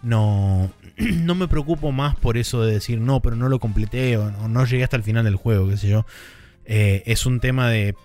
no, 0.03 0.69
no 0.97 1.33
me 1.33 1.47
preocupo 1.47 1.93
más 1.93 2.17
por 2.17 2.37
eso 2.37 2.61
de 2.61 2.73
decir 2.73 2.99
no, 2.99 3.21
pero 3.21 3.37
no 3.37 3.47
lo 3.47 3.57
completé 3.57 4.17
o 4.17 4.29
no, 4.29 4.49
no 4.49 4.65
llegué 4.65 4.83
hasta 4.83 4.97
el 4.97 5.03
final 5.03 5.23
del 5.23 5.37
juego, 5.37 5.69
qué 5.69 5.77
sé 5.77 5.87
yo. 5.87 6.05
Eh, 6.65 7.03
es 7.05 7.25
un 7.25 7.39
tema 7.39 7.69
de 7.69 7.95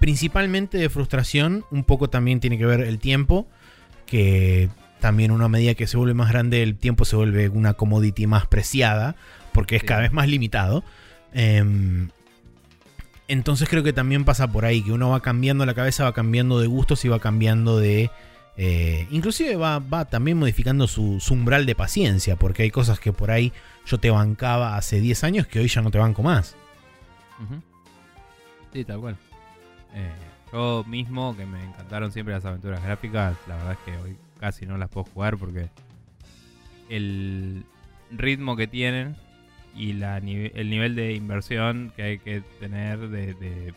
principalmente 0.00 0.76
de 0.76 0.90
frustración, 0.90 1.64
un 1.70 1.82
poco 1.82 2.10
también 2.10 2.40
tiene 2.40 2.58
que 2.58 2.66
ver 2.66 2.82
el 2.82 2.98
tiempo, 2.98 3.48
que 4.04 4.68
también 5.00 5.30
una 5.30 5.48
medida 5.48 5.72
que 5.72 5.86
se 5.86 5.96
vuelve 5.96 6.12
más 6.12 6.30
grande 6.30 6.62
el 6.62 6.76
tiempo 6.76 7.06
se 7.06 7.16
vuelve 7.16 7.48
una 7.48 7.72
commodity 7.72 8.26
más 8.26 8.46
preciada, 8.46 9.16
porque 9.52 9.76
es 9.76 9.80
Sí. 9.80 9.86
cada 9.88 10.02
vez 10.02 10.12
más 10.12 10.28
limitado. 10.28 10.84
Em, 11.32 12.10
entonces 13.28 13.68
creo 13.68 13.82
que 13.82 13.92
también 13.92 14.24
pasa 14.24 14.48
por 14.48 14.64
ahí, 14.64 14.82
que 14.82 14.92
uno 14.92 15.10
va 15.10 15.20
cambiando 15.20 15.64
la 15.64 15.74
cabeza, 15.74 16.04
va 16.04 16.12
cambiando 16.12 16.60
de 16.60 16.66
gustos 16.66 17.04
y 17.04 17.08
va 17.08 17.18
cambiando 17.18 17.78
de... 17.78 18.10
eh, 18.56 19.06
inclusive 19.10 19.56
va, 19.56 19.78
va 19.78 20.04
también 20.04 20.38
modificando 20.38 20.86
su, 20.86 21.22
umbral 21.30 21.66
de 21.66 21.74
paciencia, 21.74 22.36
porque 22.36 22.64
hay 22.64 22.70
cosas 22.70 23.00
que 23.00 23.12
por 23.12 23.30
ahí 23.30 23.52
yo 23.86 23.98
te 23.98 24.10
bancaba 24.10 24.76
hace 24.76 25.00
10 25.00 25.24
años 25.24 25.46
que 25.46 25.60
hoy 25.60 25.68
ya 25.68 25.82
no 25.82 25.90
te 25.90 25.98
banco 25.98 26.22
más. 26.22 26.56
Sí, 28.72 28.84
tal 28.84 29.00
cual. 29.00 29.16
Eh, 29.94 30.12
yo 30.52 30.84
mismo, 30.86 31.36
que 31.36 31.46
me 31.46 31.62
encantaron 31.64 32.12
siempre 32.12 32.34
las 32.34 32.44
aventuras 32.44 32.82
gráficas, 32.82 33.36
la 33.46 33.56
verdad 33.56 33.72
es 33.72 33.78
que 33.84 33.98
hoy 33.98 34.16
casi 34.38 34.66
no 34.66 34.76
las 34.76 34.88
puedo 34.90 35.04
jugar 35.04 35.36
porque 35.36 35.68
el 36.88 37.64
ritmo 38.10 38.56
que 38.56 38.66
tienen 38.66 39.16
y 39.76 39.92
la 39.94 40.18
el 40.18 40.70
nivel 40.70 40.94
de 40.94 41.14
inversión 41.14 41.92
que 41.96 42.02
hay 42.02 42.18
que 42.18 42.42
tener 42.60 42.98
de, 43.08 43.34
de 43.34 43.74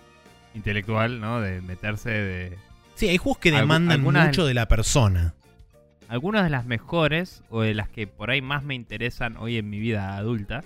intelectual, 0.53 1.19
¿no? 1.19 1.41
De 1.41 1.61
meterse 1.61 2.09
de... 2.09 2.57
Sí, 2.95 3.07
hay 3.09 3.17
juegos 3.17 3.39
que 3.39 3.51
demandan 3.51 3.99
algunas- 3.99 4.27
mucho 4.27 4.45
de 4.45 4.53
la 4.53 4.67
persona. 4.67 5.33
Algunas 6.09 6.43
de 6.45 6.49
las 6.49 6.65
mejores 6.65 7.43
o 7.49 7.61
de 7.61 7.73
las 7.73 7.89
que 7.89 8.07
por 8.07 8.29
ahí 8.31 8.41
más 8.41 8.63
me 8.63 8.73
interesan 8.75 9.35
hoy 9.37 9.57
en 9.57 9.69
mi 9.69 9.77
vida 9.79 10.15
adulta 10.15 10.63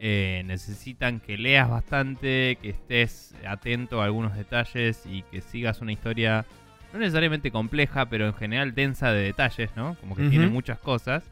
eh, 0.00 0.42
necesitan 0.44 1.18
que 1.20 1.38
leas 1.38 1.70
bastante, 1.70 2.58
que 2.60 2.70
estés 2.70 3.34
atento 3.48 4.02
a 4.02 4.04
algunos 4.04 4.36
detalles 4.36 5.02
y 5.06 5.22
que 5.22 5.40
sigas 5.40 5.80
una 5.80 5.92
historia 5.92 6.44
no 6.92 6.98
necesariamente 6.98 7.50
compleja, 7.50 8.06
pero 8.06 8.26
en 8.26 8.34
general 8.34 8.74
densa 8.74 9.12
de 9.12 9.22
detalles, 9.22 9.70
¿no? 9.76 9.96
Como 10.00 10.14
que 10.14 10.28
tiene 10.28 10.46
muchas 10.46 10.78
cosas 10.78 11.24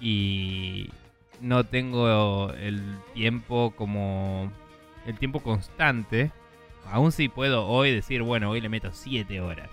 y 0.00 0.90
no 1.40 1.64
tengo 1.64 2.52
el 2.54 2.82
tiempo 3.14 3.72
como 3.76 4.50
el 5.06 5.18
tiempo 5.18 5.40
constante. 5.40 6.30
Aún 6.90 7.12
si 7.12 7.28
puedo 7.28 7.66
hoy 7.66 7.92
decir, 7.92 8.22
bueno, 8.22 8.50
hoy 8.50 8.60
le 8.60 8.68
meto 8.68 8.90
7 8.92 9.40
horas. 9.40 9.68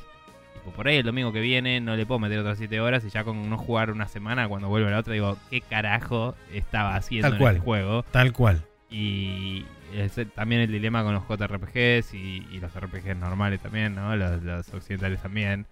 Tipo, 0.56 0.72
por 0.72 0.88
ahí 0.88 0.98
el 0.98 1.04
domingo 1.06 1.32
que 1.32 1.42
viene 1.42 1.80
no 1.80 1.96
le 1.96 2.06
puedo 2.06 2.20
meter 2.20 2.40
otras 2.40 2.58
7 2.58 2.80
horas 2.82 3.04
y 3.06 3.10
ya 3.10 3.24
con 3.24 3.50
no 3.50 3.58
jugar 3.58 3.92
una 3.92 4.08
semana, 4.08 4.48
cuando 4.48 4.68
vuelvo 4.68 4.88
a 4.88 4.92
la 4.92 5.00
otra, 5.00 5.14
digo, 5.14 5.38
¿qué 5.50 5.62
carajo 5.62 6.36
estaba 6.52 6.96
haciendo 6.96 7.28
Tal 7.28 7.34
en 7.34 7.40
cual. 7.40 7.56
este 7.56 7.66
juego? 7.66 8.04
Tal 8.12 8.34
cual. 8.34 8.64
Y 8.90 9.66
es 9.96 10.20
también 10.36 10.62
el 10.62 10.72
dilema 10.72 11.04
con 11.04 11.14
los 11.14 11.24
JRPGs 11.28 12.14
y, 12.14 12.48
y 12.52 12.60
los 12.60 12.72
RPGs 12.80 13.16
normales 13.18 13.60
también, 13.60 13.96
¿no? 13.96 14.16
Los, 14.16 14.42
los 14.44 14.74
occidentales 14.74 15.22
también. 15.22 15.66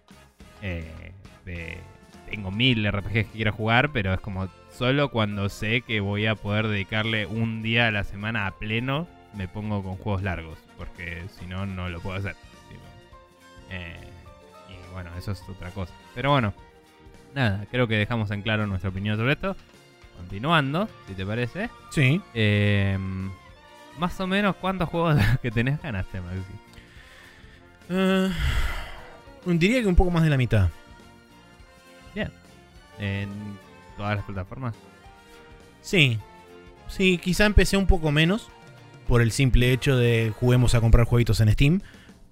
Eh, 0.61 1.11
de- 1.45 1.77
tengo 2.30 2.49
mil 2.51 2.85
RPGs 2.89 3.11
que 3.26 3.31
quiero 3.34 3.51
jugar, 3.51 3.91
pero 3.91 4.13
es 4.13 4.19
como 4.22 4.47
solo 4.72 5.10
cuando 5.10 5.49
sé 5.49 5.81
que 5.81 5.99
voy 5.99 6.26
a 6.26 6.35
poder 6.35 6.68
dedicarle 6.68 7.26
un 7.26 7.61
día 7.61 7.88
a 7.88 7.91
la 7.91 8.03
semana 8.03 8.48
a 8.48 8.52
pleno, 8.52 9.07
me 9.34 9.48
pongo 9.48 9.84
con 9.84 9.95
juegos 9.98 10.23
largos, 10.23 10.57
porque 10.77 11.23
si 11.39 11.45
no, 11.45 11.65
no 11.65 11.89
lo 11.89 11.99
puedo 12.02 12.18
hacer. 12.18 12.35
Eh, 13.69 13.95
y 14.69 14.93
bueno, 14.93 15.11
eso 15.18 15.31
es 15.31 15.41
otra 15.48 15.69
cosa. 15.72 15.93
Pero 16.14 16.31
bueno, 16.31 16.53
nada, 17.34 17.65
creo 17.72 17.88
que 17.88 17.98
dejamos 17.98 18.31
en 18.31 18.41
claro 18.41 18.68
nuestra 18.68 18.89
opinión 18.89 19.18
sobre 19.18 19.34
esto. 19.34 19.56
Continuando, 20.18 20.89
si 21.07 21.14
te 21.14 21.26
parece. 21.26 21.69
Sí. 21.89 22.22
Eh, 22.34 22.98
más 23.98 24.19
o 24.19 24.27
menos, 24.27 24.56
¿cuántos 24.57 24.89
juegos 24.89 25.15
de 25.15 25.26
los 25.26 25.39
que 25.41 25.52
tenés 25.52 25.81
ganaste, 25.81 26.19
Maxi? 26.22 26.53
Eh, 27.89 28.30
diría 29.45 29.81
que 29.81 29.88
un 29.88 29.95
poco 29.95 30.11
más 30.11 30.23
de 30.23 30.30
la 30.30 30.38
mitad. 30.38 30.69
En 32.99 33.57
todas 34.01 34.15
las 34.15 34.25
plataformas. 34.25 34.75
Sí. 35.81 36.17
Sí, 36.87 37.19
quizá 37.19 37.45
empecé 37.45 37.77
un 37.77 37.85
poco 37.87 38.11
menos. 38.11 38.49
Por 39.07 39.21
el 39.21 39.31
simple 39.31 39.71
hecho 39.71 39.95
de 39.95 40.33
juguemos 40.39 40.73
a 40.73 40.81
comprar 40.81 41.05
jueguitos 41.05 41.39
en 41.39 41.51
Steam. 41.51 41.81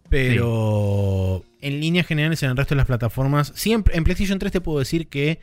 Pero 0.10 1.44
en 1.62 1.80
líneas 1.80 2.08
generales 2.08 2.42
en 2.42 2.50
el 2.50 2.58
resto 2.58 2.74
de 2.74 2.78
las 2.78 2.88
plataformas. 2.88 3.52
Siempre, 3.56 3.96
en 3.96 4.04
PlayStation 4.04 4.40
3 4.40 4.52
te 4.52 4.62
puedo 4.62 4.80
decir 4.80 5.08
que. 5.08 5.40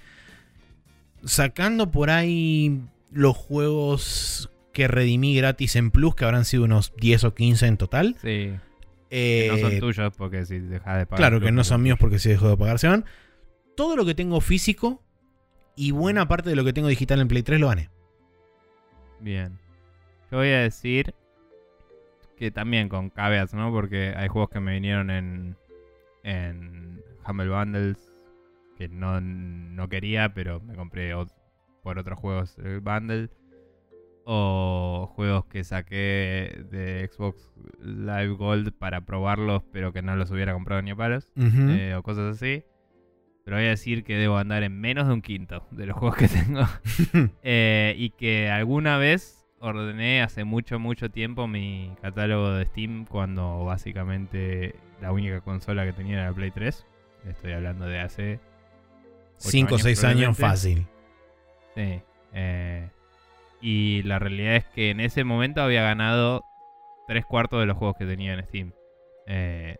Sacando 1.24 1.90
por 1.90 2.10
ahí 2.10 2.80
los 3.10 3.36
juegos 3.36 4.50
que 4.72 4.88
redimí 4.88 5.34
gratis 5.36 5.76
en 5.76 5.90
Plus, 5.90 6.14
que 6.14 6.24
habrán 6.24 6.44
sido 6.44 6.64
unos 6.64 6.92
10 6.96 7.24
o 7.24 7.34
15 7.34 7.66
en 7.66 7.76
total. 7.76 8.16
Sí. 8.20 8.52
que 9.10 9.48
no 9.50 9.58
son 9.58 9.72
eh, 9.72 9.80
tuyos 9.80 10.12
porque 10.16 10.44
si 10.44 10.58
dejas 10.58 10.98
de 10.98 11.06
pagar. 11.06 11.18
Claro 11.18 11.40
que 11.40 11.52
no 11.52 11.62
son 11.62 11.76
son 11.76 11.82
míos 11.82 11.98
porque 12.00 12.18
si 12.18 12.28
dejo 12.28 12.48
de 12.48 12.56
pagar 12.56 12.78
se 12.78 12.88
van. 12.88 13.04
Todo 13.76 13.94
lo 13.96 14.04
que 14.04 14.14
tengo 14.14 14.40
físico 14.40 15.05
y 15.76 15.90
buena 15.90 16.26
parte 16.26 16.50
de 16.50 16.56
lo 16.56 16.64
que 16.64 16.72
tengo 16.72 16.88
digital 16.88 17.20
en 17.20 17.28
Play 17.28 17.42
3 17.42 17.60
lo 17.60 17.68
gané. 17.68 17.90
Bien. 19.20 19.58
Yo 20.30 20.38
voy 20.38 20.48
a 20.48 20.60
decir 20.60 21.14
que 22.36 22.50
también 22.50 22.88
con 22.88 23.10
caveats, 23.10 23.54
¿no? 23.54 23.70
Porque 23.70 24.14
hay 24.16 24.28
juegos 24.28 24.50
que 24.50 24.60
me 24.60 24.72
vinieron 24.74 25.10
en, 25.10 25.56
en 26.22 27.02
Humble 27.26 27.48
Bundles 27.48 28.10
que 28.76 28.88
no, 28.88 29.20
no 29.20 29.88
quería, 29.88 30.34
pero 30.34 30.60
me 30.60 30.74
compré 30.74 31.12
por 31.82 31.98
otros 31.98 32.18
juegos 32.18 32.58
el 32.58 32.80
bundle. 32.80 33.30
O 34.28 35.08
juegos 35.14 35.46
que 35.46 35.62
saqué 35.62 36.64
de 36.68 37.08
Xbox 37.12 37.52
Live 37.80 38.34
Gold 38.34 38.72
para 38.72 39.02
probarlos, 39.02 39.62
pero 39.72 39.92
que 39.92 40.02
no 40.02 40.16
los 40.16 40.32
hubiera 40.32 40.52
comprado 40.52 40.82
ni 40.82 40.90
a 40.90 40.96
palos. 40.96 41.28
Eh, 41.36 41.94
o 41.96 42.02
cosas 42.02 42.36
así. 42.36 42.64
Pero 43.46 43.58
voy 43.58 43.66
a 43.66 43.70
decir 43.70 44.02
que 44.02 44.16
debo 44.16 44.38
andar 44.38 44.64
en 44.64 44.80
menos 44.80 45.06
de 45.06 45.14
un 45.14 45.22
quinto 45.22 45.64
de 45.70 45.86
los 45.86 45.96
juegos 45.96 46.16
que 46.16 46.26
tengo. 46.26 46.62
Eh, 47.44 47.94
y 47.96 48.10
que 48.10 48.50
alguna 48.50 48.98
vez 48.98 49.46
ordené 49.60 50.20
hace 50.20 50.42
mucho, 50.42 50.80
mucho 50.80 51.12
tiempo 51.12 51.46
mi 51.46 51.94
catálogo 52.02 52.50
de 52.50 52.64
Steam 52.64 53.04
cuando 53.04 53.64
básicamente 53.64 54.74
la 55.00 55.12
única 55.12 55.40
consola 55.42 55.84
que 55.84 55.92
tenía 55.92 56.14
era 56.14 56.30
la 56.30 56.32
Play 56.34 56.50
3. 56.50 56.86
Estoy 57.28 57.52
hablando 57.52 57.86
de 57.86 58.00
hace... 58.00 58.40
5 59.36 59.66
o 59.66 59.74
años 59.74 59.82
6 59.82 60.04
años 60.04 60.36
fácil. 60.36 60.84
Sí. 61.76 62.00
eh, 62.32 62.88
y 63.60 64.02
la 64.02 64.18
realidad 64.18 64.56
es 64.56 64.64
que 64.66 64.90
en 64.90 64.98
ese 64.98 65.22
momento 65.22 65.62
había 65.62 65.82
ganado 65.82 66.42
tres 67.06 67.24
cuartos 67.24 67.60
de 67.60 67.66
los 67.66 67.76
juegos 67.76 67.96
que 67.96 68.06
tenía 68.06 68.34
en 68.34 68.44
Steam. 68.44 68.72
Eh, 69.28 69.76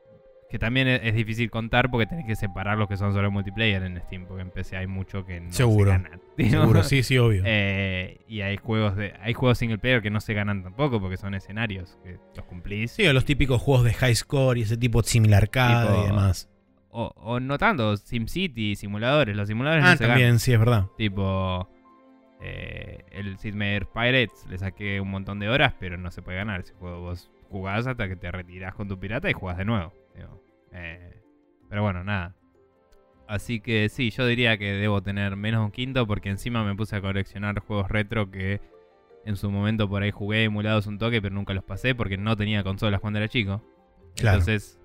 que 0.48 0.59
también 0.60 0.86
es, 0.86 1.01
es 1.02 1.14
difícil 1.14 1.51
contar 1.51 1.90
porque 1.90 2.06
tenés 2.06 2.24
que 2.24 2.36
separar 2.36 2.78
los 2.78 2.89
que 2.89 2.97
son 2.97 3.12
solo 3.12 3.31
multiplayer 3.32 3.82
en 3.82 4.01
Steam. 4.02 4.27
Porque 4.27 4.43
en 4.43 4.51
PC 4.51 4.77
hay 4.77 4.86
mucho 4.86 5.24
que 5.27 5.40
no 5.40 5.52
Seguro. 5.52 5.90
se 5.90 5.98
ganan. 5.98 6.20
Seguro, 6.39 6.82
sí, 6.85 7.02
sí, 7.02 7.18
obvio. 7.18 7.43
Eh, 7.44 8.20
y 8.28 8.43
hay 8.43 8.56
juegos 8.56 8.94
de 8.97 9.14
hay 9.20 9.32
juegos 9.35 9.59
single 9.59 9.78
player 9.78 10.02
que 10.02 10.10
no 10.10 10.20
se 10.20 10.35
ganan 10.35 10.62
tampoco 10.62 11.01
porque 11.01 11.16
son 11.16 11.35
escenarios 11.35 11.98
que 12.05 12.18
los 12.36 12.44
cumplís. 12.47 12.93
Sí, 12.93 13.06
o 13.06 13.12
los 13.12 13.24
típicos 13.24 13.60
juegos 13.60 13.85
de 13.85 13.94
high 13.94 14.14
score 14.14 14.59
y 14.59 14.62
ese 14.62 14.77
tipo 14.77 15.02
similar 15.02 15.43
arcade 15.43 15.86
Tipo- 15.89 16.05
y 16.05 16.06
demás. 16.06 16.48
o, 16.90 17.12
o 17.16 17.40
no 17.40 17.59
tanto, 17.59 17.97
SimCity, 17.97 18.77
simuladores. 18.77 19.35
Los 19.36 19.48
simuladores 19.48 19.85
Ah, 19.85 19.90
no 19.93 19.97
se 19.97 20.05
ganan. 20.05 20.14
también, 20.18 20.39
sí, 20.39 20.52
es 20.52 20.59
verdad. 20.59 20.86
Tipo, 20.97 21.68
eh, 22.40 23.01
el 23.10 23.36
Sid 23.39 23.55
Meier 23.55 23.86
Pirates 23.86 24.47
le 24.48 24.59
saqué 24.59 25.01
un 25.01 25.10
montón 25.10 25.39
de 25.40 25.48
horas, 25.48 25.74
pero 25.81 25.97
no 25.98 26.10
se 26.10 26.23
puede 26.23 26.39
ganar. 26.39 26.60
Ese 26.60 26.74
juego 26.74 27.01
vos 27.01 27.31
jugás 27.51 27.86
hasta 27.86 28.09
que 28.09 28.16
te 28.16 28.31
retirás 28.31 28.74
con 28.74 28.89
tu 28.89 28.98
pirata 28.98 29.28
y 29.28 29.32
jugás 29.32 29.56
de 29.59 29.64
nuevo. 29.64 29.93
Digo. 30.17 30.43
Eh, 30.73 31.23
pero 31.69 31.83
bueno, 31.83 32.05
nada. 32.05 32.35
Así 33.29 33.61
que 33.61 33.89
sí, 33.89 34.11
yo 34.11 34.27
diría 34.27 34.57
que 34.57 34.73
debo 34.73 35.03
tener 35.03 35.37
menos 35.37 35.65
un 35.65 35.73
quinto 35.73 36.07
porque 36.07 36.31
encima 36.31 36.65
me 36.65 36.77
puse 36.77 36.97
a 36.97 37.01
coleccionar 37.01 37.59
juegos 37.61 37.89
retro 37.91 38.31
que 38.31 38.61
en 39.25 39.37
su 39.37 39.51
momento 39.51 39.89
por 39.89 40.03
ahí 40.03 40.13
jugué 40.13 40.45
emulados 40.45 40.87
un 40.87 40.99
toque, 40.99 41.21
pero 41.21 41.35
nunca 41.35 41.53
los 41.53 41.65
pasé 41.65 41.95
porque 41.95 42.17
no 42.17 42.37
tenía 42.37 42.63
consolas 42.63 43.01
cuando 43.01 43.19
era 43.19 43.29
chico. 43.29 43.63
Claro. 44.15 44.39
Entonces 44.39 44.79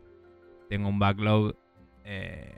tengo 0.70 0.90
un 0.90 0.98
backlog 0.98 1.56
eh, 2.03 2.58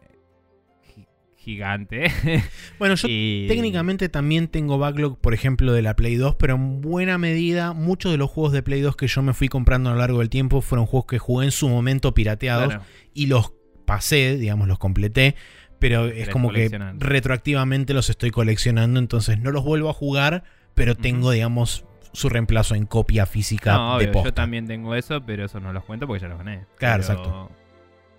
gigante. 1.43 2.11
Bueno, 2.79 2.95
yo 2.95 3.07
Y- 3.09 3.45
técnicamente 3.47 4.09
también 4.09 4.47
tengo 4.47 4.77
backlog, 4.77 5.19
por 5.19 5.33
ejemplo, 5.33 5.73
de 5.73 5.81
la 5.81 5.95
Play 5.95 6.15
2, 6.15 6.35
pero 6.35 6.55
en 6.55 6.81
buena 6.81 7.17
medida, 7.17 7.73
muchos 7.73 8.11
de 8.11 8.17
los 8.17 8.29
juegos 8.29 8.51
de 8.53 8.63
Play 8.63 8.81
2 8.81 8.95
que 8.95 9.07
yo 9.07 9.21
me 9.21 9.33
fui 9.33 9.47
comprando 9.47 9.89
a 9.89 9.93
lo 9.93 9.99
largo 9.99 10.19
del 10.19 10.29
tiempo 10.29 10.61
fueron 10.61 10.85
juegos 10.85 11.07
que 11.07 11.19
jugué 11.19 11.45
en 11.45 11.51
su 11.51 11.69
momento 11.69 12.13
pirateados 12.13 12.67
Claro. 12.67 12.83
y 13.13 13.27
los 13.27 13.53
pasé, 13.85 14.37
digamos, 14.37 14.67
los 14.67 14.79
completé. 14.79 15.35
Pero 15.79 16.05
es 16.07 16.29
como 16.29 16.49
que 16.51 16.69
retroactivamente 16.97 17.93
los 17.93 18.09
estoy 18.09 18.31
coleccionando, 18.31 18.99
entonces 18.99 19.37
no 19.39 19.51
los 19.51 19.63
vuelvo 19.63 19.89
a 19.89 19.93
jugar, 19.93 20.43
pero 20.75 20.95
tengo, 20.95 21.31
digamos, 21.31 21.85
su 22.13 22.29
reemplazo 22.29 22.75
en 22.75 22.85
copia 22.85 23.25
física 23.25 23.73
No, 23.73 23.97
de 23.99 24.07
posta. 24.07 24.29
yo 24.29 24.33
también 24.33 24.67
tengo 24.67 24.95
eso, 24.95 25.21
pero 25.25 25.45
eso 25.45 25.59
no 25.59 25.73
los 25.73 25.83
cuento 25.83 26.07
porque 26.07 26.21
ya 26.21 26.27
los 26.29 26.37
gané. 26.37 26.65
Claro, 26.77 27.03
Pero- 27.05 27.13
exacto. 27.19 27.51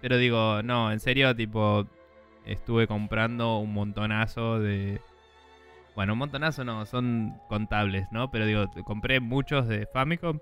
Pero 0.00 0.18
digo, 0.18 0.62
no, 0.62 0.92
en 0.92 1.00
serio, 1.00 1.34
tipo, 1.34 1.86
estuve 2.44 2.86
comprando 2.86 3.58
un 3.58 3.72
montonazo 3.72 4.60
de... 4.60 5.00
Bueno, 5.94 6.14
un 6.14 6.18
montonazo 6.18 6.64
no, 6.64 6.86
son 6.86 7.40
contables, 7.48 8.06
¿no? 8.10 8.30
Pero 8.30 8.46
digo, 8.46 8.70
compré 8.84 9.20
muchos 9.20 9.68
de 9.68 9.86
Famicom 9.86 10.40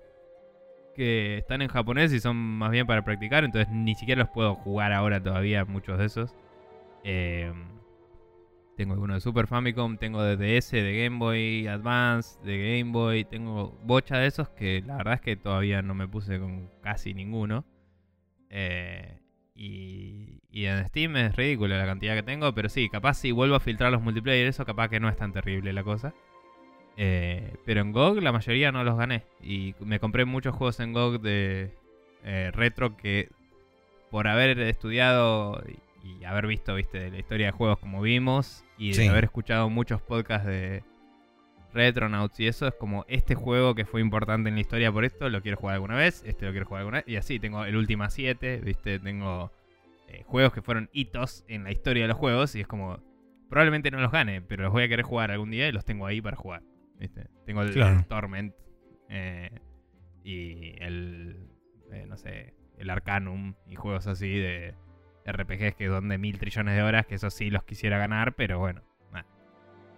que 0.95 1.37
están 1.37 1.61
en 1.61 1.67
japonés 1.67 2.13
y 2.13 2.19
son 2.19 2.35
más 2.37 2.71
bien 2.71 2.87
para 2.87 3.03
practicar, 3.03 3.43
entonces 3.43 3.71
ni 3.71 3.95
siquiera 3.95 4.23
los 4.23 4.29
puedo 4.29 4.55
jugar 4.55 4.93
ahora 4.93 5.21
todavía, 5.21 5.65
muchos 5.65 5.99
de 5.99 6.05
esos. 6.05 6.35
Eh, 7.03 7.51
tengo 8.75 8.93
algunos 8.93 9.17
de 9.17 9.21
Super 9.21 9.47
Famicom, 9.47 9.97
tengo 9.97 10.23
de 10.23 10.35
DS, 10.35 10.71
de 10.71 11.03
Game 11.03 11.19
Boy 11.19 11.67
Advance, 11.67 12.39
de 12.43 12.79
Game 12.79 12.91
Boy, 12.91 13.23
tengo 13.23 13.77
bocha 13.83 14.17
de 14.17 14.27
esos 14.27 14.49
que 14.49 14.81
la 14.85 14.97
verdad 14.97 15.15
es 15.15 15.21
que 15.21 15.35
todavía 15.35 15.81
no 15.81 15.93
me 15.93 16.07
puse 16.07 16.39
con 16.39 16.69
casi 16.81 17.13
ninguno. 17.13 17.65
Eh, 18.49 19.19
y, 19.55 20.41
y 20.51 20.65
en 20.65 20.85
Steam 20.87 21.15
es 21.17 21.35
ridículo 21.35 21.77
la 21.77 21.85
cantidad 21.85 22.15
que 22.15 22.23
tengo, 22.23 22.53
pero 22.53 22.69
sí, 22.69 22.89
capaz 22.89 23.15
si 23.15 23.31
vuelvo 23.31 23.55
a 23.55 23.59
filtrar 23.59 23.91
los 23.91 24.01
multiplayer, 24.01 24.47
eso 24.47 24.65
capaz 24.65 24.89
que 24.89 24.99
no 24.99 25.09
es 25.09 25.17
tan 25.17 25.33
terrible 25.33 25.73
la 25.73 25.83
cosa. 25.83 26.13
Eh, 26.95 27.55
pero 27.65 27.81
en 27.81 27.91
GOG 27.91 28.21
la 28.21 28.31
mayoría 28.31 28.71
no 28.71 28.83
los 28.83 28.97
gané. 28.97 29.23
Y 29.41 29.75
me 29.79 29.99
compré 29.99 30.25
muchos 30.25 30.55
juegos 30.55 30.79
en 30.79 30.93
GOG 30.93 31.21
de 31.21 31.71
eh, 32.23 32.51
retro 32.53 32.97
que 32.97 33.29
por 34.11 34.27
haber 34.27 34.59
estudiado 34.59 35.63
y, 36.03 36.23
haber 36.25 36.47
visto, 36.47 36.75
viste, 36.75 37.09
la 37.09 37.17
historia 37.17 37.47
de 37.47 37.51
juegos 37.51 37.79
como 37.79 38.01
vimos 38.01 38.63
y 38.77 38.93
de 38.93 39.09
haber 39.09 39.23
escuchado 39.23 39.69
muchos 39.69 40.01
podcasts 40.01 40.45
de 40.45 40.83
Retronauts 41.73 42.39
y 42.39 42.47
eso 42.47 42.67
es 42.67 42.73
como 42.75 43.05
este 43.07 43.35
juego 43.35 43.75
que 43.75 43.85
fue 43.85 44.01
importante 44.01 44.49
en 44.49 44.55
la 44.55 44.61
historia 44.61 44.91
por 44.91 45.05
esto, 45.05 45.29
lo 45.29 45.41
quiero 45.41 45.57
jugar 45.57 45.75
alguna 45.75 45.95
vez, 45.95 46.23
este 46.25 46.45
lo 46.45 46.51
quiero 46.51 46.65
jugar 46.65 46.81
alguna 46.81 46.97
vez 46.99 47.07
y 47.07 47.15
así 47.15 47.39
tengo 47.39 47.65
el 47.65 47.75
Ultima 47.75 48.09
7, 48.09 48.61
viste, 48.63 48.99
tengo 48.99 49.51
eh, 50.07 50.23
juegos 50.25 50.53
que 50.53 50.61
fueron 50.61 50.89
hitos 50.93 51.43
en 51.47 51.63
la 51.63 51.71
historia 51.71 52.03
de 52.03 52.09
los 52.09 52.17
juegos 52.17 52.55
y 52.55 52.61
es 52.61 52.67
como 52.67 52.99
probablemente 53.49 53.91
no 53.91 53.99
los 53.99 54.11
gane, 54.11 54.41
pero 54.41 54.63
los 54.63 54.71
voy 54.71 54.83
a 54.83 54.87
querer 54.87 55.05
jugar 55.05 55.31
algún 55.31 55.51
día 55.51 55.67
y 55.67 55.71
los 55.71 55.85
tengo 55.85 56.05
ahí 56.05 56.21
para 56.21 56.37
jugar, 56.37 56.63
viste. 56.99 57.27
Tengo 57.45 57.61
el, 57.61 57.71
Claro. 57.71 57.99
el 57.99 58.05
Torment 58.05 58.55
eh, 59.09 59.51
y 60.23 60.75
el 60.81 61.49
eh, 61.91 62.05
no 62.07 62.17
sé, 62.17 62.53
el 62.77 62.89
Arcanum 62.89 63.53
y 63.67 63.75
juegos 63.75 64.07
así 64.07 64.37
de 64.37 64.73
RPGs 65.25 65.75
que 65.75 65.87
son 65.87 66.09
de 66.09 66.17
mil 66.17 66.39
trillones 66.39 66.75
de 66.75 66.81
horas, 66.81 67.05
que 67.05 67.15
eso 67.15 67.29
sí 67.29 67.49
los 67.49 67.63
quisiera 67.63 67.97
ganar, 67.97 68.33
pero 68.33 68.59
bueno, 68.59 68.81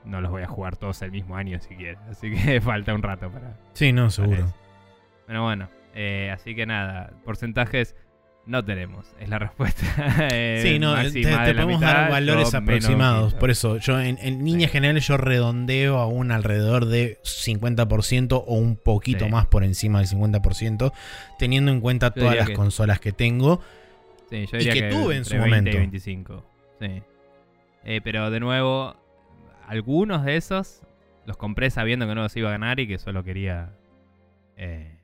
no 0.06 0.22
los 0.22 0.32
voy 0.32 0.44
a 0.44 0.48
jugar 0.48 0.78
todos 0.78 1.02
el 1.02 1.12
mismo 1.12 1.36
año 1.36 1.60
siquiera, 1.60 2.00
así 2.10 2.32
que 2.32 2.62
falta 2.62 2.94
un 2.94 3.02
rato 3.04 3.30
para, 3.30 3.58
Sí, 3.74 3.92
no, 3.94 4.10
seguro. 4.10 4.54
Pero 5.28 5.44
bueno, 5.44 5.70
eh, 5.96 6.30
así 6.34 6.56
que 6.56 6.66
nada, 6.66 7.12
porcentajes 7.24 7.96
no 8.46 8.64
tenemos, 8.64 9.08
es 9.20 9.28
la 9.28 9.40
respuesta. 9.40 9.84
eh, 10.32 10.60
Sí, 10.62 10.78
no, 10.78 10.94
te, 10.96 11.10
te 11.10 11.24
podemos 11.24 11.80
mitad, 11.80 11.94
dar 11.94 12.12
valores 12.12 12.54
aproximados. 12.54 13.34
Por 13.34 13.50
eso, 13.50 13.78
yo 13.78 14.00
en, 14.00 14.20
en 14.22 14.46
líneas 14.46 14.70
Sí. 14.70 14.74
generales 14.74 15.08
yo 15.08 15.18
redondeo 15.18 15.98
a 15.98 16.06
un 16.06 16.32
alrededor 16.32 16.86
de 16.86 17.18
50% 17.24 18.44
o 18.46 18.54
un 18.54 18.76
poquito 18.76 19.26
Sí. 19.26 19.32
más 19.32 19.48
por 19.48 19.64
encima 19.64 19.98
del 19.98 20.08
50%, 20.08 20.94
teniendo 21.40 21.72
en 21.72 21.82
cuenta 21.82 22.12
todas 22.12 22.30
diría 22.30 22.42
las 22.42 22.50
que- 22.50 22.56
consolas 22.56 23.00
que 23.00 23.12
tengo. 23.12 23.62
Sí, 24.30 24.46
yo 24.46 24.58
y 24.58 24.60
diría 24.66 24.74
que 24.74 24.96
tuve 24.96 25.16
en 25.18 25.26
su 25.26 25.32
20 25.32 25.48
momento. 25.50 25.72
y 25.72 25.78
25. 25.78 26.46
Sí. 26.80 27.02
Eh, 27.84 28.02
pero 28.04 28.30
de 28.30 28.40
nuevo, 28.40 28.96
algunos 29.68 30.24
de 30.24 30.38
esos 30.38 30.82
los 31.26 31.38
compré 31.38 31.70
sabiendo 31.70 32.08
que 32.08 32.16
no 32.16 32.24
los 32.24 32.36
iba 32.38 32.50
a 32.50 32.52
ganar 32.52 32.80
y 32.80 32.88
que 32.88 32.98
solo 32.98 33.24
quería 33.24 33.76
eh, 34.58 35.00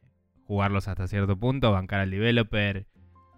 jugarlos 0.46 0.88
hasta 0.88 1.08
cierto 1.08 1.38
punto, 1.38 1.72
bancar 1.72 2.02
al 2.02 2.12
developer, 2.12 2.86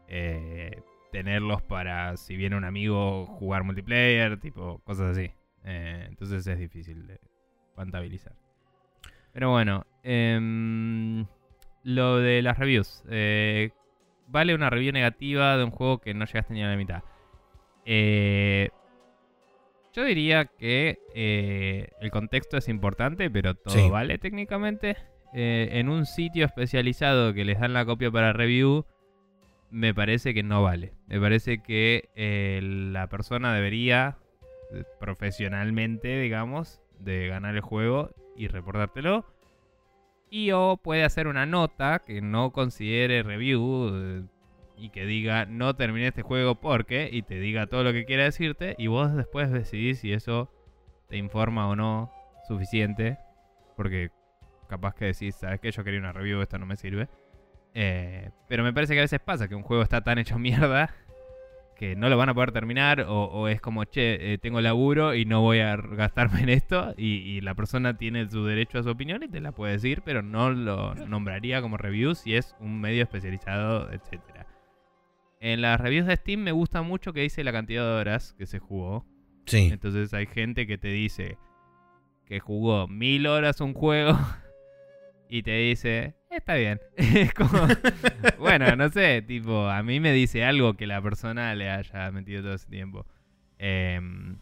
eh, 0.07 0.81
tenerlos 1.11 1.61
para 1.61 2.17
si 2.17 2.35
viene 2.35 2.57
un 2.57 2.65
amigo 2.65 3.25
jugar 3.25 3.63
multiplayer, 3.63 4.39
tipo 4.39 4.79
cosas 4.79 5.17
así. 5.17 5.31
Eh, 5.63 6.05
entonces 6.09 6.45
es 6.45 6.59
difícil 6.59 7.07
de 7.07 7.19
contabilizar. 7.75 8.33
Pero 9.31 9.49
bueno, 9.49 9.85
em, 10.03 11.25
lo 11.83 12.17
de 12.17 12.41
las 12.41 12.57
reviews. 12.57 13.03
Vale 14.27 14.55
una 14.55 14.69
review 14.69 14.91
negativa 14.91 15.57
de 15.57 15.63
un 15.63 15.71
juego 15.71 15.99
que 15.99 16.13
no 16.13 16.25
llegaste 16.25 16.53
ni 16.53 16.63
a 16.63 16.67
la 16.67 16.75
mitad. 16.75 17.03
Eh, 17.85 18.69
yo 19.93 20.03
diría 20.03 20.45
que 20.45 20.99
eh, 21.13 21.89
el 22.01 22.11
contexto 22.11 22.57
es 22.57 22.67
importante, 22.69 23.29
pero 23.29 23.55
todo 23.55 23.73
Sí. 23.75 23.89
vale 23.89 24.17
técnicamente. 24.17 24.97
Eh, 25.35 25.69
en 25.79 25.89
un 25.89 26.05
sitio 26.05 26.45
especializado 26.45 27.33
que 27.33 27.45
les 27.45 27.59
dan 27.59 27.73
la 27.73 27.85
copia 27.85 28.11
para 28.11 28.33
review, 28.33 28.85
me 29.71 29.93
parece 29.93 30.33
que 30.33 30.43
no 30.43 30.61
vale. 30.61 30.93
Me 31.07 31.19
parece 31.19 31.63
que 31.63 32.09
eh, 32.15 32.59
la 32.63 33.07
persona 33.07 33.53
debería, 33.53 34.17
profesionalmente, 34.99 36.19
digamos, 36.19 36.81
de 36.99 37.27
ganar 37.27 37.55
el 37.55 37.61
juego 37.61 38.11
y 38.35 38.47
reportártelo. 38.47 39.25
Y 40.29 40.51
o 40.51 40.77
puede 40.77 41.03
hacer 41.03 41.27
una 41.27 41.45
nota 41.45 41.99
que 42.05 42.21
no 42.21 42.51
considere 42.51 43.21
review 43.23 44.27
y 44.77 44.89
que 44.89 45.05
diga 45.05 45.45
no 45.45 45.75
terminé 45.75 46.07
este 46.07 46.21
juego 46.23 46.55
porque 46.55 47.09
y 47.11 47.21
te 47.21 47.39
diga 47.39 47.67
todo 47.67 47.83
lo 47.83 47.93
que 47.93 48.05
quiera 48.05 48.23
decirte 48.23 48.75
y 48.77 48.87
vos 48.87 49.15
después 49.15 49.51
decidís 49.51 49.99
si 49.99 50.13
eso 50.13 50.51
te 51.09 51.17
informa 51.17 51.67
o 51.67 51.75
no 51.75 52.11
suficiente 52.47 53.17
porque 53.77 54.09
capaz 54.67 54.95
que 54.95 55.05
decís 55.05 55.35
sabes 55.35 55.59
que 55.59 55.71
yo 55.71 55.83
quería 55.83 55.99
una 55.99 56.11
review 56.13 56.41
esto 56.41 56.57
no 56.57 56.65
me 56.65 56.75
sirve 56.75 57.07
Eh, 57.75 58.29
pero 58.47 58.63
me 58.63 58.71
parece 58.73 58.93
que 58.93 58.99
a 58.99 59.03
veces 59.03 59.19
pasa 59.19 59.47
que 59.47 59.55
un 59.55 59.63
juego 59.63 59.81
está 59.83 60.01
tan 60.01 60.19
hecho 60.19 60.37
mierda 60.49 60.93
que 61.75 61.95
no 61.95 62.07
lo 62.09 62.17
van 62.17 62.29
a 62.29 62.33
poder 62.35 62.51
terminar 62.51 63.01
o, 63.01 63.25
o 63.25 63.47
es 63.47 63.59
como 63.59 63.83
che 63.85 64.33
eh, 64.33 64.37
tengo 64.37 64.61
laburo 64.61 65.15
y 65.15 65.25
no 65.25 65.41
voy 65.41 65.59
a 65.59 65.75
gastarme 65.75 66.41
en 66.41 66.49
esto 66.49 66.93
y, 66.97 67.07
y 67.17 67.41
la 67.41 67.55
persona 67.55 67.97
tiene 67.97 68.29
su 68.29 68.45
derecho 68.45 68.77
a 68.79 68.83
su 68.83 68.89
opinión 68.91 69.23
y 69.23 69.27
te 69.27 69.41
la 69.41 69.51
puede 69.53 69.73
decir 69.73 70.03
pero 70.05 70.21
no 70.21 70.51
lo 70.51 70.93
nombraría 70.95 71.61
como 71.61 71.77
review 71.77 72.13
si 72.15 72.35
es 72.35 72.55
un 72.59 72.79
medio 72.79 73.01
especializado 73.03 73.91
etcétera 73.91 74.45
en 75.43 75.61
las 75.61 75.77
reviews 75.77 76.07
de 76.07 76.15
Steam 76.15 76.39
me 76.39 76.53
gusta 76.53 76.83
mucho 76.83 77.11
que 77.11 77.19
dice 77.19 77.43
la 77.43 77.51
cantidad 77.51 77.83
de 77.83 77.99
horas 77.99 78.33
que 78.37 78.45
se 78.45 78.59
jugó. 78.59 79.05
Sí. 79.45 79.69
Entonces 79.73 80.13
hay 80.13 80.25
gente 80.25 80.65
que 80.65 80.77
te 80.77 80.87
dice 80.87 81.37
que 82.25 82.39
jugó 82.39 82.87
mil 82.87 83.27
horas 83.27 83.59
un 83.59 83.73
juego 83.73 84.17
y 85.29 85.43
te 85.43 85.57
dice, 85.57 86.15
está 86.31 86.55
bien. 86.55 86.79
Es 86.95 87.33
como, 87.33 87.67
bueno, 88.39 88.73
no 88.77 88.87
sé, 88.87 89.21
tipo, 89.21 89.67
a 89.67 89.83
mí 89.83 89.99
me 89.99 90.13
dice 90.13 90.45
algo 90.45 90.75
que 90.75 90.87
la 90.87 91.01
persona 91.01 91.53
le 91.55 91.69
haya 91.69 92.09
metido 92.11 92.41
todo 92.41 92.53
ese 92.53 92.69
tiempo. 92.69 93.05
Em, 93.59 94.37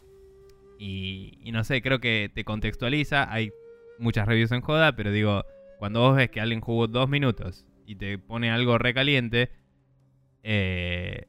y, 0.78 1.40
y 1.42 1.52
no 1.52 1.64
sé, 1.64 1.82
creo 1.82 2.00
que 2.00 2.30
te 2.32 2.44
contextualiza. 2.44 3.34
Hay 3.34 3.52
muchas 3.98 4.28
reviews 4.28 4.52
en 4.52 4.62
joda, 4.62 4.96
pero 4.96 5.12
digo, 5.12 5.46
cuando 5.80 6.02
vos 6.02 6.16
ves 6.16 6.30
que 6.30 6.42
alguien 6.42 6.62
jugó 6.62 6.86
dos 6.86 7.10
minutos 7.10 7.66
y 7.88 7.96
te 7.96 8.20
pone 8.20 8.52
algo 8.52 8.78
recaliente, 8.78 9.50
eh, 10.44 11.28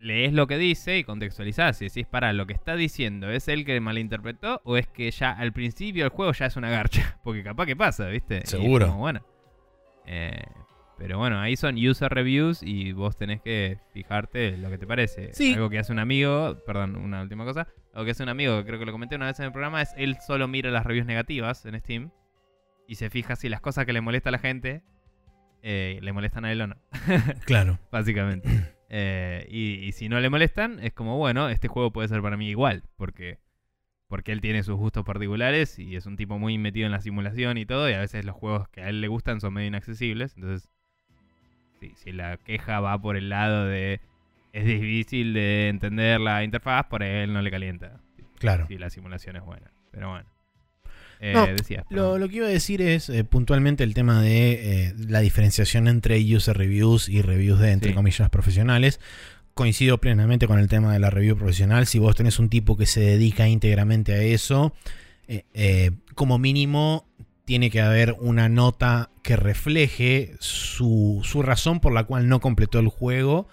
lees 0.00 0.32
lo 0.32 0.46
que 0.46 0.58
dice 0.58 0.98
y 0.98 1.04
contextualizás 1.04 1.80
y 1.82 1.86
decís, 1.86 2.06
para, 2.06 2.32
lo 2.32 2.46
que 2.46 2.54
está 2.54 2.74
diciendo, 2.74 3.30
¿es 3.30 3.48
él 3.48 3.64
que 3.64 3.78
malinterpretó 3.80 4.60
o 4.64 4.76
es 4.76 4.88
que 4.88 5.10
ya 5.10 5.30
al 5.30 5.52
principio 5.52 6.04
del 6.04 6.10
juego 6.10 6.32
ya 6.32 6.46
es 6.46 6.56
una 6.56 6.70
garcha? 6.70 7.18
Porque 7.24 7.42
capaz 7.42 7.66
que 7.66 7.76
pasa, 7.76 8.06
¿viste? 8.06 8.44
Seguro. 8.46 8.88
como, 8.88 9.00
bueno. 9.00 9.20
Eh, 10.06 10.42
Pero 10.98 11.18
bueno, 11.18 11.38
ahí 11.38 11.56
son 11.56 11.76
user 11.76 12.12
reviews 12.12 12.62
y 12.62 12.92
vos 12.92 13.16
tenés 13.16 13.40
que 13.42 13.78
fijarte 13.92 14.56
lo 14.56 14.70
que 14.70 14.78
te 14.78 14.86
parece. 14.86 15.32
Sí. 15.32 15.54
Algo 15.54 15.70
que 15.70 15.78
hace 15.78 15.92
un 15.92 15.98
amigo, 15.98 16.56
perdón, 16.66 16.96
una 16.96 17.22
última 17.22 17.44
cosa. 17.44 17.68
Algo 17.92 18.04
que 18.04 18.12
hace 18.12 18.22
un 18.22 18.28
amigo, 18.28 18.56
que 18.58 18.64
creo 18.64 18.78
que 18.78 18.86
lo 18.86 18.92
comenté 18.92 19.16
una 19.16 19.26
vez 19.26 19.38
en 19.38 19.46
el 19.46 19.52
programa, 19.52 19.82
es 19.82 19.94
él 19.96 20.16
solo 20.26 20.48
mira 20.48 20.70
las 20.70 20.84
reviews 20.84 21.06
negativas 21.06 21.64
en 21.66 21.78
Steam 21.80 22.10
y 22.86 22.96
se 22.96 23.10
fija 23.10 23.36
si 23.36 23.48
las 23.48 23.60
cosas 23.60 23.86
que 23.86 23.92
le 23.92 24.00
molesta 24.00 24.30
a 24.30 24.32
la 24.32 24.38
gente 24.38 24.82
eh, 25.62 25.98
le 26.02 26.12
molestan 26.12 26.44
a 26.44 26.52
él 26.52 26.60
o 26.62 26.66
no, 26.68 26.76
Claro. 27.44 27.78
básicamente. 27.90 28.48
Eh, 28.92 29.46
y, 29.48 29.74
y 29.86 29.92
si 29.92 30.08
no 30.08 30.18
le 30.18 30.30
molestan, 30.30 30.80
es 30.82 30.92
como, 30.92 31.16
bueno, 31.16 31.48
este 31.48 31.68
juego 31.68 31.92
puede 31.92 32.08
ser 32.08 32.20
para 32.22 32.36
mí 32.36 32.48
igual, 32.48 32.82
porque, 32.96 33.38
porque 34.08 34.32
él 34.32 34.40
tiene 34.40 34.64
sus 34.64 34.74
gustos 34.74 35.04
particulares 35.04 35.78
y 35.78 35.94
es 35.94 36.06
un 36.06 36.16
tipo 36.16 36.40
muy 36.40 36.58
metido 36.58 36.86
en 36.86 36.90
la 36.92 37.00
simulación 37.00 37.56
y 37.56 37.66
todo, 37.66 37.88
y 37.88 37.92
a 37.92 38.00
veces 38.00 38.24
los 38.24 38.34
juegos 38.34 38.68
que 38.68 38.80
a 38.82 38.88
él 38.88 39.00
le 39.00 39.06
gustan 39.06 39.40
son 39.40 39.54
medio 39.54 39.68
inaccesibles, 39.68 40.34
entonces 40.34 40.68
si, 41.78 41.94
si 41.94 42.10
la 42.10 42.36
queja 42.38 42.80
va 42.80 43.00
por 43.00 43.16
el 43.16 43.28
lado 43.28 43.66
de 43.66 44.00
es 44.52 44.64
difícil 44.64 45.34
de 45.34 45.68
entender 45.68 46.20
la 46.20 46.42
interfaz, 46.42 46.86
por 46.86 47.04
él 47.04 47.32
no 47.32 47.42
le 47.42 47.50
calienta. 47.52 48.00
Claro. 48.40 48.66
Si 48.66 48.76
la 48.76 48.90
simulación 48.90 49.36
es 49.36 49.44
buena. 49.44 49.70
Pero 49.92 50.08
bueno. 50.10 50.28
Eh, 51.22 51.32
No, 51.34 51.46
decías, 51.46 51.84
Lo, 51.90 52.18
que 52.28 52.36
iba 52.36 52.46
a 52.46 52.50
decir 52.50 52.80
es 52.80 53.10
eh, 53.10 53.24
puntualmente 53.24 53.84
el 53.84 53.92
tema 53.92 54.22
de 54.22 54.86
eh, 54.86 54.94
la 54.96 55.20
diferenciación 55.20 55.86
entre 55.86 56.18
user 56.34 56.56
reviews 56.56 57.08
y 57.10 57.20
reviews 57.20 57.60
de, 57.60 57.72
entre 57.72 57.90
Sí. 57.90 57.94
comillas, 57.94 58.30
profesionales. 58.30 59.00
Coincido 59.52 59.98
plenamente 59.98 60.46
con 60.46 60.58
el 60.58 60.68
tema 60.68 60.92
de 60.94 60.98
la 60.98 61.10
review 61.10 61.36
profesional. 61.36 61.86
Si 61.86 61.98
vos 61.98 62.16
tenés 62.16 62.38
un 62.38 62.48
tipo 62.48 62.76
que 62.76 62.86
se 62.86 63.00
dedica 63.00 63.46
íntegramente 63.48 64.14
a 64.14 64.22
eso, 64.22 64.72
como 66.14 66.38
mínimo 66.38 67.04
tiene 67.44 67.68
que 67.68 67.80
haber 67.82 68.16
una 68.20 68.48
nota 68.48 69.10
que 69.22 69.36
refleje 69.36 70.34
su, 70.38 71.20
su 71.24 71.42
razón 71.42 71.80
por 71.80 71.92
la 71.92 72.04
cual 72.04 72.28
no 72.28 72.40
completó 72.40 72.78
el 72.78 72.88
juego. 72.88 73.48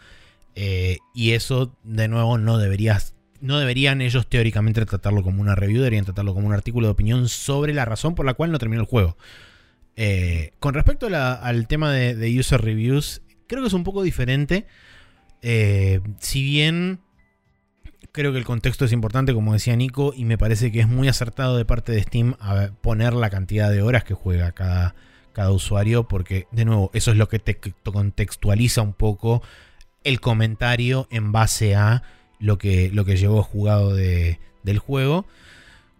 y 0.55 1.31
eso, 1.31 1.75
de 1.83 2.07
nuevo, 2.07 2.37
no 2.37 2.57
deberías 2.57 3.15
no 3.41 3.59
deberían 3.59 4.01
ellos 4.01 4.27
teóricamente 4.27 4.85
tratarlo 4.85 5.23
como 5.23 5.41
una 5.41 5.55
review, 5.55 5.79
deberían 5.79 6.05
tratarlo 6.05 6.33
como 6.33 6.47
un 6.47 6.53
artículo 6.53 6.87
de 6.87 6.91
opinión 6.91 7.29
sobre 7.29 7.73
la 7.73 7.85
razón 7.85 8.15
por 8.15 8.25
la 8.25 8.33
cual 8.33 8.51
no 8.51 8.59
terminó 8.59 8.81
el 8.81 8.87
juego. 8.87 9.17
Eh, 9.95 10.53
con 10.59 10.73
respecto 10.73 11.07
al 11.11 11.67
tema 11.67 11.91
de, 11.91 12.15
de 12.15 12.39
user 12.39 12.61
reviews, 12.61 13.21
creo 13.47 13.61
que 13.61 13.67
es 13.67 13.73
un 13.73 13.83
poco 13.83 14.03
diferente. 14.03 14.67
Eh, 15.41 16.01
si 16.19 16.43
bien 16.43 16.99
creo 18.11 18.31
que 18.31 18.39
el 18.39 18.45
contexto 18.45 18.85
es 18.85 18.91
importante, 18.91 19.33
como 19.33 19.53
decía 19.53 19.75
Nico, 19.75 20.13
y 20.15 20.25
me 20.25 20.37
parece 20.37 20.71
que 20.71 20.79
es 20.79 20.87
muy 20.87 21.07
acertado 21.07 21.57
de 21.57 21.65
parte 21.65 21.91
de 21.91 22.01
Steam 22.01 22.35
a 22.39 22.69
poner 22.81 23.13
la 23.13 23.29
cantidad 23.29 23.71
de 23.71 23.81
horas 23.81 24.03
que 24.03 24.13
juega 24.13 24.51
cada, 24.53 24.95
cada 25.33 25.51
usuario, 25.51 26.07
porque 26.07 26.47
de 26.51 26.65
nuevo, 26.65 26.89
eso 26.93 27.11
es 27.11 27.17
lo 27.17 27.29
que 27.29 27.39
te 27.39 27.59
contextualiza 27.83 28.81
un 28.81 28.93
poco 28.93 29.43
el 30.03 30.19
comentario 30.19 31.07
en 31.11 31.31
base 31.31 31.75
a 31.75 32.03
lo 32.39 32.57
que, 32.57 32.89
lo 32.93 33.05
que 33.05 33.17
llevó 33.17 33.43
jugado 33.43 33.93
de- 33.95 34.39
del 34.63 34.79
juego. 34.79 35.25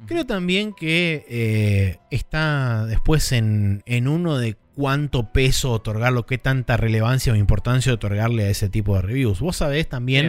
Creo 0.05 0.25
también 0.25 0.73
que 0.73 1.25
eh, 1.27 1.97
está 2.11 2.85
después 2.85 3.31
en, 3.31 3.81
en 3.87 4.07
uno 4.07 4.37
de 4.37 4.55
cuánto 4.75 5.31
peso 5.33 5.71
otorgarlo, 5.71 6.27
qué 6.27 6.37
tanta 6.37 6.77
relevancia 6.77 7.33
o 7.33 7.35
importancia 7.35 7.91
otorgarle 7.91 8.45
a 8.45 8.49
ese 8.49 8.69
tipo 8.69 8.95
de 8.95 9.01
reviews. 9.01 9.39
Vos 9.39 9.57
sabés 9.57 9.89
también, 9.89 10.25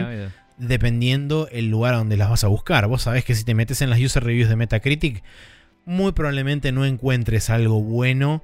dependiendo 0.57 1.47
el 1.51 1.69
lugar 1.69 1.93
a 1.93 1.97
donde 1.97 2.17
las 2.17 2.29
vas 2.31 2.43
a 2.43 2.47
buscar. 2.47 2.87
Vos 2.87 3.03
sabés 3.03 3.23
que 3.23 3.35
si 3.35 3.43
te 3.43 3.53
metes 3.53 3.81
en 3.83 3.91
las 3.91 3.99
user 4.01 4.23
reviews 4.23 4.49
de 4.49 4.55
Metacritic, 4.55 5.21
muy 5.85 6.13
probablemente 6.13 6.71
no 6.71 6.83
encuentres 6.85 7.51
algo 7.51 7.79
bueno. 7.81 8.43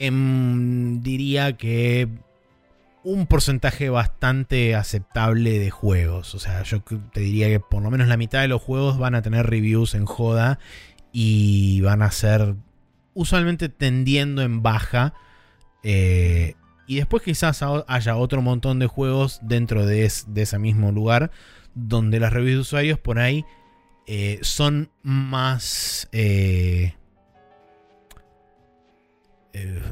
En, 0.00 1.02
diría 1.02 1.56
que 1.56 2.08
un 3.10 3.26
porcentaje 3.26 3.88
bastante 3.90 4.74
aceptable 4.74 5.58
de 5.58 5.70
juegos. 5.70 6.34
O 6.34 6.38
sea, 6.38 6.62
yo 6.62 6.82
te 7.12 7.20
diría 7.20 7.48
que 7.48 7.58
por 7.60 7.82
lo 7.82 7.90
menos 7.90 8.08
la 8.08 8.16
mitad 8.16 8.40
de 8.42 8.48
los 8.48 8.60
juegos 8.62 8.98
van 8.98 9.14
a 9.14 9.22
tener 9.22 9.46
reviews 9.46 9.94
en 9.94 10.04
joda 10.04 10.58
y 11.12 11.80
van 11.80 12.02
a 12.02 12.10
ser 12.10 12.54
usualmente 13.14 13.68
tendiendo 13.68 14.42
en 14.42 14.62
baja. 14.62 15.14
Eh, 15.82 16.54
y 16.86 16.96
después 16.96 17.22
quizás 17.22 17.62
ha- 17.62 17.84
haya 17.88 18.16
otro 18.16 18.42
montón 18.42 18.78
de 18.78 18.86
juegos 18.86 19.40
dentro 19.42 19.86
de 19.86 20.04
ese 20.04 20.58
mismo 20.58 20.92
lugar 20.92 21.30
donde 21.74 22.20
las 22.20 22.32
reviews 22.32 22.56
de 22.56 22.60
usuarios 22.60 22.98
por 22.98 23.18
ahí 23.18 23.44
eh, 24.06 24.38
son 24.42 24.90
más... 25.02 26.08
eh, 26.12 26.94
eh, 29.52 29.82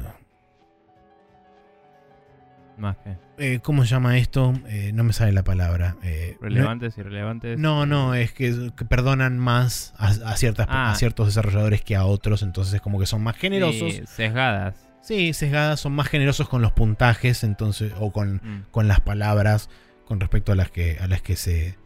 Más 2.77 2.95
que. 2.97 3.15
eh, 3.39 3.59
¿Cómo 3.63 3.83
se 3.83 3.89
llama 3.89 4.17
esto? 4.19 4.53
Eh, 4.67 4.91
no 4.93 5.03
me 5.03 5.11
sale 5.13 5.31
la 5.31 5.43
palabra. 5.43 5.95
Eh, 6.03 6.37
Relevantes, 6.39 6.97
irrelevantes. 6.97 7.57
No, 7.57 7.85
no, 7.87 8.13
es 8.13 8.31
que, 8.33 8.71
que 8.77 8.85
perdonan 8.85 9.39
más 9.39 9.93
a, 9.97 10.07
a 10.09 10.37
ciertas, 10.37 10.67
Ah. 10.69 10.91
a 10.91 10.95
ciertos 10.95 11.27
desarrolladores 11.27 11.81
que 11.81 11.95
a 11.95 12.05
otros, 12.05 12.43
entonces 12.43 12.79
como 12.81 12.99
que 12.99 13.07
son 13.07 13.23
más 13.23 13.35
generosos. 13.35 13.93
Sí, 13.93 14.03
sesgadas. 14.05 14.75
Sí, 15.01 15.33
sesgadas, 15.33 15.79
son 15.79 15.93
más 15.93 16.07
generosos 16.07 16.49
con 16.49 16.61
los 16.61 16.71
puntajes, 16.73 17.43
entonces, 17.43 17.93
o 17.99 18.11
con, 18.11 18.35
Mm. 18.35 18.65
con 18.71 18.87
las 18.87 18.99
palabras 18.99 19.69
con 20.05 20.19
respecto 20.19 20.51
a 20.51 20.55
las 20.55 20.69
que, 20.69 20.97
a 21.01 21.07
las 21.07 21.21
que 21.21 21.35
se, 21.35 21.77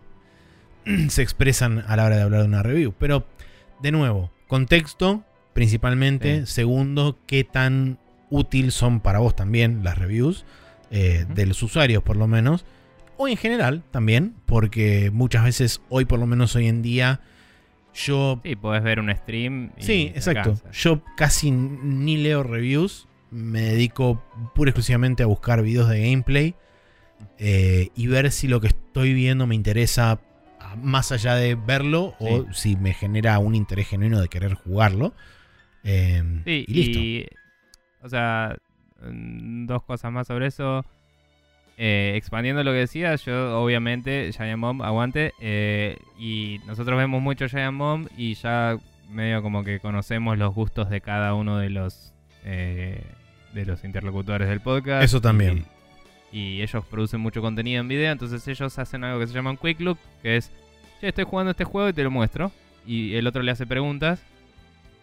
se 1.10 1.22
expresan 1.22 1.84
a 1.88 1.96
la 1.96 2.06
hora 2.06 2.18
de 2.18 2.24
hablar 2.24 2.42
de 2.42 2.48
una 2.48 2.64
review. 2.64 2.94
Pero, 3.00 3.26
de 3.82 3.92
nuevo, 3.92 4.32
contexto, 4.48 5.24
principalmente. 5.54 6.46
Sí. 6.46 6.54
Segundo, 6.54 7.18
qué 7.28 7.44
tan 7.44 7.98
útil 8.30 8.72
son 8.72 9.00
para 9.02 9.20
vos 9.20 9.36
también 9.36 9.84
las 9.84 9.98
reviews, 9.98 10.46
eh, 10.92 11.26
de 11.34 11.46
los 11.46 11.64
usuarios 11.64 12.04
por 12.04 12.18
lo 12.18 12.28
menos. 12.28 12.66
O 13.18 13.28
en 13.28 13.38
general 13.38 13.84
también, 13.92 14.36
porque 14.46 15.10
muchas 15.12 15.44
veces, 15.44 15.82
hoy 15.90 16.06
por 16.06 16.20
lo 16.20 16.28
menos 16.28 16.56
hoy 16.56 16.68
en 16.68 16.82
día, 16.82 17.22
yo 17.94 18.40
Sí, 18.44 18.56
podés 18.56 18.84
ver 18.84 19.00
un 19.00 19.14
stream. 19.16 19.72
Y 19.78 19.84
Sí, 19.84 20.12
exacto. 20.16 20.40
alcanza. 20.52 20.72
Yo 20.72 21.02
casi 21.18 21.52
ni 21.52 22.18
leo 22.18 22.44
reviews. 22.44 23.08
Me 23.30 23.62
dedico 23.62 24.24
pura 24.56 24.70
y 24.70 24.72
exclusivamente 24.72 25.24
a 25.24 25.26
buscar 25.28 25.62
videos 25.62 25.88
de 25.90 26.02
gameplay 26.10 26.56
eh, 27.38 27.90
y 27.96 28.08
ver 28.08 28.32
si 28.32 28.48
lo 28.48 28.60
que 28.60 28.68
estoy 28.68 29.14
viendo 29.14 29.46
me 29.48 29.56
interesa 29.56 30.20
más 30.82 31.12
allá 31.12 31.36
de 31.36 31.56
verlo 31.56 32.16
o 32.20 32.46
si 32.54 32.76
me 32.78 32.94
genera 32.94 33.38
un 33.40 33.56
interés 33.56 33.88
genuino 33.90 34.20
de 34.22 34.28
querer 34.30 34.54
jugarlo. 34.56 35.14
Eh, 35.84 36.24
Sí, 36.46 36.66
y 36.68 36.74
listo. 36.74 37.00
y, 37.00 37.28
o 38.02 38.10
sea, 38.10 38.58
dos 39.04 39.84
cosas 39.84 40.12
más 40.12 40.28
sobre 40.28 40.48
eso. 40.48 40.86
Eh, 41.78 42.14
expandiendo 42.16 42.64
lo 42.64 42.72
que 42.72 42.80
decías, 42.80 43.26
yo 43.26 43.60
obviamente 43.60 44.32
Giant 44.34 44.62
Bomb 44.62 44.84
aguante. 44.84 45.34
eh, 45.40 45.98
y 46.20 46.60
nosotros 46.68 46.98
vemos 46.98 47.22
mucho 47.22 47.48
Giant 47.48 47.78
Bomb 47.78 48.08
y 48.18 48.36
ya 48.36 48.78
medio 49.10 49.42
como 49.42 49.64
que 49.64 49.80
conocemos 49.80 50.38
los 50.38 50.54
gustos 50.54 50.90
de 50.90 51.02
cada 51.02 51.34
uno 51.34 51.58
de 51.58 51.70
los 51.70 52.14
eh, 52.46 53.04
de 53.54 53.66
los 53.66 53.84
interlocutores 53.84 54.48
del 54.48 54.62
podcast. 54.62 55.04
Eso 55.04 55.22
también. 55.22 55.66
Y, 56.32 56.40
y 56.40 56.62
ellos 56.62 56.86
producen 56.86 57.20
mucho 57.20 57.42
contenido 57.42 57.82
en 57.82 57.88
video, 57.88 58.12
entonces 58.12 58.48
ellos 58.48 58.78
hacen 58.80 59.04
algo 59.04 59.20
que 59.20 59.28
se 59.28 59.34
llama 59.34 59.52
un 59.52 59.58
Quick 59.58 59.80
Look, 59.82 59.98
que 60.22 60.38
es, 60.38 60.52
che, 61.00 61.08
estoy 61.10 61.26
jugando 61.26 61.52
este 61.52 61.64
juego 61.64 61.90
y 61.90 61.94
te 61.94 62.04
lo 62.04 62.12
muestro. 62.12 62.52
Y 62.86 63.16
el 63.16 63.28
otro 63.28 63.42
le 63.44 63.52
hace 63.52 63.66
preguntas. 63.66 64.24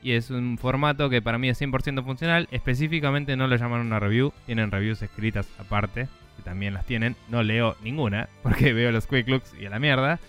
Y 0.02 0.12
es 0.12 0.30
un 0.30 0.58
formato 0.58 1.10
que 1.10 1.20
para 1.20 1.38
mí 1.38 1.48
es 1.48 1.60
100% 1.60 2.04
funcional. 2.04 2.48
Específicamente 2.50 3.36
no 3.36 3.46
lo 3.46 3.56
llaman 3.56 3.80
una 3.80 3.98
review. 3.98 4.32
Tienen 4.46 4.70
reviews 4.70 5.02
escritas 5.02 5.48
aparte. 5.58 6.08
Que 6.36 6.42
también 6.42 6.74
las 6.74 6.86
tienen. 6.86 7.16
No 7.28 7.42
leo 7.42 7.76
ninguna. 7.82 8.28
Porque 8.42 8.72
veo 8.72 8.92
los 8.92 9.06
quick 9.06 9.28
looks 9.28 9.54
y 9.60 9.66
a 9.66 9.70
la 9.70 9.78
mierda. 9.78 10.20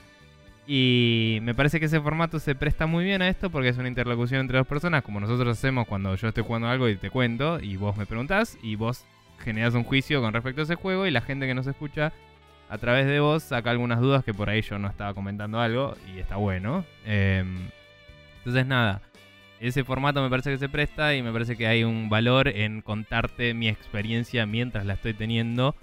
Y 0.66 1.40
me 1.42 1.56
parece 1.56 1.80
que 1.80 1.88
ese 1.88 2.00
formato 2.00 2.40
se 2.40 2.56
presta 2.56 2.86
muy 2.86 3.04
bien 3.04 3.22
a 3.22 3.30
esto. 3.30 3.52
Porque 3.52 3.70
es 3.70 3.78
una 3.78 3.88
interlocución 3.88 4.42
entre 4.42 4.58
dos 4.58 4.68
personas. 4.68 5.04
Como 5.04 5.20
nosotros 5.20 5.58
hacemos 5.58 5.88
cuando 5.88 6.16
yo 6.16 6.28
estoy 6.28 6.44
jugando 6.44 6.68
algo 6.68 6.90
y 6.90 6.96
te 6.96 7.12
cuento. 7.12 7.60
Y 7.60 7.78
vos 7.78 7.96
me 7.96 8.08
preguntás. 8.08 8.58
Y 8.64 8.76
vos 8.76 9.06
generas 9.40 9.76
un 9.76 9.84
juicio 9.84 10.20
con 10.22 10.34
respecto 10.34 10.62
a 10.62 10.64
ese 10.64 10.76
juego. 10.76 11.06
Y 11.06 11.12
la 11.12 11.22
gente 11.22 11.46
que 11.46 11.54
nos 11.54 11.68
escucha 11.68 12.12
a 12.70 12.78
través 12.80 13.06
de 13.06 13.20
vos 13.20 13.44
saca 13.44 13.70
algunas 13.70 14.00
dudas 14.00 14.24
que 14.24 14.34
por 14.34 14.50
ahí 14.50 14.62
yo 14.62 14.80
no 14.80 14.88
estaba 14.88 15.14
comentando 15.14 15.60
algo. 15.60 15.96
Y 16.16 16.20
está 16.20 16.38
bueno. 16.38 16.86
Em, 17.06 17.68
entonces 18.40 18.66
nada. 18.66 19.02
Ese 19.60 19.84
formato 19.84 20.22
me 20.22 20.30
parece 20.30 20.52
que 20.52 20.58
se 20.58 20.70
presta 20.70 21.16
y 21.16 21.22
me 21.22 21.32
parece 21.32 21.58
que 21.58 21.68
hay 21.68 21.84
un 21.84 22.10
valor 22.10 22.48
en 22.48 22.82
contarte 22.82 23.54
mi 23.54 23.68
experiencia 23.68 24.46
mientras 24.46 24.86
la 24.86 24.94
estoy 24.94 25.14
teniendo. 25.14 25.76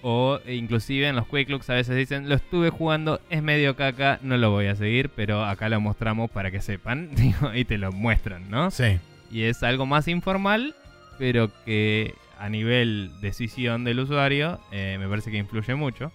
O 0.00 0.38
e 0.46 0.54
inclusive 0.54 1.08
en 1.08 1.16
los 1.16 1.26
Quick 1.26 1.48
Looks 1.48 1.68
a 1.70 1.74
veces 1.74 1.96
dicen, 1.96 2.28
lo 2.28 2.36
estuve 2.36 2.70
jugando, 2.70 3.20
es 3.30 3.42
medio 3.42 3.74
caca, 3.74 4.20
no 4.22 4.36
lo 4.36 4.52
voy 4.52 4.66
a 4.66 4.76
seguir, 4.76 5.08
pero 5.08 5.44
acá 5.44 5.68
lo 5.68 5.80
mostramos 5.80 6.30
para 6.30 6.52
que 6.52 6.60
sepan. 6.60 7.10
y 7.54 7.64
te 7.64 7.78
lo 7.78 7.90
muestran, 7.90 8.48
¿no? 8.48 8.70
Sí. 8.70 9.00
Y 9.32 9.42
es 9.42 9.64
algo 9.64 9.86
más 9.86 10.06
informal, 10.06 10.76
pero 11.18 11.50
que 11.64 12.14
a 12.38 12.48
nivel 12.48 13.10
decisión 13.20 13.82
del 13.82 13.98
usuario 13.98 14.60
eh, 14.70 14.96
me 15.00 15.08
parece 15.08 15.32
que 15.32 15.38
influye 15.38 15.74
mucho. 15.74 16.12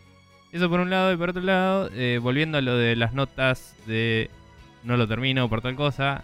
Eso 0.54 0.70
por 0.70 0.80
un 0.80 0.90
lado 0.90 1.12
y 1.12 1.18
por 1.18 1.32
otro 1.32 1.42
lado, 1.42 1.90
eh, 1.94 2.20
volviendo 2.22 2.60
a 2.60 2.62
lo 2.62 2.78
de 2.78 2.96
las 2.96 3.14
notas 3.14 3.76
de 3.86 4.30
no 4.84 4.98
lo 4.98 5.08
termino 5.08 5.50
por 5.50 5.62
tal 5.62 5.76
cosa, 5.76 6.24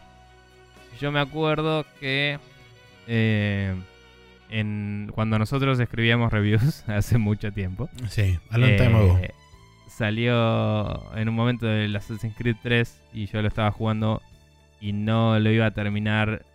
yo 0.99 1.11
me 1.11 1.19
acuerdo 1.19 1.85
que 1.99 2.39
eh, 3.07 3.73
en, 4.49 5.11
cuando 5.13 5.37
nosotros 5.39 5.79
escribíamos 5.79 6.31
reviews 6.31 6.83
hace 6.89 7.17
mucho 7.17 7.51
tiempo. 7.51 7.89
Sí, 8.09 8.37
a 8.49 8.57
long 8.57 8.75
time 8.77 8.95
ago. 8.97 9.19
eh, 9.21 9.31
Salió 9.87 11.15
en 11.17 11.27
un 11.29 11.35
momento 11.35 11.65
del 11.65 11.95
Assassin's 11.95 12.35
Creed 12.37 12.55
3 12.63 13.01
y 13.13 13.25
yo 13.27 13.41
lo 13.41 13.47
estaba 13.47 13.71
jugando 13.71 14.21
y 14.79 14.93
no 14.93 15.37
lo 15.39 15.51
iba 15.51 15.65
a 15.65 15.71
terminar 15.71 16.45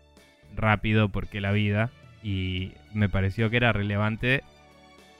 rápido 0.56 1.08
porque 1.10 1.40
la 1.40 1.52
vida. 1.52 1.90
Y 2.22 2.72
me 2.94 3.08
pareció 3.10 3.50
que 3.50 3.58
era 3.58 3.72
relevante. 3.72 4.42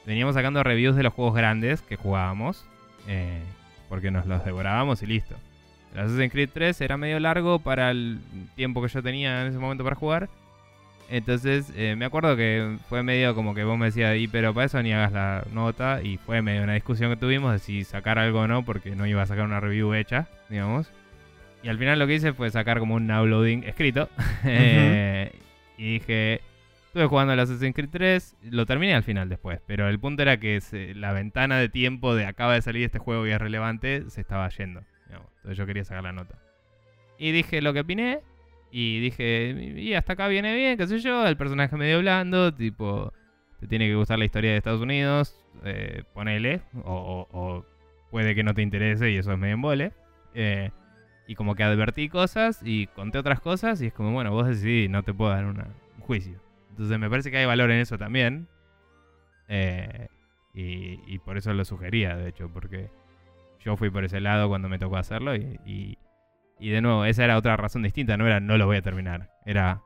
Veníamos 0.07 0.35
sacando 0.37 0.63
reviews 0.63 0.97
de 0.97 1.03
los 1.03 1.13
juegos 1.13 1.35
grandes 1.35 1.83
que 1.83 1.97
jugábamos. 1.97 2.65
eh, 3.09 3.43
porque 3.91 4.11
nos 4.11 4.25
los 4.27 4.43
devorábamos 4.45 5.03
y 5.03 5.07
listo. 5.07 5.37
El 5.95 6.01
Assassin's 6.01 6.33
Creed 6.33 6.51
3 6.53 6.81
era 6.81 6.97
medio 6.97 7.21
largo 7.21 7.59
para 7.61 7.91
el 7.91 8.19
tiempo 8.57 8.83
que 8.83 8.89
yo 8.89 9.03
tenía 9.03 9.43
en 9.43 9.49
ese 9.49 9.59
momento 9.59 9.85
para 9.85 9.97
jugar. 9.97 10.29
Entonces 11.11 11.71
eh, 11.77 11.95
me 11.97 12.07
acuerdo 12.07 12.35
que 12.37 12.79
fue 12.89 13.03
medio 13.03 13.35
como 13.35 13.55
que 13.55 13.63
vos 13.63 13.79
me 13.79 13.87
decías, 13.87 14.17
y 14.17 14.27
pero 14.27 14.55
para 14.55 14.67
eso 14.67 14.83
ni 14.83 14.93
hagas 14.93 15.13
la 15.13 15.45
nota. 15.53 16.03
Y 16.03 16.17
fue 16.17 16.43
medio 16.43 16.63
una 16.63 16.75
discusión 16.75 17.11
que 17.11 17.17
tuvimos 17.17 17.53
de 17.53 17.59
si 17.59 17.85
sacar 17.85 18.19
algo 18.19 18.41
o 18.41 18.49
no, 18.49 18.65
porque 18.65 18.97
no 18.97 19.07
iba 19.07 19.23
a 19.23 19.27
sacar 19.27 19.45
una 19.45 19.61
review 19.61 19.95
hecha, 19.95 20.27
digamos. 20.49 20.89
Y 21.63 21.69
al 21.69 21.79
final 21.79 21.99
lo 21.99 22.07
que 22.07 22.15
hice 22.15 22.33
fue 22.33 22.51
sacar 22.51 22.79
como 22.79 22.95
un 22.95 23.11
uploading 23.11 23.65
escrito. 23.65 24.09
Eh, 24.47 25.33
y 25.79 25.95
dije, 25.95 26.41
estuve 26.87 27.07
jugando 27.07 27.33
el 27.33 27.41
Assassin's 27.41 27.75
Creed 27.75 27.89
3, 27.91 28.37
lo 28.51 28.67
terminé 28.67 28.95
al 28.95 29.03
final 29.03 29.29
después. 29.29 29.61
Pero 29.67 29.89
el 29.89 29.99
punto 29.99 30.23
era 30.23 30.37
que 30.39 30.61
se- 30.61 30.95
la 30.95 31.13
ventana 31.13 31.59
de 31.59 31.69
tiempo 31.69 32.15
de 32.15 32.27
acaba 32.27 32.55
de 32.55 32.63
salir 32.63 32.85
este 32.85 32.99
juego 32.99 33.27
y 33.27 33.31
es 33.31 33.39
relevante 33.41 34.05
se 34.11 34.21
estaba 34.21 34.49
yendo. 34.51 34.83
Yo 35.53 35.67
quería 35.67 35.85
sacar 35.85 36.03
la 36.05 36.13
nota. 36.13 36.39
Y 37.19 37.33
dije 37.33 37.61
lo 37.63 37.73
que 37.73 37.81
opiné. 37.81 38.21
Y 38.71 38.99
dije, 39.01 39.51
y 39.77 39.95
hasta 39.95 40.15
acá 40.15 40.27
viene 40.27 40.55
bien, 40.57 40.77
qué 40.77 40.87
sé 40.89 40.99
yo. 40.99 41.27
El 41.27 41.37
personaje 41.37 41.77
medio 41.77 42.01
blando, 42.01 42.53
tipo, 42.53 43.13
te 43.61 43.69
tiene 43.69 43.87
que 43.87 43.95
gustar 43.95 44.19
la 44.19 44.25
historia 44.25 44.51
de 44.51 44.57
Estados 44.57 44.81
Unidos, 44.81 45.41
eh, 45.65 46.03
ponele. 46.13 46.61
O, 46.83 47.29
o- 47.31 47.65
puede 48.11 48.35
que 48.35 48.43
no 48.43 48.53
te 48.55 48.63
interese 48.63 49.11
y 49.11 49.17
eso 49.17 49.33
es 49.33 49.39
medio 49.39 49.55
embole. 49.55 49.93
Eh, 50.35 50.71
y 51.29 51.37
como 51.37 51.55
que 51.55 51.63
advertí 51.63 52.09
cosas 52.09 52.61
y 52.65 52.89
conté 52.89 53.19
otras 53.19 53.41
cosas 53.41 53.81
y 53.81 53.87
es 53.87 53.93
como, 53.93 54.13
bueno, 54.13 54.33
vos 54.33 54.47
decidís, 54.49 54.91
no 54.91 55.03
te 55.05 55.15
puedo 55.15 55.31
dar 55.31 55.45
un 55.45 55.63
juicio. 56.01 56.41
Entonces 56.71 56.99
me 56.99 57.09
parece 57.09 57.31
que 57.31 57.37
hay 57.39 57.47
valor 57.47 57.71
en 57.71 57.79
eso 57.81 57.97
también. 57.97 58.49
Eh, 59.49 60.09
y, 60.53 61.01
y 61.07 61.19
por 61.21 61.37
eso 61.37 61.53
lo 61.55 61.65
sugería, 61.65 62.17
de 62.17 62.29
hecho, 62.31 62.49
porque 62.53 62.89
yo 63.65 63.77
fui 63.77 63.91
por 63.91 64.05
ese 64.05 64.21
lado 64.21 64.49
cuando 64.49 64.69
me 64.69 64.79
tocó 64.79 64.97
hacerlo 64.97 65.35
y, 65.35 65.59
y, 65.65 65.99
y 66.59 66.71
de 66.71 66.81
nuevo, 66.81 67.05
esa 67.05 67.25
era 67.25 67.37
otra 67.39 67.57
razón 67.57 67.83
distinta, 67.83 68.17
no 68.17 68.27
era 68.27 68.41
no 68.41 68.57
lo 68.59 68.67
voy 68.67 68.77
a 68.77 68.83
terminar, 68.83 69.31
era... 69.47 69.81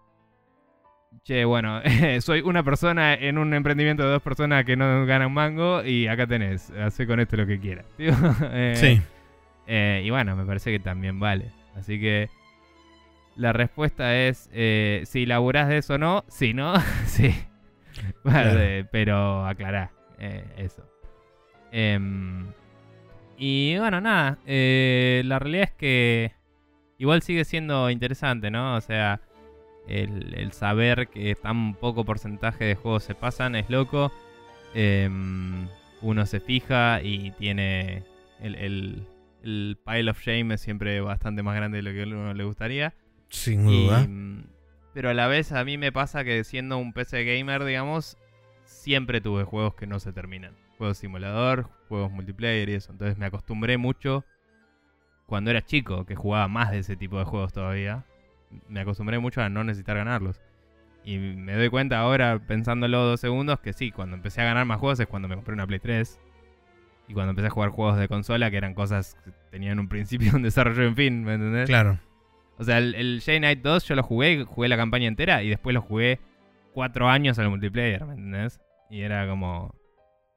Che, 1.25 1.45
bueno, 1.45 1.81
soy 2.21 2.41
una 2.43 2.63
persona 2.63 3.15
en 3.15 3.39
un 3.39 3.53
emprendimiento 3.55 4.03
de 4.03 4.11
dos 4.11 4.23
personas 4.23 4.65
que 4.65 4.77
no 4.77 5.05
gana 5.07 5.27
un 5.27 5.33
mango 5.35 5.83
y 5.85 6.07
acá 6.07 6.27
tenés, 6.27 6.71
hace 6.71 7.07
con 7.07 7.19
esto 7.21 7.37
lo 7.37 7.47
que 7.47 7.59
quieras. 7.59 7.87
Eh, 7.99 8.73
Sí. 8.77 9.03
eh, 9.67 10.03
y 10.05 10.11
bueno, 10.11 10.37
me 10.37 10.45
parece 10.45 10.71
que 10.71 10.79
también 10.79 11.19
vale. 11.19 11.51
Así 11.77 11.99
que 12.01 12.29
la 13.37 13.53
respuesta 13.53 14.17
es 14.17 14.49
eh, 14.53 15.03
si 15.07 15.25
laburás 15.27 15.69
de 15.69 15.79
eso 15.79 15.95
o 15.95 15.99
no. 15.99 16.25
Si 16.29 16.53
no, 16.55 16.75
sí. 17.07 17.35
Vale, 18.25 18.51
Claro. 18.53 18.89
pero 18.93 19.47
aclará 19.47 19.91
eso. 20.57 20.85
Em, 21.73 22.47
y 23.39 23.77
bueno, 23.79 24.01
nada. 24.01 24.39
eh, 24.47 25.23
la 25.25 25.39
realidad 25.39 25.65
es 25.65 25.73
que 25.75 26.33
igual 26.99 27.23
sigue 27.23 27.45
siendo 27.45 27.89
interesante, 27.91 28.51
¿no? 28.51 28.75
O 28.77 28.81
sea, 28.81 29.21
el, 29.87 30.35
el 30.35 30.53
saber 30.53 31.09
que 31.09 31.35
tan 31.37 31.75
poco 31.75 32.05
porcentaje 32.05 32.65
de 32.65 32.75
juegos 32.75 33.05
se 33.05 33.15
pasan 33.15 33.55
es 33.55 33.71
loco. 33.71 34.13
Em, 34.75 35.69
uno 36.03 36.27
se 36.27 36.41
fija 36.41 37.01
y 37.03 37.31
tiene 37.33 38.03
el, 38.41 38.55
el- 38.57 39.07
el 39.43 39.79
pile 39.87 40.11
of 40.11 40.21
shame 40.21 40.55
es 40.55 40.61
siempre 40.61 41.01
bastante 41.01 41.43
más 41.45 41.55
grande 41.55 41.79
de 41.79 41.83
lo 41.83 41.93
que 41.93 42.03
a 42.03 42.07
uno 42.07 42.35
le 42.35 42.45
gustaría. 42.45 42.93
Sin 43.29 43.65
duda. 43.67 44.01
mm, 44.07 44.45
pero 44.95 45.11
a 45.11 45.15
la 45.15 45.29
vez 45.29 45.53
a 45.53 45.65
mí 45.65 45.79
me 45.79 45.93
pasa 45.93 46.25
que 46.25 46.43
siendo 46.45 46.77
un 46.77 46.93
PC 46.93 47.25
gamer, 47.25 47.65
digamos, 47.65 48.19
siempre 48.65 49.21
tuve 49.21 49.45
juegos 49.45 49.75
que 49.75 49.87
no 49.87 50.01
se 50.01 50.13
terminan. 50.13 50.55
Juegos 50.79 50.99
simulador, 50.99 51.69
juegos 51.89 52.11
multiplayer 52.11 52.69
y 52.69 52.75
eso. 52.75 52.93
Entonces 52.93 53.19
me 53.19 53.27
acostumbré 53.27 53.77
mucho 53.77 54.25
cuando 55.27 55.51
era 55.51 55.63
chico, 55.63 56.07
que 56.07 56.15
jugaba 56.15 56.49
más 56.49 56.71
de 56.71 56.79
ese 56.79 56.97
tipo 56.97 57.19
de 57.19 57.25
juegos 57.25 57.53
todavía. 57.53 58.05
Me 58.69 58.81
acostumbré 58.81 59.19
mucho 59.19 59.43
a 59.43 59.51
no 59.51 59.63
necesitar 59.65 59.97
ganarlos. 59.97 60.41
Y 61.05 61.19
me 61.19 61.55
doy 61.55 61.69
cuenta 61.69 61.99
ahora, 61.99 62.39
pensándolo 62.39 63.05
dos 63.05 63.21
segundos, 63.21 63.61
que 63.61 63.73
sí, 63.73 63.91
cuando 63.91 64.17
empecé 64.17 64.41
a 64.41 64.45
ganar 64.45 64.65
más 64.65 64.79
juegos 64.79 65.01
es 65.01 65.07
cuando 65.07 65.29
me 65.29 65.35
compré 65.35 65.55
una 65.55 65.67
Play 65.67 65.81
3. 65.81 66.21
Y 67.09 67.15
cuando 67.15 67.31
empecé 67.31 67.49
a 67.49 67.51
jugar 67.51 67.71
juegos 67.71 67.99
de 67.99 68.09
consola, 68.09 68.51
que 68.51 68.57
eran 68.57 68.75
cosas 68.75 69.17
que 69.25 69.33
tenían 69.51 69.79
un 69.79 69.89
principio, 69.89 70.33
un 70.35 70.43
desarrollo, 70.43 70.85
en 70.85 70.97
fin, 70.97 71.25
¿me 71.25 71.35
entendés? 71.35 71.67
Claro. 71.67 71.99
O 72.59 72.65
sea, 72.65 72.79
el, 72.79 72.95
el 72.95 73.23
Jay 73.25 73.39
Knight 73.39 73.63
2 73.63 73.85
yo 73.85 73.95
lo 73.95 74.03
jugué, 74.03 74.45
jugué 74.45 74.69
la 74.69 74.77
campaña 74.77 75.07
entera 75.07 75.43
y 75.43 75.49
después 75.49 75.75
lo 75.75 75.81
jugué 75.81 76.21
cuatro 76.73 77.09
años 77.09 77.39
al 77.39 77.49
multiplayer, 77.51 78.05
¿me 78.05 78.15
entendés? 78.15 78.61
Y 78.91 79.01
era 79.01 79.29
como... 79.29 79.75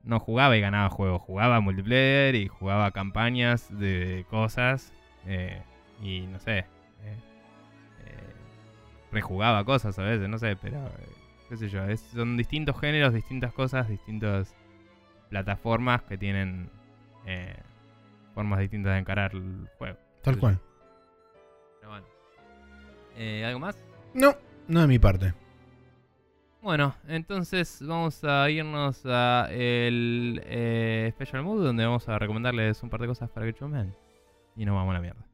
No 0.03 0.19
jugaba 0.19 0.57
y 0.57 0.61
ganaba 0.61 0.89
juegos, 0.89 1.21
jugaba 1.21 1.59
multiplayer 1.59 2.33
y 2.35 2.47
jugaba 2.47 2.91
campañas 2.91 3.67
de 3.77 4.25
cosas 4.29 4.91
eh, 5.27 5.61
y 6.01 6.21
no 6.21 6.39
sé, 6.39 6.59
eh, 6.59 6.65
eh, 8.05 8.33
rejugaba 9.11 9.63
cosas 9.63 9.97
a 9.99 10.03
veces, 10.03 10.27
no 10.27 10.39
sé, 10.39 10.55
pero 10.55 10.77
eh, 10.87 10.91
qué 11.49 11.57
sé 11.57 11.69
yo, 11.69 11.83
es- 11.85 12.01
son 12.01 12.35
distintos 12.35 12.79
géneros, 12.79 13.13
distintas 13.13 13.53
cosas, 13.53 13.87
distintas 13.89 14.55
plataformas 15.29 16.01
que 16.03 16.17
tienen 16.17 16.69
eh, 17.27 17.55
formas 18.33 18.59
distintas 18.59 18.93
de 18.93 18.99
encarar 18.99 19.31
el 19.35 19.67
juego. 19.77 19.97
Tal 20.23 20.37
cual. 20.39 20.59
Pero 21.79 21.91
bueno. 21.91 22.05
Eh, 23.17 23.45
¿Algo 23.45 23.59
más? 23.59 23.77
No, 24.15 24.33
no 24.67 24.81
de 24.81 24.87
mi 24.87 24.97
parte. 24.99 25.33
Bueno, 26.61 26.93
entonces 27.07 27.79
vamos 27.81 28.23
a 28.23 28.47
irnos 28.51 29.03
a 29.05 29.47
el 29.51 30.39
eh, 30.45 31.11
Special 31.15 31.41
Mood 31.41 31.63
donde 31.63 31.83
vamos 31.83 32.07
a 32.07 32.19
recomendarles 32.19 32.83
un 32.83 32.89
par 32.91 33.01
de 33.01 33.07
cosas 33.07 33.31
para 33.31 33.47
que 33.47 33.53
chumen. 33.53 33.95
Y 34.55 34.65
nos 34.65 34.75
vamos 34.75 34.91
a 34.91 34.93
la 34.93 35.01
mierda. 35.01 35.25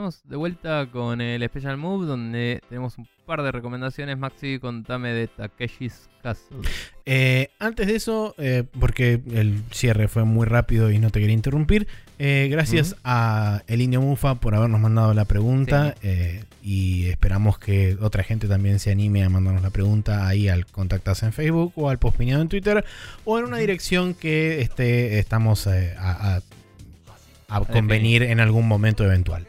Estamos 0.00 0.22
de 0.24 0.36
vuelta 0.36 0.88
con 0.90 1.20
el 1.20 1.44
Special 1.46 1.76
Move 1.76 2.06
donde 2.06 2.62
tenemos 2.70 2.96
un 2.96 3.06
par 3.26 3.42
de 3.42 3.52
recomendaciones. 3.52 4.16
Maxi, 4.16 4.58
contame 4.58 5.12
de 5.12 5.28
Takeshi's 5.28 6.08
Castle. 6.22 6.56
Eh, 7.04 7.50
antes 7.58 7.86
de 7.86 7.96
eso, 7.96 8.34
eh, 8.38 8.64
porque 8.80 9.20
el 9.30 9.62
cierre 9.72 10.08
fue 10.08 10.24
muy 10.24 10.46
rápido 10.46 10.90
y 10.90 10.98
no 10.98 11.10
te 11.10 11.20
quería 11.20 11.34
interrumpir, 11.34 11.86
eh, 12.18 12.48
gracias 12.50 12.96
a 13.04 13.60
el 13.66 13.82
Indio 13.82 14.00
Mufa 14.00 14.36
por 14.36 14.54
habernos 14.54 14.80
mandado 14.80 15.12
la 15.12 15.26
pregunta 15.26 15.94
y 16.62 17.04
esperamos 17.10 17.58
que 17.58 17.98
otra 18.00 18.22
gente 18.22 18.48
también 18.48 18.78
se 18.78 18.90
anime 18.90 19.22
a 19.22 19.28
mandarnos 19.28 19.62
la 19.62 19.68
pregunta 19.70 20.26
ahí 20.26 20.48
al 20.48 20.64
contactarse 20.64 21.26
en 21.26 21.34
Facebook 21.34 21.74
o 21.76 21.90
al 21.90 21.98
postpineado 21.98 22.40
en 22.40 22.48
Twitter 22.48 22.86
o 23.26 23.38
en 23.38 23.44
una 23.44 23.58
dirección 23.58 24.14
que 24.14 24.62
este, 24.62 25.18
estamos 25.18 25.66
a, 25.66 25.72
a- 25.98 26.40
a 27.52 27.58
definir. 27.58 27.74
convenir 27.80 28.22
en 28.22 28.40
algún 28.40 28.66
momento 28.66 29.04
eventual. 29.04 29.46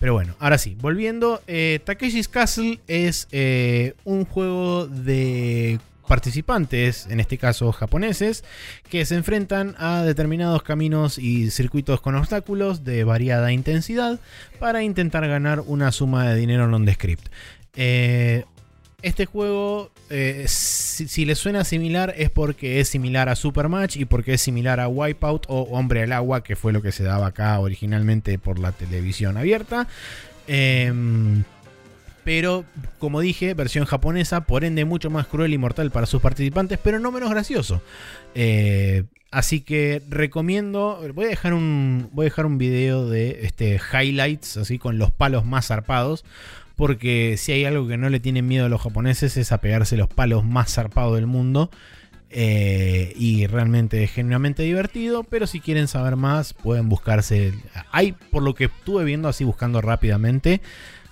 Pero 0.00 0.12
bueno, 0.12 0.34
ahora 0.38 0.58
sí, 0.58 0.76
volviendo, 0.80 1.42
eh, 1.46 1.80
Takeshi's 1.84 2.28
Castle 2.28 2.80
es 2.86 3.26
eh, 3.32 3.94
un 4.04 4.24
juego 4.24 4.86
de 4.86 5.80
participantes, 6.06 7.06
en 7.10 7.20
este 7.20 7.36
caso 7.36 7.70
japoneses, 7.72 8.42
que 8.90 9.04
se 9.04 9.14
enfrentan 9.14 9.74
a 9.78 10.02
determinados 10.02 10.62
caminos 10.62 11.18
y 11.18 11.50
circuitos 11.50 12.00
con 12.00 12.14
obstáculos 12.14 12.82
de 12.82 13.04
variada 13.04 13.52
intensidad 13.52 14.18
para 14.58 14.82
intentar 14.82 15.28
ganar 15.28 15.62
una 15.66 15.92
suma 15.92 16.30
de 16.30 16.36
dinero 16.36 16.66
nondescript. 16.66 17.28
Eh, 17.76 18.44
Este 19.00 19.26
juego, 19.26 19.92
eh, 20.10 20.46
si, 20.48 21.24
le 21.24 21.36
suena 21.36 21.62
similar, 21.62 22.14
es 22.16 22.30
porque 22.30 22.80
es 22.80 22.88
similar 22.88 23.28
a 23.28 23.36
Supermatch 23.36 23.94
y 23.96 24.06
porque 24.06 24.34
es 24.34 24.40
similar 24.40 24.80
a 24.80 24.88
Wipeout 24.88 25.46
o 25.46 25.62
Hombre 25.70 26.02
al 26.02 26.10
Agua, 26.10 26.42
que 26.42 26.56
fue 26.56 26.72
lo 26.72 26.82
que 26.82 26.90
se 26.90 27.04
daba 27.04 27.28
acá 27.28 27.60
originalmente 27.60 28.40
por 28.40 28.58
la 28.58 28.72
televisión 28.72 29.36
abierta. 29.36 29.86
Em, 30.48 31.44
pero, 32.24 32.64
como 32.98 33.20
dije, 33.20 33.54
versión 33.54 33.84
japonesa, 33.84 34.40
por 34.40 34.64
ende 34.64 34.84
mucho 34.84 35.10
más 35.10 35.28
cruel 35.28 35.54
y 35.54 35.58
mortal 35.58 35.92
para 35.92 36.06
sus 36.06 36.20
participantes, 36.20 36.80
pero 36.82 36.98
no 36.98 37.12
menos 37.12 37.30
gracioso. 37.30 37.80
Eh, 38.34 39.04
así 39.30 39.60
que 39.60 40.02
recomiendo, 40.08 41.00
voy 41.14 41.26
a 41.26 41.28
dejar 41.28 41.54
un, 41.54 42.08
voy 42.10 42.24
a 42.24 42.30
dejar 42.30 42.46
un 42.46 42.58
video 42.58 43.08
de 43.08 43.46
este, 43.46 43.80
highlights, 43.92 44.56
así 44.56 44.76
con 44.76 44.98
los 44.98 45.12
palos 45.12 45.44
más 45.44 45.68
zarpados. 45.68 46.24
Porque 46.78 47.34
si 47.38 47.50
hay 47.50 47.64
algo 47.64 47.88
que 47.88 47.96
no 47.96 48.08
le 48.08 48.20
tienen 48.20 48.46
miedo 48.46 48.66
a 48.66 48.68
los 48.68 48.80
japoneses 48.80 49.36
es 49.36 49.50
a 49.50 49.60
pegarse 49.60 49.96
los 49.96 50.06
palos 50.06 50.44
más 50.44 50.72
zarpados 50.72 51.16
del 51.16 51.26
mundo. 51.26 51.72
Eh, 52.30 53.14
y 53.16 53.48
realmente 53.48 54.04
es 54.04 54.12
genuinamente 54.12 54.62
divertido. 54.62 55.24
Pero 55.24 55.48
si 55.48 55.58
quieren 55.58 55.88
saber 55.88 56.14
más, 56.14 56.54
pueden 56.54 56.88
buscarse. 56.88 57.52
Hay, 57.90 58.12
por 58.12 58.44
lo 58.44 58.54
que 58.54 58.66
estuve 58.66 59.02
viendo 59.02 59.28
así 59.28 59.42
buscando 59.42 59.80
rápidamente, 59.80 60.60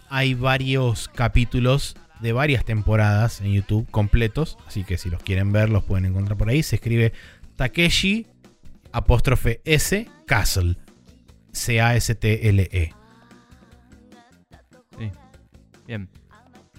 hay 0.09 0.35
varios 0.35 1.09
capítulos 1.09 1.97
de 2.21 2.33
varias 2.33 2.65
temporadas 2.65 3.41
en 3.41 3.53
YouTube 3.53 3.91
completos. 3.91 4.59
Así 4.69 4.85
que 4.85 4.99
si 4.99 5.11
los 5.11 5.21
quieren 5.21 5.51
ver, 5.51 5.69
los 5.69 5.83
pueden 5.83 6.05
encontrar 6.05 6.39
por 6.39 6.49
ahí. 6.49 6.63
Se 6.63 6.77
escribe 6.77 7.13
Takeshi 7.57 8.29
apóstrofe 8.93 9.63
S 9.65 10.09
Castle. 10.27 10.77
C-A-S-T-L-E. 11.51 12.93
Bien. 15.87 16.09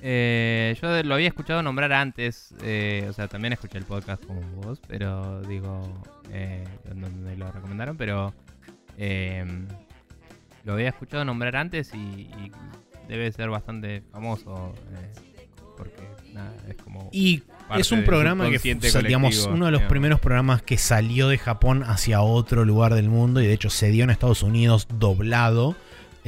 Eh, 0.02 0.76
yo 0.82 1.02
lo 1.04 1.16
había 1.16 1.28
escuchado 1.28 1.64
nombrar 1.64 1.92
antes, 1.92 2.54
eh, 2.62 3.08
o 3.10 3.14
sea, 3.14 3.28
también 3.28 3.54
escuché 3.54 3.80
el 3.80 3.86
podcast 3.86 4.24
como 4.26 4.42
vos, 4.62 4.80
pero 4.88 5.42
digo, 5.42 5.82
eh, 6.32 6.64
donde 6.94 7.36
lo 7.36 7.52
recomendaron, 7.52 7.98
pero 7.98 8.32
eh, 8.98 9.44
lo 10.66 10.74
había 10.74 10.90
escuchado 10.90 11.26
nombrar 11.26 11.56
antes 11.56 11.94
y, 11.96 11.98
y 11.98 12.52
debe 13.08 13.32
ser 13.32 13.50
bastante 13.50 14.04
famoso, 14.12 14.74
eh, 14.94 15.48
porque 15.76 16.04
nada, 16.32 16.54
es 16.68 16.76
como... 16.78 17.10
Y 17.12 17.42
es 17.76 17.92
un 17.92 18.04
programa 18.04 18.50
que, 18.50 18.58
o 18.58 18.82
sea, 18.82 19.02
digamos, 19.02 19.32
colectivo, 19.36 19.56
uno 19.56 19.66
de 19.66 19.72
los 19.72 19.80
digamos. 19.80 19.90
primeros 19.92 20.20
programas 20.20 20.62
que 20.62 20.78
salió 20.78 21.28
de 21.28 21.38
Japón 21.38 21.84
hacia 21.84 22.22
otro 22.22 22.66
lugar 22.66 22.94
del 22.94 23.10
mundo 23.10 23.42
y 23.42 23.48
de 23.48 23.54
hecho 23.54 23.70
se 23.70 23.90
dio 23.90 24.04
en 24.04 24.10
Estados 24.10 24.44
Unidos 24.44 24.88
doblado, 24.94 25.76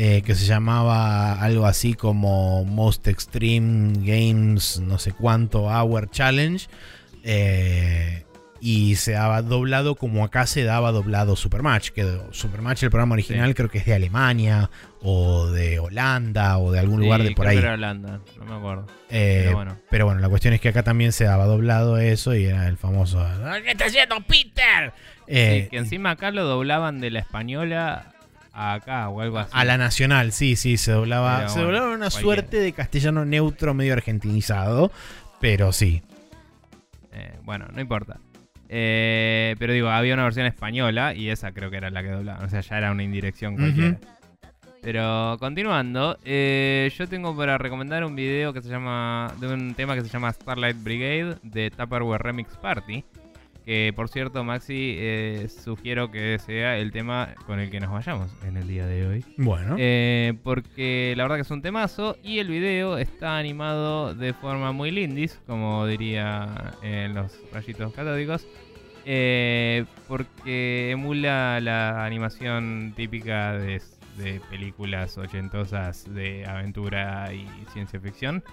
eh, 0.01 0.21
que 0.21 0.33
se 0.33 0.45
llamaba 0.45 1.33
algo 1.41 1.65
así 1.65 1.93
como 1.93 2.63
Most 2.63 3.05
Extreme 3.09 3.93
Games, 3.97 4.79
no 4.79 4.97
sé 4.97 5.11
cuánto, 5.11 5.63
Hour 5.65 6.09
Challenge. 6.09 6.67
eh, 7.25 8.23
y 8.61 8.95
se 8.95 9.13
daba 9.13 9.41
doblado 9.41 9.95
como 9.95 10.23
acá 10.25 10.45
se 10.45 10.63
daba 10.65 10.91
doblado 10.91 11.35
Supermatch. 11.37 11.91
Que 11.91 12.19
Supermatch, 12.31 12.83
el 12.83 12.89
programa 12.89 13.13
original, 13.13 13.47
Sí. 13.49 13.53
creo 13.53 13.69
que 13.69 13.77
es 13.77 13.85
de 13.85 13.93
Alemania 13.93 14.69
o 15.01 15.47
de 15.47 15.79
Holanda 15.79 16.57
o 16.57 16.71
de 16.73 16.79
algún 16.79 16.99
lugar 16.99 17.23
de 17.23 17.31
por 17.31 17.45
creo 17.45 17.49
ahí. 17.51 17.55
que 17.57 17.63
era 17.63 17.73
Holanda, 17.75 18.19
no 18.37 18.45
me 18.45 18.55
acuerdo. 18.55 18.85
Eh, 19.09 19.41
pero 19.45 19.55
bueno. 19.55 19.77
pero 19.89 20.05
bueno, 20.05 20.19
la 20.19 20.27
cuestión 20.27 20.53
es 20.53 20.59
que 20.59 20.67
acá 20.69 20.83
también 20.83 21.13
se 21.13 21.23
daba 21.23 21.45
doblado 21.45 21.97
eso 21.99 22.35
y 22.35 22.45
era 22.45 22.67
el 22.67 22.75
famoso. 22.77 23.25
¿Qué 23.63 23.71
está 23.71 23.85
haciendo 23.85 24.15
Peter? 24.27 24.91
Eh, 25.27 25.61
Sí, 25.63 25.69
que 25.69 25.77
encima 25.77 26.11
acá 26.11 26.31
lo 26.31 26.43
doblaban 26.45 26.99
de 26.99 27.11
la 27.11 27.19
española 27.19 28.11
a 28.59 28.73
acá 28.73 29.09
o 29.09 29.21
algo 29.21 29.37
así. 29.39 29.51
a 29.53 29.63
la 29.63 29.77
nacional, 29.77 30.33
sí, 30.33 30.55
sí, 30.55 30.77
se 30.77 30.91
doblaba. 30.91 31.47
Se 31.47 31.61
doblaba 31.61 31.87
una 31.87 32.09
cualquiera. 32.09 32.21
suerte 32.21 32.57
de 32.59 32.73
castellano 32.73 33.23
neutro 33.25 33.73
medio 33.73 33.93
argentinizado. 33.93 34.91
Pero 35.39 35.71
sí. 35.71 36.01
Eh, 37.13 37.37
bueno, 37.43 37.67
no 37.73 37.79
importa. 37.79 38.19
Eh, 38.67 39.55
pero 39.57 39.73
digo, 39.73 39.89
había 39.89 40.13
una 40.13 40.23
versión 40.23 40.45
española 40.45 41.15
y 41.15 41.29
esa 41.29 41.53
creo 41.53 41.71
que 41.71 41.77
era 41.77 41.89
la 41.89 42.03
que 42.03 42.09
doblaban. 42.09 42.45
O 42.45 42.49
sea, 42.49 42.59
ya 42.61 42.77
era 42.77 42.91
una 42.91 43.03
indirección 43.03 43.55
cualquiera. 43.55 43.97
Pero 44.81 45.37
continuando, 45.39 46.17
eh, 46.23 46.91
yo 46.97 47.07
tengo 47.07 47.35
para 47.35 47.57
recomendar 47.57 48.03
un 48.05 48.15
video 48.15 48.53
que 48.53 48.61
se 48.61 48.69
llama. 48.69 49.33
de 49.39 49.47
un 49.47 49.73
tema 49.73 49.95
que 49.95 50.01
se 50.01 50.09
llama 50.09 50.31
Starlight 50.31 50.77
Brigade 50.81 51.37
de 51.43 51.71
Tupperware 51.71 52.21
Remix 52.21 52.55
Party. 52.57 53.03
Que 53.69 53.93
por 53.95 54.09
cierto, 54.09 54.43
Maxi, 54.43 54.95
eh, 54.97 55.47
sugiero 55.47 56.09
que 56.09 56.39
sea 56.39 56.79
el 56.79 56.91
tema 56.91 57.35
con 57.45 57.59
el 57.59 57.69
que 57.69 57.79
nos 57.79 57.91
vayamos 57.91 58.31
en 58.43 58.57
el 58.57 58.67
día 58.67 58.87
de 58.87 59.05
hoy. 59.05 59.25
Bueno. 59.37 59.75
Eh, 59.77 60.33
porque 60.41 61.13
la 61.15 61.23
verdad 61.23 61.35
que 61.35 61.43
es 61.43 61.51
un 61.51 61.61
temazo 61.61 62.17
y 62.23 62.39
el 62.39 62.47
video 62.47 62.97
está 62.97 63.37
animado 63.37 64.15
de 64.15 64.33
forma 64.33 64.71
muy 64.71 64.89
lindis, 64.89 65.39
como 65.45 65.85
diría 65.85 66.73
en 66.81 67.13
los 67.13 67.39
rayitos 67.53 67.93
catódicos. 67.93 68.47
eh, 69.05 69.85
porque 70.07 70.89
emula 70.89 71.59
la 71.61 72.03
animación 72.05 72.93
típica 72.95 73.53
de, 73.53 73.83
de 74.17 74.41
películas 74.49 75.15
ochentosas 75.19 76.11
de 76.11 76.43
aventura 76.47 77.31
y 77.33 77.45
ciencia 77.71 77.99
ficción. 77.99 78.43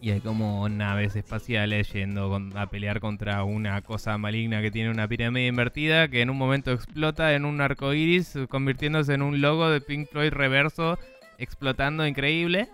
Y 0.00 0.10
hay 0.10 0.20
como 0.20 0.68
naves 0.68 1.16
espaciales 1.16 1.92
yendo 1.92 2.28
con- 2.28 2.56
a 2.56 2.68
pelear 2.68 3.00
contra 3.00 3.42
una 3.44 3.80
cosa 3.82 4.18
maligna 4.18 4.60
que 4.60 4.70
tiene 4.70 4.90
una 4.90 5.08
pirámide 5.08 5.46
invertida 5.46 6.08
que 6.08 6.20
en 6.20 6.30
un 6.30 6.36
momento 6.36 6.70
explota 6.70 7.34
en 7.34 7.44
un 7.44 7.60
arco 7.60 7.92
iris, 7.94 8.38
convirtiéndose 8.48 9.14
en 9.14 9.22
un 9.22 9.40
logo 9.40 9.68
de 9.70 9.80
Pink 9.80 10.08
Floyd 10.10 10.32
reverso, 10.32 10.98
explotando 11.38 12.06
increíble. 12.06 12.68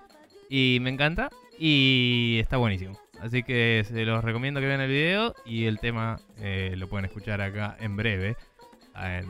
Y 0.50 0.78
me 0.82 0.90
encanta. 0.90 1.30
Y 1.58 2.38
está 2.40 2.56
buenísimo. 2.56 2.98
Así 3.20 3.44
que 3.44 3.84
se 3.86 4.04
los 4.04 4.24
recomiendo 4.24 4.60
que 4.60 4.66
vean 4.66 4.80
el 4.80 4.90
video. 4.90 5.34
Y 5.46 5.66
el 5.66 5.78
tema 5.78 6.18
eh, 6.38 6.74
lo 6.76 6.88
pueden 6.88 7.04
escuchar 7.04 7.40
acá 7.40 7.76
en 7.80 7.96
breve. 7.96 8.36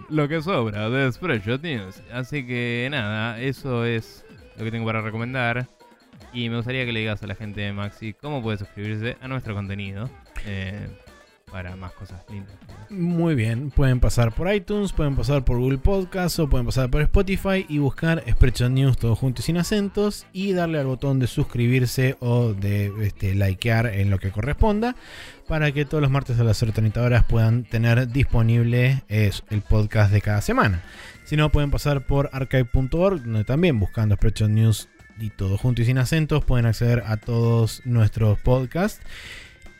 Lo 0.08 0.28
que 0.28 0.42
sobra 0.42 0.88
de 0.90 1.12
Spreadshot 1.12 1.62
News. 1.62 2.02
Así 2.12 2.44
que 2.46 2.88
nada, 2.90 3.40
eso 3.40 3.84
es 3.84 4.24
lo 4.58 4.64
que 4.64 4.70
tengo 4.72 4.86
para 4.86 5.02
recomendar. 5.02 5.68
Y 6.32 6.48
me 6.48 6.56
gustaría 6.56 6.84
que 6.84 6.92
le 6.92 7.00
digas 7.00 7.22
a 7.22 7.26
la 7.26 7.34
gente 7.34 7.60
de 7.60 7.72
Maxi 7.72 8.14
cómo 8.14 8.42
puede 8.42 8.58
suscribirse 8.58 9.16
a 9.20 9.28
nuestro 9.28 9.54
contenido 9.54 10.08
eh, 10.46 10.88
para 11.52 11.76
más 11.76 11.92
cosas 11.92 12.24
lindas. 12.30 12.56
Muy 12.88 13.34
bien, 13.34 13.70
pueden 13.70 14.00
pasar 14.00 14.34
por 14.34 14.52
iTunes, 14.52 14.92
pueden 14.92 15.14
pasar 15.14 15.44
por 15.44 15.58
Google 15.58 15.78
Podcast 15.78 16.38
o 16.38 16.48
pueden 16.48 16.64
pasar 16.66 16.90
por 16.90 17.02
Spotify 17.02 17.66
y 17.68 17.78
buscar 17.78 18.24
Spreadshot 18.28 18.70
News 18.70 18.96
todo 18.96 19.14
junto 19.14 19.42
y 19.42 19.44
sin 19.44 19.58
acentos 19.58 20.26
y 20.32 20.54
darle 20.54 20.78
al 20.78 20.86
botón 20.86 21.18
de 21.18 21.26
suscribirse 21.26 22.16
o 22.20 22.54
de 22.54 22.90
este, 23.06 23.34
likear 23.34 23.86
en 23.86 24.08
lo 24.10 24.18
que 24.18 24.30
corresponda 24.30 24.96
para 25.46 25.70
que 25.72 25.84
todos 25.84 26.00
los 26.00 26.10
martes 26.10 26.40
a 26.40 26.44
las 26.44 26.62
0.30 26.62 26.96
horas 26.98 27.24
puedan 27.24 27.64
tener 27.64 28.08
disponible 28.08 29.02
eh, 29.10 29.30
el 29.50 29.60
podcast 29.60 30.10
de 30.10 30.22
cada 30.22 30.40
semana. 30.40 30.82
Si 31.24 31.36
no, 31.36 31.50
pueden 31.50 31.70
pasar 31.70 32.06
por 32.06 32.30
archive.org, 32.32 33.22
donde 33.22 33.44
también 33.44 33.78
buscando 33.78 34.16
Spreadshot 34.16 34.50
News 34.50 34.88
y 35.22 35.30
todo 35.30 35.56
junto 35.56 35.82
y 35.82 35.84
sin 35.84 35.98
acentos 35.98 36.44
pueden 36.44 36.66
acceder 36.66 37.04
a 37.06 37.16
todos 37.16 37.82
nuestros 37.84 38.38
podcasts. 38.40 39.00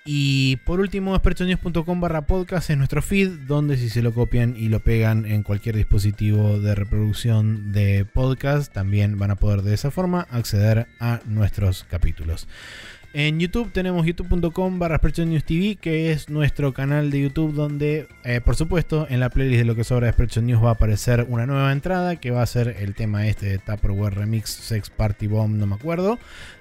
Y 0.05 0.57
por 0.65 0.81
último, 0.81 1.15
expertonews.com 1.15 2.01
barra 2.01 2.27
podcast 2.27 2.71
es 2.71 2.77
nuestro 2.77 3.03
feed, 3.03 3.31
donde 3.47 3.77
si 3.77 3.89
se 3.89 4.03
lo 4.03 4.13
copian 4.13 4.57
y 4.57 4.69
lo 4.69 4.81
pegan 4.81 5.27
en 5.27 5.45
cualquier 5.45 5.77
dispositivo 5.77 6.59
de 6.59 6.75
reproducción 6.75 7.71
de 7.73 8.05
podcast, 8.05 8.73
también 8.73 9.17
van 9.19 9.31
a 9.31 9.37
poder 9.37 9.63
de 9.63 9.75
esa 9.75 9.93
forma 9.93 10.27
acceder 10.31 10.89
a 10.99 11.21
nuestros 11.27 11.85
capítulos. 11.85 12.49
En 13.15 13.39
YouTube 13.39 13.71
tenemos 13.73 14.07
youtube.com 14.07 14.79
barra 14.79 14.99
News 15.27 15.45
TV, 15.45 15.77
que 15.77 16.13
es 16.13 16.31
nuestro 16.31 16.73
canal 16.73 17.11
de 17.11 17.21
YouTube 17.21 17.53
donde, 17.53 18.09
eh, 18.25 18.41
por 18.43 18.57
supuesto, 18.57 19.07
en 19.11 19.21
la 19.21 19.29
playlist 19.29 19.59
de 19.59 19.65
lo 19.67 19.75
que 19.75 19.85
sobra 19.85 20.07
de 20.07 20.15
Spreadshot 20.15 20.43
News 20.45 20.65
va 20.65 20.71
a 20.71 20.73
aparecer 20.73 21.27
una 21.29 21.45
nueva 21.45 21.73
entrada, 21.73 22.17
que 22.17 22.31
va 22.31 22.41
a 22.41 22.47
ser 22.47 22.75
el 22.81 22.95
tema 22.95 23.27
este 23.27 23.45
de 23.47 23.59
Tupperware 23.59 24.15
Remix 24.15 24.49
Sex 24.49 24.89
Party 24.89 25.27
Bomb, 25.27 25.57
no 25.59 25.67
me 25.67 25.75
acuerdo. 25.75 26.19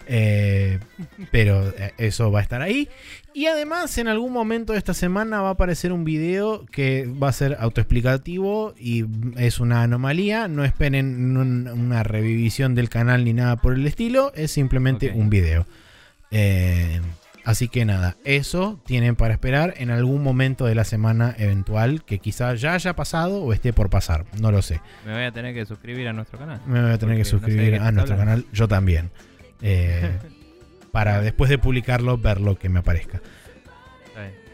Eh, 0.07 0.79
pero 1.31 1.69
eh, 1.69 1.93
eso 1.97 2.29
va 2.33 2.39
a 2.39 2.43
estar 2.43 2.61
ahí. 2.61 2.89
Y 3.33 3.45
además, 3.45 3.97
en 3.97 4.09
algún 4.09 4.33
momento 4.33 4.73
de 4.73 4.79
esta 4.79 4.93
semana 4.93 5.39
va 5.39 5.47
a 5.47 5.51
aparecer 5.53 5.93
un 5.93 6.03
video 6.03 6.65
que 6.65 7.05
va 7.05 7.29
a 7.29 7.33
ser 7.33 7.55
autoexplicativo 7.61 8.73
y 8.77 9.05
es 9.37 9.61
una 9.61 9.83
anomalía. 9.83 10.49
No 10.49 10.65
esperen 10.65 11.37
un- 11.37 11.69
una 11.69 12.03
revisión 12.03 12.75
del 12.75 12.89
canal 12.89 13.23
ni 13.23 13.31
nada 13.31 13.55
por 13.55 13.73
el 13.73 13.87
estilo. 13.87 14.33
Es 14.35 14.51
simplemente 14.51 15.11
un 15.15 15.29
video. 15.29 15.65
Eh, 16.31 17.01
así 17.43 17.67
que 17.67 17.85
nada, 17.85 18.15
eso 18.23 18.79
tienen 18.85 19.15
para 19.15 19.33
esperar 19.33 19.73
en 19.77 19.91
algún 19.91 20.23
momento 20.23 20.65
de 20.65 20.75
la 20.75 20.83
semana 20.85 21.35
eventual 21.37 22.03
que 22.05 22.19
quizá 22.19 22.53
ya 22.55 22.73
haya 22.73 22.95
pasado 22.95 23.43
o 23.43 23.53
esté 23.53 23.73
por 23.73 23.89
pasar. 23.89 24.25
No 24.39 24.51
lo 24.51 24.61
sé. 24.61 24.81
Me 25.05 25.13
voy 25.13 25.23
a 25.23 25.31
tener 25.31 25.53
que 25.53 25.65
suscribir 25.65 26.07
a 26.07 26.13
nuestro 26.13 26.39
canal. 26.39 26.61
Me 26.65 26.81
voy 26.81 26.91
a 26.91 26.97
tener 26.97 27.15
que 27.15 27.19
no 27.19 27.25
sé 27.25 27.31
suscribir 27.31 27.75
a 27.75 27.91
nuestro 27.91 28.15
hablando. 28.15 28.41
canal. 28.41 28.45
Yo 28.53 28.67
también. 28.67 29.11
Eh, 29.61 30.17
para 30.91 31.21
después 31.21 31.49
de 31.49 31.57
publicarlo, 31.57 32.17
ver 32.17 32.41
lo 32.41 32.57
que 32.57 32.69
me 32.69 32.79
aparezca. 32.79 33.21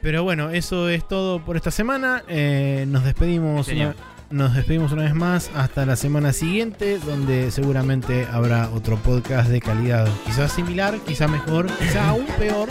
Pero 0.01 0.23
bueno, 0.23 0.51
eso 0.51 0.89
es 0.89 1.05
todo 1.07 1.43
por 1.43 1.57
esta 1.57 1.71
semana. 1.71 2.23
Eh, 2.27 2.85
nos 2.87 3.03
despedimos 3.03 3.65
Sí, 3.65 3.81
nos 4.29 4.53
despedimos 4.55 4.91
una 4.91 5.03
vez 5.03 5.13
más 5.13 5.49
hasta 5.55 5.85
la 5.85 5.95
semana 5.95 6.33
siguiente, 6.33 6.99
donde 6.99 7.51
seguramente 7.51 8.27
habrá 8.31 8.69
otro 8.69 8.97
podcast 8.97 9.49
de 9.49 9.61
calidad 9.61 10.07
quizás 10.25 10.51
similar, 10.51 10.97
quizá 11.05 11.27
mejor, 11.27 11.67
quizá 11.77 12.09
aún 12.09 12.25
peor. 12.37 12.69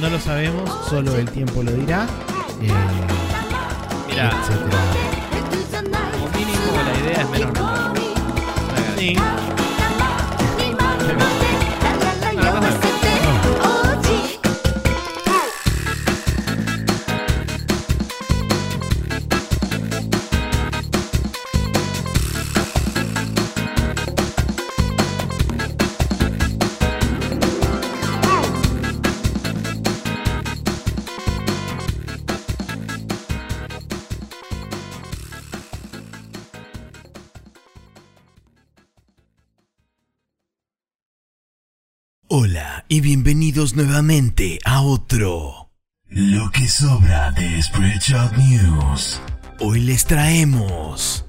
No 0.00 0.10
lo 0.10 0.18
sabemos, 0.18 0.68
solo 0.88 1.16
el 1.16 1.30
tiempo 1.30 1.62
lo 1.62 1.72
dirá. 1.72 2.06
Eh, 2.60 2.72
Mira, 4.08 4.30
como 6.12 6.28
mínimo 6.30 6.72
la 6.84 7.00
idea 7.00 7.22
es 7.22 7.30
menos. 7.30 7.58
Sí. 8.98 9.16
Hola 42.34 42.86
y 42.88 43.02
bienvenidos 43.02 43.76
nuevamente 43.76 44.58
a 44.64 44.80
otro 44.80 45.68
Lo 46.08 46.50
que 46.50 46.66
sobra 46.66 47.30
de 47.32 47.62
Spreadshot 47.62 48.32
News. 48.38 49.20
Hoy 49.60 49.80
les 49.80 50.06
traemos 50.06 51.26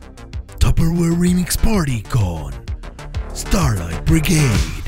Tupperware 0.59 1.19
Remix 1.19 1.57
Party 1.57 2.03
con 2.03 2.53
Starlight 3.35 4.09
Brigade. 4.09 4.82